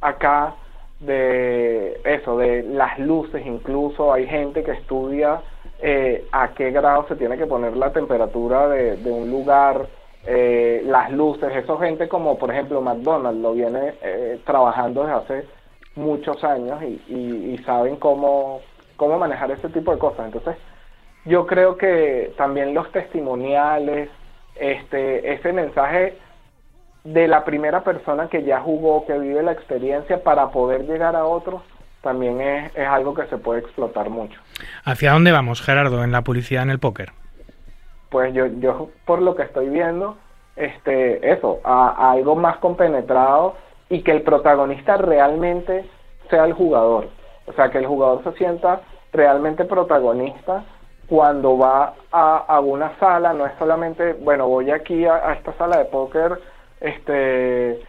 acá? 0.00 0.54
De 1.00 2.00
eso, 2.04 2.36
de 2.38 2.64
las 2.64 2.98
luces, 2.98 3.46
incluso 3.46 4.12
hay 4.12 4.26
gente 4.26 4.64
que 4.64 4.72
estudia 4.72 5.40
eh, 5.80 6.26
a 6.32 6.48
qué 6.54 6.72
grado 6.72 7.06
se 7.06 7.14
tiene 7.14 7.38
que 7.38 7.46
poner 7.46 7.76
la 7.76 7.92
temperatura 7.92 8.68
de, 8.68 8.96
de 8.96 9.12
un 9.12 9.30
lugar, 9.30 9.86
eh, 10.26 10.82
las 10.84 11.12
luces, 11.12 11.54
eso 11.54 11.78
gente 11.78 12.08
como 12.08 12.36
por 12.36 12.50
ejemplo 12.50 12.80
McDonald's 12.80 13.40
lo 13.40 13.52
viene 13.52 13.94
eh, 14.02 14.40
trabajando 14.44 15.02
desde 15.04 15.14
hace 15.14 15.48
muchos 15.98 16.42
años 16.44 16.82
y, 16.82 17.02
y, 17.08 17.54
y 17.54 17.58
saben 17.64 17.96
cómo, 17.96 18.60
cómo 18.96 19.18
manejar 19.18 19.50
ese 19.50 19.68
tipo 19.68 19.92
de 19.92 19.98
cosas. 19.98 20.26
Entonces, 20.26 20.56
yo 21.24 21.46
creo 21.46 21.76
que 21.76 22.32
también 22.38 22.72
los 22.72 22.90
testimoniales, 22.92 24.08
este, 24.56 25.34
ese 25.34 25.52
mensaje 25.52 26.16
de 27.04 27.28
la 27.28 27.44
primera 27.44 27.82
persona 27.82 28.28
que 28.28 28.42
ya 28.44 28.60
jugó, 28.60 29.06
que 29.06 29.18
vive 29.18 29.42
la 29.42 29.52
experiencia 29.52 30.22
para 30.22 30.50
poder 30.50 30.86
llegar 30.86 31.16
a 31.16 31.24
otros, 31.24 31.62
también 32.02 32.40
es, 32.40 32.76
es 32.76 32.86
algo 32.86 33.14
que 33.14 33.26
se 33.26 33.38
puede 33.38 33.60
explotar 33.60 34.08
mucho. 34.08 34.40
¿Hacia 34.84 35.12
dónde 35.12 35.32
vamos, 35.32 35.60
Gerardo, 35.62 36.04
en 36.04 36.12
la 36.12 36.22
publicidad 36.22 36.62
en 36.62 36.70
el 36.70 36.78
póker? 36.78 37.12
Pues 38.08 38.32
yo, 38.32 38.46
yo 38.46 38.90
por 39.04 39.20
lo 39.20 39.34
que 39.34 39.42
estoy 39.42 39.68
viendo, 39.68 40.16
este, 40.56 41.32
eso, 41.32 41.60
a, 41.64 41.88
a 41.90 42.12
algo 42.12 42.36
más 42.36 42.56
compenetrado 42.58 43.54
y 43.88 44.02
que 44.02 44.12
el 44.12 44.22
protagonista 44.22 44.96
realmente 44.96 45.84
sea 46.30 46.44
el 46.44 46.52
jugador. 46.52 47.08
O 47.46 47.52
sea, 47.52 47.70
que 47.70 47.78
el 47.78 47.86
jugador 47.86 48.22
se 48.24 48.32
sienta 48.32 48.82
realmente 49.12 49.64
protagonista 49.64 50.64
cuando 51.08 51.56
va 51.56 51.94
a, 52.12 52.36
a 52.36 52.60
una 52.60 52.98
sala, 52.98 53.32
no 53.32 53.46
es 53.46 53.52
solamente, 53.58 54.12
bueno, 54.12 54.46
voy 54.46 54.70
aquí 54.70 55.06
a, 55.06 55.32
esta 55.32 55.54
sala 55.54 55.78
de 55.78 55.86
póker, 55.86 56.38
este, 56.80 57.80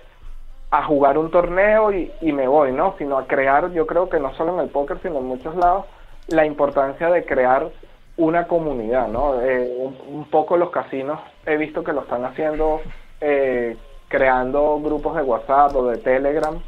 a 0.72 0.84
jugar 0.86 1.18
un 1.18 1.30
torneo 1.30 1.92
y, 1.92 2.12
y 2.22 2.32
me 2.32 2.48
voy, 2.48 2.72
¿no? 2.72 2.96
Sino 2.98 3.18
a 3.18 3.28
crear, 3.28 3.72
yo 3.72 3.86
creo 3.86 4.10
que 4.10 4.20
no 4.20 4.34
solo 4.36 4.54
en 4.54 4.62
el 4.62 4.70
póker, 4.70 5.00
sino 5.02 5.18
en 5.18 5.26
muchos 5.26 5.54
lados, 5.56 5.86
la 6.28 6.46
importancia 6.46 7.10
de 7.10 7.26
crear 7.26 7.70
una 8.16 8.48
comunidad, 8.48 9.10
¿no? 9.10 9.42
Eh, 9.42 9.76
un, 9.78 9.98
un 10.08 10.26
poco 10.30 10.56
los 10.56 10.70
casinos 10.70 11.20
he 11.46 11.58
visto 11.58 11.84
que 11.84 11.92
lo 11.92 12.02
están 12.02 12.24
haciendo 12.24 12.82
eh, 13.20 13.76
creando 14.10 14.80
grupos 14.82 15.16
de 15.16 15.22
WhatsApp 15.22 15.76
o 15.76 15.88
de 15.88 15.98
Telegram 15.98 16.60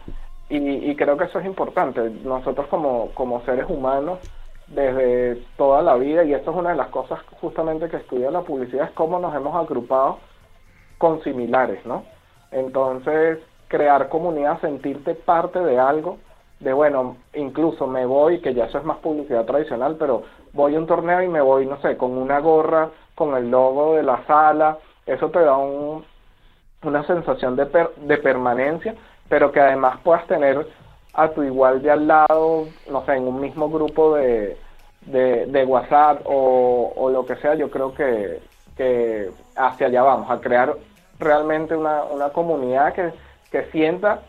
y, 0.49 0.93
creo 0.97 1.15
que 1.15 1.25
eso 1.25 1.39
es 1.39 1.45
importante. 1.45 2.09
Nosotros 2.23 2.67
como, 2.67 3.11
como 3.13 3.41
seres 3.41 3.65
humanos 3.69 4.19
desde 4.67 5.41
toda 5.57 5.81
la 5.81 5.95
vida 5.95 6.23
y 6.23 6.33
esto 6.33 6.51
es 6.51 6.57
una 6.57 6.71
de 6.71 6.77
las 6.77 6.89
cosas 6.89 7.19
justamente 7.39 7.89
que 7.89 7.97
estudia 7.97 8.31
la 8.31 8.41
publicidad 8.41 8.85
es 8.85 8.91
cómo 8.91 9.19
nos 9.19 9.35
hemos 9.35 9.55
agrupado 9.55 10.19
con 10.97 11.21
similares, 11.23 11.85
¿no? 11.85 12.03
Entonces, 12.51 13.39
crear 13.67 14.09
comunidad, 14.09 14.59
sentirte 14.61 15.15
parte 15.15 15.59
de 15.59 15.79
algo, 15.79 16.17
de 16.59 16.73
bueno, 16.73 17.17
incluso 17.33 17.87
me 17.87 18.05
voy, 18.05 18.39
que 18.39 18.53
ya 18.53 18.65
eso 18.65 18.77
es 18.77 18.83
más 18.83 18.97
publicidad 18.97 19.45
tradicional, 19.45 19.95
pero 19.97 20.23
voy 20.53 20.75
a 20.75 20.79
un 20.79 20.85
torneo 20.85 21.23
y 21.23 21.27
me 21.27 21.41
voy, 21.41 21.65
no 21.65 21.81
sé, 21.81 21.97
con 21.97 22.17
una 22.17 22.39
gorra, 22.39 22.89
con 23.15 23.35
el 23.35 23.49
logo 23.49 23.95
de 23.95 24.03
la 24.03 24.25
sala, 24.27 24.77
eso 25.05 25.29
te 25.29 25.39
da 25.39 25.57
un, 25.57 26.03
una 26.83 27.05
sensación 27.05 27.55
de, 27.55 27.65
per- 27.67 27.95
de 27.95 28.17
permanencia, 28.17 28.95
pero 29.29 29.51
que 29.51 29.59
además 29.59 29.99
puedas 30.03 30.25
tener 30.27 30.67
a 31.13 31.29
tu 31.29 31.43
igual 31.43 31.81
de 31.81 31.91
al 31.91 32.07
lado, 32.07 32.69
no 32.89 33.05
sé, 33.05 33.13
en 33.15 33.27
un 33.27 33.39
mismo 33.41 33.69
grupo 33.69 34.15
de, 34.15 34.57
de, 35.01 35.45
de 35.47 35.65
WhatsApp 35.65 36.21
o, 36.25 36.93
o 36.95 37.09
lo 37.09 37.25
que 37.25 37.35
sea, 37.37 37.55
yo 37.55 37.69
creo 37.69 37.93
que, 37.93 38.41
que 38.75 39.31
hacia 39.55 39.87
allá 39.87 40.03
vamos, 40.03 40.29
a 40.31 40.39
crear 40.39 40.75
realmente 41.19 41.75
una, 41.75 42.03
una 42.05 42.29
comunidad 42.29 42.93
que, 42.93 43.13
que 43.51 43.65
sienta 43.71 44.21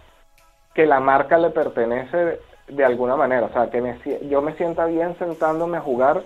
que 0.74 0.86
la 0.86 1.00
marca 1.00 1.38
le 1.38 1.50
pertenece 1.50 2.40
de 2.68 2.84
alguna 2.84 3.16
manera, 3.16 3.46
o 3.46 3.52
sea, 3.52 3.70
que 3.70 3.80
me 3.80 3.98
yo 4.28 4.40
me 4.42 4.54
sienta 4.54 4.86
bien 4.86 5.16
sentándome 5.18 5.76
a 5.78 5.82
jugar 5.82 6.22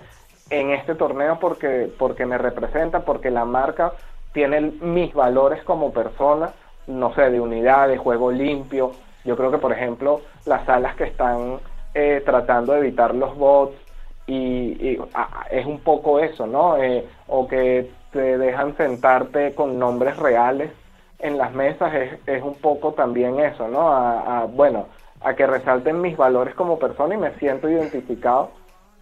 en 0.50 0.70
este 0.70 0.94
torneo 0.94 1.38
porque, 1.40 1.92
porque 1.98 2.24
me 2.26 2.38
representa, 2.38 3.00
porque 3.04 3.30
la 3.30 3.44
marca 3.44 3.92
tiene 4.36 4.60
mis 4.60 5.14
valores 5.14 5.64
como 5.64 5.94
persona, 5.94 6.50
no 6.86 7.14
sé, 7.14 7.30
de 7.30 7.40
unidad, 7.40 7.88
de 7.88 7.96
juego 7.96 8.30
limpio. 8.30 8.92
Yo 9.24 9.34
creo 9.34 9.50
que, 9.50 9.56
por 9.56 9.72
ejemplo, 9.72 10.20
las 10.44 10.66
salas 10.66 10.94
que 10.94 11.04
están 11.04 11.58
eh, 11.94 12.22
tratando 12.22 12.74
de 12.74 12.80
evitar 12.80 13.14
los 13.14 13.34
bots 13.34 13.74
y, 14.26 14.98
ah, 15.14 15.46
es 15.50 15.64
un 15.64 15.80
poco 15.80 16.20
eso, 16.20 16.46
¿no? 16.46 16.76
Eh, 16.76 17.06
o 17.28 17.48
que 17.48 17.90
te 18.12 18.36
dejan 18.36 18.76
sentarte 18.76 19.54
con 19.54 19.78
nombres 19.78 20.18
reales 20.18 20.70
en 21.18 21.38
las 21.38 21.54
mesas 21.54 21.94
es, 21.94 22.18
es 22.26 22.42
un 22.42 22.56
poco 22.56 22.92
también 22.92 23.40
eso, 23.40 23.66
¿no? 23.68 23.88
A, 23.88 24.40
a, 24.40 24.44
bueno, 24.44 24.84
a 25.22 25.32
que 25.32 25.46
resalten 25.46 26.02
mis 26.02 26.14
valores 26.14 26.54
como 26.54 26.78
persona 26.78 27.14
y 27.14 27.18
me 27.18 27.32
siento 27.38 27.70
identificado 27.70 28.50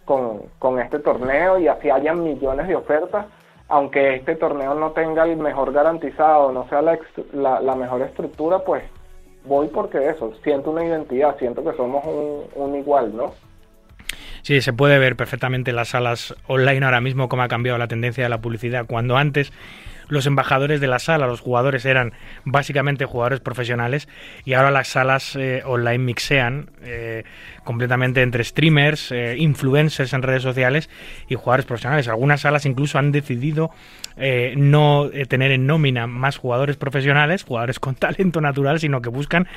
con, 0.05 0.43
con 0.59 0.79
este 0.79 0.99
torneo 0.99 1.59
y 1.59 1.67
así 1.67 1.89
hayan 1.89 2.23
millones 2.23 2.69
de 2.69 2.77
ofertas, 2.77 3.25
aunque 3.67 4.15
este 4.15 4.35
torneo 4.35 4.75
no 4.75 4.91
tenga 4.91 5.23
el 5.23 5.37
mejor 5.37 5.71
garantizado, 5.73 6.51
no 6.51 6.67
sea 6.69 6.81
la, 6.81 6.99
la, 7.33 7.59
la 7.59 7.75
mejor 7.75 8.01
estructura, 8.01 8.59
pues 8.59 8.83
voy 9.45 9.67
porque 9.67 10.09
eso, 10.09 10.33
siento 10.43 10.71
una 10.71 10.85
identidad, 10.85 11.37
siento 11.37 11.63
que 11.63 11.75
somos 11.75 12.03
un, 12.05 12.43
un 12.55 12.75
igual, 12.75 13.15
¿no? 13.15 13.33
Sí, 14.41 14.61
se 14.61 14.73
puede 14.73 14.99
ver 14.99 15.15
perfectamente 15.15 15.71
en 15.71 15.75
las 15.75 15.89
salas 15.89 16.35
online 16.47 16.85
ahora 16.85 17.01
mismo 17.01 17.29
cómo 17.29 17.41
ha 17.41 17.47
cambiado 17.47 17.79
la 17.79 17.87
tendencia 17.87 18.23
de 18.23 18.29
la 18.29 18.41
publicidad. 18.41 18.85
Cuando 18.85 19.17
antes 19.17 19.51
los 20.07 20.25
embajadores 20.25 20.79
de 20.79 20.87
la 20.87 20.99
sala, 20.99 21.27
los 21.27 21.41
jugadores 21.41 21.85
eran 21.85 22.13
básicamente 22.43 23.05
jugadores 23.05 23.39
profesionales 23.39 24.07
y 24.43 24.53
ahora 24.53 24.71
las 24.71 24.87
salas 24.87 25.35
eh, 25.35 25.61
online 25.65 25.99
mixean 25.99 26.69
eh, 26.83 27.23
completamente 27.63 28.21
entre 28.21 28.43
streamers, 28.43 29.11
eh, 29.11 29.35
influencers 29.37 30.13
en 30.13 30.21
redes 30.21 30.43
sociales 30.43 30.89
y 31.27 31.35
jugadores 31.35 31.65
profesionales. 31.65 32.07
Algunas 32.07 32.41
salas 32.41 32.65
incluso 32.65 32.99
han 32.99 33.11
decidido 33.11 33.71
eh, 34.17 34.53
no 34.57 35.09
eh, 35.11 35.25
tener 35.25 35.51
en 35.51 35.65
nómina 35.67 36.07
más 36.07 36.37
jugadores 36.37 36.77
profesionales, 36.77 37.43
jugadores 37.43 37.79
con 37.79 37.95
talento 37.95 38.41
natural, 38.41 38.79
sino 38.79 39.01
que 39.01 39.09
buscan 39.09 39.47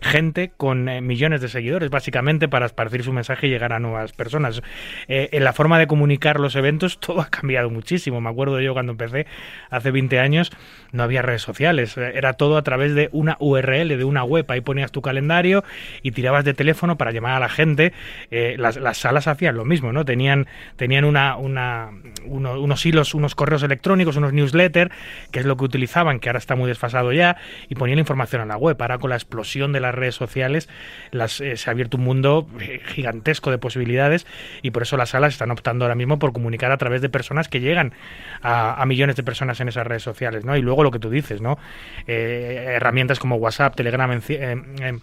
gente 0.00 0.52
con 0.56 0.88
eh, 0.88 1.00
millones 1.00 1.40
de 1.40 1.48
seguidores, 1.48 1.90
básicamente 1.90 2.48
para 2.48 2.66
esparcir 2.66 3.02
su 3.02 3.12
mensaje 3.12 3.46
y 3.46 3.50
llegar 3.50 3.72
a 3.72 3.78
nuevas 3.78 4.12
personas. 4.12 4.62
En 5.08 5.44
la 5.44 5.52
forma 5.52 5.78
de 5.78 5.86
comunicar 5.86 6.38
los 6.40 6.54
eventos 6.56 6.98
todo 7.00 7.20
ha 7.20 7.28
cambiado 7.30 7.70
muchísimo. 7.70 8.20
Me 8.20 8.28
acuerdo 8.30 8.60
yo 8.60 8.72
cuando 8.72 8.92
empecé 8.92 9.26
hace 9.70 9.90
20 9.90 10.18
años, 10.20 10.50
no 10.92 11.02
había 11.02 11.22
redes 11.22 11.42
sociales, 11.42 11.96
era 11.96 12.34
todo 12.34 12.56
a 12.56 12.62
través 12.62 12.94
de 12.94 13.08
una 13.12 13.36
URL, 13.40 13.88
de 13.96 14.04
una 14.04 14.22
web. 14.24 14.46
Ahí 14.48 14.60
ponías 14.60 14.92
tu 14.92 15.02
calendario 15.02 15.64
y 16.02 16.12
tirabas 16.12 16.44
de 16.44 16.54
teléfono 16.54 16.96
para 16.96 17.10
llamar 17.12 17.32
a 17.32 17.40
la 17.40 17.48
gente. 17.48 17.92
Las, 18.30 18.76
las 18.76 18.98
salas 18.98 19.26
hacían 19.28 19.56
lo 19.56 19.64
mismo, 19.64 19.92
¿no? 19.92 20.04
Tenían, 20.04 20.46
tenían 20.76 21.04
una, 21.04 21.36
una, 21.36 21.90
uno- 22.24 22.60
unos 22.60 22.84
hilos, 22.86 23.14
unos 23.14 23.34
correos 23.34 23.62
electrónicos, 23.62 24.05
unos 24.14 24.32
newsletters, 24.32 24.94
que 25.32 25.40
es 25.40 25.46
lo 25.46 25.56
que 25.56 25.64
utilizaban, 25.64 26.20
que 26.20 26.28
ahora 26.28 26.38
está 26.38 26.54
muy 26.54 26.68
desfasado 26.68 27.12
ya, 27.12 27.36
y 27.68 27.74
ponían 27.74 27.96
la 27.96 28.02
información 28.02 28.42
en 28.42 28.48
la 28.48 28.56
web. 28.56 28.76
Ahora 28.78 28.98
con 28.98 29.10
la 29.10 29.16
explosión 29.16 29.72
de 29.72 29.80
las 29.80 29.94
redes 29.94 30.14
sociales 30.14 30.68
las, 31.10 31.40
eh, 31.40 31.56
se 31.56 31.68
ha 31.68 31.72
abierto 31.72 31.96
un 31.96 32.04
mundo 32.04 32.46
eh, 32.60 32.80
gigantesco 32.86 33.50
de 33.50 33.58
posibilidades 33.58 34.26
y 34.62 34.70
por 34.70 34.82
eso 34.82 34.96
las 34.96 35.10
salas 35.10 35.32
están 35.32 35.50
optando 35.50 35.84
ahora 35.84 35.94
mismo 35.96 36.18
por 36.18 36.32
comunicar 36.32 36.70
a 36.70 36.76
través 36.76 37.00
de 37.00 37.08
personas 37.08 37.48
que 37.48 37.60
llegan 37.60 37.94
a, 38.42 38.84
millones 38.86 39.16
de 39.16 39.22
personas 39.22 39.60
en 39.60 39.68
esas 39.68 39.86
redes 39.86 40.02
sociales, 40.02 40.44
¿no? 40.44 40.56
Y 40.56 40.62
luego 40.62 40.82
lo 40.82 40.90
que 40.90 40.98
tú 40.98 41.10
dices, 41.10 41.40
¿no? 41.40 41.58
Eh, 42.06 42.74
herramientas 42.76 43.18
como 43.18 43.36
WhatsApp, 43.36 43.74
Telegram, 43.74 44.10
eh, 44.12 44.20
eh, 44.28 44.98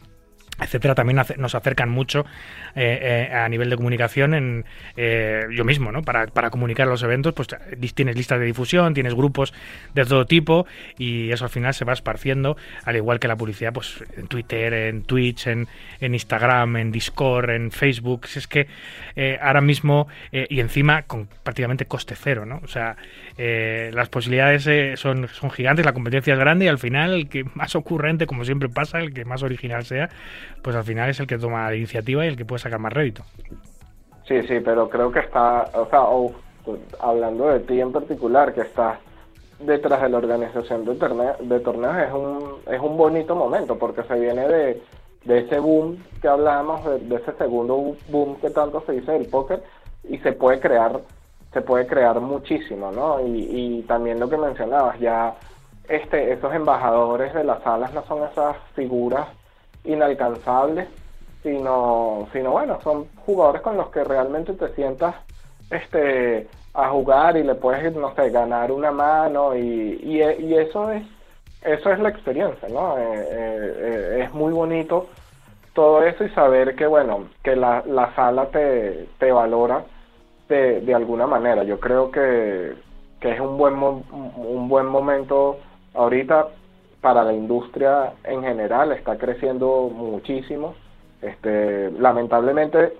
etcétera, 0.61 0.93
también 0.95 1.19
nos 1.37 1.55
acercan 1.55 1.89
mucho 1.89 2.25
eh, 2.75 3.29
eh, 3.31 3.35
a 3.35 3.47
nivel 3.49 3.69
de 3.69 3.75
comunicación 3.75 4.33
en 4.33 4.65
eh, 4.95 5.45
yo 5.51 5.65
mismo, 5.65 5.91
¿no? 5.91 6.03
Para, 6.03 6.27
para 6.27 6.49
comunicar 6.51 6.87
los 6.87 7.01
eventos, 7.03 7.33
pues 7.33 7.47
tienes 7.93 8.15
listas 8.15 8.39
de 8.39 8.45
difusión, 8.45 8.93
tienes 8.93 9.15
grupos 9.15 9.53
de 9.93 10.05
todo 10.05 10.25
tipo 10.25 10.67
y 10.97 11.31
eso 11.31 11.45
al 11.45 11.49
final 11.49 11.73
se 11.73 11.85
va 11.85 11.93
esparciendo, 11.93 12.55
al 12.83 12.95
igual 12.95 13.19
que 13.19 13.27
la 13.27 13.35
publicidad, 13.35 13.73
pues 13.73 14.03
en 14.15 14.27
Twitter, 14.27 14.73
en 14.73 15.03
Twitch, 15.03 15.47
en, 15.47 15.67
en 15.99 16.13
Instagram, 16.13 16.77
en 16.77 16.91
Discord, 16.91 17.49
en 17.49 17.71
Facebook. 17.71 18.27
Si 18.27 18.39
Es 18.39 18.47
que 18.47 18.67
eh, 19.15 19.39
ahora 19.41 19.61
mismo 19.61 20.07
y 20.31 20.59
encima 20.59 21.03
con 21.03 21.27
prácticamente 21.43 21.85
coste 21.85 22.15
cero, 22.15 22.45
¿no? 22.45 22.61
O 22.63 22.67
sea, 22.67 22.95
las 23.37 24.09
posibilidades 24.09 24.99
son, 24.99 25.27
son 25.27 25.51
gigantes, 25.51 25.85
la 25.85 25.93
competencia 25.93 26.33
es 26.33 26.39
grande 26.39 26.65
y 26.65 26.67
al 26.67 26.79
final 26.79 27.13
el 27.13 27.29
que 27.29 27.45
más 27.55 27.75
ocurrente, 27.75 28.27
como 28.27 28.45
siempre 28.45 28.69
pasa, 28.69 28.99
el 28.99 29.13
que 29.13 29.25
más 29.25 29.43
original 29.43 29.85
sea, 29.85 30.09
pues 30.61 30.75
al 30.75 30.83
final 30.83 31.09
es 31.09 31.19
el 31.19 31.27
que 31.27 31.37
toma 31.37 31.69
la 31.69 31.75
iniciativa 31.75 32.25
y 32.25 32.29
el 32.29 32.37
que 32.37 32.45
puede 32.45 32.59
sacar 32.59 32.79
más 32.79 32.93
rédito. 32.93 33.23
Sí, 34.27 34.41
sí, 34.43 34.59
pero 34.61 34.89
creo 34.89 35.11
que 35.11 35.19
está, 35.19 35.69
o 35.73 35.87
sea, 35.89 36.01
o, 36.03 36.33
hablando 36.99 37.47
de 37.49 37.59
ti 37.61 37.79
en 37.81 37.91
particular, 37.91 38.53
que 38.53 38.61
estás 38.61 38.99
detrás 39.59 40.01
de 40.01 40.09
la 40.09 40.17
organización 40.17 40.85
de, 40.85 40.93
torne- 40.97 41.37
de 41.39 41.59
torneos, 41.59 41.97
es 41.97 42.13
un, 42.13 42.73
es 42.73 42.79
un 42.81 42.97
bonito 42.97 43.35
momento, 43.35 43.77
porque 43.77 44.03
se 44.03 44.19
viene 44.19 44.47
de, 44.47 44.81
de 45.25 45.39
ese 45.39 45.59
boom 45.59 45.97
que 46.21 46.27
hablábamos, 46.27 46.85
de, 46.85 46.99
de 46.99 47.15
ese 47.17 47.33
segundo 47.33 47.97
boom 48.07 48.39
que 48.39 48.49
tanto 48.49 48.81
se 48.85 48.93
dice 48.93 49.11
del 49.11 49.25
póker, 49.25 49.61
y 50.07 50.17
se 50.19 50.31
puede 50.33 50.59
crear, 50.59 51.01
se 51.53 51.61
puede 51.61 51.85
crear 51.85 52.19
muchísimo, 52.19 52.91
¿no? 52.91 53.19
Y, 53.25 53.47
y 53.49 53.81
también 53.83 54.19
lo 54.19 54.29
que 54.29 54.37
mencionabas, 54.37 54.99
ya 54.99 55.35
este, 55.87 56.31
esos 56.33 56.53
embajadores 56.53 57.33
de 57.33 57.43
las 57.43 57.61
salas 57.63 57.93
no 57.93 58.03
son 58.05 58.23
esas 58.23 58.55
figuras 58.73 59.27
inalcanzables, 59.83 60.87
sino, 61.43 62.27
sino 62.33 62.51
bueno, 62.51 62.79
son 62.83 63.09
jugadores 63.25 63.61
con 63.61 63.77
los 63.77 63.89
que 63.89 64.03
realmente 64.03 64.53
te 64.53 64.73
sientas 64.75 65.15
este 65.69 66.47
a 66.73 66.89
jugar 66.89 67.37
y 67.37 67.43
le 67.43 67.55
puedes, 67.55 67.93
no 67.95 68.15
sé, 68.15 68.29
ganar 68.31 68.71
una 68.71 68.91
mano 68.91 69.55
y, 69.55 69.61
y, 70.03 70.21
y 70.23 70.55
eso 70.57 70.91
es 70.91 71.03
eso 71.61 71.91
es 71.91 71.99
la 71.99 72.09
experiencia, 72.09 72.67
¿no? 72.69 72.97
Eh, 72.97 73.03
eh, 73.03 73.73
eh, 74.19 74.23
es 74.25 74.33
muy 74.33 74.51
bonito 74.53 75.07
todo 75.73 76.03
eso 76.03 76.23
y 76.23 76.29
saber 76.31 76.75
que, 76.75 76.85
bueno, 76.87 77.29
que 77.43 77.55
la, 77.55 77.83
la 77.87 78.13
sala 78.15 78.49
te, 78.51 79.07
te 79.19 79.31
valora 79.31 79.85
de, 80.49 80.81
de 80.81 80.93
alguna 80.93 81.27
manera. 81.27 81.63
Yo 81.63 81.79
creo 81.79 82.11
que, 82.11 82.75
que 83.19 83.31
es 83.31 83.39
un 83.39 83.57
buen, 83.57 83.75
mo- 83.75 84.03
un 84.11 84.67
buen 84.69 84.85
momento 84.87 85.59
ahorita 85.93 86.47
para 87.03 87.25
la 87.25 87.33
industria 87.33 88.13
en 88.23 88.41
general, 88.43 88.93
está 88.93 89.17
creciendo 89.17 89.91
muchísimo. 89.93 90.73
Este, 91.21 91.91
lamentablemente, 91.91 92.93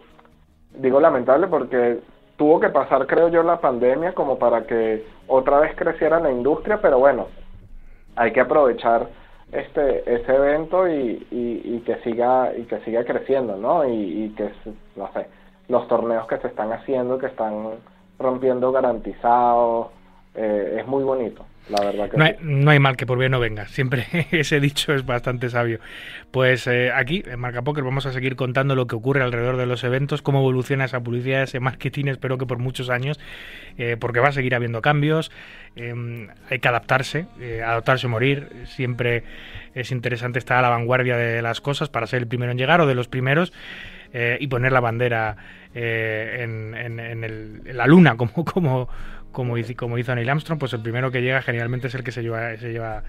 digo 0.76 1.00
lamentable 1.00 1.48
porque 1.48 2.02
tuvo 2.36 2.60
que 2.60 2.68
pasar, 2.68 3.08
creo 3.08 3.30
yo, 3.30 3.44
la 3.44 3.62
pandemia 3.62 4.14
como 4.14 4.38
para 4.38 4.68
que 4.68 5.06
otra 5.28 5.62
vez 5.62 5.74
creciera 5.78 6.20
la 6.20 6.32
industria, 6.32 6.82
pero 6.82 7.00
bueno, 7.00 7.28
hay 8.18 8.34
que 8.34 8.42
aprovechar 8.42 9.08
este 9.54 10.02
ese 10.14 10.36
evento 10.36 10.86
y, 10.90 11.26
y, 11.32 11.62
y 11.64 11.80
que 11.86 11.96
siga 12.04 12.52
y 12.58 12.64
que 12.64 12.82
siga 12.82 13.06
creciendo, 13.06 13.56
¿no? 13.56 13.88
Y, 13.88 14.26
y 14.26 14.30
que 14.36 14.52
no 14.98 15.10
sé, 15.14 15.28
los 15.70 15.88
torneos 15.88 16.28
que 16.28 16.40
se 16.40 16.48
están 16.48 16.74
haciendo, 16.74 17.20
que 17.20 17.28
están 17.28 17.70
rompiendo 18.20 18.74
garantizados, 18.74 19.88
eh, 20.36 20.80
es 20.82 20.88
muy 20.88 21.06
bonito, 21.06 21.46
la 21.70 21.82
verdad 21.82 22.10
que 22.10 22.18
No 22.18 22.26
sí. 22.26 22.32
hay, 22.32 22.38
no 22.42 22.72
hay 22.72 22.80
mal 22.80 22.98
que 22.98 23.06
por 23.06 23.18
bien 23.18 23.32
no 23.32 23.40
venga. 23.40 23.68
Siempre 23.68 24.06
ese 24.32 24.60
dicho 24.60 24.94
es 24.94 25.06
bastante 25.06 25.50
sabio. 25.50 25.80
Pues 26.32 26.68
eh, 26.68 26.92
aquí, 26.94 27.24
en 27.26 27.40
Marca 27.40 27.62
Póker, 27.62 27.84
vamos 27.84 28.06
a 28.06 28.12
seguir 28.12 28.36
contando 28.36 28.76
lo 28.76 28.88
que 28.88 28.96
ocurre 28.96 29.22
alrededor 29.24 29.58
de 29.58 29.66
los 29.66 29.84
eventos, 29.84 30.22
cómo 30.22 30.40
evoluciona 30.40 30.86
esa 30.86 31.00
publicidad, 31.02 31.44
ese 31.44 31.60
marketing, 31.60 32.06
espero 32.08 32.38
que 32.38 32.46
por 32.46 32.58
muchos 32.60 32.90
años, 32.90 33.20
eh, 33.78 33.98
porque 34.00 34.20
va 34.20 34.30
a 34.30 34.34
seguir 34.34 34.56
habiendo 34.56 34.82
cambios. 34.82 35.32
eh, 35.76 36.28
hay 36.50 36.60
que 36.60 36.68
adaptarse, 36.68 37.26
eh, 37.40 37.62
adaptarse 37.64 38.08
o 38.08 38.10
morir. 38.10 38.50
Siempre 38.66 39.24
es 39.74 39.92
interesante 39.92 40.40
estar 40.40 40.58
a 40.58 40.62
la 40.62 40.70
vanguardia 40.70 41.18
de 41.18 41.42
las 41.42 41.62
cosas 41.62 41.90
para 41.90 42.08
ser 42.08 42.20
el 42.24 42.28
primero 42.28 42.52
en 42.52 42.58
llegar 42.58 42.82
o 42.82 42.88
de 42.88 42.96
los 42.96 43.08
primeros. 43.08 43.54
eh, 44.16 44.38
y 44.40 44.46
poner 44.46 44.72
la 44.72 44.80
bandera 44.80 45.38
eh, 45.74 46.42
en, 46.42 46.76
en- 46.76 47.00
en 47.00 47.24
el- 47.24 47.62
en 47.66 47.78
la 47.78 47.88
luna, 47.88 48.16
como, 48.18 48.46
como, 48.46 48.88
como, 49.34 49.58
hizo, 49.58 49.76
como 49.76 49.98
hizo 49.98 50.16
Neil 50.16 50.30
Armstrong, 50.30 50.58
pues 50.58 50.72
el 50.72 50.82
primero 50.82 51.12
que 51.12 51.22
llega 51.22 51.42
generalmente 51.42 51.88
es 51.88 51.96
el 51.96 52.04
que 52.04 52.14
se 52.14 52.22
lleva, 52.22 52.56
se 52.56 52.72
lleva 52.72 53.04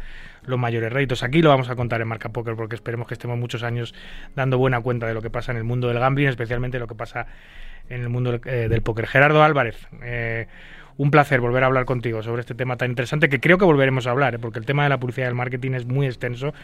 los 0.44 0.58
mayores 0.58 0.92
réditos. 0.92 1.22
Aquí 1.22 1.40
lo 1.40 1.50
vamos 1.50 1.70
a 1.70 1.76
contar 1.76 2.00
en 2.00 2.08
Marca 2.08 2.30
Póker 2.30 2.56
porque 2.56 2.74
esperemos 2.74 3.06
que 3.06 3.14
estemos 3.14 3.38
muchos 3.38 3.62
años 3.62 3.94
dando 4.34 4.58
buena 4.58 4.80
cuenta 4.80 5.06
de 5.06 5.14
lo 5.14 5.22
que 5.22 5.30
pasa 5.30 5.52
en 5.52 5.58
el 5.58 5.64
mundo 5.64 5.86
del 5.86 6.00
gambling, 6.00 6.28
especialmente 6.28 6.80
lo 6.80 6.88
que 6.88 6.96
pasa 6.96 7.26
en 7.88 8.02
el 8.02 8.08
mundo 8.08 8.32
del, 8.32 8.40
eh, 8.46 8.68
del 8.68 8.82
póker. 8.82 9.06
Gerardo 9.06 9.44
Álvarez, 9.44 9.86
eh, 10.02 10.48
un 10.96 11.10
placer 11.10 11.40
volver 11.40 11.62
a 11.62 11.66
hablar 11.66 11.84
contigo 11.84 12.22
sobre 12.22 12.40
este 12.40 12.54
tema 12.54 12.76
tan 12.76 12.90
interesante 12.90 13.28
que 13.28 13.40
creo 13.40 13.58
que 13.58 13.64
volveremos 13.64 14.06
a 14.06 14.10
hablar, 14.10 14.34
eh, 14.34 14.38
porque 14.38 14.58
el 14.58 14.66
tema 14.66 14.84
de 14.84 14.88
la 14.88 14.98
publicidad 14.98 15.26
y 15.26 15.28
el 15.28 15.34
marketing 15.34 15.72
es 15.72 15.86
muy 15.86 16.06
extenso 16.06 16.54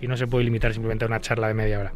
y 0.00 0.06
no 0.06 0.16
se 0.16 0.26
puede 0.26 0.44
limitar 0.44 0.72
simplemente 0.72 1.04
a 1.04 1.08
una 1.08 1.20
charla 1.20 1.48
de 1.48 1.54
media 1.54 1.80
hora. 1.80 1.92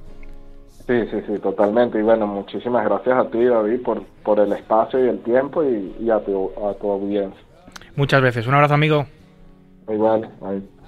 Sí, 0.87 1.07
sí, 1.11 1.23
sí, 1.27 1.39
totalmente. 1.39 1.99
Y 1.99 2.03
bueno, 2.03 2.27
muchísimas 2.27 2.85
gracias 2.85 3.17
a 3.17 3.31
ti, 3.31 3.45
David, 3.45 3.83
por, 3.83 4.03
por 4.25 4.41
el 4.41 4.53
espacio 4.53 5.05
y 5.05 5.09
el 5.09 5.21
tiempo 5.21 5.63
y, 5.63 5.95
y 6.01 6.11
a, 6.11 6.19
tu, 6.21 6.51
a 6.67 6.75
tu 6.75 6.91
audiencia. 6.91 7.41
Muchas 7.97 8.23
veces. 8.23 8.47
Un 8.47 8.55
abrazo, 8.55 8.75
amigo. 8.75 9.07
Igual, 9.89 10.31
bye. 10.41 10.80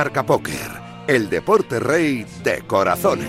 Marca 0.00 0.24
Póker, 0.24 0.54
el 1.08 1.28
deporte 1.28 1.78
rey 1.78 2.24
de 2.42 2.62
corazones. 2.62 3.28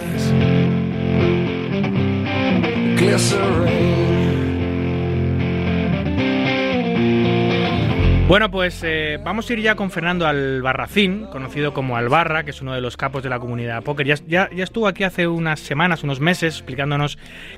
Bueno, 8.32 8.50
pues 8.50 8.82
eh, 8.86 9.20
vamos 9.22 9.50
a 9.50 9.54
ir 9.54 9.60
ya 9.60 9.76
con 9.76 9.92
Fernando 9.92 10.26
Albarracín, 10.26 11.26
conocido 11.26 11.74
como 11.74 11.98
Albarra, 11.98 12.46
que 12.46 12.52
es 12.52 12.62
uno 12.62 12.74
de 12.74 12.80
los 12.80 12.96
capos 12.96 13.22
de 13.22 13.28
la 13.28 13.42
comunidad 13.42 13.84
póker. 13.84 14.08
Ya, 14.08 14.16
ya, 14.26 14.50
ya 14.56 14.64
estuvo 14.64 14.88
aquí 14.88 15.04
hace 15.04 15.28
unas 15.28 15.60
semanas, 15.60 16.06
unos 16.06 16.22
meses, 16.22 16.56
explicándonos 16.56 17.18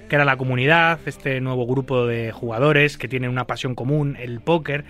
qué 0.09 0.15
era 0.15 0.25
la 0.25 0.37
comunidad, 0.37 0.99
este 1.05 1.39
nuevo 1.41 1.67
grupo 1.67 2.07
de 2.07 2.31
jugadores 2.31 2.97
que 2.97 3.07
tienen 3.07 3.29
una 3.29 3.45
pasión 3.45 3.75
común, 3.75 4.17
el 4.19 4.41
póker. 4.41 4.85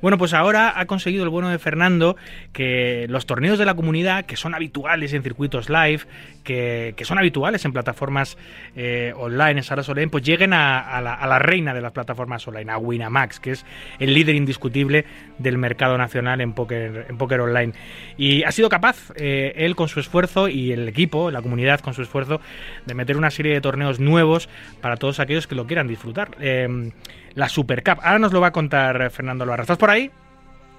Bueno, 0.00 0.18
pues 0.18 0.32
ahora 0.34 0.78
ha 0.78 0.86
conseguido 0.86 1.24
el 1.24 1.30
bueno 1.30 1.48
de 1.48 1.58
Fernando 1.58 2.16
que 2.52 3.06
los 3.08 3.26
torneos 3.26 3.58
de 3.58 3.64
la 3.64 3.74
comunidad, 3.74 4.26
que 4.26 4.36
son 4.36 4.54
habituales 4.54 5.12
en 5.12 5.22
circuitos 5.22 5.68
live, 5.68 6.00
que, 6.44 6.94
que 6.96 7.04
son 7.04 7.18
habituales 7.18 7.64
en 7.64 7.72
plataformas 7.72 8.38
eh, 8.76 9.12
online, 9.16 9.58
en 9.58 9.62
salas 9.62 9.88
online, 9.88 10.08
pues 10.08 10.24
lleguen 10.24 10.52
a, 10.52 11.00
la, 11.00 11.38
reina 11.38 11.74
de 11.74 11.80
las 11.80 11.92
plataformas 11.92 12.46
online, 12.46 12.70
a 12.70 12.78
Winamax, 12.78 13.40
que 13.40 13.52
es 13.52 13.66
el 13.98 14.14
líder 14.14 14.34
indiscutible 14.34 15.04
del 15.38 15.58
mercado 15.58 15.98
nacional 15.98 16.40
en 16.40 16.52
póker, 16.52 17.06
en 17.08 17.40
online. 17.40 17.72
Y 18.16 18.44
ha 18.44 18.52
sido 18.52 18.68
capaz, 18.68 19.12
eh, 19.16 19.52
él 19.56 19.76
con 19.76 19.88
su 19.88 20.00
esfuerzo 20.00 20.48
y 20.48 20.72
el 20.72 20.88
equipo, 20.88 21.30
la 21.30 21.42
comunidad 21.42 21.80
con 21.80 21.94
su 21.94 22.02
esfuerzo, 22.02 22.40
de 22.86 22.94
meter 22.94 23.16
una 23.16 23.30
serie 23.30 23.52
de 23.52 23.60
torneos 23.60 24.00
nuevos 24.00 24.48
para 24.80 24.96
todos 24.96 25.20
aquellos 25.20 25.46
que 25.46 25.54
lo 25.54 25.66
quieran 25.66 25.88
disfrutar. 25.88 26.30
Eh, 26.40 26.90
la 27.38 27.48
Super 27.48 27.82
Cup. 27.84 28.00
Ahora 28.02 28.18
nos 28.18 28.32
lo 28.32 28.40
va 28.40 28.48
a 28.48 28.52
contar 28.52 29.10
Fernando 29.10 29.44
Albarra. 29.44 29.62
¿Estás 29.62 29.78
por 29.78 29.90
ahí? 29.90 30.10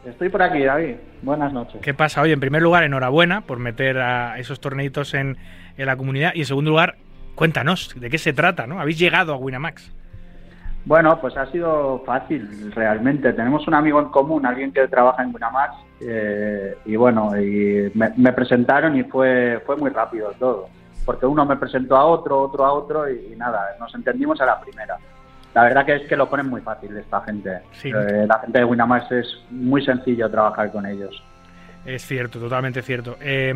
Estoy 0.06 0.30
por 0.30 0.42
aquí, 0.42 0.64
David. 0.64 0.96
Buenas 1.22 1.54
noches. 1.54 1.82
¿Qué 1.82 1.94
pasa? 1.94 2.22
Oye, 2.22 2.34
en 2.34 2.40
primer 2.40 2.62
lugar, 2.62 2.84
enhorabuena 2.84 3.42
por 3.42 3.60
meter 3.60 3.98
a 4.00 4.38
esos 4.40 4.60
torneitos 4.60 5.14
en, 5.14 5.38
en 5.78 5.86
la 5.86 5.96
comunidad. 5.96 6.32
Y 6.36 6.40
en 6.40 6.46
segundo 6.46 6.72
lugar, 6.72 6.98
cuéntanos, 7.36 7.96
¿de 7.98 8.10
qué 8.10 8.18
se 8.18 8.34
trata? 8.34 8.68
¿no? 8.68 8.80
¿Habéis 8.80 9.00
llegado 9.00 9.34
a 9.34 9.38
Winamax? 9.38 9.96
Bueno, 10.86 11.20
pues 11.22 11.38
ha 11.38 11.46
sido 11.52 12.04
fácil, 12.06 12.72
realmente. 12.74 13.32
Tenemos 13.34 13.66
un 13.68 13.74
amigo 13.74 14.00
en 14.02 14.10
común, 14.10 14.46
alguien 14.46 14.74
que 14.74 14.88
trabaja 14.88 15.24
en 15.24 15.34
Winamax, 15.34 15.76
eh, 16.02 16.78
y 16.86 16.96
bueno, 16.96 17.40
y 17.40 17.92
me, 17.94 18.12
me 18.18 18.34
presentaron 18.34 18.98
y 18.98 19.04
fue, 19.04 19.62
fue 19.66 19.76
muy 19.78 19.92
rápido 19.92 20.32
todo. 20.40 20.68
Porque 21.06 21.26
uno 21.26 21.46
me 21.46 21.58
presentó 21.58 21.96
a 21.96 22.06
otro, 22.06 22.42
otro 22.42 22.66
a 22.66 22.74
otro, 22.74 23.10
y, 23.10 23.34
y 23.34 23.36
nada, 23.36 23.62
nos 23.80 23.94
entendimos 23.96 24.40
a 24.42 24.46
la 24.46 24.60
primera. 24.60 24.98
La 25.54 25.64
verdad 25.64 25.86
que 25.86 25.96
es 25.96 26.08
que 26.08 26.16
lo 26.16 26.30
ponen 26.30 26.48
muy 26.48 26.62
fácil 26.62 26.96
esta 26.96 27.22
gente. 27.22 27.60
Sí. 27.72 27.90
Eh, 27.90 28.26
la 28.28 28.40
gente 28.40 28.60
de 28.60 28.66
Winamax 28.66 29.12
es 29.12 29.44
muy 29.50 29.84
sencillo 29.84 30.30
trabajar 30.30 30.72
con 30.72 30.86
ellos. 30.86 31.24
Es 31.86 32.06
cierto, 32.06 32.40
totalmente 32.40 32.82
cierto. 32.82 33.18
Eh, 33.22 33.54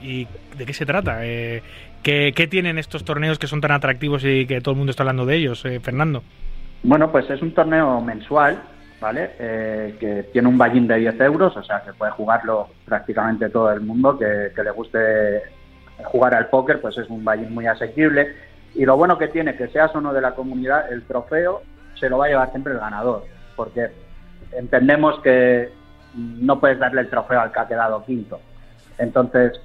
¿Y 0.00 0.26
de 0.56 0.66
qué 0.66 0.72
se 0.72 0.86
trata? 0.86 1.24
Eh, 1.24 1.62
¿qué, 2.02 2.32
qué 2.34 2.46
tienen 2.46 2.78
estos 2.78 3.04
torneos 3.04 3.38
que 3.38 3.46
son 3.46 3.60
tan 3.60 3.72
atractivos 3.72 4.24
y 4.24 4.46
que 4.46 4.60
todo 4.60 4.72
el 4.72 4.78
mundo 4.78 4.90
está 4.90 5.02
hablando 5.02 5.26
de 5.26 5.36
ellos, 5.36 5.64
eh, 5.64 5.80
Fernando? 5.80 6.22
Bueno, 6.82 7.10
pues 7.10 7.28
es 7.28 7.42
un 7.42 7.52
torneo 7.52 8.00
mensual, 8.00 8.62
¿vale? 9.00 9.32
Eh, 9.38 9.96
que 9.98 10.22
tiene 10.32 10.48
un 10.48 10.56
ballín 10.56 10.86
de 10.86 10.96
10 10.98 11.20
euros, 11.20 11.56
o 11.56 11.62
sea 11.62 11.82
que 11.82 11.92
puede 11.92 12.12
jugarlo 12.12 12.68
prácticamente 12.84 13.50
todo 13.50 13.72
el 13.72 13.80
mundo 13.80 14.16
que, 14.16 14.52
que 14.54 14.62
le 14.62 14.70
guste 14.70 15.42
jugar 16.04 16.34
al 16.34 16.46
póker, 16.46 16.80
pues 16.80 16.96
es 16.96 17.08
un 17.10 17.24
ballín 17.24 17.52
muy 17.52 17.66
asequible. 17.66 18.34
Y 18.74 18.84
lo 18.84 18.96
bueno 18.96 19.18
que 19.18 19.28
tiene, 19.28 19.56
que 19.56 19.68
seas 19.68 19.94
uno 19.94 20.12
de 20.12 20.20
la 20.20 20.34
comunidad, 20.34 20.92
el 20.92 21.02
trofeo 21.04 21.62
se 21.98 22.08
lo 22.08 22.18
va 22.18 22.26
a 22.26 22.28
llevar 22.28 22.50
siempre 22.50 22.72
el 22.72 22.78
ganador, 22.78 23.24
porque 23.56 23.88
entendemos 24.52 25.20
que 25.20 25.70
no 26.14 26.60
puedes 26.60 26.78
darle 26.78 27.02
el 27.02 27.10
trofeo 27.10 27.40
al 27.40 27.52
que 27.52 27.60
ha 27.60 27.68
quedado 27.68 28.04
quinto. 28.04 28.40
Entonces, 28.98 29.60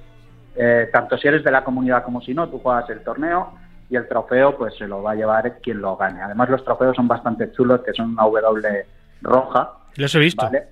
eh, 0.56 0.88
tanto 0.92 1.18
si 1.18 1.28
eres 1.28 1.42
de 1.44 1.50
la 1.50 1.64
comunidad 1.64 2.04
como 2.04 2.20
si 2.20 2.34
no, 2.34 2.48
tú 2.48 2.58
juegas 2.58 2.88
el 2.90 3.00
torneo 3.00 3.54
y 3.90 3.96
el 3.96 4.08
trofeo 4.08 4.56
pues 4.56 4.74
se 4.76 4.86
lo 4.86 5.02
va 5.02 5.12
a 5.12 5.14
llevar 5.14 5.58
quien 5.60 5.80
lo 5.80 5.96
gane. 5.96 6.22
Además 6.22 6.48
los 6.48 6.64
trofeos 6.64 6.96
son 6.96 7.08
bastante 7.08 7.50
chulos, 7.52 7.82
que 7.82 7.92
son 7.92 8.10
una 8.12 8.24
W 8.24 8.86
roja. 9.22 9.72
Los 9.96 10.14
he 10.14 10.18
visto. 10.18 10.44
¿vale? 10.44 10.64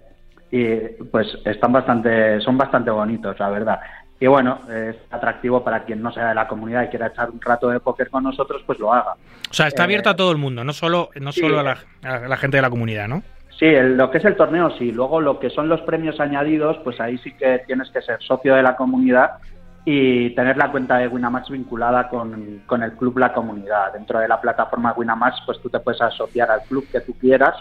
Y 0.51 0.77
pues 1.11 1.27
están 1.45 1.73
bastante, 1.73 2.41
son 2.41 2.57
bastante 2.59 2.91
bonitos, 2.91 3.39
la 3.39 3.51
verdad. 3.51 3.81
Y 4.23 4.27
bueno, 4.29 4.61
es 4.73 4.95
atractivo 5.11 5.65
para 5.65 5.83
quien 5.83 6.01
no 6.01 6.13
sea 6.13 6.29
de 6.29 6.37
la 6.37 6.47
comunidad 6.47 6.85
y 6.85 6.89
quiera 6.91 7.09
echar 7.09 7.29
un 7.29 7.41
rato 7.41 7.69
de 7.71 7.81
póker 7.81 8.09
con 8.09 8.23
nosotros, 8.23 8.63
pues 8.65 8.79
lo 8.79 8.93
haga. 8.95 9.15
O 9.51 9.53
sea, 9.53 9.67
está 9.67 9.83
Eh, 9.83 9.87
abierto 9.87 10.11
a 10.11 10.15
todo 10.15 10.31
el 10.31 10.39
mundo, 10.39 10.63
no 10.63 10.73
solo, 10.73 11.11
no 11.21 11.33
sí. 11.33 11.41
solo 11.41 11.59
a, 11.59 11.63
la, 11.65 11.79
a 12.05 12.29
la 12.29 12.37
gente 12.37 12.57
de 12.59 12.63
la 12.63 12.71
comunidad, 12.71 13.09
¿no? 13.09 13.25
Sí, 13.59 13.65
el- 13.65 13.97
lo 13.97 14.13
que 14.13 14.19
es 14.19 14.25
el 14.25 14.37
torneo 14.37 14.71
sí. 14.79 14.93
Luego 14.93 15.21
lo 15.21 15.41
que 15.41 15.51
son 15.51 15.69
los 15.69 15.81
premios 15.81 16.21
añadidos, 16.21 16.77
pues 16.85 17.01
ahí 17.01 17.19
sí 17.19 17.33
que 17.33 17.63
tienes 17.67 17.91
que 17.91 18.01
ser 18.01 18.23
socio 18.23 18.55
de 18.55 18.63
la 18.63 18.77
comunidad 18.77 19.39
y 19.85 20.31
tener 20.37 20.57
la 20.57 20.71
cuenta 20.71 20.99
de 20.99 21.09
Winamax 21.09 21.51
vinculada 21.51 22.09
con, 22.09 22.63
con 22.67 22.85
el 22.85 22.93
club 22.93 23.19
La 23.19 23.33
Comunidad. 23.33 23.93
Dentro 23.93 24.21
de 24.21 24.29
la 24.29 24.41
plataforma 24.41 24.93
Winamax, 24.97 25.41
pues 25.45 25.61
tú 25.61 25.69
te 25.69 25.81
puedes 25.81 26.01
asociar 26.01 26.49
al 26.49 26.63
club 26.63 26.87
que 26.93 27.01
tú 27.01 27.15
quieras, 27.19 27.57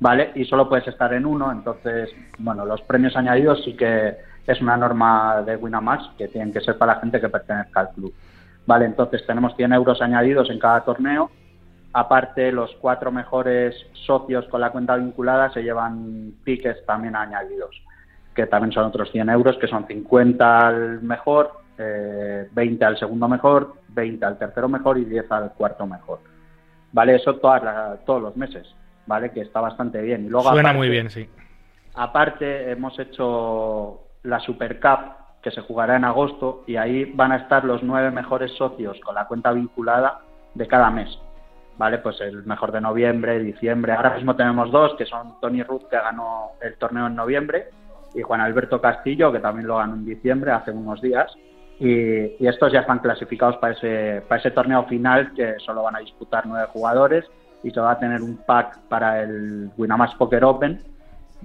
¿vale? 0.00 0.32
Y 0.34 0.44
solo 0.44 0.68
puedes 0.68 0.86
estar 0.86 1.14
en 1.14 1.24
uno. 1.24 1.50
Entonces, 1.50 2.10
bueno, 2.36 2.66
los 2.66 2.82
premios 2.82 3.16
añadidos 3.16 3.64
sí 3.64 3.74
que 3.74 4.33
es 4.46 4.60
una 4.60 4.76
norma 4.76 5.42
de 5.42 5.56
Winamax 5.56 6.10
que 6.18 6.28
tienen 6.28 6.52
que 6.52 6.60
ser 6.60 6.76
para 6.78 6.94
la 6.94 7.00
gente 7.00 7.20
que 7.20 7.28
pertenezca 7.28 7.80
al 7.80 7.90
club. 7.90 8.12
Vale, 8.66 8.84
entonces 8.86 9.24
tenemos 9.26 9.54
100 9.56 9.72
euros 9.72 10.00
añadidos 10.02 10.50
en 10.50 10.58
cada 10.58 10.82
torneo. 10.84 11.30
Aparte, 11.92 12.50
los 12.50 12.74
cuatro 12.80 13.12
mejores 13.12 13.74
socios 13.92 14.46
con 14.48 14.60
la 14.60 14.70
cuenta 14.70 14.96
vinculada 14.96 15.50
se 15.52 15.62
llevan 15.62 16.32
tickets 16.44 16.84
también 16.86 17.14
añadidos, 17.14 17.80
que 18.34 18.46
también 18.46 18.72
son 18.72 18.84
otros 18.84 19.10
100 19.12 19.28
euros, 19.30 19.56
que 19.58 19.68
son 19.68 19.86
50 19.86 20.66
al 20.66 21.02
mejor, 21.02 21.52
eh, 21.78 22.48
20 22.52 22.84
al 22.84 22.98
segundo 22.98 23.28
mejor, 23.28 23.74
20 23.88 24.24
al 24.24 24.38
tercero 24.38 24.68
mejor 24.68 24.98
y 24.98 25.04
10 25.04 25.30
al 25.30 25.52
cuarto 25.52 25.86
mejor. 25.86 26.18
Vale, 26.92 27.14
eso 27.16 27.36
todas 27.36 27.62
la- 27.62 27.96
todos 28.04 28.22
los 28.22 28.36
meses, 28.36 28.66
vale, 29.06 29.30
que 29.30 29.42
está 29.42 29.60
bastante 29.60 30.00
bien. 30.02 30.24
Y 30.24 30.28
luego 30.28 30.48
Suena 30.50 30.70
aparte- 30.70 30.78
muy 30.78 30.88
bien, 30.88 31.10
sí. 31.10 31.28
Aparte, 31.94 32.72
hemos 32.72 32.98
hecho 32.98 34.00
la 34.24 34.40
Super 34.40 34.80
Cup, 34.80 35.12
que 35.42 35.50
se 35.50 35.60
jugará 35.60 35.96
en 35.96 36.04
agosto, 36.04 36.64
y 36.66 36.76
ahí 36.76 37.04
van 37.04 37.32
a 37.32 37.36
estar 37.36 37.64
los 37.64 37.82
nueve 37.82 38.10
mejores 38.10 38.52
socios 38.56 38.98
con 39.04 39.14
la 39.14 39.26
cuenta 39.26 39.52
vinculada 39.52 40.20
de 40.54 40.66
cada 40.66 40.90
mes. 40.90 41.08
¿Vale? 41.76 41.98
Pues 41.98 42.20
el 42.20 42.44
mejor 42.44 42.70
de 42.70 42.80
noviembre, 42.80 43.38
diciembre. 43.40 43.92
Ahora 43.92 44.14
mismo 44.14 44.36
tenemos 44.36 44.70
dos, 44.70 44.94
que 44.96 45.04
son 45.04 45.40
Tony 45.40 45.62
Ruth, 45.62 45.88
que 45.90 45.96
ganó 45.96 46.52
el 46.60 46.76
torneo 46.76 47.08
en 47.08 47.16
noviembre, 47.16 47.68
y 48.14 48.22
Juan 48.22 48.40
Alberto 48.40 48.80
Castillo, 48.80 49.32
que 49.32 49.40
también 49.40 49.66
lo 49.66 49.78
ganó 49.78 49.94
en 49.94 50.04
diciembre, 50.04 50.52
hace 50.52 50.70
unos 50.70 51.00
días. 51.00 51.34
Y, 51.80 52.42
y 52.42 52.46
estos 52.46 52.72
ya 52.72 52.80
están 52.80 53.00
clasificados 53.00 53.56
para 53.56 53.72
ese, 53.72 54.22
para 54.28 54.40
ese 54.40 54.52
torneo 54.52 54.84
final, 54.84 55.32
que 55.34 55.56
solo 55.58 55.82
van 55.82 55.96
a 55.96 55.98
disputar 55.98 56.46
nueve 56.46 56.68
jugadores, 56.72 57.24
y 57.64 57.70
se 57.70 57.80
va 57.80 57.92
a 57.92 57.98
tener 57.98 58.22
un 58.22 58.36
pack 58.46 58.78
para 58.88 59.22
el 59.22 59.70
Winamax 59.76 60.14
Poker 60.14 60.44
Open, 60.44 60.80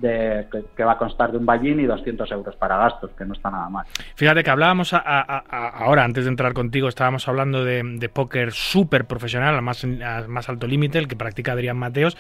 de, 0.02 0.48
que, 0.52 0.64
que 0.76 0.84
va 0.84 0.94
a 0.94 0.98
constar 0.98 1.32
de 1.32 1.38
un 1.38 1.46
ballín 1.46 1.80
y 1.80 1.86
200 1.86 2.32
euros 2.32 2.56
para 2.56 2.78
gastos, 2.78 3.12
que 3.18 3.26
no 3.26 3.34
está 3.34 3.50
nada 3.52 3.70
mal. 3.70 3.86
Fíjate 4.16 4.44
que 4.44 4.50
hablábamos 4.50 4.94
a- 4.94 4.98
a- 5.00 5.44
a- 5.50 5.70
ahora, 5.70 6.04
antes 6.04 6.24
de 6.26 6.30
entrar 6.30 6.54
contigo, 6.54 6.88
estábamos 6.88 7.28
hablando 7.28 7.64
de, 7.66 7.82
de 7.84 8.10
póker 8.10 8.52
súper 8.52 9.06
profesional, 9.06 9.56
al 9.56 9.62
más, 9.62 9.84
al 9.84 10.28
más 10.30 10.50
alto 10.50 10.68
límite, 10.68 10.98
el 11.00 11.08
que 11.08 11.16
practica 11.16 11.52
Adrián 11.54 11.78
Mateos, 11.78 12.18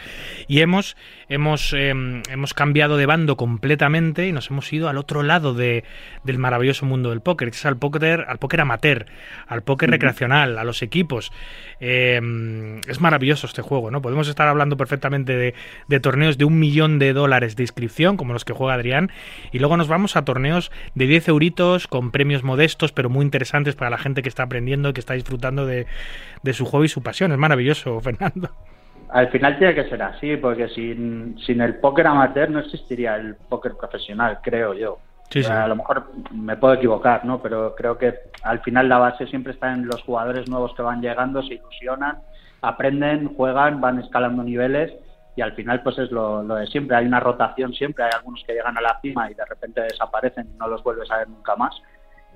y 0.47 0.61
hemos, 0.61 0.97
hemos, 1.29 1.73
eh, 1.73 1.89
hemos 2.29 2.53
cambiado 2.53 2.97
de 2.97 3.05
bando 3.05 3.37
completamente 3.37 4.27
y 4.27 4.31
nos 4.31 4.49
hemos 4.51 4.71
ido 4.73 4.89
al 4.89 4.97
otro 4.97 5.23
lado 5.23 5.53
de, 5.53 5.83
del 6.23 6.37
maravilloso 6.39 6.85
mundo 6.85 7.09
del 7.11 7.21
póker, 7.21 7.49
que 7.51 7.55
es 7.57 7.65
al 7.65 7.77
póker, 7.77 8.25
al 8.27 8.37
póker 8.39 8.61
amateur, 8.61 9.05
al 9.47 9.61
póker 9.61 9.89
recreacional, 9.89 10.57
a 10.57 10.63
los 10.63 10.81
equipos. 10.81 11.31
Eh, 11.79 12.19
es 12.87 12.99
maravilloso 12.99 13.47
este 13.47 13.61
juego, 13.61 13.89
¿no? 13.91 14.01
Podemos 14.01 14.27
estar 14.27 14.47
hablando 14.47 14.75
perfectamente 14.77 15.35
de, 15.35 15.53
de 15.87 15.99
torneos 15.99 16.37
de 16.37 16.45
un 16.45 16.59
millón 16.59 16.99
de 16.99 17.13
dólares 17.13 17.55
de 17.55 17.63
inscripción, 17.69 18.17
como 18.17 18.33
los 18.33 18.45
que 18.45 18.53
juega 18.53 18.73
Adrián, 18.73 19.11
y 19.51 19.59
luego 19.59 19.77
nos 19.77 19.87
vamos 19.87 20.15
a 20.15 20.25
torneos 20.25 20.71
de 20.95 21.07
10 21.07 21.29
euritos 21.29 21.87
con 21.87 22.11
premios 22.11 22.43
modestos, 22.43 22.91
pero 22.91 23.09
muy 23.09 23.23
interesantes 23.23 23.75
para 23.75 23.89
la 23.89 23.97
gente 23.97 24.21
que 24.21 24.29
está 24.29 24.43
aprendiendo 24.43 24.93
que 24.93 24.99
está 24.99 25.13
disfrutando 25.13 25.65
de, 25.65 25.87
de 26.43 26.53
su 26.53 26.65
juego 26.65 26.85
y 26.85 26.89
su 26.89 27.01
pasión. 27.01 27.31
Es 27.31 27.37
maravilloso, 27.37 27.99
Fernando. 28.01 28.49
Al 29.09 29.29
final 29.29 29.57
tiene 29.57 29.73
que 29.73 29.89
ser 29.89 30.01
así, 30.03 30.37
porque 30.37 30.69
sin, 30.69 31.37
sin 31.39 31.61
el 31.61 31.75
póker 31.75 32.07
amateur 32.07 32.49
no 32.49 32.59
existiría 32.59 33.15
el 33.15 33.35
póker 33.35 33.73
profesional, 33.75 34.39
creo 34.43 34.73
yo. 34.73 34.99
Sí, 35.31 35.43
sí. 35.43 35.51
A 35.51 35.67
lo 35.67 35.75
mejor 35.75 36.11
me 36.31 36.57
puedo 36.57 36.73
equivocar, 36.73 37.25
¿no? 37.25 37.41
Pero 37.41 37.75
creo 37.75 37.97
que 37.97 38.15
al 38.43 38.61
final 38.61 38.89
la 38.89 38.97
base 38.97 39.27
siempre 39.27 39.53
está 39.53 39.73
en 39.73 39.85
los 39.87 40.01
jugadores 40.03 40.49
nuevos 40.49 40.73
que 40.75 40.81
van 40.81 41.01
llegando, 41.01 41.41
se 41.43 41.55
ilusionan, 41.55 42.19
aprenden, 42.61 43.35
juegan, 43.35 43.79
van 43.81 43.99
escalando 43.99 44.43
niveles 44.43 44.91
y 45.39 45.41
al 45.41 45.53
final 45.53 45.81
pues 45.81 45.97
es 45.97 46.11
lo, 46.11 46.43
lo 46.43 46.55
de 46.55 46.67
siempre. 46.67 46.97
Hay 46.97 47.05
una 47.05 47.19
rotación 47.21 47.73
siempre, 47.73 48.03
hay 48.03 48.11
algunos 48.13 48.43
que 48.45 48.53
llegan 48.53 48.77
a 48.77 48.81
la 48.81 48.99
cima 49.01 49.31
y 49.31 49.33
de 49.33 49.45
repente 49.45 49.81
desaparecen 49.81 50.47
y 50.53 50.57
no 50.57 50.67
los 50.67 50.83
vuelves 50.83 51.09
a 51.09 51.17
ver 51.19 51.29
nunca 51.29 51.55
más. 51.55 51.73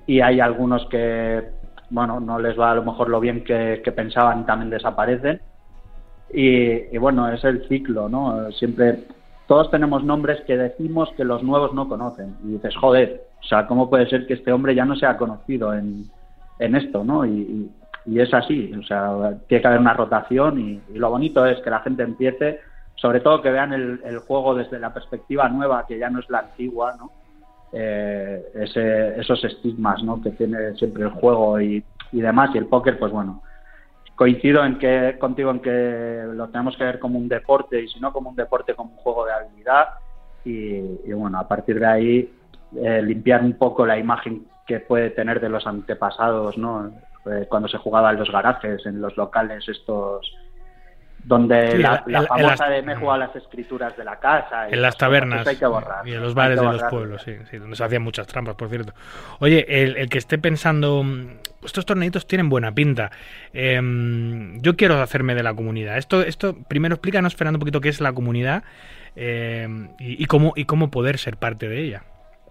Y 0.06 0.20
hay 0.20 0.40
algunos 0.40 0.86
que, 0.86 1.42
bueno, 1.90 2.18
no 2.18 2.38
les 2.38 2.58
va 2.58 2.70
a 2.72 2.74
lo 2.74 2.82
mejor 2.82 3.08
lo 3.10 3.20
bien 3.20 3.44
que, 3.44 3.80
que 3.84 3.92
pensaban 3.92 4.40
y 4.40 4.44
también 4.44 4.70
desaparecen. 4.70 5.40
Y, 6.32 6.94
y 6.94 6.98
bueno, 6.98 7.28
es 7.30 7.44
el 7.44 7.68
ciclo, 7.68 8.08
¿no? 8.08 8.50
Siempre, 8.52 9.04
todos 9.46 9.70
tenemos 9.70 10.02
nombres 10.02 10.40
que 10.46 10.56
decimos 10.56 11.10
que 11.16 11.24
los 11.24 11.42
nuevos 11.42 11.72
no 11.74 11.88
conocen. 11.88 12.36
Y 12.44 12.52
dices, 12.52 12.74
joder, 12.76 13.22
o 13.40 13.46
sea, 13.46 13.66
¿cómo 13.66 13.88
puede 13.90 14.08
ser 14.08 14.26
que 14.26 14.34
este 14.34 14.52
hombre 14.52 14.74
ya 14.74 14.84
no 14.84 14.96
sea 14.96 15.16
conocido 15.16 15.74
en, 15.74 16.06
en 16.58 16.74
esto, 16.74 17.04
¿no? 17.04 17.24
Y, 17.24 17.30
y- 17.40 17.70
y 18.06 18.20
es 18.20 18.34
así, 18.34 18.70
o 18.78 18.82
sea, 18.82 19.14
tiene 19.48 19.62
que 19.62 19.66
haber 19.66 19.80
una 19.80 19.94
rotación 19.94 20.60
y, 20.60 20.78
y 20.92 20.98
lo 20.98 21.08
bonito 21.08 21.46
es 21.46 21.58
que 21.62 21.70
la 21.70 21.80
gente 21.80 22.02
empiece, 22.02 22.60
sobre 22.96 23.20
todo 23.20 23.42
que 23.42 23.50
vean 23.50 23.72
el, 23.72 24.18
juego 24.20 24.54
desde 24.54 24.78
la 24.78 24.92
perspectiva 24.94 25.48
nueva, 25.48 25.84
que 25.86 25.98
ya 25.98 26.10
no 26.10 26.20
es 26.20 26.28
la 26.30 26.38
antigua, 26.40 26.94
¿no? 26.98 27.10
Eh, 27.72 28.42
ese- 28.54 29.20
esos 29.20 29.42
estigmas, 29.44 30.02
¿no? 30.02 30.22
Que 30.22 30.30
tiene 30.30 30.74
siempre 30.74 31.02
el 31.04 31.10
juego 31.10 31.60
y, 31.60 31.84
y 32.12 32.20
demás, 32.20 32.50
y 32.54 32.58
el 32.58 32.66
póker, 32.66 32.98
pues 32.98 33.10
bueno, 33.12 33.42
coincido 34.14 34.64
en 34.64 34.78
que 34.78 35.16
contigo 35.18 35.50
en 35.50 35.60
que 35.60 36.24
lo 36.34 36.48
tenemos 36.48 36.76
que 36.76 36.84
ver 36.84 36.98
como 37.00 37.18
un 37.18 37.28
deporte 37.28 37.82
y 37.82 37.88
si 37.88 37.98
no 38.00 38.12
como 38.12 38.30
un 38.30 38.36
deporte 38.36 38.74
como 38.74 38.92
un 38.92 38.96
juego 38.98 39.24
de 39.26 39.32
habilidad 39.32 39.88
y, 40.44 40.76
y 41.04 41.12
bueno 41.12 41.38
a 41.38 41.48
partir 41.48 41.80
de 41.80 41.86
ahí 41.86 42.32
eh, 42.76 43.02
limpiar 43.02 43.42
un 43.42 43.54
poco 43.54 43.84
la 43.84 43.98
imagen 43.98 44.46
que 44.66 44.78
puede 44.80 45.10
tener 45.10 45.40
de 45.40 45.48
los 45.48 45.66
antepasados 45.66 46.56
no 46.58 46.92
Eh, 47.26 47.46
cuando 47.48 47.68
se 47.68 47.78
jugaba 47.78 48.10
en 48.10 48.18
los 48.18 48.30
garajes 48.30 48.84
en 48.84 49.00
los 49.00 49.16
locales 49.16 49.66
estos 49.66 50.20
donde 51.24 51.72
Sí, 51.72 51.78
la, 51.78 52.02
famosa 52.28 52.68
de 52.68 52.82
me 52.82 52.96
jugaba 52.96 53.18
las 53.18 53.36
escrituras 53.36 53.96
de 53.96 54.04
la 54.04 54.18
casa 54.20 54.68
y 54.68 54.74
En 54.74 54.82
las 54.82 54.96
tabernas 54.96 55.42
pues 55.42 55.48
hay 55.48 55.56
que 55.56 55.66
borrar, 55.66 56.06
y 56.06 56.12
en 56.12 56.22
los 56.22 56.34
bares 56.34 56.60
de 56.60 56.66
los 56.66 56.82
pueblos, 56.84 57.22
sí, 57.22 57.36
sí, 57.50 57.58
donde 57.58 57.76
se 57.76 57.84
hacían 57.84 58.02
muchas 58.02 58.26
trampas, 58.26 58.54
por 58.56 58.68
cierto. 58.68 58.92
Oye, 59.40 59.64
el, 59.82 60.08
que 60.08 60.18
esté 60.18 60.38
pensando, 60.38 61.04
estos 61.64 61.86
torneitos 61.86 62.26
tienen 62.26 62.48
buena 62.48 62.72
pinta. 62.72 63.10
Em, 63.52 64.60
yo 64.60 64.76
quiero 64.76 65.00
hacerme 65.00 65.34
de 65.34 65.42
la 65.42 65.54
comunidad. 65.54 65.96
Esto, 65.96 66.22
esto 66.22 66.56
primero 66.68 66.94
explícanos, 66.94 67.34
Fernando, 67.34 67.56
un 67.56 67.60
poquito 67.60 67.80
qué 67.80 67.88
es 67.88 68.00
la 68.00 68.12
comunidad 68.12 68.64
y, 69.16 70.22
y 70.22 70.26
cómo, 70.26 70.52
y 70.56 70.64
cómo 70.64 70.90
poder 70.90 71.18
ser 71.18 71.36
parte 71.36 71.68
de 71.68 71.80
ella. 71.80 72.02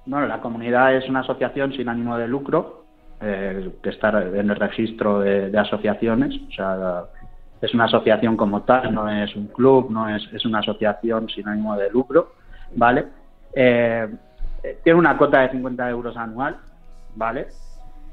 Bueno, 0.05 0.27
la 0.27 0.41
comunidad 0.41 0.95
es 0.95 1.07
una 1.07 1.21
asociación 1.21 1.73
sin 1.73 1.87
ánimo 1.87 2.17
de 2.17 2.27
lucro, 2.27 2.83
eh, 3.21 3.69
que 3.81 3.89
está 3.89 4.09
en 4.09 4.49
el 4.49 4.55
registro 4.55 5.21
de, 5.21 5.49
de 5.49 5.57
asociaciones. 5.57 6.35
O 6.49 6.51
sea, 6.51 7.03
es 7.63 7.73
una 7.73 7.85
asociación 7.85 8.35
como 8.35 8.63
tal, 8.63 8.93
no 8.93 9.09
es 9.09 9.33
un 9.37 9.47
club, 9.47 9.89
no 9.89 10.13
es, 10.13 10.21
es 10.33 10.45
una 10.45 10.59
asociación 10.59 11.29
sin 11.29 11.47
ánimo 11.47 11.77
de 11.77 11.89
lucro, 11.89 12.33
¿vale? 12.75 13.05
Eh, 13.55 14.05
eh, 14.61 14.79
tiene 14.83 14.99
una 14.99 15.17
cuota 15.17 15.39
de 15.39 15.51
50 15.51 15.89
euros 15.89 16.17
anual, 16.17 16.57
¿vale? 17.15 17.47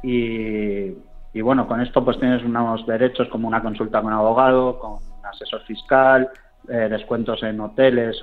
Y, 0.04 0.92
y 1.32 1.40
bueno, 1.40 1.66
con 1.66 1.80
esto 1.80 2.04
pues 2.04 2.20
tienes 2.20 2.44
unos 2.44 2.86
derechos 2.86 3.28
como 3.28 3.48
una 3.48 3.60
consulta 3.60 4.00
con 4.00 4.12
abogado, 4.12 4.78
con 4.78 4.98
asesor 5.24 5.62
fiscal, 5.62 6.28
eh, 6.68 6.86
descuentos 6.88 7.42
en 7.42 7.58
hoteles 7.58 8.20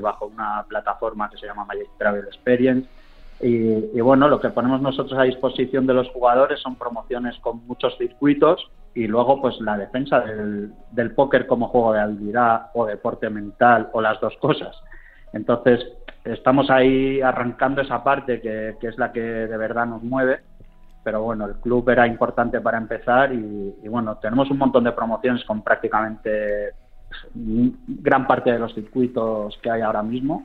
bajo 0.00 0.28
una 0.28 0.64
plataforma 0.66 1.28
que 1.28 1.36
se 1.36 1.46
llama 1.46 1.66
Magic 1.66 1.90
Travel 1.98 2.24
Experience. 2.24 2.88
Y, 3.42 3.98
y 3.98 4.00
bueno, 4.00 4.28
lo 4.28 4.40
que 4.40 4.48
ponemos 4.48 4.80
nosotros 4.80 5.18
a 5.18 5.24
disposición 5.24 5.86
de 5.86 5.92
los 5.92 6.08
jugadores 6.08 6.58
son 6.60 6.76
promociones 6.76 7.38
con 7.40 7.66
muchos 7.66 7.98
circuitos 7.98 8.70
y 8.94 9.06
luego 9.06 9.40
pues 9.40 9.60
la 9.60 9.76
defensa 9.76 10.20
del, 10.20 10.72
del 10.90 11.12
póker 11.12 11.46
como 11.46 11.68
juego 11.68 11.92
de 11.92 12.00
habilidad 12.00 12.70
o 12.74 12.86
deporte 12.86 13.30
mental 13.30 13.88
o 13.92 14.00
las 14.00 14.20
dos 14.20 14.36
cosas. 14.38 14.76
Entonces, 15.32 15.80
estamos 16.24 16.70
ahí 16.70 17.20
arrancando 17.20 17.82
esa 17.82 18.02
parte 18.02 18.40
que, 18.40 18.76
que 18.80 18.88
es 18.88 18.98
la 18.98 19.12
que 19.12 19.20
de 19.20 19.56
verdad 19.56 19.86
nos 19.86 20.02
mueve 20.02 20.40
pero 21.02 21.22
bueno, 21.22 21.46
el 21.46 21.54
club 21.56 21.88
era 21.88 22.06
importante 22.06 22.60
para 22.60 22.78
empezar 22.78 23.32
y, 23.32 23.88
bueno, 23.88 24.16
tenemos 24.18 24.50
un 24.50 24.58
montón 24.58 24.84
de 24.84 24.92
promociones 24.92 25.44
con 25.44 25.62
prácticamente 25.62 26.74
gran 27.34 28.26
parte 28.26 28.52
de 28.52 28.58
los 28.58 28.74
circuitos 28.74 29.58
que 29.62 29.70
hay 29.70 29.80
ahora 29.80 30.02
mismo 30.02 30.44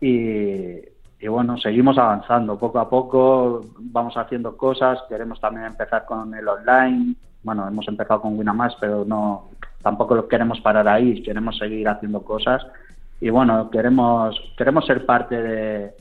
y 0.00 0.80
bueno, 1.28 1.56
seguimos 1.56 1.96
avanzando 1.98 2.58
poco 2.58 2.80
a 2.80 2.90
poco, 2.90 3.64
vamos 3.78 4.16
haciendo 4.16 4.56
cosas, 4.56 4.98
queremos 5.08 5.40
también 5.40 5.66
empezar 5.66 6.04
con 6.04 6.34
el 6.34 6.46
online, 6.46 7.14
bueno, 7.42 7.66
hemos 7.66 7.86
empezado 7.88 8.20
con 8.22 8.38
Winamax, 8.38 8.76
pero 8.80 9.04
no, 9.04 9.50
tampoco 9.82 10.14
lo 10.14 10.28
queremos 10.28 10.60
parar 10.60 10.86
ahí, 10.88 11.22
queremos 11.22 11.58
seguir 11.58 11.88
haciendo 11.88 12.22
cosas 12.22 12.64
y 13.20 13.30
bueno, 13.30 13.70
queremos, 13.70 14.36
queremos 14.56 14.84
ser 14.84 15.06
parte 15.06 15.40
de, 15.40 15.92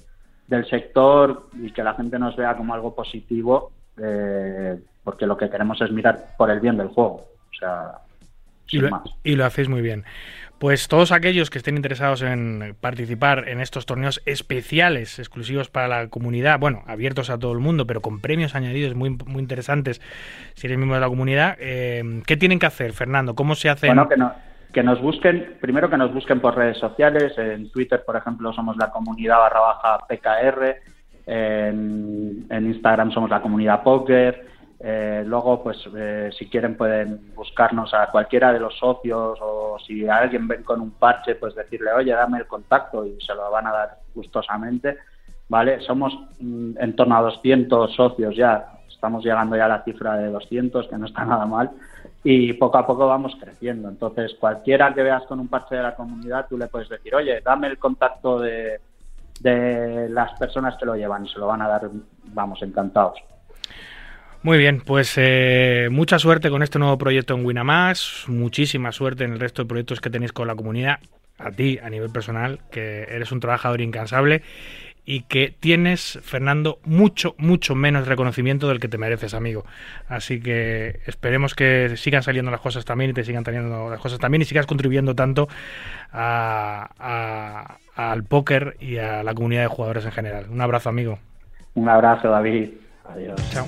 del 0.48 0.68
sector 0.68 1.50
y 1.54 1.72
que 1.72 1.84
la 1.84 1.94
gente 1.94 2.18
nos 2.18 2.36
vea 2.36 2.58
como 2.58 2.74
algo 2.74 2.96
positivo, 2.96 3.72
eh, 3.98 4.80
porque 5.04 5.26
lo 5.26 5.38
que 5.38 5.50
queremos 5.50 5.80
es 5.82 5.92
mirar 5.92 6.36
por 6.38 6.50
el 6.50 6.60
bien 6.60 6.78
del 6.78 6.88
juego. 6.88 7.26
O 7.52 7.54
sea, 7.60 7.92
Y 8.70 8.80
lo, 8.80 9.04
y 9.24 9.36
lo 9.36 9.46
hacéis 9.46 9.70
muy 9.70 9.82
bien. 9.82 10.04
Pues 10.62 10.88
todos 10.88 11.12
aquellos 11.12 11.50
que 11.50 11.58
estén 11.58 11.76
interesados 11.76 12.22
en 12.22 12.76
participar 12.80 13.50
en 13.50 13.62
estos 13.62 13.88
torneos 13.88 14.22
especiales, 14.28 15.18
exclusivos 15.18 15.70
para 15.70 15.88
la 15.88 16.08
comunidad, 16.10 16.60
bueno, 16.60 16.84
abiertos 16.86 17.32
a 17.32 17.40
todo 17.40 17.52
el 17.54 17.58
mundo, 17.58 17.88
pero 17.88 18.00
con 18.00 18.22
premios 18.22 18.54
añadidos 18.54 18.94
muy, 18.94 19.10
muy 19.10 19.42
interesantes 19.42 20.00
si 20.54 20.68
eres 20.68 20.78
miembro 20.78 20.94
de 20.98 21.02
la 21.02 21.08
comunidad, 21.10 21.58
eh, 21.60 22.22
¿qué 22.28 22.38
tienen 22.38 22.60
que 22.60 22.68
hacer, 22.68 22.94
Fernando? 22.94 23.34
¿Cómo 23.34 23.56
se 23.56 23.70
hacen? 23.70 23.88
Bueno, 23.90 24.08
que, 24.08 24.18
no- 24.18 24.34
que 24.72 24.84
nos 24.84 25.02
busquen, 25.02 25.56
primero 25.60 25.90
que 25.90 25.98
nos 25.98 26.14
busquen 26.14 26.40
por 26.40 26.56
redes 26.56 26.78
sociales, 26.78 27.34
en 27.40 27.72
Twitter, 27.72 28.04
por 28.06 28.16
ejemplo, 28.16 28.54
somos 28.54 28.78
la 28.78 28.92
comunidad 28.92 29.40
barra 29.40 29.62
baja 29.62 29.98
PKR, 30.08 30.76
en, 31.26 32.46
en 32.52 32.66
Instagram 32.68 33.12
somos 33.12 33.32
la 33.32 33.42
comunidad 33.42 33.82
Poker, 33.82 34.46
eh, 34.84 35.24
luego, 35.28 35.62
pues, 35.62 35.78
eh, 35.96 36.32
si 36.38 36.48
quieren 36.48 36.76
pueden 36.76 37.36
buscarnos 37.36 37.94
a 37.94 38.08
cualquiera 38.08 38.52
de 38.52 38.60
los 38.60 38.76
socios 38.80 39.38
o 39.40 39.78
si 39.86 40.08
alguien 40.08 40.48
ven 40.48 40.64
con 40.64 40.82
un 40.82 40.92
parche, 40.92 41.36
pues 41.36 41.54
decirle, 41.54 41.92
oye, 41.92 42.12
dame 42.12 42.40
el 42.40 42.48
contacto 42.48 43.06
y 43.06 43.20
se 43.22 43.36
lo 43.36 43.52
van 43.52 43.68
a 43.68 43.72
dar 43.72 43.98
gustosamente, 44.16 44.98
¿vale? 45.50 45.82
Somos 45.82 46.18
mm, 46.40 46.80
en 46.80 46.96
torno 46.96 47.16
a 47.16 47.22
200 47.22 47.94
socios 47.94 48.36
ya, 48.36 48.80
estamos 48.90 49.24
llegando 49.24 49.56
ya 49.56 49.66
a 49.66 49.70
la 49.70 49.84
cifra 49.84 50.16
de 50.18 50.32
200, 50.32 50.88
que 50.88 50.98
no 50.98 51.06
está 51.06 51.26
nada 51.26 51.46
mal, 51.46 51.70
y 52.24 52.54
poco 52.54 52.80
a 52.80 52.88
poco 52.88 53.06
vamos 53.08 53.38
creciendo. 53.40 53.88
Entonces, 53.88 54.36
cualquiera 54.40 54.96
que 54.96 55.04
veas 55.04 55.24
con 55.26 55.40
un 55.40 55.48
parche 55.48 55.76
de 55.76 55.84
la 55.84 55.96
comunidad, 55.96 56.48
tú 56.50 56.58
le 56.58 56.68
puedes 56.68 56.90
decir, 56.90 57.14
oye, 57.14 57.40
dame 57.42 57.68
el 57.68 57.78
contacto 57.78 58.40
de, 58.40 58.80
de 59.42 60.10
las 60.10 60.34
personas 60.40 60.76
que 60.78 60.88
lo 60.88 60.96
llevan 60.96 61.26
y 61.26 61.30
se 61.30 61.38
lo 61.38 61.46
van 61.46 61.62
a 61.62 61.68
dar, 61.68 61.88
vamos, 62.34 62.64
encantados. 62.64 63.20
Muy 64.44 64.58
bien, 64.58 64.82
pues 64.82 65.14
eh, 65.18 65.90
mucha 65.92 66.18
suerte 66.18 66.50
con 66.50 66.64
este 66.64 66.80
nuevo 66.80 66.98
proyecto 66.98 67.36
en 67.36 67.46
Winamax, 67.46 68.26
muchísima 68.28 68.92
suerte 68.92 69.24
en 69.24 69.34
el 69.34 69.40
resto 69.40 69.62
de 69.62 69.68
proyectos 69.68 70.02
que 70.02 70.10
tenéis 70.10 70.34
con 70.34 70.48
la 70.48 70.56
comunidad, 70.56 70.98
a 71.38 71.52
ti 71.52 71.78
a 71.82 71.90
nivel 71.92 72.10
personal, 72.10 72.60
que 72.72 73.04
eres 73.04 73.32
un 73.32 73.40
trabajador 73.40 73.82
incansable 73.82 74.42
y 75.06 75.22
que 75.24 75.54
tienes, 75.60 76.20
Fernando, 76.24 76.80
mucho, 76.86 77.36
mucho 77.38 77.76
menos 77.76 78.08
reconocimiento 78.08 78.68
del 78.68 78.80
que 78.80 78.88
te 78.88 78.98
mereces, 78.98 79.36
amigo. 79.36 79.64
Así 80.08 80.40
que 80.42 81.02
esperemos 81.06 81.54
que 81.54 81.96
sigan 81.98 82.24
saliendo 82.24 82.50
las 82.50 82.62
cosas 82.62 82.84
también 82.84 83.12
y 83.12 83.14
te 83.14 83.24
sigan 83.24 83.46
saliendo 83.46 83.92
las 83.92 84.00
cosas 84.00 84.18
también 84.18 84.42
y 84.42 84.46
sigas 84.46 84.66
contribuyendo 84.66 85.14
tanto 85.16 85.50
a- 86.12 86.90
a- 86.98 87.78
al 88.12 88.24
póker 88.24 88.76
y 88.80 88.98
a 88.98 89.22
la 89.22 89.36
comunidad 89.36 89.62
de 89.64 89.68
jugadores 89.68 90.06
en 90.06 90.12
general. 90.12 90.46
Un 90.50 90.62
abrazo, 90.62 90.90
amigo. 90.90 91.20
Un 91.76 91.90
abrazo, 91.90 92.30
David. 92.30 92.70
Adiós. 93.08 93.52
Chao. 93.52 93.66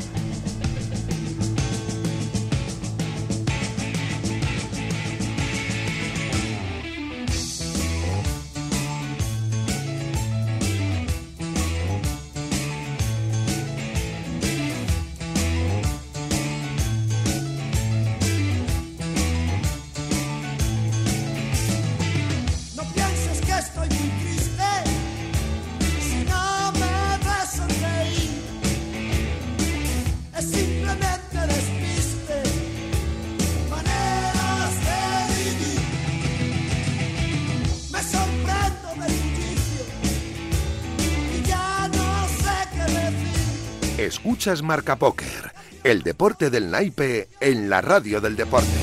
Escuchas 44.05 44.63
Marca 44.63 44.97
Póker, 44.97 45.53
el 45.85 46.03
deporte 46.03 46.49
del 46.49 46.69
naipe 46.69 47.29
en 47.39 47.69
la 47.69 47.79
radio 47.79 48.19
del 48.19 48.35
deporte. 48.35 48.82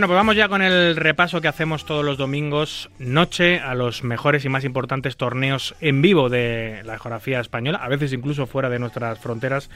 Bueno, 0.00 0.12
pues 0.12 0.16
vamos 0.16 0.36
ya 0.36 0.48
con 0.48 0.62
el 0.62 0.96
repaso 0.96 1.42
que 1.42 1.48
hacemos 1.48 1.84
todos 1.84 2.02
los 2.02 2.16
domingos 2.16 2.88
noche 2.98 3.60
a 3.60 3.74
los 3.74 4.02
mejores 4.02 4.46
y 4.46 4.48
más 4.48 4.64
importantes 4.64 5.18
torneos 5.18 5.74
en 5.82 6.00
vivo 6.00 6.30
de 6.30 6.80
la 6.86 6.98
geografía 6.98 7.38
española, 7.38 7.80
a 7.82 7.88
veces 7.90 8.14
incluso 8.14 8.46
fuera 8.46 8.70
de 8.70 8.78
nuestras 8.78 9.18
fronteras, 9.18 9.68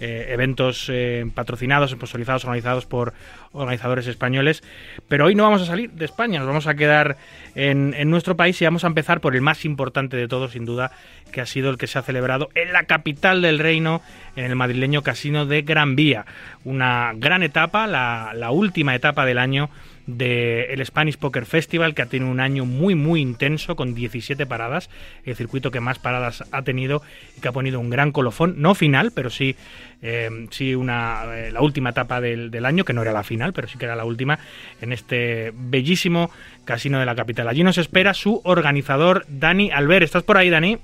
eh, 0.00 0.28
eventos 0.30 0.88
eh, 0.88 1.26
patrocinados, 1.34 1.90
sponsorizados, 1.90 2.44
organizados 2.44 2.86
por 2.86 3.12
organizadores 3.52 4.06
españoles. 4.06 4.62
Pero 5.08 5.26
hoy 5.26 5.34
no 5.34 5.44
vamos 5.44 5.62
a 5.62 5.66
salir 5.66 5.90
de 5.90 6.04
España, 6.04 6.38
nos 6.38 6.48
vamos 6.48 6.66
a 6.66 6.74
quedar 6.74 7.16
en, 7.54 7.94
en 7.94 8.10
nuestro 8.10 8.36
país 8.36 8.60
y 8.60 8.64
vamos 8.64 8.84
a 8.84 8.86
empezar 8.86 9.20
por 9.20 9.34
el 9.34 9.42
más 9.42 9.64
importante 9.64 10.16
de 10.16 10.28
todos, 10.28 10.52
sin 10.52 10.64
duda, 10.64 10.92
que 11.32 11.40
ha 11.40 11.46
sido 11.46 11.70
el 11.70 11.78
que 11.78 11.86
se 11.86 11.98
ha 11.98 12.02
celebrado 12.02 12.48
en 12.54 12.72
la 12.72 12.84
capital 12.84 13.42
del 13.42 13.58
reino, 13.58 14.02
en 14.36 14.44
el 14.44 14.56
madrileño 14.56 15.02
Casino 15.02 15.46
de 15.46 15.62
Gran 15.62 15.96
Vía. 15.96 16.24
Una 16.64 17.12
gran 17.14 17.42
etapa, 17.42 17.86
la, 17.86 18.32
la 18.34 18.50
última 18.50 18.94
etapa 18.94 19.24
del 19.26 19.38
año 19.38 19.70
del 20.16 20.84
Spanish 20.84 21.18
Poker 21.18 21.46
Festival, 21.46 21.94
que 21.94 22.02
ha 22.02 22.06
tenido 22.06 22.30
un 22.30 22.40
año 22.40 22.64
muy, 22.64 22.94
muy 22.94 23.20
intenso, 23.20 23.76
con 23.76 23.94
17 23.94 24.46
paradas, 24.46 24.90
el 25.24 25.36
circuito 25.36 25.70
que 25.70 25.80
más 25.80 25.98
paradas 25.98 26.44
ha 26.52 26.62
tenido 26.62 27.02
y 27.36 27.40
que 27.40 27.48
ha 27.48 27.52
ponido 27.52 27.80
un 27.80 27.90
gran 27.90 28.12
colofón, 28.12 28.54
no 28.58 28.74
final, 28.74 29.12
pero 29.14 29.30
sí, 29.30 29.56
eh, 30.02 30.28
sí 30.50 30.74
una, 30.74 31.24
eh, 31.36 31.52
la 31.52 31.60
última 31.60 31.90
etapa 31.90 32.20
del, 32.20 32.50
del 32.50 32.66
año, 32.66 32.84
que 32.84 32.92
no 32.92 33.02
era 33.02 33.12
la 33.12 33.22
final, 33.22 33.52
pero 33.52 33.68
sí 33.68 33.78
que 33.78 33.84
era 33.84 33.96
la 33.96 34.04
última, 34.04 34.38
en 34.80 34.92
este 34.92 35.52
bellísimo 35.54 36.30
casino 36.64 36.98
de 36.98 37.06
la 37.06 37.14
capital. 37.14 37.48
Allí 37.48 37.62
nos 37.62 37.78
espera 37.78 38.14
su 38.14 38.40
organizador, 38.44 39.24
Dani 39.28 39.70
Albert. 39.70 40.04
¿Estás 40.04 40.22
por 40.22 40.36
ahí, 40.36 40.50
Dani? 40.50 40.78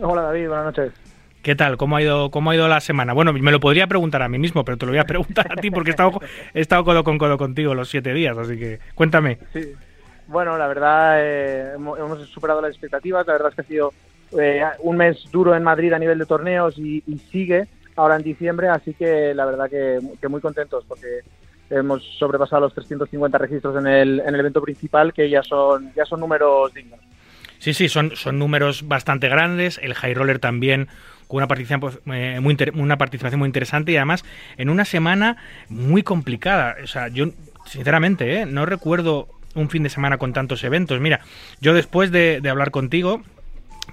Hola 0.00 0.22
David, 0.22 0.48
buenas 0.48 0.64
noches. 0.66 1.01
¿Qué 1.42 1.56
tal? 1.56 1.76
¿Cómo 1.76 1.96
ha 1.96 2.02
ido, 2.02 2.30
cómo 2.30 2.50
ha 2.50 2.54
ido 2.54 2.68
la 2.68 2.80
semana? 2.80 3.12
Bueno, 3.12 3.32
me 3.32 3.50
lo 3.50 3.58
podría 3.58 3.88
preguntar 3.88 4.22
a 4.22 4.28
mí 4.28 4.38
mismo, 4.38 4.64
pero 4.64 4.78
te 4.78 4.86
lo 4.86 4.92
voy 4.92 5.00
a 5.00 5.04
preguntar 5.04 5.50
a 5.50 5.56
ti 5.56 5.70
porque 5.70 5.90
he 5.90 5.92
estado, 5.92 6.20
he 6.54 6.60
estado 6.60 6.84
codo 6.84 7.02
con 7.02 7.18
codo 7.18 7.36
contigo 7.36 7.74
los 7.74 7.88
siete 7.88 8.14
días, 8.14 8.38
así 8.38 8.56
que 8.56 8.78
cuéntame. 8.94 9.38
Sí. 9.52 9.72
Bueno, 10.28 10.56
la 10.56 10.68
verdad 10.68 11.16
eh, 11.18 11.72
hemos, 11.74 12.20
superado 12.28 12.62
las 12.62 12.70
expectativas. 12.70 13.26
La 13.26 13.32
verdad 13.34 13.48
es 13.48 13.54
que 13.56 13.60
ha 13.60 13.64
sido 13.64 13.92
eh, 14.38 14.62
un 14.80 14.96
mes 14.96 15.24
duro 15.32 15.54
en 15.54 15.64
Madrid 15.64 15.92
a 15.92 15.98
nivel 15.98 16.18
de 16.18 16.26
torneos 16.26 16.78
y, 16.78 17.02
y 17.06 17.18
sigue 17.18 17.66
ahora 17.96 18.16
en 18.16 18.22
diciembre, 18.22 18.68
así 18.68 18.94
que 18.94 19.34
la 19.34 19.44
verdad 19.44 19.68
que, 19.68 19.98
que 20.20 20.28
muy 20.28 20.40
contentos 20.40 20.84
porque 20.86 21.20
hemos 21.70 22.02
sobrepasado 22.18 22.62
los 22.62 22.74
350 22.74 23.36
registros 23.36 23.76
en 23.76 23.86
el, 23.86 24.20
en 24.20 24.34
el 24.34 24.40
evento 24.40 24.62
principal, 24.62 25.12
que 25.12 25.28
ya 25.28 25.42
son 25.42 25.92
ya 25.94 26.04
son 26.04 26.20
números 26.20 26.72
dignos. 26.72 27.00
Sí, 27.58 27.74
sí, 27.74 27.88
son, 27.88 28.16
son 28.16 28.38
números 28.38 28.88
bastante 28.88 29.28
grandes. 29.28 29.78
El 29.82 29.94
high 29.94 30.14
roller 30.14 30.40
también 30.40 30.88
con 31.32 31.38
una 31.38 31.48
participación, 31.48 31.80
pues, 31.80 31.98
eh, 32.14 32.40
muy 32.40 32.58
una 32.74 32.98
participación 32.98 33.38
muy 33.38 33.46
interesante 33.46 33.90
y 33.90 33.96
además 33.96 34.22
en 34.58 34.68
una 34.68 34.84
semana 34.84 35.38
muy 35.70 36.02
complicada. 36.02 36.76
O 36.84 36.86
sea, 36.86 37.08
yo, 37.08 37.28
sinceramente, 37.64 38.40
¿eh? 38.40 38.44
no 38.44 38.66
recuerdo 38.66 39.28
un 39.54 39.70
fin 39.70 39.82
de 39.82 39.88
semana 39.88 40.18
con 40.18 40.34
tantos 40.34 40.62
eventos. 40.62 41.00
Mira, 41.00 41.20
yo 41.58 41.72
después 41.72 42.10
de, 42.10 42.42
de 42.42 42.50
hablar 42.50 42.70
contigo, 42.70 43.22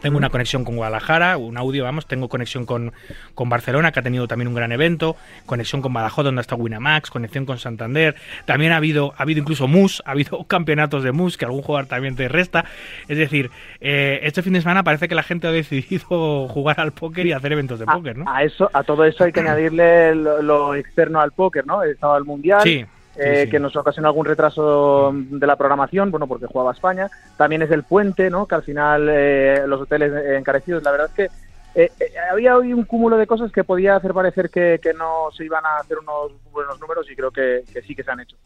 tengo 0.02 0.18
una 0.18 0.30
conexión 0.30 0.64
con 0.64 0.76
Guadalajara, 0.76 1.38
un 1.38 1.58
audio, 1.58 1.84
vamos, 1.84 2.06
tengo 2.06 2.30
conexión 2.30 2.66
con, 2.66 2.94
con 3.36 3.50
Barcelona, 3.50 3.92
que 3.92 4.00
ha 4.00 4.04
tenido 4.04 4.28
también 4.28 4.48
un 4.48 4.56
gran 4.56 4.72
evento, 4.72 5.16
conexión 5.46 5.82
con 5.82 5.94
Badajoz, 5.94 6.24
donde 6.24 6.42
está 6.42 6.56
Winamax, 6.56 7.10
conexión 7.10 7.46
con 7.46 7.58
Santander, 7.58 8.16
también 8.46 8.72
ha 8.72 8.78
habido, 8.78 9.14
ha 9.18 9.24
habido 9.24 9.42
incluso 9.42 9.68
MUS, 9.68 10.02
ha 10.06 10.12
habido 10.12 10.44
campeonatos 10.48 11.04
de 11.04 11.12
MUS, 11.12 11.38
que 11.38 11.46
algún 11.46 11.62
jugador 11.62 11.88
también 11.88 12.16
te 12.16 12.28
resta. 12.28 12.66
Es 13.08 13.18
decir, 13.18 13.52
eh, 13.82 14.20
este 14.24 14.42
fin 14.42 14.54
de 14.54 14.62
semana 14.62 14.84
parece 14.84 15.08
que 15.08 15.16
la 15.16 15.24
gente 15.24 15.48
ha 15.48 15.52
decidido 15.52 16.48
jugar 16.48 16.80
al 16.80 16.92
póker 16.92 17.26
y 17.26 17.34
hacer 17.34 17.52
eventos 17.52 17.80
de 17.80 17.86
póker, 17.86 18.18
¿no? 18.18 18.26
A 18.32 18.44
eso, 18.44 18.70
a 18.74 18.84
todo 18.84 19.04
eso 19.04 19.24
hay 19.24 19.32
que 19.32 19.42
añadirle 19.42 20.16
lo, 20.16 20.42
lo 20.42 20.76
externo 20.76 21.20
al 21.20 21.32
póker, 21.32 21.66
¿no? 21.66 21.84
Estaba 21.84 22.18
el 22.18 22.24
mundial. 22.24 22.62
Sí, 22.62 22.86
eh, 23.20 23.36
sí, 23.36 23.44
sí. 23.44 23.50
que 23.50 23.60
nos 23.60 23.76
ocasionó 23.76 24.08
algún 24.08 24.26
retraso 24.26 25.12
de 25.14 25.48
la 25.48 25.56
programación, 25.56 26.12
bueno, 26.12 26.28
porque 26.28 26.48
jugaba 26.48 26.72
España. 26.72 27.10
También 27.38 27.62
es 27.62 27.72
el 27.72 27.84
puente, 27.84 28.30
¿no? 28.30 28.48
Que 28.48 28.56
al 28.56 28.64
final 28.64 29.08
eh, 29.10 29.64
los 29.68 29.82
hoteles 29.82 30.12
encarecidos. 30.38 30.84
La 30.84 30.92
verdad 30.92 31.08
es 31.08 31.14
que 31.14 31.50
eh, 31.76 31.92
eh, 32.00 32.12
había 32.32 32.58
hoy 32.58 32.74
un 32.74 32.84
cúmulo 32.84 33.18
de 33.18 33.28
cosas 33.28 33.52
que 33.52 33.64
podía 33.64 33.96
hacer 33.96 34.14
parecer 34.14 34.50
que, 34.50 34.80
que 34.82 34.94
no 34.94 35.30
se 35.36 35.46
iban 35.46 35.64
a 35.66 35.78
hacer 35.78 36.00
unos 36.00 36.32
buenos 36.52 36.80
números 36.80 37.10
y 37.10 37.16
creo 37.16 37.32
que, 37.32 37.64
que 37.72 37.82
sí 37.84 37.96
que 37.96 38.04
se 38.04 38.12
han 38.12 38.20
hecho. 38.20 38.38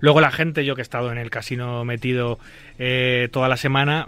Luego 0.00 0.20
la 0.20 0.32
gente, 0.32 0.64
yo 0.64 0.74
que 0.74 0.80
he 0.80 0.82
estado 0.82 1.12
en 1.12 1.18
el 1.18 1.30
casino 1.30 1.84
metido 1.84 2.38
eh, 2.78 3.28
toda 3.32 3.48
la 3.48 3.56
semana, 3.56 4.06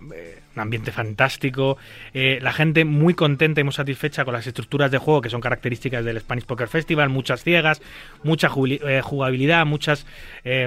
un 0.57 0.63
ambiente 0.63 0.91
fantástico, 0.93 1.77
eh, 2.15 2.39
la 2.43 2.53
gente 2.53 2.85
muy 2.85 3.15
contenta 3.15 3.61
y 3.61 3.65
muy 3.65 3.73
satisfecha 3.73 4.25
con 4.25 4.35
las 4.35 4.47
estructuras 4.47 4.91
de 4.91 4.99
juego 4.99 5.21
que 5.21 5.31
son 5.31 5.41
características 5.41 6.05
del 6.05 6.19
Spanish 6.21 6.47
Poker 6.47 6.69
Festival, 6.69 7.09
muchas 7.11 7.45
ciegas, 7.45 7.81
mucha 8.25 8.49
eh, 8.49 9.01
jugabilidad, 9.03 9.67
muchas, 9.67 10.07
eh, 10.45 10.67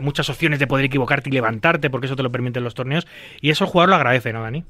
muchas 0.00 0.30
opciones 0.30 0.58
de 0.58 0.66
poder 0.66 0.86
equivocarte 0.86 1.28
y 1.28 1.32
levantarte, 1.32 1.90
porque 1.90 2.06
eso 2.06 2.16
te 2.16 2.22
lo 2.22 2.30
permiten 2.32 2.64
los 2.64 2.74
torneos, 2.74 3.06
y 3.40 3.50
eso 3.50 3.64
el 3.64 3.70
jugador 3.70 3.90
lo 3.90 3.96
agradece, 3.96 4.32
¿no, 4.32 4.42
Dani? 4.42 4.64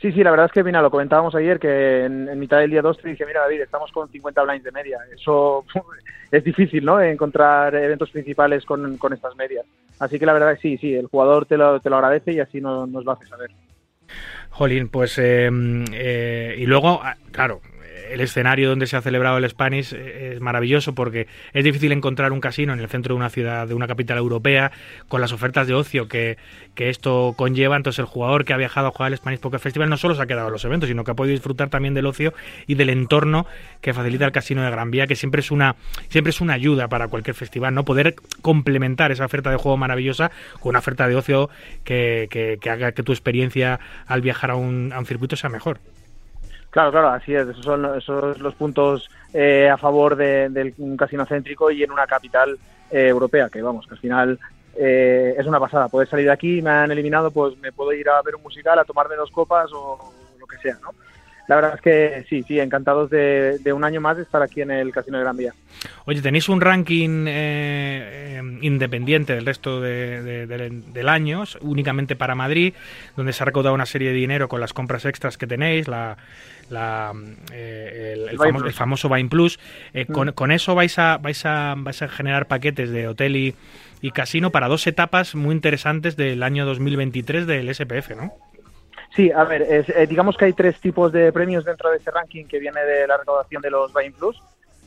Sí, 0.00 0.12
sí, 0.12 0.22
la 0.22 0.30
verdad 0.30 0.46
es 0.46 0.52
que, 0.52 0.62
mira, 0.62 0.82
lo 0.82 0.90
comentábamos 0.90 1.34
ayer, 1.34 1.58
que 1.58 2.04
en, 2.04 2.28
en 2.28 2.38
mitad 2.38 2.58
del 2.58 2.70
día 2.70 2.82
2 2.82 2.98
te 2.98 3.08
dije, 3.08 3.24
mira, 3.24 3.40
David, 3.40 3.62
estamos 3.62 3.90
con 3.92 4.10
50 4.10 4.42
blinds 4.42 4.64
de 4.64 4.70
media. 4.72 4.98
Eso 5.14 5.64
es 6.30 6.44
difícil, 6.44 6.84
¿no? 6.84 7.00
Encontrar 7.00 7.74
eventos 7.74 8.10
principales 8.10 8.64
con, 8.66 8.98
con 8.98 9.14
estas 9.14 9.34
medias. 9.36 9.64
Así 9.98 10.18
que 10.18 10.26
la 10.26 10.34
verdad 10.34 10.52
es 10.52 10.60
que 10.60 10.68
sí, 10.68 10.78
sí, 10.78 10.94
el 10.94 11.06
jugador 11.06 11.46
te 11.46 11.56
lo, 11.56 11.80
te 11.80 11.88
lo 11.88 11.96
agradece 11.96 12.32
y 12.32 12.40
así 12.40 12.60
no- 12.60 12.86
nos 12.86 13.06
lo 13.06 13.12
hace 13.12 13.26
saber. 13.26 13.50
Jolín, 14.50 14.88
pues 14.88 15.18
eh, 15.18 15.50
eh, 15.92 16.54
y 16.58 16.66
luego, 16.66 17.00
ah, 17.02 17.16
claro, 17.32 17.60
el 18.10 18.20
escenario 18.20 18.68
donde 18.68 18.86
se 18.86 18.96
ha 18.96 19.02
celebrado 19.02 19.38
el 19.38 19.48
Spanish 19.48 19.92
eh, 19.94 20.32
es 20.34 20.40
maravilloso 20.40 20.94
porque 20.94 21.26
es 21.52 21.64
difícil 21.64 21.92
encontrar 21.92 22.32
un 22.32 22.40
casino 22.40 22.72
en 22.72 22.80
el 22.80 22.88
centro 22.88 23.14
de 23.14 23.18
una 23.18 23.30
ciudad, 23.30 23.66
de 23.66 23.74
una 23.74 23.86
capital 23.86 24.18
europea, 24.18 24.72
con 25.08 25.20
las 25.20 25.32
ofertas 25.32 25.66
de 25.66 25.74
ocio 25.74 26.08
que, 26.08 26.36
que 26.74 26.88
esto 26.88 27.34
conlleva. 27.36 27.76
Entonces 27.76 27.98
el 28.00 28.06
jugador 28.06 28.44
que 28.44 28.52
ha 28.52 28.56
viajado 28.56 28.88
a 28.88 28.90
jugar 28.90 29.12
al 29.12 29.18
Spanish 29.18 29.40
Poker 29.40 29.60
Festival 29.60 29.88
no 29.88 29.96
solo 29.96 30.14
se 30.14 30.22
ha 30.22 30.26
quedado 30.26 30.46
en 30.48 30.52
los 30.52 30.64
eventos, 30.64 30.88
sino 30.88 31.04
que 31.04 31.10
ha 31.10 31.14
podido 31.14 31.32
disfrutar 31.32 31.68
también 31.68 31.94
del 31.94 32.06
ocio 32.06 32.34
y 32.66 32.74
del 32.74 32.90
entorno 32.90 33.46
que 33.80 33.94
facilita 33.94 34.24
el 34.24 34.32
casino 34.32 34.62
de 34.62 34.70
Gran 34.70 34.90
Vía, 34.90 35.06
que 35.06 35.16
siempre 35.16 35.40
es 35.40 35.50
una, 35.50 35.76
siempre 36.08 36.30
es 36.30 36.40
una 36.40 36.54
ayuda 36.54 36.88
para 36.88 37.08
cualquier 37.08 37.34
festival, 37.34 37.74
¿no? 37.74 37.84
Poder 37.84 38.14
complementar 38.42 39.12
esa 39.12 39.24
oferta 39.24 39.50
de 39.50 39.56
juego 39.56 39.76
maravillosa 39.76 40.30
con 40.60 40.70
una 40.70 40.78
oferta 40.80 41.08
de 41.08 41.16
ocio 41.16 41.50
que, 41.84 42.28
que- 42.30 42.58
que 42.60 42.70
haga 42.70 42.92
que 42.92 43.02
tu 43.02 43.12
experiencia 43.12 43.78
al 44.06 44.20
viajar 44.20 44.50
a 44.50 44.54
un, 44.56 44.92
a 44.92 44.98
un 44.98 45.06
circuito 45.06 45.36
sea 45.36 45.50
mejor. 45.50 45.78
Claro, 46.76 46.90
claro, 46.90 47.08
así 47.08 47.34
es. 47.34 47.48
Esos 47.48 47.64
son 48.04 48.38
los 48.42 48.54
puntos 48.54 49.08
eh, 49.32 49.66
a 49.66 49.78
favor 49.78 50.14
de, 50.14 50.74
un 50.76 50.94
casino 50.94 51.24
céntrico 51.24 51.70
y 51.70 51.82
en 51.82 51.90
una 51.90 52.06
capital 52.06 52.58
eh, 52.90 53.06
europea, 53.08 53.48
que 53.48 53.62
vamos, 53.62 53.86
que 53.86 53.94
al 53.94 53.98
final 53.98 54.38
eh, 54.78 55.34
es 55.38 55.46
una 55.46 55.58
pasada. 55.58 55.88
Poder 55.88 56.06
salir 56.06 56.26
de 56.26 56.32
aquí, 56.32 56.60
me 56.60 56.68
han 56.68 56.90
eliminado, 56.90 57.30
pues 57.30 57.56
me 57.60 57.72
puedo 57.72 57.94
ir 57.94 58.06
a 58.10 58.20
ver 58.20 58.34
un 58.36 58.42
musical, 58.42 58.78
a 58.78 58.84
tomarme 58.84 59.16
dos 59.16 59.30
copas 59.30 59.70
o 59.72 60.12
lo 60.38 60.46
que 60.46 60.58
sea, 60.58 60.76
¿no? 60.82 60.90
La 61.48 61.54
verdad 61.54 61.74
es 61.76 61.80
que 61.80 62.26
sí, 62.28 62.42
sí, 62.42 62.60
encantados 62.60 63.08
de, 63.08 63.58
un 63.72 63.84
año 63.84 64.00
más 64.00 64.18
de 64.18 64.24
estar 64.24 64.42
aquí 64.42 64.60
en 64.60 64.70
el 64.72 64.92
Casino 64.92 65.16
de 65.16 65.24
Gran 65.24 65.36
Vía. 65.36 65.54
Oye, 66.04 66.20
¿tenéis 66.20 66.48
un 66.50 66.60
ranking 66.60 67.24
eh, 67.28 68.36
eh, 68.36 68.58
independiente 68.62 69.34
del 69.34 69.46
resto 69.46 69.80
de- 69.80 70.46
de- 70.46 70.70
del 70.70 71.08
año, 71.08 71.44
únicamente 71.60 72.16
para 72.16 72.34
Madrid, 72.34 72.74
donde 73.16 73.32
se 73.32 73.42
ha 73.42 73.46
recaudado 73.46 73.74
una 73.74 73.86
serie 73.86 74.08
de 74.08 74.14
dinero 74.14 74.48
con 74.48 74.60
las 74.60 74.72
compras 74.72 75.04
extras 75.04 75.38
que 75.38 75.46
tenéis, 75.46 75.86
la, 75.86 76.16
la, 76.70 77.12
eh, 77.52 78.12
el, 78.14 78.22
el 78.22 78.28
El 78.30 78.38
famo- 78.38 78.44
Vine 78.46 78.56
el 78.58 78.62
Plus. 78.64 78.74
famoso 78.74 79.08
Vine 79.08 79.28
Plus? 79.28 79.58
Eh, 79.94 80.06
con, 80.06 80.28
Mm. 80.28 80.32
con 80.32 80.50
eso 80.52 80.74
vais 80.74 80.98
a, 80.98 81.18
vais, 81.18 81.44
a, 81.46 81.74
vais 81.76 82.02
a 82.02 82.08
generar 82.08 82.46
paquetes 82.46 82.90
de 82.90 83.08
hotel 83.08 83.36
y, 83.36 83.54
y 84.00 84.10
casino 84.10 84.50
para 84.50 84.68
dos 84.68 84.86
etapas 84.86 85.34
muy 85.34 85.54
interesantes 85.54 86.16
del 86.16 86.42
año 86.42 86.66
2023 86.66 87.46
del 87.46 87.68
SPF, 87.74 88.10
¿no? 88.16 88.32
Sí, 89.14 89.30
a 89.30 89.44
ver, 89.44 89.62
es- 89.62 89.88
eh, 89.88 90.06
digamos 90.06 90.36
que 90.36 90.46
hay 90.46 90.52
tres 90.52 90.78
tipos 90.80 91.12
de 91.12 91.32
premios 91.32 91.64
dentro 91.64 91.90
de 91.90 91.96
ese 91.98 92.10
ranking 92.10 92.44
que 92.46 92.58
viene 92.58 92.80
de 92.82 93.06
la 93.06 93.16
recaudación 93.16 93.62
de 93.62 93.70
los 93.70 93.92
Buy-in 93.92 94.12
Plus 94.12 94.36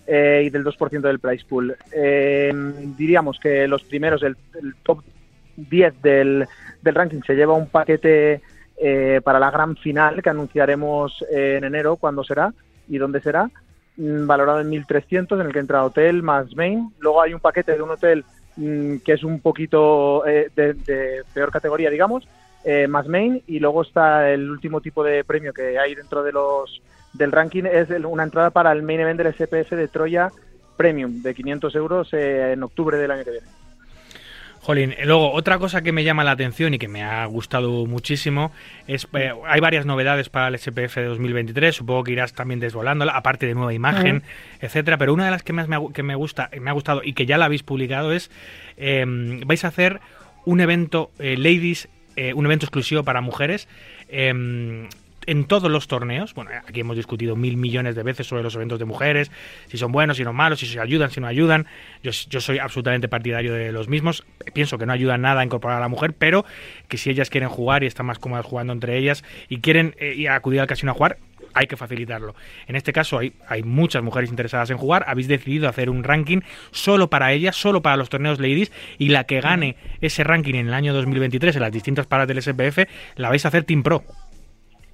eh, 0.05 0.43
y 0.45 0.49
del 0.49 0.63
2% 0.63 1.01
del 1.07 1.19
price 1.19 1.45
pool. 1.47 1.75
Eh, 1.91 2.51
diríamos 2.97 3.39
que 3.39 3.67
los 3.67 3.83
primeros, 3.83 4.21
el, 4.23 4.35
el 4.61 4.75
top 4.83 5.01
10 5.55 6.01
del, 6.01 6.47
del 6.81 6.95
ranking 6.95 7.21
se 7.25 7.35
lleva 7.35 7.53
un 7.53 7.69
paquete 7.69 8.41
eh, 8.79 9.21
para 9.23 9.39
la 9.39 9.51
gran 9.51 9.75
final 9.75 10.21
que 10.21 10.29
anunciaremos 10.29 11.23
eh, 11.31 11.55
en 11.57 11.63
enero 11.65 11.97
cuándo 11.97 12.23
será 12.23 12.53
y 12.87 12.97
dónde 12.97 13.21
será, 13.21 13.49
mm, 13.97 14.25
valorado 14.25 14.61
en 14.61 14.69
1.300 14.69 15.39
en 15.39 15.47
el 15.47 15.53
que 15.53 15.59
entra 15.59 15.83
hotel 15.85 16.23
más 16.23 16.55
main. 16.55 16.91
Luego 16.99 17.21
hay 17.21 17.33
un 17.33 17.39
paquete 17.39 17.73
de 17.73 17.81
un 17.81 17.91
hotel 17.91 18.23
mm, 18.55 18.97
que 19.05 19.13
es 19.13 19.23
un 19.23 19.41
poquito 19.41 20.25
eh, 20.25 20.49
de, 20.55 21.23
peor 21.33 21.51
categoría, 21.51 21.89
digamos, 21.89 22.27
eh, 22.63 22.87
más 22.87 23.07
main 23.07 23.41
y 23.47 23.59
luego 23.59 23.83
está 23.83 24.29
el 24.31 24.49
último 24.49 24.81
tipo 24.81 25.03
de 25.03 25.23
premio 25.23 25.53
que 25.53 25.77
hay 25.79 25.95
dentro 25.95 26.23
de 26.23 26.31
los 26.33 26.81
del 27.13 27.31
ranking 27.31 27.63
es 27.65 27.89
el- 27.89 28.05
una 28.05 28.23
entrada 28.23 28.49
para 28.51 28.71
el 28.71 28.83
main 28.83 28.99
event 28.99 29.17
del 29.17 29.33
SPF 29.33 29.75
de 29.75 29.87
Troya 29.87 30.29
Premium 30.77 31.21
de 31.21 31.33
500 31.33 31.75
euros 31.75 32.13
eh, 32.13 32.51
en 32.53 32.63
octubre 32.63 32.97
del 32.97 33.11
año 33.11 33.23
que 33.23 33.31
viene. 33.31 33.47
Jolín, 34.61 34.93
eh, 34.97 35.05
luego 35.05 35.31
otra 35.31 35.57
cosa 35.57 35.81
que 35.81 35.91
me 35.91 36.03
llama 36.03 36.23
la 36.23 36.31
atención 36.31 36.73
y 36.73 36.79
que 36.79 36.87
me 36.87 37.03
ha 37.03 37.25
gustado 37.25 37.85
muchísimo 37.85 38.51
es 38.87 39.07
eh, 39.13 39.31
hay 39.47 39.59
varias 39.59 39.85
novedades 39.85 40.29
para 40.29 40.49
el 40.49 40.57
SPF 40.59 40.95
de 40.95 41.05
2023, 41.05 41.75
supongo 41.75 42.03
que 42.03 42.11
irás 42.11 42.33
también 42.33 42.59
desvolándola, 42.59 43.13
aparte 43.13 43.45
de 43.47 43.55
nueva 43.55 43.73
imagen, 43.73 44.17
Ujú. 44.17 44.25
etcétera, 44.61 44.97
pero 44.97 45.13
una 45.13 45.25
de 45.25 45.31
las 45.31 45.43
que 45.43 45.53
más 45.53 45.67
me 45.67 45.77
ha, 45.77 45.79
que 45.93 46.03
me 46.03 46.15
gusta, 46.15 46.49
me 46.59 46.69
ha 46.69 46.73
gustado 46.73 47.01
y 47.03 47.13
que 47.13 47.25
ya 47.25 47.37
la 47.37 47.45
habéis 47.45 47.63
publicado 47.63 48.11
es 48.11 48.29
eh, 48.77 49.05
vais 49.45 49.63
a 49.63 49.69
hacer 49.69 50.01
un 50.45 50.61
evento 50.61 51.11
eh, 51.19 51.37
ladies, 51.37 51.89
eh, 52.15 52.33
un 52.33 52.45
evento 52.45 52.65
exclusivo 52.65 53.03
para 53.03 53.21
mujeres 53.21 53.67
eh, 54.09 54.87
en 55.29 55.45
todos 55.45 55.69
los 55.69 55.87
torneos, 55.87 56.33
bueno, 56.33 56.49
aquí 56.67 56.79
hemos 56.79 56.95
discutido 56.95 57.35
mil 57.35 57.55
millones 57.55 57.93
de 57.93 58.01
veces 58.01 58.25
sobre 58.25 58.41
los 58.41 58.55
eventos 58.55 58.79
de 58.79 58.85
mujeres, 58.85 59.29
si 59.67 59.77
son 59.77 59.91
buenos, 59.91 60.17
si 60.17 60.23
son 60.23 60.35
malos, 60.35 60.59
si 60.59 60.65
se 60.65 60.79
ayudan, 60.79 61.11
si 61.11 61.21
no 61.21 61.27
ayudan. 61.27 61.67
Yo, 62.01 62.41
soy 62.41 62.57
absolutamente 62.57 63.07
partidario 63.07 63.53
de 63.53 63.71
los 63.71 63.89
mismos. 63.89 64.25
Pienso 64.53 64.79
que 64.79 64.87
no 64.87 64.93
ayudan 64.93 65.21
nada 65.21 65.41
a 65.41 65.43
incorporar 65.45 65.77
a 65.77 65.81
la 65.81 65.87
mujer, 65.87 66.13
pero 66.17 66.45
que 66.87 66.97
si 66.97 67.11
ellas 67.11 67.29
quieren 67.29 67.47
jugar 67.47 67.83
y 67.83 67.85
están 67.85 68.07
más 68.07 68.17
cómodas 68.17 68.43
jugando 68.43 68.73
entre 68.73 68.97
ellas 68.97 69.23
y 69.49 69.59
quieren 69.59 69.93
eh, 69.99 70.27
acudir 70.29 70.61
al 70.61 70.67
casino 70.67 70.93
a 70.93 70.95
jugar, 70.95 71.17
hay 71.53 71.67
que 71.67 71.77
facilitarlo. 71.77 72.33
En 72.67 72.75
este 72.75 72.91
caso 72.91 73.19
hay, 73.19 73.33
hay 73.47 73.61
muchas 73.61 74.01
mujeres 74.01 74.31
interesadas 74.31 74.71
en 74.71 74.77
jugar. 74.77 75.03
Habéis 75.05 75.27
decidido 75.27 75.69
hacer 75.69 75.91
un 75.91 76.03
ranking 76.03 76.39
solo 76.71 77.11
para 77.11 77.33
ellas, 77.33 77.55
solo 77.55 77.83
para 77.83 77.97
los 77.97 78.09
torneos 78.09 78.39
ladies, 78.39 78.71
y 78.97 79.09
la 79.09 79.25
que 79.25 79.41
gane 79.41 79.75
ese 80.01 80.23
ranking 80.23 80.55
en 80.55 80.69
el 80.69 80.73
año 80.73 80.91
2023 80.91 81.55
en 81.55 81.61
las 81.61 81.71
distintas 81.71 82.07
paradas 82.07 82.29
del 82.29 82.41
SPF, 82.41 82.89
la 83.15 83.29
vais 83.29 83.45
a 83.45 83.49
hacer 83.49 83.63
Team 83.63 83.83
Pro. 83.83 84.03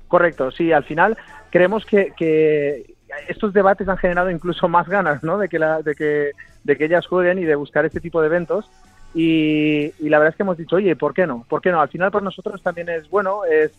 Correcto, 0.07 0.51
sí, 0.51 0.71
al 0.71 0.83
final 0.83 1.17
creemos 1.51 1.85
que, 1.85 2.13
que 2.17 2.95
estos 3.27 3.53
debates 3.53 3.87
han 3.87 3.97
generado 3.97 4.29
incluso 4.29 4.67
más 4.67 4.87
ganas, 4.87 5.23
¿no? 5.23 5.37
De 5.37 5.49
que, 5.49 5.59
la- 5.59 5.81
de 5.81 5.95
que, 5.95 6.31
de 6.63 6.77
que 6.77 6.85
ellas 6.85 7.07
jueguen 7.07 7.39
y 7.39 7.45
de 7.45 7.55
buscar 7.55 7.85
este 7.85 7.99
tipo 8.01 8.21
de 8.21 8.27
eventos. 8.27 8.69
Y, 9.13 9.93
y 9.99 10.09
la 10.09 10.19
verdad 10.19 10.31
es 10.33 10.35
que 10.35 10.43
hemos 10.43 10.57
dicho, 10.57 10.75
oye, 10.75 10.95
¿por 10.95 11.13
qué 11.13 11.25
no? 11.25 11.45
¿Por 11.47 11.61
qué 11.61 11.71
no? 11.71 11.79
Al 11.79 11.87
final 11.89 12.11
para 12.11 12.23
nosotros 12.25 12.61
también 12.61 12.89
es 12.89 13.09
bueno, 13.09 13.45
es, 13.45 13.71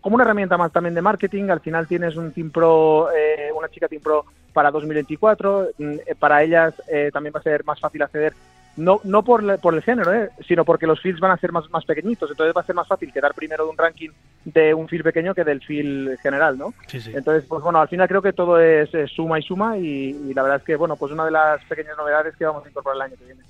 como 0.00 0.14
una 0.14 0.24
herramienta 0.24 0.56
más 0.56 0.72
también 0.72 0.94
de 0.94 1.02
marketing. 1.02 1.48
Al 1.50 1.60
final 1.60 1.86
tienes 1.86 2.16
un 2.16 2.32
Team 2.32 2.50
Pro, 2.50 3.08
eh, 3.12 3.50
una 3.56 3.68
chica 3.68 3.88
Team 3.88 4.02
Pro 4.02 4.24
para 4.52 4.70
2024. 4.70 5.68
mm, 5.78 5.92
eh, 6.06 6.14
Para 6.18 6.42
ellas 6.42 6.74
eh, 6.88 7.10
también 7.12 7.32
va 7.34 7.40
a 7.40 7.42
ser 7.44 7.64
más 7.64 7.80
fácil 7.80 8.02
acceder 8.02 8.32
no, 8.76 9.00
no 9.04 9.22
por, 9.22 9.58
por 9.60 9.74
el 9.74 9.82
género, 9.82 10.12
¿eh? 10.14 10.30
sino 10.46 10.64
porque 10.64 10.86
los 10.86 11.00
fields 11.00 11.20
van 11.20 11.32
a 11.32 11.36
ser 11.36 11.52
más, 11.52 11.68
más 11.70 11.84
pequeñitos, 11.84 12.30
entonces 12.30 12.54
va 12.56 12.62
a 12.62 12.66
ser 12.66 12.74
más 12.74 12.88
fácil 12.88 13.12
quedar 13.12 13.34
primero 13.34 13.64
de 13.64 13.70
un 13.70 13.76
ranking 13.76 14.10
de 14.44 14.72
un 14.72 14.88
field 14.88 15.04
pequeño 15.04 15.34
que 15.34 15.44
del 15.44 15.60
field 15.60 16.18
general, 16.20 16.56
¿no? 16.56 16.72
Sí, 16.86 17.00
sí. 17.00 17.12
Entonces, 17.14 17.44
pues 17.48 17.62
bueno, 17.62 17.80
al 17.80 17.88
final 17.88 18.08
creo 18.08 18.22
que 18.22 18.32
todo 18.32 18.58
es, 18.60 18.92
eh, 18.94 19.06
suma 19.06 19.38
y 19.38 19.42
suma 19.42 19.76
y, 19.76 20.16
y 20.28 20.34
la 20.34 20.42
verdad 20.42 20.58
es 20.58 20.64
que, 20.64 20.76
bueno, 20.76 20.96
pues 20.96 21.12
una 21.12 21.24
de 21.24 21.30
las 21.30 21.62
pequeñas 21.64 21.96
novedades 21.96 22.34
que 22.36 22.44
vamos 22.44 22.64
a 22.64 22.68
incorporar 22.68 22.96
el 22.96 23.02
año 23.02 23.16
que 23.18 23.24
viene. 23.24 23.42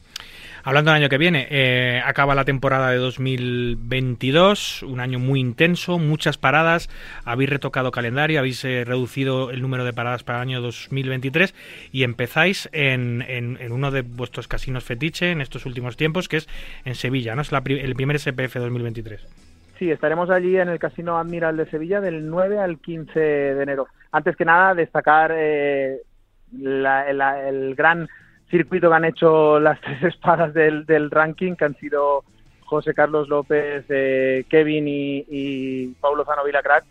Hablando 0.62 0.90
del 0.90 1.00
año 1.02 1.08
que 1.08 1.18
viene, 1.18 1.46
eh, 1.50 2.02
acaba 2.04 2.34
la 2.34 2.44
temporada 2.44 2.90
de 2.90 2.98
2022, 2.98 4.82
un 4.82 5.00
año 5.00 5.18
muy 5.18 5.40
intenso, 5.40 5.98
muchas 5.98 6.36
paradas, 6.38 6.88
habéis 7.24 7.50
retocado 7.50 7.90
calendario, 7.90 8.38
habéis 8.38 8.64
eh, 8.64 8.84
reducido 8.84 9.50
el 9.50 9.62
número 9.62 9.84
de 9.84 9.92
paradas 9.92 10.22
para 10.22 10.38
el 10.38 10.42
año 10.48 10.60
2023 10.60 11.54
y 11.92 12.02
empezáis 12.04 12.68
en, 12.72 13.22
en- 13.26 13.58
uno 13.72 13.90
de 13.90 14.02
vuestros 14.02 14.48
casinos 14.48 14.84
fetiche 14.84 15.30
en 15.30 15.40
estos 15.40 15.64
últimos 15.66 15.96
tiempos, 15.96 16.28
que 16.28 16.38
es 16.38 16.48
en 16.84 16.94
Sevilla, 16.94 17.34
¿no? 17.34 17.42
Es 17.42 17.52
la 17.52 17.62
el 17.66 17.94
primer 17.94 18.18
SPF 18.18 18.56
2023. 18.56 19.26
Sí, 19.78 19.90
estaremos 19.90 20.28
allí 20.28 20.56
en 20.58 20.68
el 20.68 20.78
Casino 20.78 21.18
Admiral 21.18 21.56
de 21.56 21.64
Sevilla 21.70 22.00
del 22.00 22.28
9 22.28 22.58
al 22.58 22.78
15 22.80 23.18
de 23.18 23.62
enero. 23.62 23.86
Antes 24.12 24.36
que 24.36 24.44
nada, 24.44 24.74
destacar 24.74 25.32
eh, 25.34 25.98
la- 26.58 27.08
el 27.48 27.74
gran 27.76 28.08
circuito 28.50 28.88
que 28.88 28.96
han 28.96 29.04
hecho 29.04 29.60
las 29.60 29.80
tres 29.82 30.02
espadas 30.02 30.52
del, 30.52 30.84
del 30.84 31.10
ranking, 31.10 31.54
que 31.54 31.64
han 31.64 31.76
sido 31.76 32.24
José 32.64 32.94
Carlos 32.94 33.28
López, 33.28 33.84
eh, 33.88 34.44
Kevin 34.48 34.86
y, 34.86 35.24
y 35.28 35.86
Paulo 36.00 36.24
Zano 36.24 36.44
Vilacrac, 36.44 36.84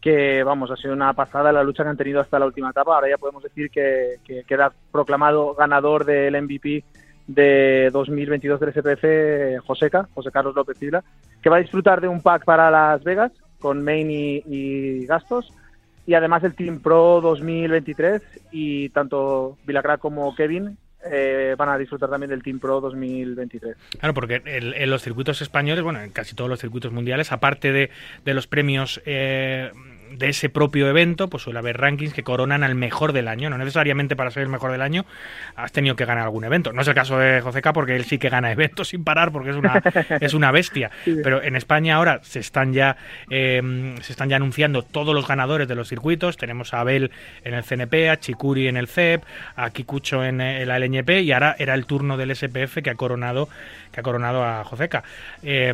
que 0.00 0.42
vamos, 0.42 0.70
ha 0.70 0.76
sido 0.76 0.94
una 0.94 1.12
pasada 1.12 1.52
la 1.52 1.62
lucha 1.62 1.82
que 1.82 1.90
han 1.90 1.96
tenido 1.96 2.20
hasta 2.20 2.38
la 2.38 2.46
última 2.46 2.70
etapa. 2.70 2.94
Ahora 2.94 3.08
ya 3.08 3.18
podemos 3.18 3.42
decir 3.42 3.70
que, 3.70 4.16
que 4.24 4.44
queda 4.44 4.72
proclamado 4.90 5.54
ganador 5.54 6.04
del 6.04 6.40
MVP 6.42 6.84
de 7.26 7.90
2022 7.92 8.58
del 8.58 8.72
SPF 8.72 9.64
Joseca, 9.66 10.08
José 10.14 10.30
Carlos 10.32 10.54
López 10.56 10.78
Fibla, 10.78 11.04
que 11.42 11.50
va 11.50 11.56
a 11.56 11.60
disfrutar 11.60 12.00
de 12.00 12.08
un 12.08 12.22
pack 12.22 12.44
para 12.44 12.70
Las 12.70 13.04
Vegas 13.04 13.30
con 13.60 13.84
main 13.84 14.10
y, 14.10 14.42
y 14.46 15.06
gastos 15.06 15.52
y 16.06 16.14
además 16.14 16.42
el 16.42 16.54
Team 16.54 16.80
Pro 16.80 17.20
2023 17.20 18.22
y 18.50 18.88
tanto 18.88 19.58
Vilacrac 19.64 20.00
como 20.00 20.34
Kevin 20.34 20.76
eh, 21.04 21.54
van 21.56 21.68
a 21.70 21.78
disfrutar 21.78 22.10
también 22.10 22.30
del 22.30 22.42
Team 22.42 22.58
Pro 22.58 22.80
2023. 22.80 23.76
Claro, 23.98 24.14
porque 24.14 24.42
el- 24.44 24.74
en 24.74 24.90
los 24.90 25.02
circuitos 25.02 25.40
españoles, 25.42 25.82
bueno, 25.82 26.00
en 26.00 26.10
casi 26.10 26.34
todos 26.34 26.50
los 26.50 26.60
circuitos 26.60 26.92
mundiales, 26.92 27.32
aparte 27.32 27.72
de, 27.72 27.90
de 28.24 28.34
los 28.34 28.46
premios 28.46 29.00
eh, 29.06 29.70
de 30.10 30.28
ese 30.28 30.48
propio 30.48 30.88
evento, 30.88 31.28
pues 31.28 31.42
suele 31.42 31.58
haber 31.58 31.78
rankings 31.78 32.12
que 32.12 32.22
coronan 32.22 32.62
al 32.62 32.74
mejor 32.74 33.12
del 33.12 33.28
año. 33.28 33.50
No 33.50 33.58
necesariamente 33.58 34.16
para 34.16 34.30
ser 34.30 34.42
el 34.42 34.48
mejor 34.48 34.72
del 34.72 34.82
año 34.82 35.04
has 35.56 35.72
tenido 35.72 35.96
que 35.96 36.04
ganar 36.04 36.24
algún 36.24 36.44
evento. 36.44 36.72
No 36.72 36.82
es 36.82 36.88
el 36.88 36.94
caso 36.94 37.18
de 37.18 37.40
Joseca 37.40 37.72
porque 37.72 37.96
él 37.96 38.04
sí 38.04 38.18
que 38.18 38.28
gana 38.28 38.52
eventos 38.52 38.88
sin 38.88 39.04
parar 39.04 39.32
porque 39.32 39.50
es 39.50 39.56
una, 39.56 39.82
es 40.20 40.34
una 40.34 40.50
bestia. 40.50 40.90
Pero 41.04 41.42
en 41.42 41.56
España 41.56 41.96
ahora 41.96 42.20
se 42.22 42.40
están 42.40 42.72
ya 42.72 42.96
eh, 43.30 43.94
se 44.02 44.12
están 44.12 44.28
ya 44.28 44.36
anunciando 44.36 44.82
todos 44.82 45.14
los 45.14 45.26
ganadores 45.26 45.68
de 45.68 45.74
los 45.74 45.88
circuitos. 45.88 46.36
Tenemos 46.36 46.74
a 46.74 46.80
Abel 46.80 47.10
en 47.44 47.54
el 47.54 47.64
CNP, 47.64 48.10
a 48.10 48.18
Chikuri 48.18 48.68
en 48.68 48.76
el 48.76 48.88
CEP, 48.88 49.22
a 49.56 49.70
Kikucho 49.70 50.24
en, 50.24 50.38
la 50.38 50.78
LNP 50.78 51.22
y 51.22 51.32
ahora 51.32 51.56
era 51.58 51.74
el 51.74 51.86
turno 51.86 52.16
del 52.16 52.34
SPF 52.34 52.78
que 52.82 52.90
ha 52.90 52.94
coronado 52.94 53.48
que 53.92 54.00
ha 54.00 54.02
coronado 54.02 54.44
a 54.44 54.64
Joseca. 54.64 55.02
Eh, 55.42 55.72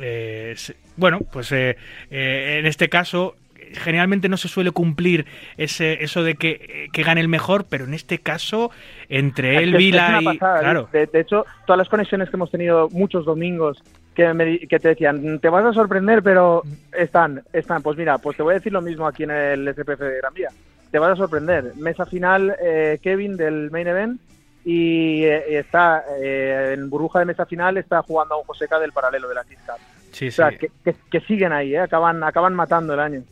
eh, 0.00 0.54
bueno, 0.96 1.20
pues 1.32 1.50
eh, 1.52 1.76
eh, 2.10 2.56
en 2.60 2.66
este 2.66 2.88
caso 2.88 3.31
generalmente 3.74 4.28
no 4.28 4.36
se 4.36 4.48
suele 4.48 4.70
cumplir 4.70 5.26
ese 5.56 6.02
eso 6.04 6.22
de 6.22 6.34
que, 6.34 6.88
que 6.92 7.02
gane 7.02 7.20
el 7.20 7.28
mejor, 7.28 7.64
pero 7.68 7.84
en 7.84 7.94
este 7.94 8.18
caso 8.18 8.70
entre 9.08 9.56
él, 9.58 9.70
es 9.74 9.78
Vila 9.78 10.20
y 10.22 10.38
claro, 10.38 10.88
de, 10.92 11.06
de 11.06 11.20
hecho, 11.20 11.44
todas 11.66 11.78
las 11.78 11.88
conexiones 11.88 12.30
que 12.30 12.36
hemos 12.36 12.50
tenido 12.50 12.88
muchos 12.90 13.24
domingos 13.24 13.82
que, 14.14 14.32
me 14.34 14.58
que 14.60 14.78
te 14.78 14.88
decían, 14.88 15.38
te 15.40 15.48
vas 15.48 15.64
a 15.64 15.72
sorprender, 15.72 16.22
pero 16.22 16.62
están, 16.96 17.42
están. 17.52 17.82
Pues 17.82 17.96
mira, 17.96 18.18
pues 18.18 18.36
te 18.36 18.42
voy 18.42 18.52
a 18.52 18.58
decir 18.58 18.72
lo 18.72 18.82
mismo 18.82 19.06
aquí 19.06 19.22
en 19.22 19.30
el 19.30 19.68
SPF 19.74 19.98
de 20.00 20.18
Gran 20.18 20.34
Vía. 20.34 20.48
Te 20.90 20.98
vas 20.98 21.12
a 21.12 21.16
sorprender. 21.16 21.72
Mesa 21.76 22.04
final, 22.04 22.54
eh, 22.62 22.98
Kevin 23.02 23.38
del 23.38 23.70
Main 23.70 23.86
Event 23.88 24.20
y 24.64 25.24
eh, 25.24 25.58
está 25.58 26.04
eh, 26.20 26.74
en 26.76 26.88
burbuja 26.90 27.18
de 27.18 27.24
mesa 27.24 27.46
final 27.46 27.78
está 27.78 28.02
jugando 28.02 28.34
a 28.34 28.38
un 28.38 28.44
Joseca 28.44 28.78
del 28.78 28.92
paralelo 28.92 29.28
de 29.28 29.34
la 29.34 29.42
Cup. 29.44 29.80
Sí, 30.12 30.28
o 30.28 30.30
sea, 30.30 30.50
que, 30.50 30.70
que- 30.84 30.94
que 31.10 31.20
siguen 31.20 31.52
ahí, 31.52 31.74
¿eh? 31.74 31.78
acaban, 31.80 32.22
acaban 32.22 32.54
matando 32.54 32.92
el 32.92 33.00
año. 33.00 33.22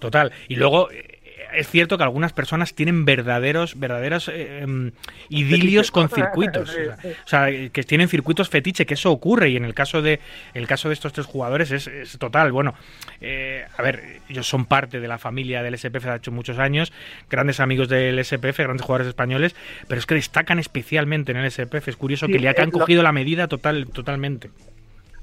Total. 0.00 0.32
Y 0.48 0.56
luego 0.56 0.90
eh, 0.90 1.18
es 1.52 1.68
cierto 1.68 1.96
que 1.98 2.04
algunas 2.04 2.32
personas 2.32 2.74
tienen 2.74 3.04
verdaderos, 3.04 3.78
verdaderos 3.78 4.28
eh, 4.28 4.60
em, 4.62 4.92
idilios 5.28 5.90
con 5.90 6.08
circuitos. 6.08 6.70
O 7.24 7.28
sea, 7.28 7.48
que 7.72 7.82
tienen 7.82 8.08
circuitos 8.08 8.48
fetiche, 8.48 8.86
que 8.86 8.94
eso 8.94 9.10
ocurre. 9.10 9.50
Y 9.50 9.56
en 9.56 9.64
el 9.64 9.74
caso 9.74 10.00
de, 10.00 10.20
el 10.54 10.66
caso 10.68 10.88
de 10.88 10.94
estos 10.94 11.12
tres 11.12 11.26
jugadores 11.26 11.70
es, 11.72 11.86
es 11.88 12.16
total. 12.18 12.52
Bueno, 12.52 12.74
eh, 13.20 13.64
a 13.76 13.82
ver, 13.82 14.20
ellos 14.28 14.48
son 14.48 14.64
parte 14.64 15.00
de 15.00 15.08
la 15.08 15.18
familia 15.18 15.62
del 15.62 15.76
SPF 15.76 16.04
de 16.04 16.10
hace 16.10 16.30
muchos 16.30 16.58
años, 16.58 16.92
grandes 17.28 17.58
amigos 17.60 17.88
del 17.88 18.24
SPF, 18.24 18.58
grandes 18.60 18.82
jugadores 18.82 19.08
españoles, 19.08 19.56
pero 19.88 19.98
es 19.98 20.06
que 20.06 20.14
destacan 20.14 20.58
especialmente 20.60 21.32
en 21.32 21.38
el 21.38 21.50
SPF. 21.50 21.88
Es 21.88 21.96
curioso 21.96 22.26
Sí, 22.26 22.32
que 22.32 22.38
le 22.38 22.48
han 22.48 22.54
lo- 22.66 22.70
cogido 22.78 23.02
la 23.02 23.12
medida 23.12 23.48
total, 23.48 23.86
totalmente. 23.92 24.50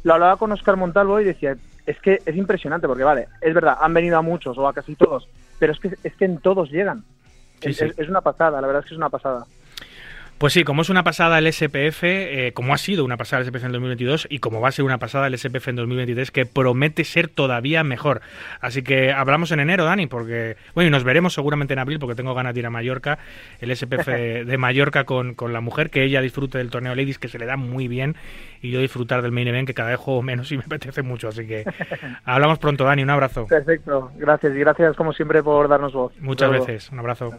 Lo 0.08 0.14
hablaba 0.14 0.38
con 0.38 0.52
Oscar 0.54 0.78
Montalvo 0.78 1.20
y 1.20 1.26
decía, 1.26 1.58
es 1.86 2.00
que 2.00 2.22
es 2.26 2.36
impresionante 2.36 2.88
porque, 2.88 3.04
vale, 3.04 3.28
es 3.42 3.54
verdad, 3.54 3.78
han 3.82 3.94
venido 3.94 4.18
a 4.18 4.22
muchos 4.22 4.58
o 4.58 4.68
a 4.68 4.74
casi 4.74 4.96
todos, 4.96 5.28
pero 5.60 5.74
es 5.74 5.80
que, 5.80 5.96
es 6.02 6.16
que 6.16 6.26
en 6.26 6.38
todos 6.40 6.72
llegan. 6.72 7.04
Sí, 7.60 7.70
es, 7.70 7.78
sí. 7.78 7.86
es- 7.86 8.00
es 8.00 8.10
una 8.10 8.22
pasada, 8.22 8.62
la 8.62 8.68
verdad 8.68 8.84
es 8.84 8.88
que 8.90 8.94
es 8.94 8.98
una 8.98 9.10
pasada. 9.10 9.46
Pues 10.38 10.54
sí, 10.54 10.64
como 10.64 10.84
es 10.84 10.92
una 10.92 11.04
pasada 11.04 11.40
el 11.40 11.52
SPF, 11.52 12.04
eh, 12.04 12.52
como 12.54 12.76
ha 12.76 12.78
sido 12.78 13.04
una 13.04 13.18
pasada 13.18 13.42
el 13.42 13.48
SPF 13.48 13.66
en 13.66 13.72
2022 13.72 14.28
y 14.30 14.38
como 14.38 14.62
va 14.62 14.70
a 14.70 14.72
ser 14.72 14.86
una 14.86 15.00
pasada 15.00 15.26
el 15.26 15.36
SPF 15.36 15.70
en 15.70 15.78
2023, 15.78 16.30
que 16.30 16.46
promete 16.46 17.04
ser 17.06 17.28
todavía 17.28 17.84
mejor. 17.84 18.22
Así 18.62 18.84
que 18.84 19.12
hablamos 19.12 19.52
en 19.52 19.62
enero, 19.62 19.86
Dani, 19.86 20.06
porque, 20.06 20.56
bueno, 20.76 20.90
y 20.90 20.92
nos 20.92 21.04
veremos 21.04 21.34
seguramente 21.34 21.74
en 21.74 21.80
abril, 21.80 21.98
porque 21.98 22.14
tengo 22.14 22.36
ganas 22.36 22.54
de 22.54 22.60
ir 22.60 22.68
a 22.68 22.70
Mallorca, 22.70 23.18
el 23.62 23.76
SPF 23.76 24.06
de 24.46 24.58
Mallorca 24.60 25.06
con, 25.06 25.34
con 25.34 25.54
la 25.54 25.62
mujer, 25.62 25.90
que 25.90 26.04
ella 26.04 26.22
disfrute 26.22 26.60
del 26.60 26.70
torneo 26.70 26.94
Ladies, 26.94 27.18
que 27.18 27.30
se 27.30 27.40
le 27.40 27.48
da 27.48 27.58
muy 27.58 27.88
bien, 27.88 28.16
y 28.62 28.70
yo 28.70 28.80
disfrutar 28.80 29.24
del 29.24 29.32
main 29.32 29.48
event, 29.48 29.66
que 29.66 29.74
cada 29.74 29.90
vez 29.90 30.00
juego 30.00 30.22
menos 30.22 30.52
y 30.52 30.58
me 30.58 30.64
apetece 30.68 31.02
mucho. 31.02 31.30
Así 31.30 31.48
que 31.48 31.66
hablamos 32.26 32.60
pronto, 32.60 32.84
Dani, 32.84 33.02
un 33.02 33.10
abrazo. 33.10 33.48
Perfecto, 33.48 34.12
gracias 34.16 34.56
y 34.56 34.60
gracias 34.60 34.96
como 34.96 35.14
siempre 35.14 35.42
por 35.42 35.68
darnos 35.68 35.94
voz. 35.94 36.14
Muchas 36.20 36.52
veces, 36.52 36.92
un 36.92 37.00
abrazo. 37.00 37.34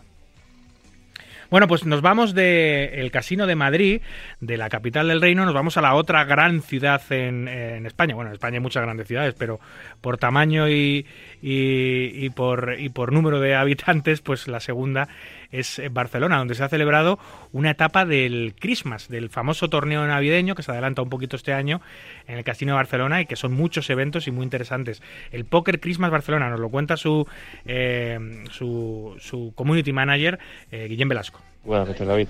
Bueno, 1.51 1.67
pues 1.67 1.87
nos 1.87 2.03
vamos 2.03 2.35
del 2.35 3.11
Casino 3.11 3.47
de 3.47 3.55
Madrid, 3.55 4.03
de 4.41 4.59
la 4.59 4.69
capital 4.69 5.09
del 5.09 5.23
reino, 5.23 5.47
nos 5.47 5.55
vamos 5.55 5.79
a 5.79 5.81
la 5.81 5.95
otra 5.95 6.25
gran 6.25 6.61
ciudad 6.61 7.01
en, 7.09 7.49
en 7.49 7.87
España. 7.87 8.15
Bueno, 8.15 8.29
en 8.29 8.35
España 8.35 8.57
hay 8.57 8.63
muchas 8.63 8.83
grandes 8.83 9.09
ciudades, 9.09 9.35
pero 9.39 9.59
por 10.03 10.19
tamaño 10.19 10.69
y, 10.69 11.07
y, 11.43 12.11
y 12.25 12.31
por, 12.31 12.77
y 12.79 12.89
por 12.89 13.13
número 13.13 13.41
de 13.41 13.55
habitantes, 13.55 14.21
pues 14.21 14.49
la 14.49 14.61
segunda 14.61 15.09
es 15.51 15.79
eh, 15.79 15.89
Barcelona, 15.89 16.39
donde 16.39 16.55
se 16.55 16.63
ha 16.63 16.69
celebrado 16.69 17.19
una 17.53 17.71
etapa 17.71 18.05
del 18.05 18.55
Christmas, 18.59 19.09
del 19.09 19.31
famoso 19.31 19.69
torneo 19.69 20.07
navideño 20.07 20.55
que 20.55 20.63
se 20.63 20.71
adelanta 20.71 21.03
un 21.03 21.09
poquito 21.09 21.37
este 21.37 21.53
año 21.53 21.81
en 22.27 22.39
el 22.39 22.45
Casino 22.45 22.73
de 22.73 22.77
Barcelona 22.77 23.21
y 23.21 23.27
que 23.27 23.37
son 23.37 23.53
muchos 23.53 23.89
eventos 23.91 24.27
y 24.27 24.31
muy 24.31 24.45
interesantes. 24.45 25.03
El 25.33 25.45
Poker 25.45 25.81
Christmas 25.81 26.11
Barcelona 26.11 26.51
nos 26.51 26.61
lo 26.61 26.69
cuenta 26.69 26.97
su, 26.97 27.27
eh, 27.67 28.19
su, 28.51 29.17
su 29.19 29.53
community 29.55 29.93
manager, 29.93 30.39
eh, 30.71 31.05
Velasco. 31.09 31.41
Buenas 31.65 31.89
noches, 31.89 32.07
David. 32.07 32.29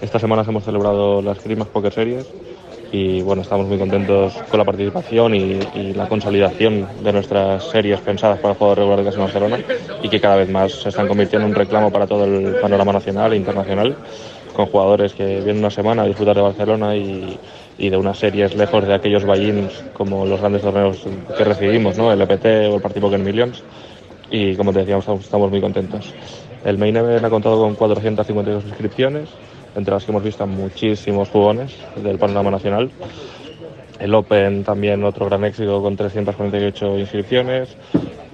Esta 0.00 0.18
semana 0.18 0.44
hemos 0.46 0.64
celebrado 0.64 1.22
las 1.22 1.38
Christmas 1.38 1.68
Poker 1.68 1.92
Series 1.92 2.26
y 2.92 3.20
bueno, 3.22 3.42
estamos 3.42 3.66
muy 3.66 3.78
contentos 3.78 4.34
con 4.50 4.58
la 4.58 4.64
participación 4.64 5.34
y, 5.34 5.58
y 5.74 5.92
la 5.94 6.08
consolidación 6.08 6.86
de 7.02 7.12
nuestras 7.12 7.64
series 7.64 8.00
pensadas 8.00 8.38
para 8.38 8.52
el 8.52 8.58
juego 8.58 8.74
regular 8.74 8.98
de 9.00 9.04
Casino 9.04 9.24
Barcelona 9.24 9.58
y 10.02 10.08
que 10.08 10.20
cada 10.20 10.36
vez 10.36 10.48
más 10.48 10.72
se 10.72 10.88
están 10.88 11.08
convirtiendo 11.08 11.46
en 11.46 11.52
un 11.52 11.58
reclamo 11.58 11.90
para 11.90 12.06
todo 12.06 12.24
el 12.24 12.56
panorama 12.56 12.92
nacional 12.92 13.32
e 13.32 13.36
internacional 13.36 13.96
con 14.54 14.66
jugadores 14.66 15.12
que 15.12 15.24
vienen 15.24 15.58
una 15.58 15.70
semana 15.70 16.02
a 16.02 16.06
disfrutar 16.06 16.36
de 16.36 16.42
Barcelona 16.42 16.96
y, 16.96 17.38
y 17.78 17.90
de 17.90 17.96
unas 17.96 18.18
series 18.18 18.56
lejos 18.56 18.86
de 18.86 18.94
aquellos 18.94 19.24
buy-ins 19.24 19.72
como 19.92 20.24
los 20.24 20.40
grandes 20.40 20.62
torneos 20.62 21.04
que 21.36 21.44
recibimos, 21.44 21.98
¿no? 21.98 22.10
el 22.12 22.20
EPT 22.20 22.46
o 22.70 22.76
el 22.76 22.80
Party 22.80 23.00
Poker 23.00 23.18
Millions 23.18 23.62
y 24.30 24.56
como 24.56 24.72
te 24.72 24.80
decíamos 24.80 25.06
estamos 25.20 25.50
muy 25.50 25.60
contentos. 25.60 26.12
El 26.64 26.78
Main 26.78 26.96
Event 26.96 27.24
ha 27.24 27.30
contado 27.30 27.60
con 27.60 27.74
452 27.74 28.64
inscripciones, 28.64 29.28
entre 29.76 29.94
las 29.94 30.04
que 30.04 30.10
hemos 30.10 30.24
visto 30.24 30.46
muchísimos 30.46 31.28
jugones 31.28 31.76
del 31.96 32.18
panorama 32.18 32.50
nacional. 32.50 32.90
El 34.00 34.14
Open 34.14 34.64
también 34.64 35.04
otro 35.04 35.26
gran 35.26 35.44
éxito 35.44 35.80
con 35.82 35.96
348 35.96 36.98
inscripciones 36.98 37.76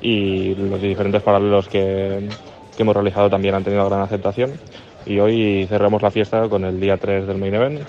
y 0.01 0.55
los 0.55 0.81
diferentes 0.81 1.23
paralelos 1.23 1.69
que, 1.69 2.29
que 2.77 2.83
hemos 2.83 2.95
realizado 2.95 3.29
también 3.29 3.55
han 3.55 3.65
tenido 3.65 3.89
gran 3.89 4.01
aceptación. 4.01 4.53
Y 5.05 5.19
hoy 5.19 5.67
cerramos 5.69 6.01
la 6.03 6.11
fiesta 6.11 6.49
con 6.49 6.65
el 6.65 6.81
día 6.81 6.97
3 6.97 7.27
del 7.27 7.39
Main 7.39 7.55
Event, 7.55 7.81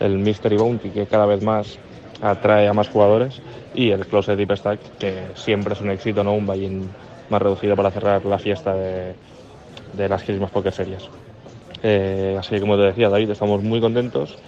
el 0.00 0.18
Mystery 0.18 0.56
Bounty 0.56 0.90
que 0.90 1.06
cada 1.06 1.26
vez 1.26 1.42
más 1.42 1.78
atrae 2.20 2.68
a 2.68 2.72
más 2.72 2.88
jugadores 2.88 3.42
y 3.74 3.90
el 3.90 4.06
Closet 4.06 4.36
Deep 4.36 4.56
Stack 4.56 4.80
que 4.98 5.26
siempre 5.34 5.74
es 5.74 5.80
un 5.80 5.90
éxito, 5.90 6.22
¿no? 6.22 6.34
un 6.34 6.46
buy-in 6.46 6.88
más 7.30 7.42
reducido 7.42 7.74
para 7.74 7.90
cerrar 7.90 8.24
la 8.24 8.38
fiesta 8.38 8.74
de, 8.74 9.14
de 9.92 10.08
las 10.08 10.22
Christmas 10.22 10.50
Poker 10.50 10.72
Series. 10.72 11.08
Eh, 11.82 12.36
así 12.38 12.50
que 12.50 12.60
como 12.60 12.76
te 12.76 12.82
decía 12.82 13.08
David, 13.08 13.30
estamos 13.30 13.62
muy 13.62 13.80
contentos 13.80 14.38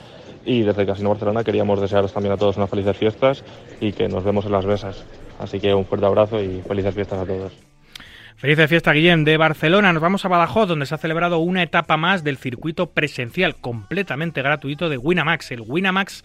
y 0.45 0.63
desde 0.63 0.87
Casino 0.87 1.11
Barcelona 1.11 1.43
queríamos 1.43 1.81
desearos 1.81 2.13
también 2.13 2.35
a 2.35 2.37
todos 2.37 2.57
unas 2.57 2.71
felices 2.71 2.97
fiestas 2.97 3.45
y 3.81 3.93
que 3.93 4.09
nos 4.09 4.25
vemos 4.25 4.45
en 4.45 4.53
las 4.53 4.67
mesas. 4.67 5.05
Así 5.39 5.59
que 5.59 5.75
un 5.75 5.85
fuerte 5.85 6.07
abrazo 6.07 6.41
y 6.41 6.63
felices 6.63 6.95
fiestas 6.95 7.21
a 7.21 7.27
todos. 7.27 7.53
Feliz 8.37 8.69
fiesta, 8.69 8.93
Guillem. 8.93 9.25
De 9.25 9.37
Barcelona 9.37 9.93
nos 9.93 10.03
vamos 10.03 10.25
a 10.25 10.29
Badajoz, 10.29 10.69
donde 10.69 10.87
se 10.87 10.95
ha 10.95 10.99
celebrado 10.99 11.39
una 11.39 11.63
etapa 11.63 11.97
más 11.97 12.25
del 12.25 12.37
circuito 12.37 12.91
presencial 12.91 13.57
completamente 13.57 14.43
gratuito 14.43 14.89
de 14.89 14.99
Winamax, 14.99 15.53
el 15.53 15.63
Winamax 15.63 16.25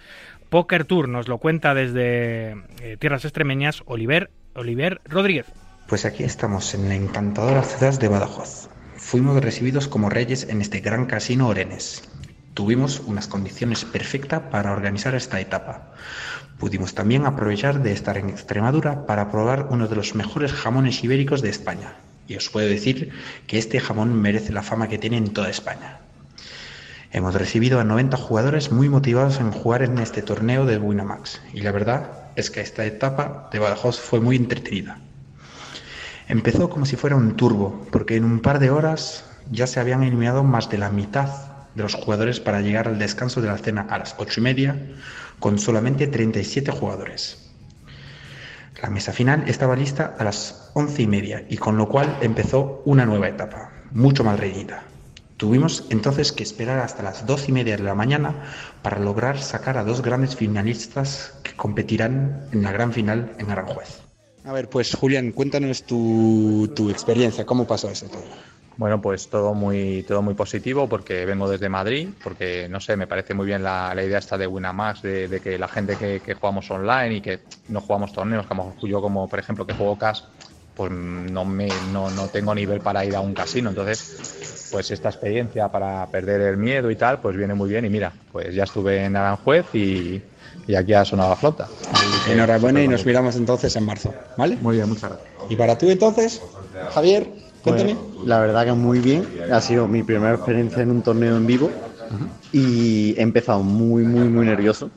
Poker 0.49 0.85
Tour. 0.85 1.07
Nos 1.07 1.27
lo 1.27 1.37
cuenta 1.37 1.73
desde 1.73 2.55
eh, 2.81 2.97
Tierras 2.99 3.23
Extremeñas 3.23 3.83
Oliver, 3.85 4.31
Oliver 4.55 4.99
Rodríguez. 5.05 5.45
Pues 5.87 6.05
aquí 6.05 6.23
estamos 6.23 6.73
en 6.73 6.89
la 6.89 6.95
encantadora 6.95 7.63
ciudad 7.63 7.97
de 7.97 8.07
Badajoz. 8.09 8.69
Fuimos 9.09 9.43
recibidos 9.43 9.87
como 9.87 10.11
reyes 10.11 10.45
en 10.49 10.61
este 10.61 10.81
gran 10.81 11.07
casino 11.07 11.47
Orenes. 11.47 12.03
Tuvimos 12.53 13.01
unas 13.07 13.27
condiciones 13.27 13.83
perfectas 13.83 14.39
para 14.51 14.71
organizar 14.71 15.15
esta 15.15 15.39
etapa. 15.39 15.95
Pudimos 16.59 16.93
también 16.93 17.25
aprovechar 17.25 17.81
de 17.81 17.91
estar 17.91 18.19
en 18.19 18.29
Extremadura 18.29 19.07
para 19.07 19.31
probar 19.31 19.69
uno 19.71 19.87
de 19.87 19.95
los 19.95 20.13
mejores 20.13 20.53
jamones 20.53 21.03
ibéricos 21.03 21.41
de 21.41 21.49
España. 21.49 21.95
Y 22.27 22.35
os 22.35 22.49
puedo 22.49 22.67
decir 22.67 23.11
que 23.47 23.57
este 23.57 23.79
jamón 23.79 24.13
merece 24.13 24.53
la 24.53 24.61
fama 24.61 24.87
que 24.87 24.99
tiene 24.99 25.17
en 25.17 25.33
toda 25.33 25.49
España. 25.49 26.01
Hemos 27.11 27.33
recibido 27.33 27.79
a 27.79 27.83
90 27.83 28.15
jugadores 28.15 28.71
muy 28.71 28.89
motivados 28.89 29.39
en 29.39 29.49
jugar 29.49 29.81
en 29.81 29.97
este 29.97 30.21
torneo 30.21 30.67
de 30.67 30.77
Winamax. 30.77 31.41
Y 31.51 31.61
la 31.61 31.71
verdad 31.71 32.11
es 32.35 32.51
que 32.51 32.61
esta 32.61 32.85
etapa 32.85 33.49
de 33.51 33.57
Badajoz 33.57 33.99
fue 33.99 34.19
muy 34.19 34.35
entretenida. 34.35 34.99
Empezó 36.29 36.69
como 36.69 36.85
si 36.85 36.95
fuera 36.95 37.15
un 37.15 37.35
turbo, 37.35 37.87
porque 37.91 38.15
en 38.15 38.23
un 38.23 38.39
par 38.39 38.59
de 38.59 38.69
horas 38.69 39.25
ya 39.49 39.65
se 39.65 39.79
habían 39.79 40.03
eliminado 40.03 40.43
más 40.43 40.69
de 40.69 40.77
la 40.77 40.91
mitad 40.91 41.27
de 41.73 41.81
los 41.81 41.95
jugadores 41.95 42.39
para 42.39 42.61
llegar 42.61 42.87
al 42.87 42.99
descanso 42.99 43.41
de 43.41 43.47
la 43.47 43.57
cena 43.57 43.87
a 43.89 43.97
las 43.97 44.13
ocho 44.19 44.39
y 44.39 44.43
media, 44.43 44.79
con 45.39 45.57
solamente 45.57 46.05
37 46.05 46.69
jugadores. 46.69 47.51
La 48.79 48.91
mesa 48.91 49.11
final 49.11 49.45
estaba 49.47 49.75
lista 49.75 50.15
a 50.19 50.23
las 50.23 50.69
once 50.75 51.01
y 51.01 51.07
media, 51.07 51.45
y 51.49 51.57
con 51.57 51.77
lo 51.77 51.89
cual 51.89 52.15
empezó 52.21 52.83
una 52.85 53.07
nueva 53.07 53.27
etapa, 53.27 53.71
mucho 53.89 54.23
más 54.23 54.39
reñida. 54.39 54.83
Tuvimos 55.37 55.87
entonces 55.89 56.31
que 56.31 56.43
esperar 56.43 56.77
hasta 56.77 57.01
las 57.01 57.25
doce 57.25 57.49
y 57.49 57.53
media 57.53 57.75
de 57.75 57.81
la 57.81 57.95
mañana 57.95 58.35
para 58.83 58.99
lograr 58.99 59.39
sacar 59.39 59.79
a 59.79 59.83
dos 59.83 60.03
grandes 60.03 60.35
finalistas 60.35 61.39
que 61.41 61.55
competirán 61.55 62.45
en 62.51 62.61
la 62.61 62.71
gran 62.71 62.93
final 62.93 63.31
en 63.39 63.49
Aranjuez. 63.49 64.08
A 64.43 64.53
ver, 64.53 64.69
pues 64.69 64.95
Julián, 64.95 65.31
cuéntanos 65.31 65.83
tu, 65.83 66.89
experiencia, 66.89 67.45
¿cómo 67.45 67.67
pasó 67.67 67.89
eso 67.89 68.07
todo? 68.07 68.23
Bueno, 68.77 69.01
pues 69.01 69.29
todo 69.29 69.53
muy, 69.53 70.03
todo 70.07 70.21
muy 70.21 70.33
positivo 70.33 70.87
porque 70.87 71.25
vengo 71.25 71.49
desde 71.49 71.67
Madrid, 71.67 72.07
porque 72.23 72.67
no 72.69 72.79
sé, 72.79 72.95
me 72.95 73.07
parece 73.07 73.33
muy 73.33 73.45
bien 73.45 73.61
la, 73.61 73.93
idea 73.95 74.19
esta 74.19 74.37
de 74.37 74.47
Winamax, 74.47 75.01
de, 75.01 75.41
que 75.43 75.59
la 75.59 75.67
gente 75.67 75.97
que, 75.97 76.21
que 76.21 76.33
jugamos 76.35 76.71
online 76.71 77.15
y 77.15 77.21
que 77.21 77.41
no 77.67 77.81
jugamos 77.81 78.13
torneos, 78.13 78.47
como 78.47 78.75
yo 78.81 79.01
como 79.01 79.27
por 79.27 79.39
ejemplo 79.39 79.65
que 79.65 79.73
juego 79.73 79.97
CAS, 79.97 80.23
pues 80.75 80.91
no, 80.91 81.43
me, 81.43 81.67
no, 81.91 82.09
no 82.09 82.27
tengo 82.27 82.55
nivel 82.55 82.79
para 82.79 83.03
ir 83.03 83.15
a 83.15 83.19
un 83.19 83.33
casino, 83.33 83.69
entonces 83.69 84.69
pues 84.71 84.91
esta 84.91 85.09
experiencia 85.09 85.67
para 85.69 86.05
perder 86.07 86.41
el 86.41 86.57
miedo 86.57 86.89
y 86.91 86.95
tal, 86.95 87.19
pues 87.19 87.35
viene 87.35 87.53
muy 87.53 87.69
bien. 87.69 87.85
Y 87.85 87.89
mira, 87.89 88.13
pues 88.31 88.53
ya 88.53 88.63
estuve 88.63 89.03
en 89.03 89.15
Aranjuez 89.15 89.65
y, 89.73 90.21
y 90.69 90.75
aquí 90.75 90.93
ha 90.93 91.03
sonado 91.03 91.31
la 91.31 91.35
flauta. 91.35 91.67
Enhorabuena 92.29 92.83
y 92.83 92.87
nos 92.87 93.03
miramos 93.03 93.35
entonces 93.35 93.75
en 93.75 93.85
marzo, 93.85 94.13
¿vale? 94.37 94.55
Muy 94.61 94.75
bien, 94.75 94.87
muchas 94.87 95.09
gracias. 95.09 95.31
¿Y 95.49 95.55
para 95.55 95.75
tú 95.75 95.89
entonces, 95.89 96.43
Javier? 96.93 97.27
Cuéntame. 97.63 97.95
Pues, 97.95 98.27
la 98.27 98.39
verdad 98.39 98.65
que 98.65 98.73
muy 98.73 98.99
bien. 98.99 99.27
Ha 99.51 99.61
sido 99.61 99.87
mi 99.87 100.03
primera 100.03 100.35
experiencia 100.35 100.83
en 100.83 100.91
un 100.91 101.01
torneo 101.01 101.35
en 101.37 101.47
vivo 101.47 101.71
y 102.51 103.15
he 103.17 103.21
empezado 103.23 103.63
muy, 103.63 104.03
muy, 104.03 104.27
muy 104.27 104.45
nervioso. 104.45 104.91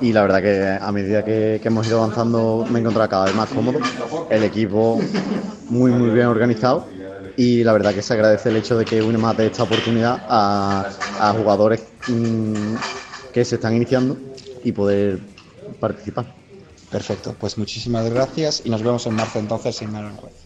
Y 0.00 0.12
la 0.12 0.22
verdad 0.22 0.42
que 0.42 0.84
a 0.84 0.90
medida 0.90 1.24
que, 1.24 1.60
que 1.62 1.68
hemos 1.68 1.86
ido 1.86 2.02
avanzando 2.02 2.66
me 2.68 2.80
he 2.80 2.82
encontrado 2.82 3.08
cada 3.08 3.26
vez 3.26 3.34
más 3.36 3.50
cómodo. 3.50 3.78
El 4.28 4.42
equipo 4.42 5.00
muy, 5.68 5.92
muy 5.92 6.10
bien 6.10 6.26
organizado. 6.26 6.88
Y 7.36 7.62
la 7.62 7.72
verdad 7.72 7.94
que 7.94 8.02
se 8.02 8.12
agradece 8.12 8.48
el 8.48 8.56
hecho 8.56 8.76
de 8.76 8.84
que 8.84 9.00
Winamax 9.00 9.38
dé 9.38 9.46
esta 9.46 9.62
oportunidad 9.62 10.20
a, 10.28 10.88
a 11.20 11.32
jugadores 11.32 11.84
mm, 12.08 12.74
que 13.32 13.44
se 13.44 13.54
están 13.54 13.74
iniciando 13.74 14.16
y 14.64 14.72
poder 14.72 15.18
participar. 15.78 16.26
Perfecto, 16.90 17.34
pues 17.38 17.58
muchísimas 17.58 18.08
gracias 18.10 18.62
y 18.64 18.70
nos 18.70 18.82
vemos 18.82 19.06
en 19.06 19.14
marzo 19.14 19.38
entonces 19.38 19.80
en 19.82 19.94
Aranjuez. 19.94 20.44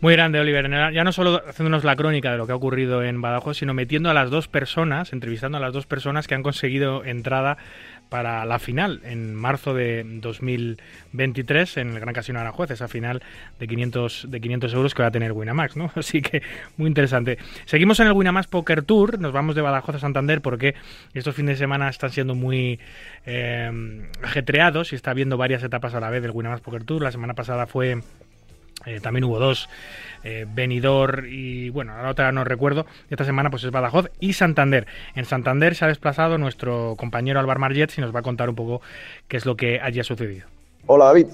Muy 0.00 0.12
grande, 0.12 0.38
Oliver. 0.38 0.68
Ya 0.92 1.02
no 1.02 1.12
solo 1.12 1.42
haciéndonos 1.48 1.82
la 1.82 1.96
crónica 1.96 2.30
de 2.30 2.36
lo 2.36 2.46
que 2.46 2.52
ha 2.52 2.56
ocurrido 2.56 3.02
en 3.02 3.22
Badajoz, 3.22 3.56
sino 3.56 3.72
metiendo 3.72 4.10
a 4.10 4.14
las 4.14 4.28
dos 4.28 4.48
personas, 4.48 5.14
entrevistando 5.14 5.56
a 5.56 5.62
las 5.62 5.72
dos 5.72 5.86
personas 5.86 6.26
que 6.26 6.34
han 6.34 6.42
conseguido 6.42 7.04
entrada 7.06 7.56
para 8.14 8.44
la 8.44 8.60
final 8.60 9.00
en 9.02 9.34
marzo 9.34 9.74
de 9.74 10.04
2023 10.06 11.78
en 11.78 11.94
el 11.94 11.98
Gran 11.98 12.14
Casino 12.14 12.38
Aranjuez, 12.38 12.70
esa 12.70 12.86
final 12.86 13.20
de 13.58 13.66
500, 13.66 14.26
de 14.30 14.40
500 14.40 14.72
euros 14.72 14.94
que 14.94 15.02
va 15.02 15.08
a 15.08 15.10
tener 15.10 15.32
Winamax, 15.32 15.76
¿no? 15.76 15.90
Así 15.96 16.22
que 16.22 16.40
muy 16.76 16.86
interesante. 16.86 17.38
Seguimos 17.64 17.98
en 17.98 18.06
el 18.06 18.12
Winamax 18.12 18.46
Poker 18.46 18.84
Tour, 18.84 19.18
nos 19.18 19.32
vamos 19.32 19.56
de 19.56 19.62
Badajoz 19.62 19.96
a 19.96 19.98
Santander 19.98 20.42
porque 20.42 20.76
estos 21.12 21.34
fines 21.34 21.56
de 21.56 21.64
semana 21.64 21.88
están 21.88 22.10
siendo 22.10 22.36
muy 22.36 22.78
eh, 23.26 24.08
ajetreados 24.22 24.92
y 24.92 24.94
está 24.94 25.10
habiendo 25.10 25.36
varias 25.36 25.64
etapas 25.64 25.92
a 25.94 25.98
la 25.98 26.08
vez 26.08 26.22
del 26.22 26.30
Winamax 26.30 26.60
Poker 26.60 26.84
Tour. 26.84 27.02
La 27.02 27.10
semana 27.10 27.34
pasada 27.34 27.66
fue 27.66 28.00
eh, 28.86 29.00
también 29.00 29.24
hubo 29.24 29.38
dos, 29.38 29.68
eh, 30.24 30.46
y 31.28 31.68
bueno, 31.70 31.96
la 32.02 32.10
otra 32.10 32.32
no 32.32 32.44
recuerdo. 32.44 32.86
Esta 33.10 33.24
semana 33.24 33.50
pues 33.50 33.64
es 33.64 33.70
Badajoz 33.70 34.10
y 34.20 34.32
Santander. 34.32 34.86
En 35.14 35.24
Santander 35.26 35.74
se 35.74 35.84
ha 35.84 35.88
desplazado 35.88 36.38
nuestro 36.38 36.94
compañero 36.96 37.38
Álvaro 37.38 37.60
Marget 37.60 37.96
y 37.96 38.00
nos 38.00 38.14
va 38.14 38.20
a 38.20 38.22
contar 38.22 38.48
un 38.48 38.54
poco 38.54 38.80
qué 39.28 39.36
es 39.36 39.46
lo 39.46 39.56
que 39.56 39.80
allí 39.80 40.00
ha 40.00 40.04
sucedido. 40.04 40.46
Hola 40.86 41.06
David, 41.06 41.26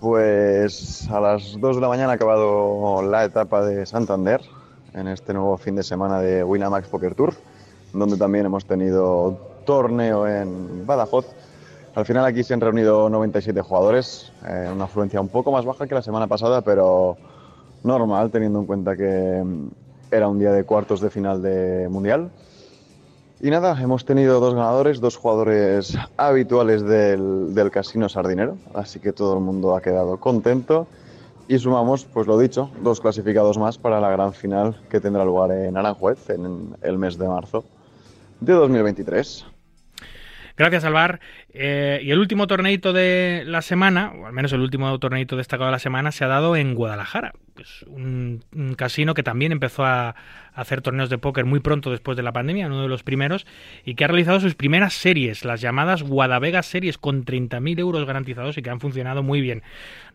pues 0.00 1.08
a 1.10 1.20
las 1.20 1.60
2 1.60 1.76
de 1.76 1.82
la 1.82 1.88
mañana 1.88 2.12
ha 2.12 2.14
acabado 2.14 3.02
la 3.02 3.24
etapa 3.24 3.64
de 3.64 3.86
Santander 3.86 4.40
en 4.94 5.08
este 5.08 5.34
nuevo 5.34 5.56
fin 5.58 5.76
de 5.76 5.82
semana 5.82 6.20
de 6.20 6.42
Winamax 6.42 6.88
Poker 6.88 7.14
Tour, 7.14 7.34
donde 7.92 8.16
también 8.16 8.46
hemos 8.46 8.64
tenido 8.64 9.38
torneo 9.66 10.26
en 10.26 10.86
Badajoz. 10.86 11.26
Al 11.94 12.04
final 12.04 12.24
aquí 12.24 12.42
se 12.42 12.54
han 12.54 12.60
reunido 12.60 13.08
97 13.08 13.60
jugadores, 13.60 14.32
eh, 14.46 14.70
una 14.72 14.84
afluencia 14.84 15.20
un 15.20 15.28
poco 15.28 15.52
más 15.52 15.64
baja 15.64 15.86
que 15.86 15.94
la 15.94 16.02
semana 16.02 16.26
pasada, 16.26 16.62
pero 16.62 17.16
normal 17.86 18.30
teniendo 18.30 18.60
en 18.60 18.66
cuenta 18.66 18.96
que 18.96 19.42
mm, 19.44 19.68
era 20.10 20.28
un 20.28 20.38
día 20.38 20.52
de 20.52 20.64
cuartos 20.64 21.00
de 21.00 21.10
final 21.10 21.42
de 21.42 21.88
Mundial. 21.88 22.30
Y 23.40 23.50
nada, 23.50 23.80
hemos 23.80 24.04
tenido 24.04 24.40
dos 24.40 24.54
ganadores, 24.54 25.00
dos 25.00 25.16
jugadores 25.16 25.96
habituales 26.16 26.82
del, 26.82 27.54
del 27.54 27.70
casino 27.70 28.08
sardinero, 28.08 28.56
así 28.74 28.98
que 28.98 29.12
todo 29.12 29.34
el 29.34 29.40
mundo 29.40 29.76
ha 29.76 29.82
quedado 29.82 30.18
contento. 30.18 30.86
Y 31.48 31.58
sumamos, 31.58 32.04
pues 32.06 32.26
lo 32.26 32.38
dicho, 32.38 32.70
dos 32.82 33.00
clasificados 33.00 33.56
más 33.56 33.78
para 33.78 34.00
la 34.00 34.10
gran 34.10 34.32
final 34.32 34.80
que 34.90 35.00
tendrá 35.00 35.24
lugar 35.24 35.52
en 35.52 35.76
Aranjuez 35.76 36.30
en 36.30 36.74
el 36.82 36.98
mes 36.98 37.18
de 37.18 37.28
marzo 37.28 37.64
de 38.40 38.52
2023. 38.52 39.46
Gracias, 40.56 40.84
Alvar. 40.84 41.20
Eh, 41.58 42.00
y 42.02 42.10
el 42.10 42.18
último 42.18 42.46
torneito 42.46 42.92
de 42.92 43.42
la 43.46 43.62
semana, 43.62 44.12
o 44.14 44.26
al 44.26 44.32
menos 44.34 44.52
el 44.52 44.60
último 44.60 44.98
torneito 44.98 45.38
destacado 45.38 45.68
de 45.68 45.72
la 45.72 45.78
semana, 45.78 46.12
se 46.12 46.22
ha 46.22 46.28
dado 46.28 46.54
en 46.54 46.74
Guadalajara. 46.74 47.32
Un, 47.86 48.42
casino 48.76 49.14
que 49.14 49.22
también 49.22 49.52
empezó 49.52 49.86
a, 49.86 50.14
hacer 50.52 50.82
torneos 50.82 51.08
de 51.08 51.16
póker 51.16 51.46
muy 51.46 51.60
pronto 51.60 51.90
después 51.90 52.14
de 52.14 52.22
la 52.22 52.32
pandemia, 52.32 52.66
uno 52.66 52.82
de 52.82 52.88
los 52.88 53.02
primeros, 53.02 53.46
y 53.86 53.94
que 53.94 54.04
ha 54.04 54.08
realizado 54.08 54.38
sus 54.38 54.54
primeras 54.54 54.92
series, 54.92 55.46
las 55.46 55.62
llamadas 55.62 56.02
Guadavega 56.02 56.62
Series, 56.62 56.98
con 56.98 57.24
30.000 57.24 57.78
euros 57.78 58.04
garantizados 58.04 58.58
y 58.58 58.62
que 58.62 58.68
han 58.68 58.80
funcionado 58.80 59.22
muy 59.22 59.40
bien. 59.40 59.62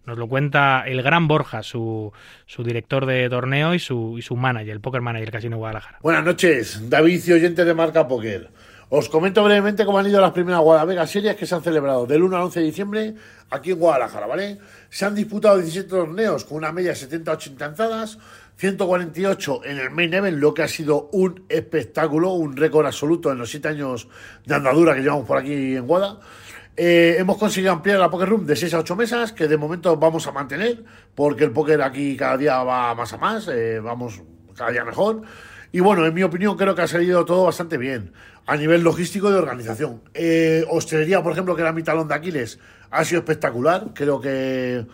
Nos 0.05 0.19
lo 0.19 0.27
cuenta 0.27 0.83
el 0.85 1.01
gran 1.01 1.27
Borja, 1.27 1.63
su, 1.63 2.13
su 2.45 2.63
director 2.63 3.07
de 3.07 3.27
torneo 3.29 3.73
y 3.73 3.79
su, 3.79 4.15
y 4.19 4.21
su 4.21 4.35
manager, 4.35 4.73
el 4.73 4.81
póker 4.81 5.01
manager 5.01 5.25
del 5.25 5.33
Casino 5.33 5.57
Guadalajara. 5.57 5.97
Buenas 6.03 6.23
noches, 6.23 6.87
David 6.87 7.19
y 7.25 7.31
de 7.31 7.73
Marca 7.73 8.07
Poker. 8.07 8.49
Os 8.93 9.07
comento 9.07 9.41
brevemente 9.41 9.85
cómo 9.85 9.99
han 9.99 10.07
ido 10.07 10.19
las 10.19 10.33
primeras 10.33 10.59
Guadavega 10.59 11.07
Series 11.07 11.37
que 11.37 11.45
se 11.45 11.55
han 11.55 11.63
celebrado 11.63 12.05
del 12.05 12.23
1 12.23 12.35
al 12.35 12.43
11 12.43 12.59
de 12.59 12.65
diciembre 12.65 13.15
aquí 13.49 13.71
en 13.71 13.79
Guadalajara, 13.79 14.27
¿vale? 14.27 14.57
Se 14.89 15.05
han 15.05 15.15
disputado 15.15 15.59
17 15.59 15.87
torneos 15.87 16.43
con 16.43 16.57
una 16.57 16.73
media 16.73 16.91
de 16.91 16.97
70-80 16.97 17.67
entradas, 17.69 18.17
148 18.57 19.61
en 19.63 19.77
el 19.77 19.91
main 19.91 20.13
event, 20.13 20.37
lo 20.37 20.53
que 20.53 20.63
ha 20.63 20.67
sido 20.67 21.07
un 21.13 21.45
espectáculo, 21.47 22.33
un 22.33 22.57
récord 22.57 22.85
absoluto 22.85 23.31
en 23.31 23.37
los 23.37 23.49
7 23.49 23.69
años 23.69 24.09
de 24.45 24.55
andadura 24.55 24.93
que 24.93 25.03
llevamos 25.03 25.25
por 25.25 25.37
aquí 25.37 25.77
en 25.77 25.87
Guada. 25.87 26.19
Eh, 26.75 27.15
hemos 27.17 27.37
conseguido 27.37 27.71
ampliar 27.71 27.97
la 27.97 28.09
Poker 28.09 28.27
Room 28.27 28.45
de 28.45 28.57
6 28.57 28.73
a 28.73 28.79
8 28.79 28.97
mesas, 28.97 29.31
que 29.31 29.47
de 29.47 29.55
momento 29.55 29.95
vamos 29.95 30.27
a 30.27 30.33
mantener, 30.33 30.83
porque 31.15 31.45
el 31.45 31.51
póker 31.51 31.81
aquí 31.81 32.17
cada 32.17 32.35
día 32.35 32.61
va 32.61 32.93
más 32.93 33.13
a 33.13 33.17
más, 33.17 33.47
eh, 33.47 33.79
vamos 33.79 34.21
cada 34.53 34.71
día 34.71 34.83
mejor. 34.83 35.21
Y 35.71 35.79
bueno, 35.79 36.05
en 36.05 36.13
mi 36.13 36.23
opinión 36.23 36.57
creo 36.57 36.75
que 36.75 36.81
ha 36.81 36.87
salido 36.87 37.23
todo 37.25 37.45
bastante 37.45 37.77
bien 37.77 38.11
a 38.45 38.57
nivel 38.57 38.81
logístico 38.83 39.29
y 39.29 39.33
de 39.33 39.39
organización. 39.39 40.01
Eh, 40.13 40.65
hostelería, 40.69 41.23
por 41.23 41.31
ejemplo, 41.31 41.55
que 41.55 41.61
era 41.61 41.71
mi 41.71 41.83
talón 41.83 42.07
de 42.07 42.15
Aquiles, 42.15 42.59
ha 42.89 43.05
sido 43.05 43.19
espectacular. 43.19 43.87
Creo 43.93 44.19
que 44.19 44.85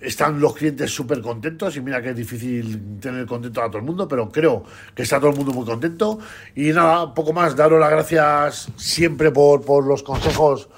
están 0.00 0.38
los 0.40 0.54
clientes 0.54 0.90
súper 0.92 1.20
contentos 1.20 1.76
y 1.76 1.80
mira 1.80 2.00
que 2.00 2.10
es 2.10 2.16
difícil 2.16 3.00
tener 3.00 3.26
contento 3.26 3.62
a 3.62 3.66
todo 3.66 3.78
el 3.78 3.84
mundo, 3.84 4.06
pero 4.06 4.28
creo 4.28 4.62
que 4.94 5.02
está 5.02 5.18
todo 5.18 5.30
el 5.30 5.36
mundo 5.36 5.52
muy 5.52 5.64
contento. 5.64 6.18
Y 6.54 6.70
nada, 6.70 7.12
poco 7.14 7.32
más, 7.32 7.56
daros 7.56 7.80
las 7.80 7.90
gracias 7.90 8.68
siempre 8.76 9.32
por, 9.32 9.62
por 9.62 9.84
los 9.84 10.02
consejos 10.02 10.68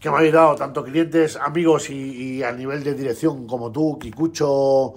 que 0.00 0.10
me 0.10 0.16
habéis 0.16 0.32
dado, 0.32 0.54
tanto 0.54 0.84
clientes, 0.84 1.36
amigos 1.36 1.90
y, 1.90 2.36
y 2.36 2.42
a 2.42 2.52
nivel 2.52 2.84
de 2.84 2.94
dirección 2.94 3.46
como 3.46 3.72
tú, 3.72 3.98
Kikucho, 3.98 4.94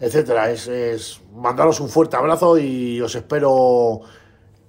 etcétera. 0.00 0.50
Es, 0.50 0.68
es 0.68 1.22
mandaros 1.34 1.80
un 1.80 1.88
fuerte 1.88 2.16
abrazo 2.16 2.58
y 2.58 3.00
os 3.00 3.14
espero 3.14 4.00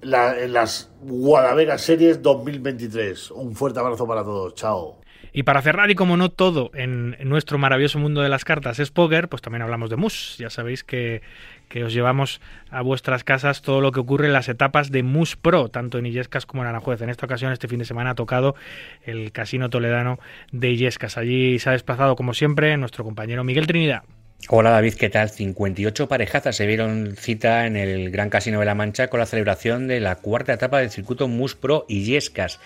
la- 0.01 0.39
en 0.39 0.53
las 0.53 0.91
Guadavega 1.01 1.77
Series 1.77 2.21
2023. 2.21 3.31
Un 3.31 3.55
fuerte 3.55 3.79
abrazo 3.79 4.07
para 4.07 4.23
todos. 4.23 4.55
Chao. 4.55 5.01
Y 5.33 5.43
para 5.43 5.61
cerrar, 5.61 5.91
y 5.91 5.95
como 5.95 6.15
no 6.15 6.29
todo 6.29 6.71
en, 6.73 7.17
en 7.19 7.27
nuestro 7.27 7.57
maravilloso 7.57 7.99
mundo 7.99 8.21
de 8.21 8.29
las 8.29 8.45
cartas 8.45 8.79
es 8.79 8.89
póker, 8.91 9.27
pues 9.27 9.41
también 9.41 9.63
hablamos 9.63 9.89
de 9.89 9.97
mus. 9.97 10.37
Ya 10.37 10.49
sabéis 10.49 10.85
que, 10.85 11.23
que 11.67 11.83
os 11.83 11.91
llevamos 11.93 12.39
a 12.69 12.81
vuestras 12.81 13.25
casas 13.25 13.61
todo 13.61 13.81
lo 13.81 13.91
que 13.91 13.99
ocurre 13.99 14.27
en 14.27 14.33
las 14.33 14.47
etapas 14.47 14.91
de 14.91 15.03
Mus 15.03 15.35
Pro, 15.35 15.67
tanto 15.67 15.97
en 15.97 16.05
Illescas 16.05 16.45
como 16.45 16.63
en 16.63 16.69
Aranjuez. 16.69 17.01
En 17.01 17.09
esta 17.09 17.25
ocasión, 17.25 17.51
este 17.51 17.67
fin 17.67 17.79
de 17.79 17.85
semana, 17.85 18.11
ha 18.11 18.15
tocado 18.15 18.55
el 19.03 19.33
Casino 19.33 19.69
Toledano 19.69 20.19
de 20.53 20.69
Illescas. 20.69 21.17
Allí 21.17 21.59
se 21.59 21.67
ha 21.69 21.73
desplazado, 21.73 22.15
como 22.15 22.33
siempre, 22.33 22.77
nuestro 22.77 23.03
compañero 23.03 23.43
Miguel 23.43 23.67
Trinidad. 23.67 24.03
Hola 24.47 24.69
David, 24.69 24.93
¿qué 24.93 25.09
tal? 25.09 25.31
58 25.31 26.07
parejazas 26.07 26.55
se 26.55 26.67
vieron 26.67 27.15
cita 27.17 27.65
en 27.65 27.75
el 27.75 28.11
Gran 28.11 28.29
Casino 28.29 28.59
de 28.59 28.65
la 28.67 28.75
Mancha 28.75 29.07
con 29.07 29.19
la 29.19 29.25
celebración 29.25 29.87
de 29.87 29.99
la 29.99 30.17
cuarta 30.17 30.53
etapa 30.53 30.77
del 30.77 30.91
circuito 30.91 31.27
Mus 31.27 31.55
Pro 31.55 31.85
Illescas. 31.89 32.59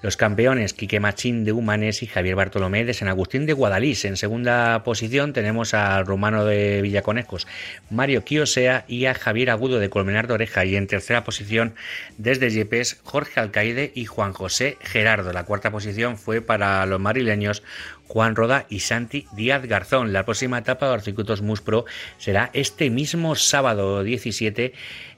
Los 0.00 0.16
campeones 0.16 0.74
Quique 0.74 1.00
Machín 1.00 1.44
de 1.44 1.50
Humanes 1.50 2.04
y 2.04 2.06
Javier 2.06 2.36
Bartolomé 2.36 2.84
de 2.84 2.94
San 2.94 3.08
Agustín 3.08 3.46
de 3.46 3.52
Guadalís. 3.52 4.04
En 4.04 4.16
segunda 4.16 4.84
posición 4.84 5.32
tenemos 5.32 5.74
a 5.74 6.00
Romano 6.04 6.44
de 6.44 6.80
Villaconejos, 6.82 7.48
Mario 7.90 8.24
Quiosea 8.24 8.84
y 8.86 9.06
a 9.06 9.14
Javier 9.14 9.50
Agudo 9.50 9.80
de 9.80 9.90
Colmenar 9.90 10.28
de 10.28 10.34
Oreja. 10.34 10.64
Y 10.64 10.76
en 10.76 10.86
tercera 10.86 11.24
posición, 11.24 11.74
desde 12.16 12.48
Yepes, 12.48 13.00
Jorge 13.02 13.40
Alcaide 13.40 13.90
y 13.92 14.04
Juan 14.04 14.32
José 14.32 14.78
Gerardo. 14.80 15.32
La 15.32 15.44
cuarta 15.44 15.72
posición 15.72 16.16
fue 16.16 16.40
para 16.40 16.86
los 16.86 17.00
madrileños 17.00 17.64
Juan 18.08 18.34
Roda 18.34 18.66
y 18.68 18.80
Santi 18.80 19.26
Díaz 19.32 19.64
Garzón. 19.66 20.12
La 20.12 20.24
próxima 20.24 20.58
etapa 20.58 20.88
de 20.88 20.96
los 20.96 21.04
circuitos 21.04 21.42
Mus 21.42 21.60
Pro 21.60 21.84
será 22.16 22.50
este 22.54 22.90
mismo 22.90 23.36
sábado 23.36 24.02
17 24.02 24.72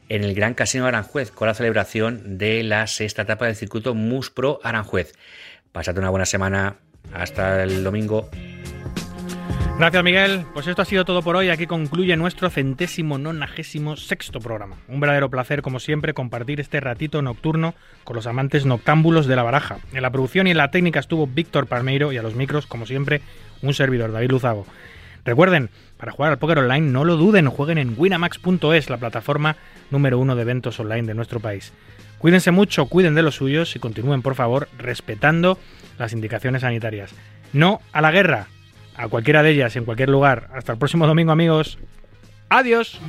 en 0.09 0.25
el 0.25 0.35
Gran 0.35 0.55
Casino 0.55 0.85
de 0.85 0.89
Aranjuez 0.89 1.31
con 1.31 1.49
la 1.49 1.55
celebración 1.55 2.37
de 2.37 2.63
la 2.65 2.87
sexta 2.87 3.23
etapa 3.23 3.47
del 3.47 3.57
circuito 3.57 3.95
Mus 3.95 4.31
Pro 4.31 4.61
Aranjuez. 4.63 5.13
Pasad 5.73 5.97
una 5.97 6.11
buena 6.11 6.27
semana. 6.27 6.77
Hasta 7.13 7.63
el 7.63 7.83
domingo. 7.83 8.29
Gracias, 9.79 10.05
Miguel. 10.05 10.45
Pues 10.53 10.67
esto 10.67 10.83
ha 10.83 10.85
sido 10.85 11.05
todo 11.07 11.23
por 11.23 11.37
hoy. 11.37 11.49
Aquí 11.49 11.67
concluye 11.67 12.15
nuestro 12.17 12.51
centésimo 12.51 13.17
nonagésimo 13.17 13.97
sexto 13.97 14.39
programa. 14.39 14.77
Un 14.89 15.01
verdadero 15.01 15.31
placer, 15.31 15.63
como 15.63 15.81
siempre, 15.81 16.13
compartir 16.13 16.61
este 16.61 16.81
ratito 16.81 17.23
nocturno 17.23 17.75
con 18.05 18.17
los 18.17 18.27
amantes 18.27 18.67
noctámbulos 18.67 19.27
de 19.27 19.37
la 19.37 19.43
baraja. 19.43 19.79
En 19.95 20.03
la 20.03 20.11
producción 20.11 20.47
y 20.47 20.51
en 20.51 20.59
la 20.59 20.71
técnica 20.71 21.01
estuvo 21.01 21.27
Víctor 21.27 21.67
Palmeiro 21.67 22.13
y 22.13 22.19
a 22.19 22.23
los 22.23 22.35
micros, 22.35 22.67
como 22.67 22.85
siempre, 22.85 23.23
un 23.63 23.73
servidor, 23.73 24.13
David 24.13 24.31
Luzago. 24.31 24.67
Recuerden, 25.25 25.71
para 25.97 26.13
jugar 26.13 26.33
al 26.33 26.39
póker 26.39 26.59
online 26.59 26.91
no 26.91 27.05
lo 27.05 27.17
duden, 27.17 27.49
jueguen 27.49 27.79
en 27.79 27.95
winamax.es, 27.97 28.91
la 28.91 28.99
plataforma 28.99 29.57
número 29.91 30.19
uno 30.19 30.35
de 30.37 30.43
eventos 30.43 30.81
online 30.81 31.07
de 31.07 31.15
nuestro 31.15 31.41
país. 31.41 31.73
Cuídense 32.19 32.51
mucho, 32.51 32.87
cuiden 32.87 33.15
de 33.15 33.23
los 33.23 33.37
suyos 33.37 33.77
y 33.77 33.79
continúen, 33.79 34.23
por 34.23 34.35
favor, 34.35 34.69
respetando 34.79 35.59
las 35.99 36.13
indicaciones 36.13 36.63
sanitarias. 36.63 37.15
No 37.53 37.81
a 37.93 38.01
la 38.01 38.11
guerra, 38.11 38.49
a 39.01 39.09
cualquiera 39.09 39.43
de 39.43 39.51
ellas 39.51 39.75
en 39.77 39.85
cualquier 39.85 40.11
lugar. 40.11 40.49
Hasta 40.55 40.73
el 40.73 40.79
próximo 40.79 41.07
domingo, 41.07 41.33
amigos. 41.33 41.79
Adiós. 42.51 43.01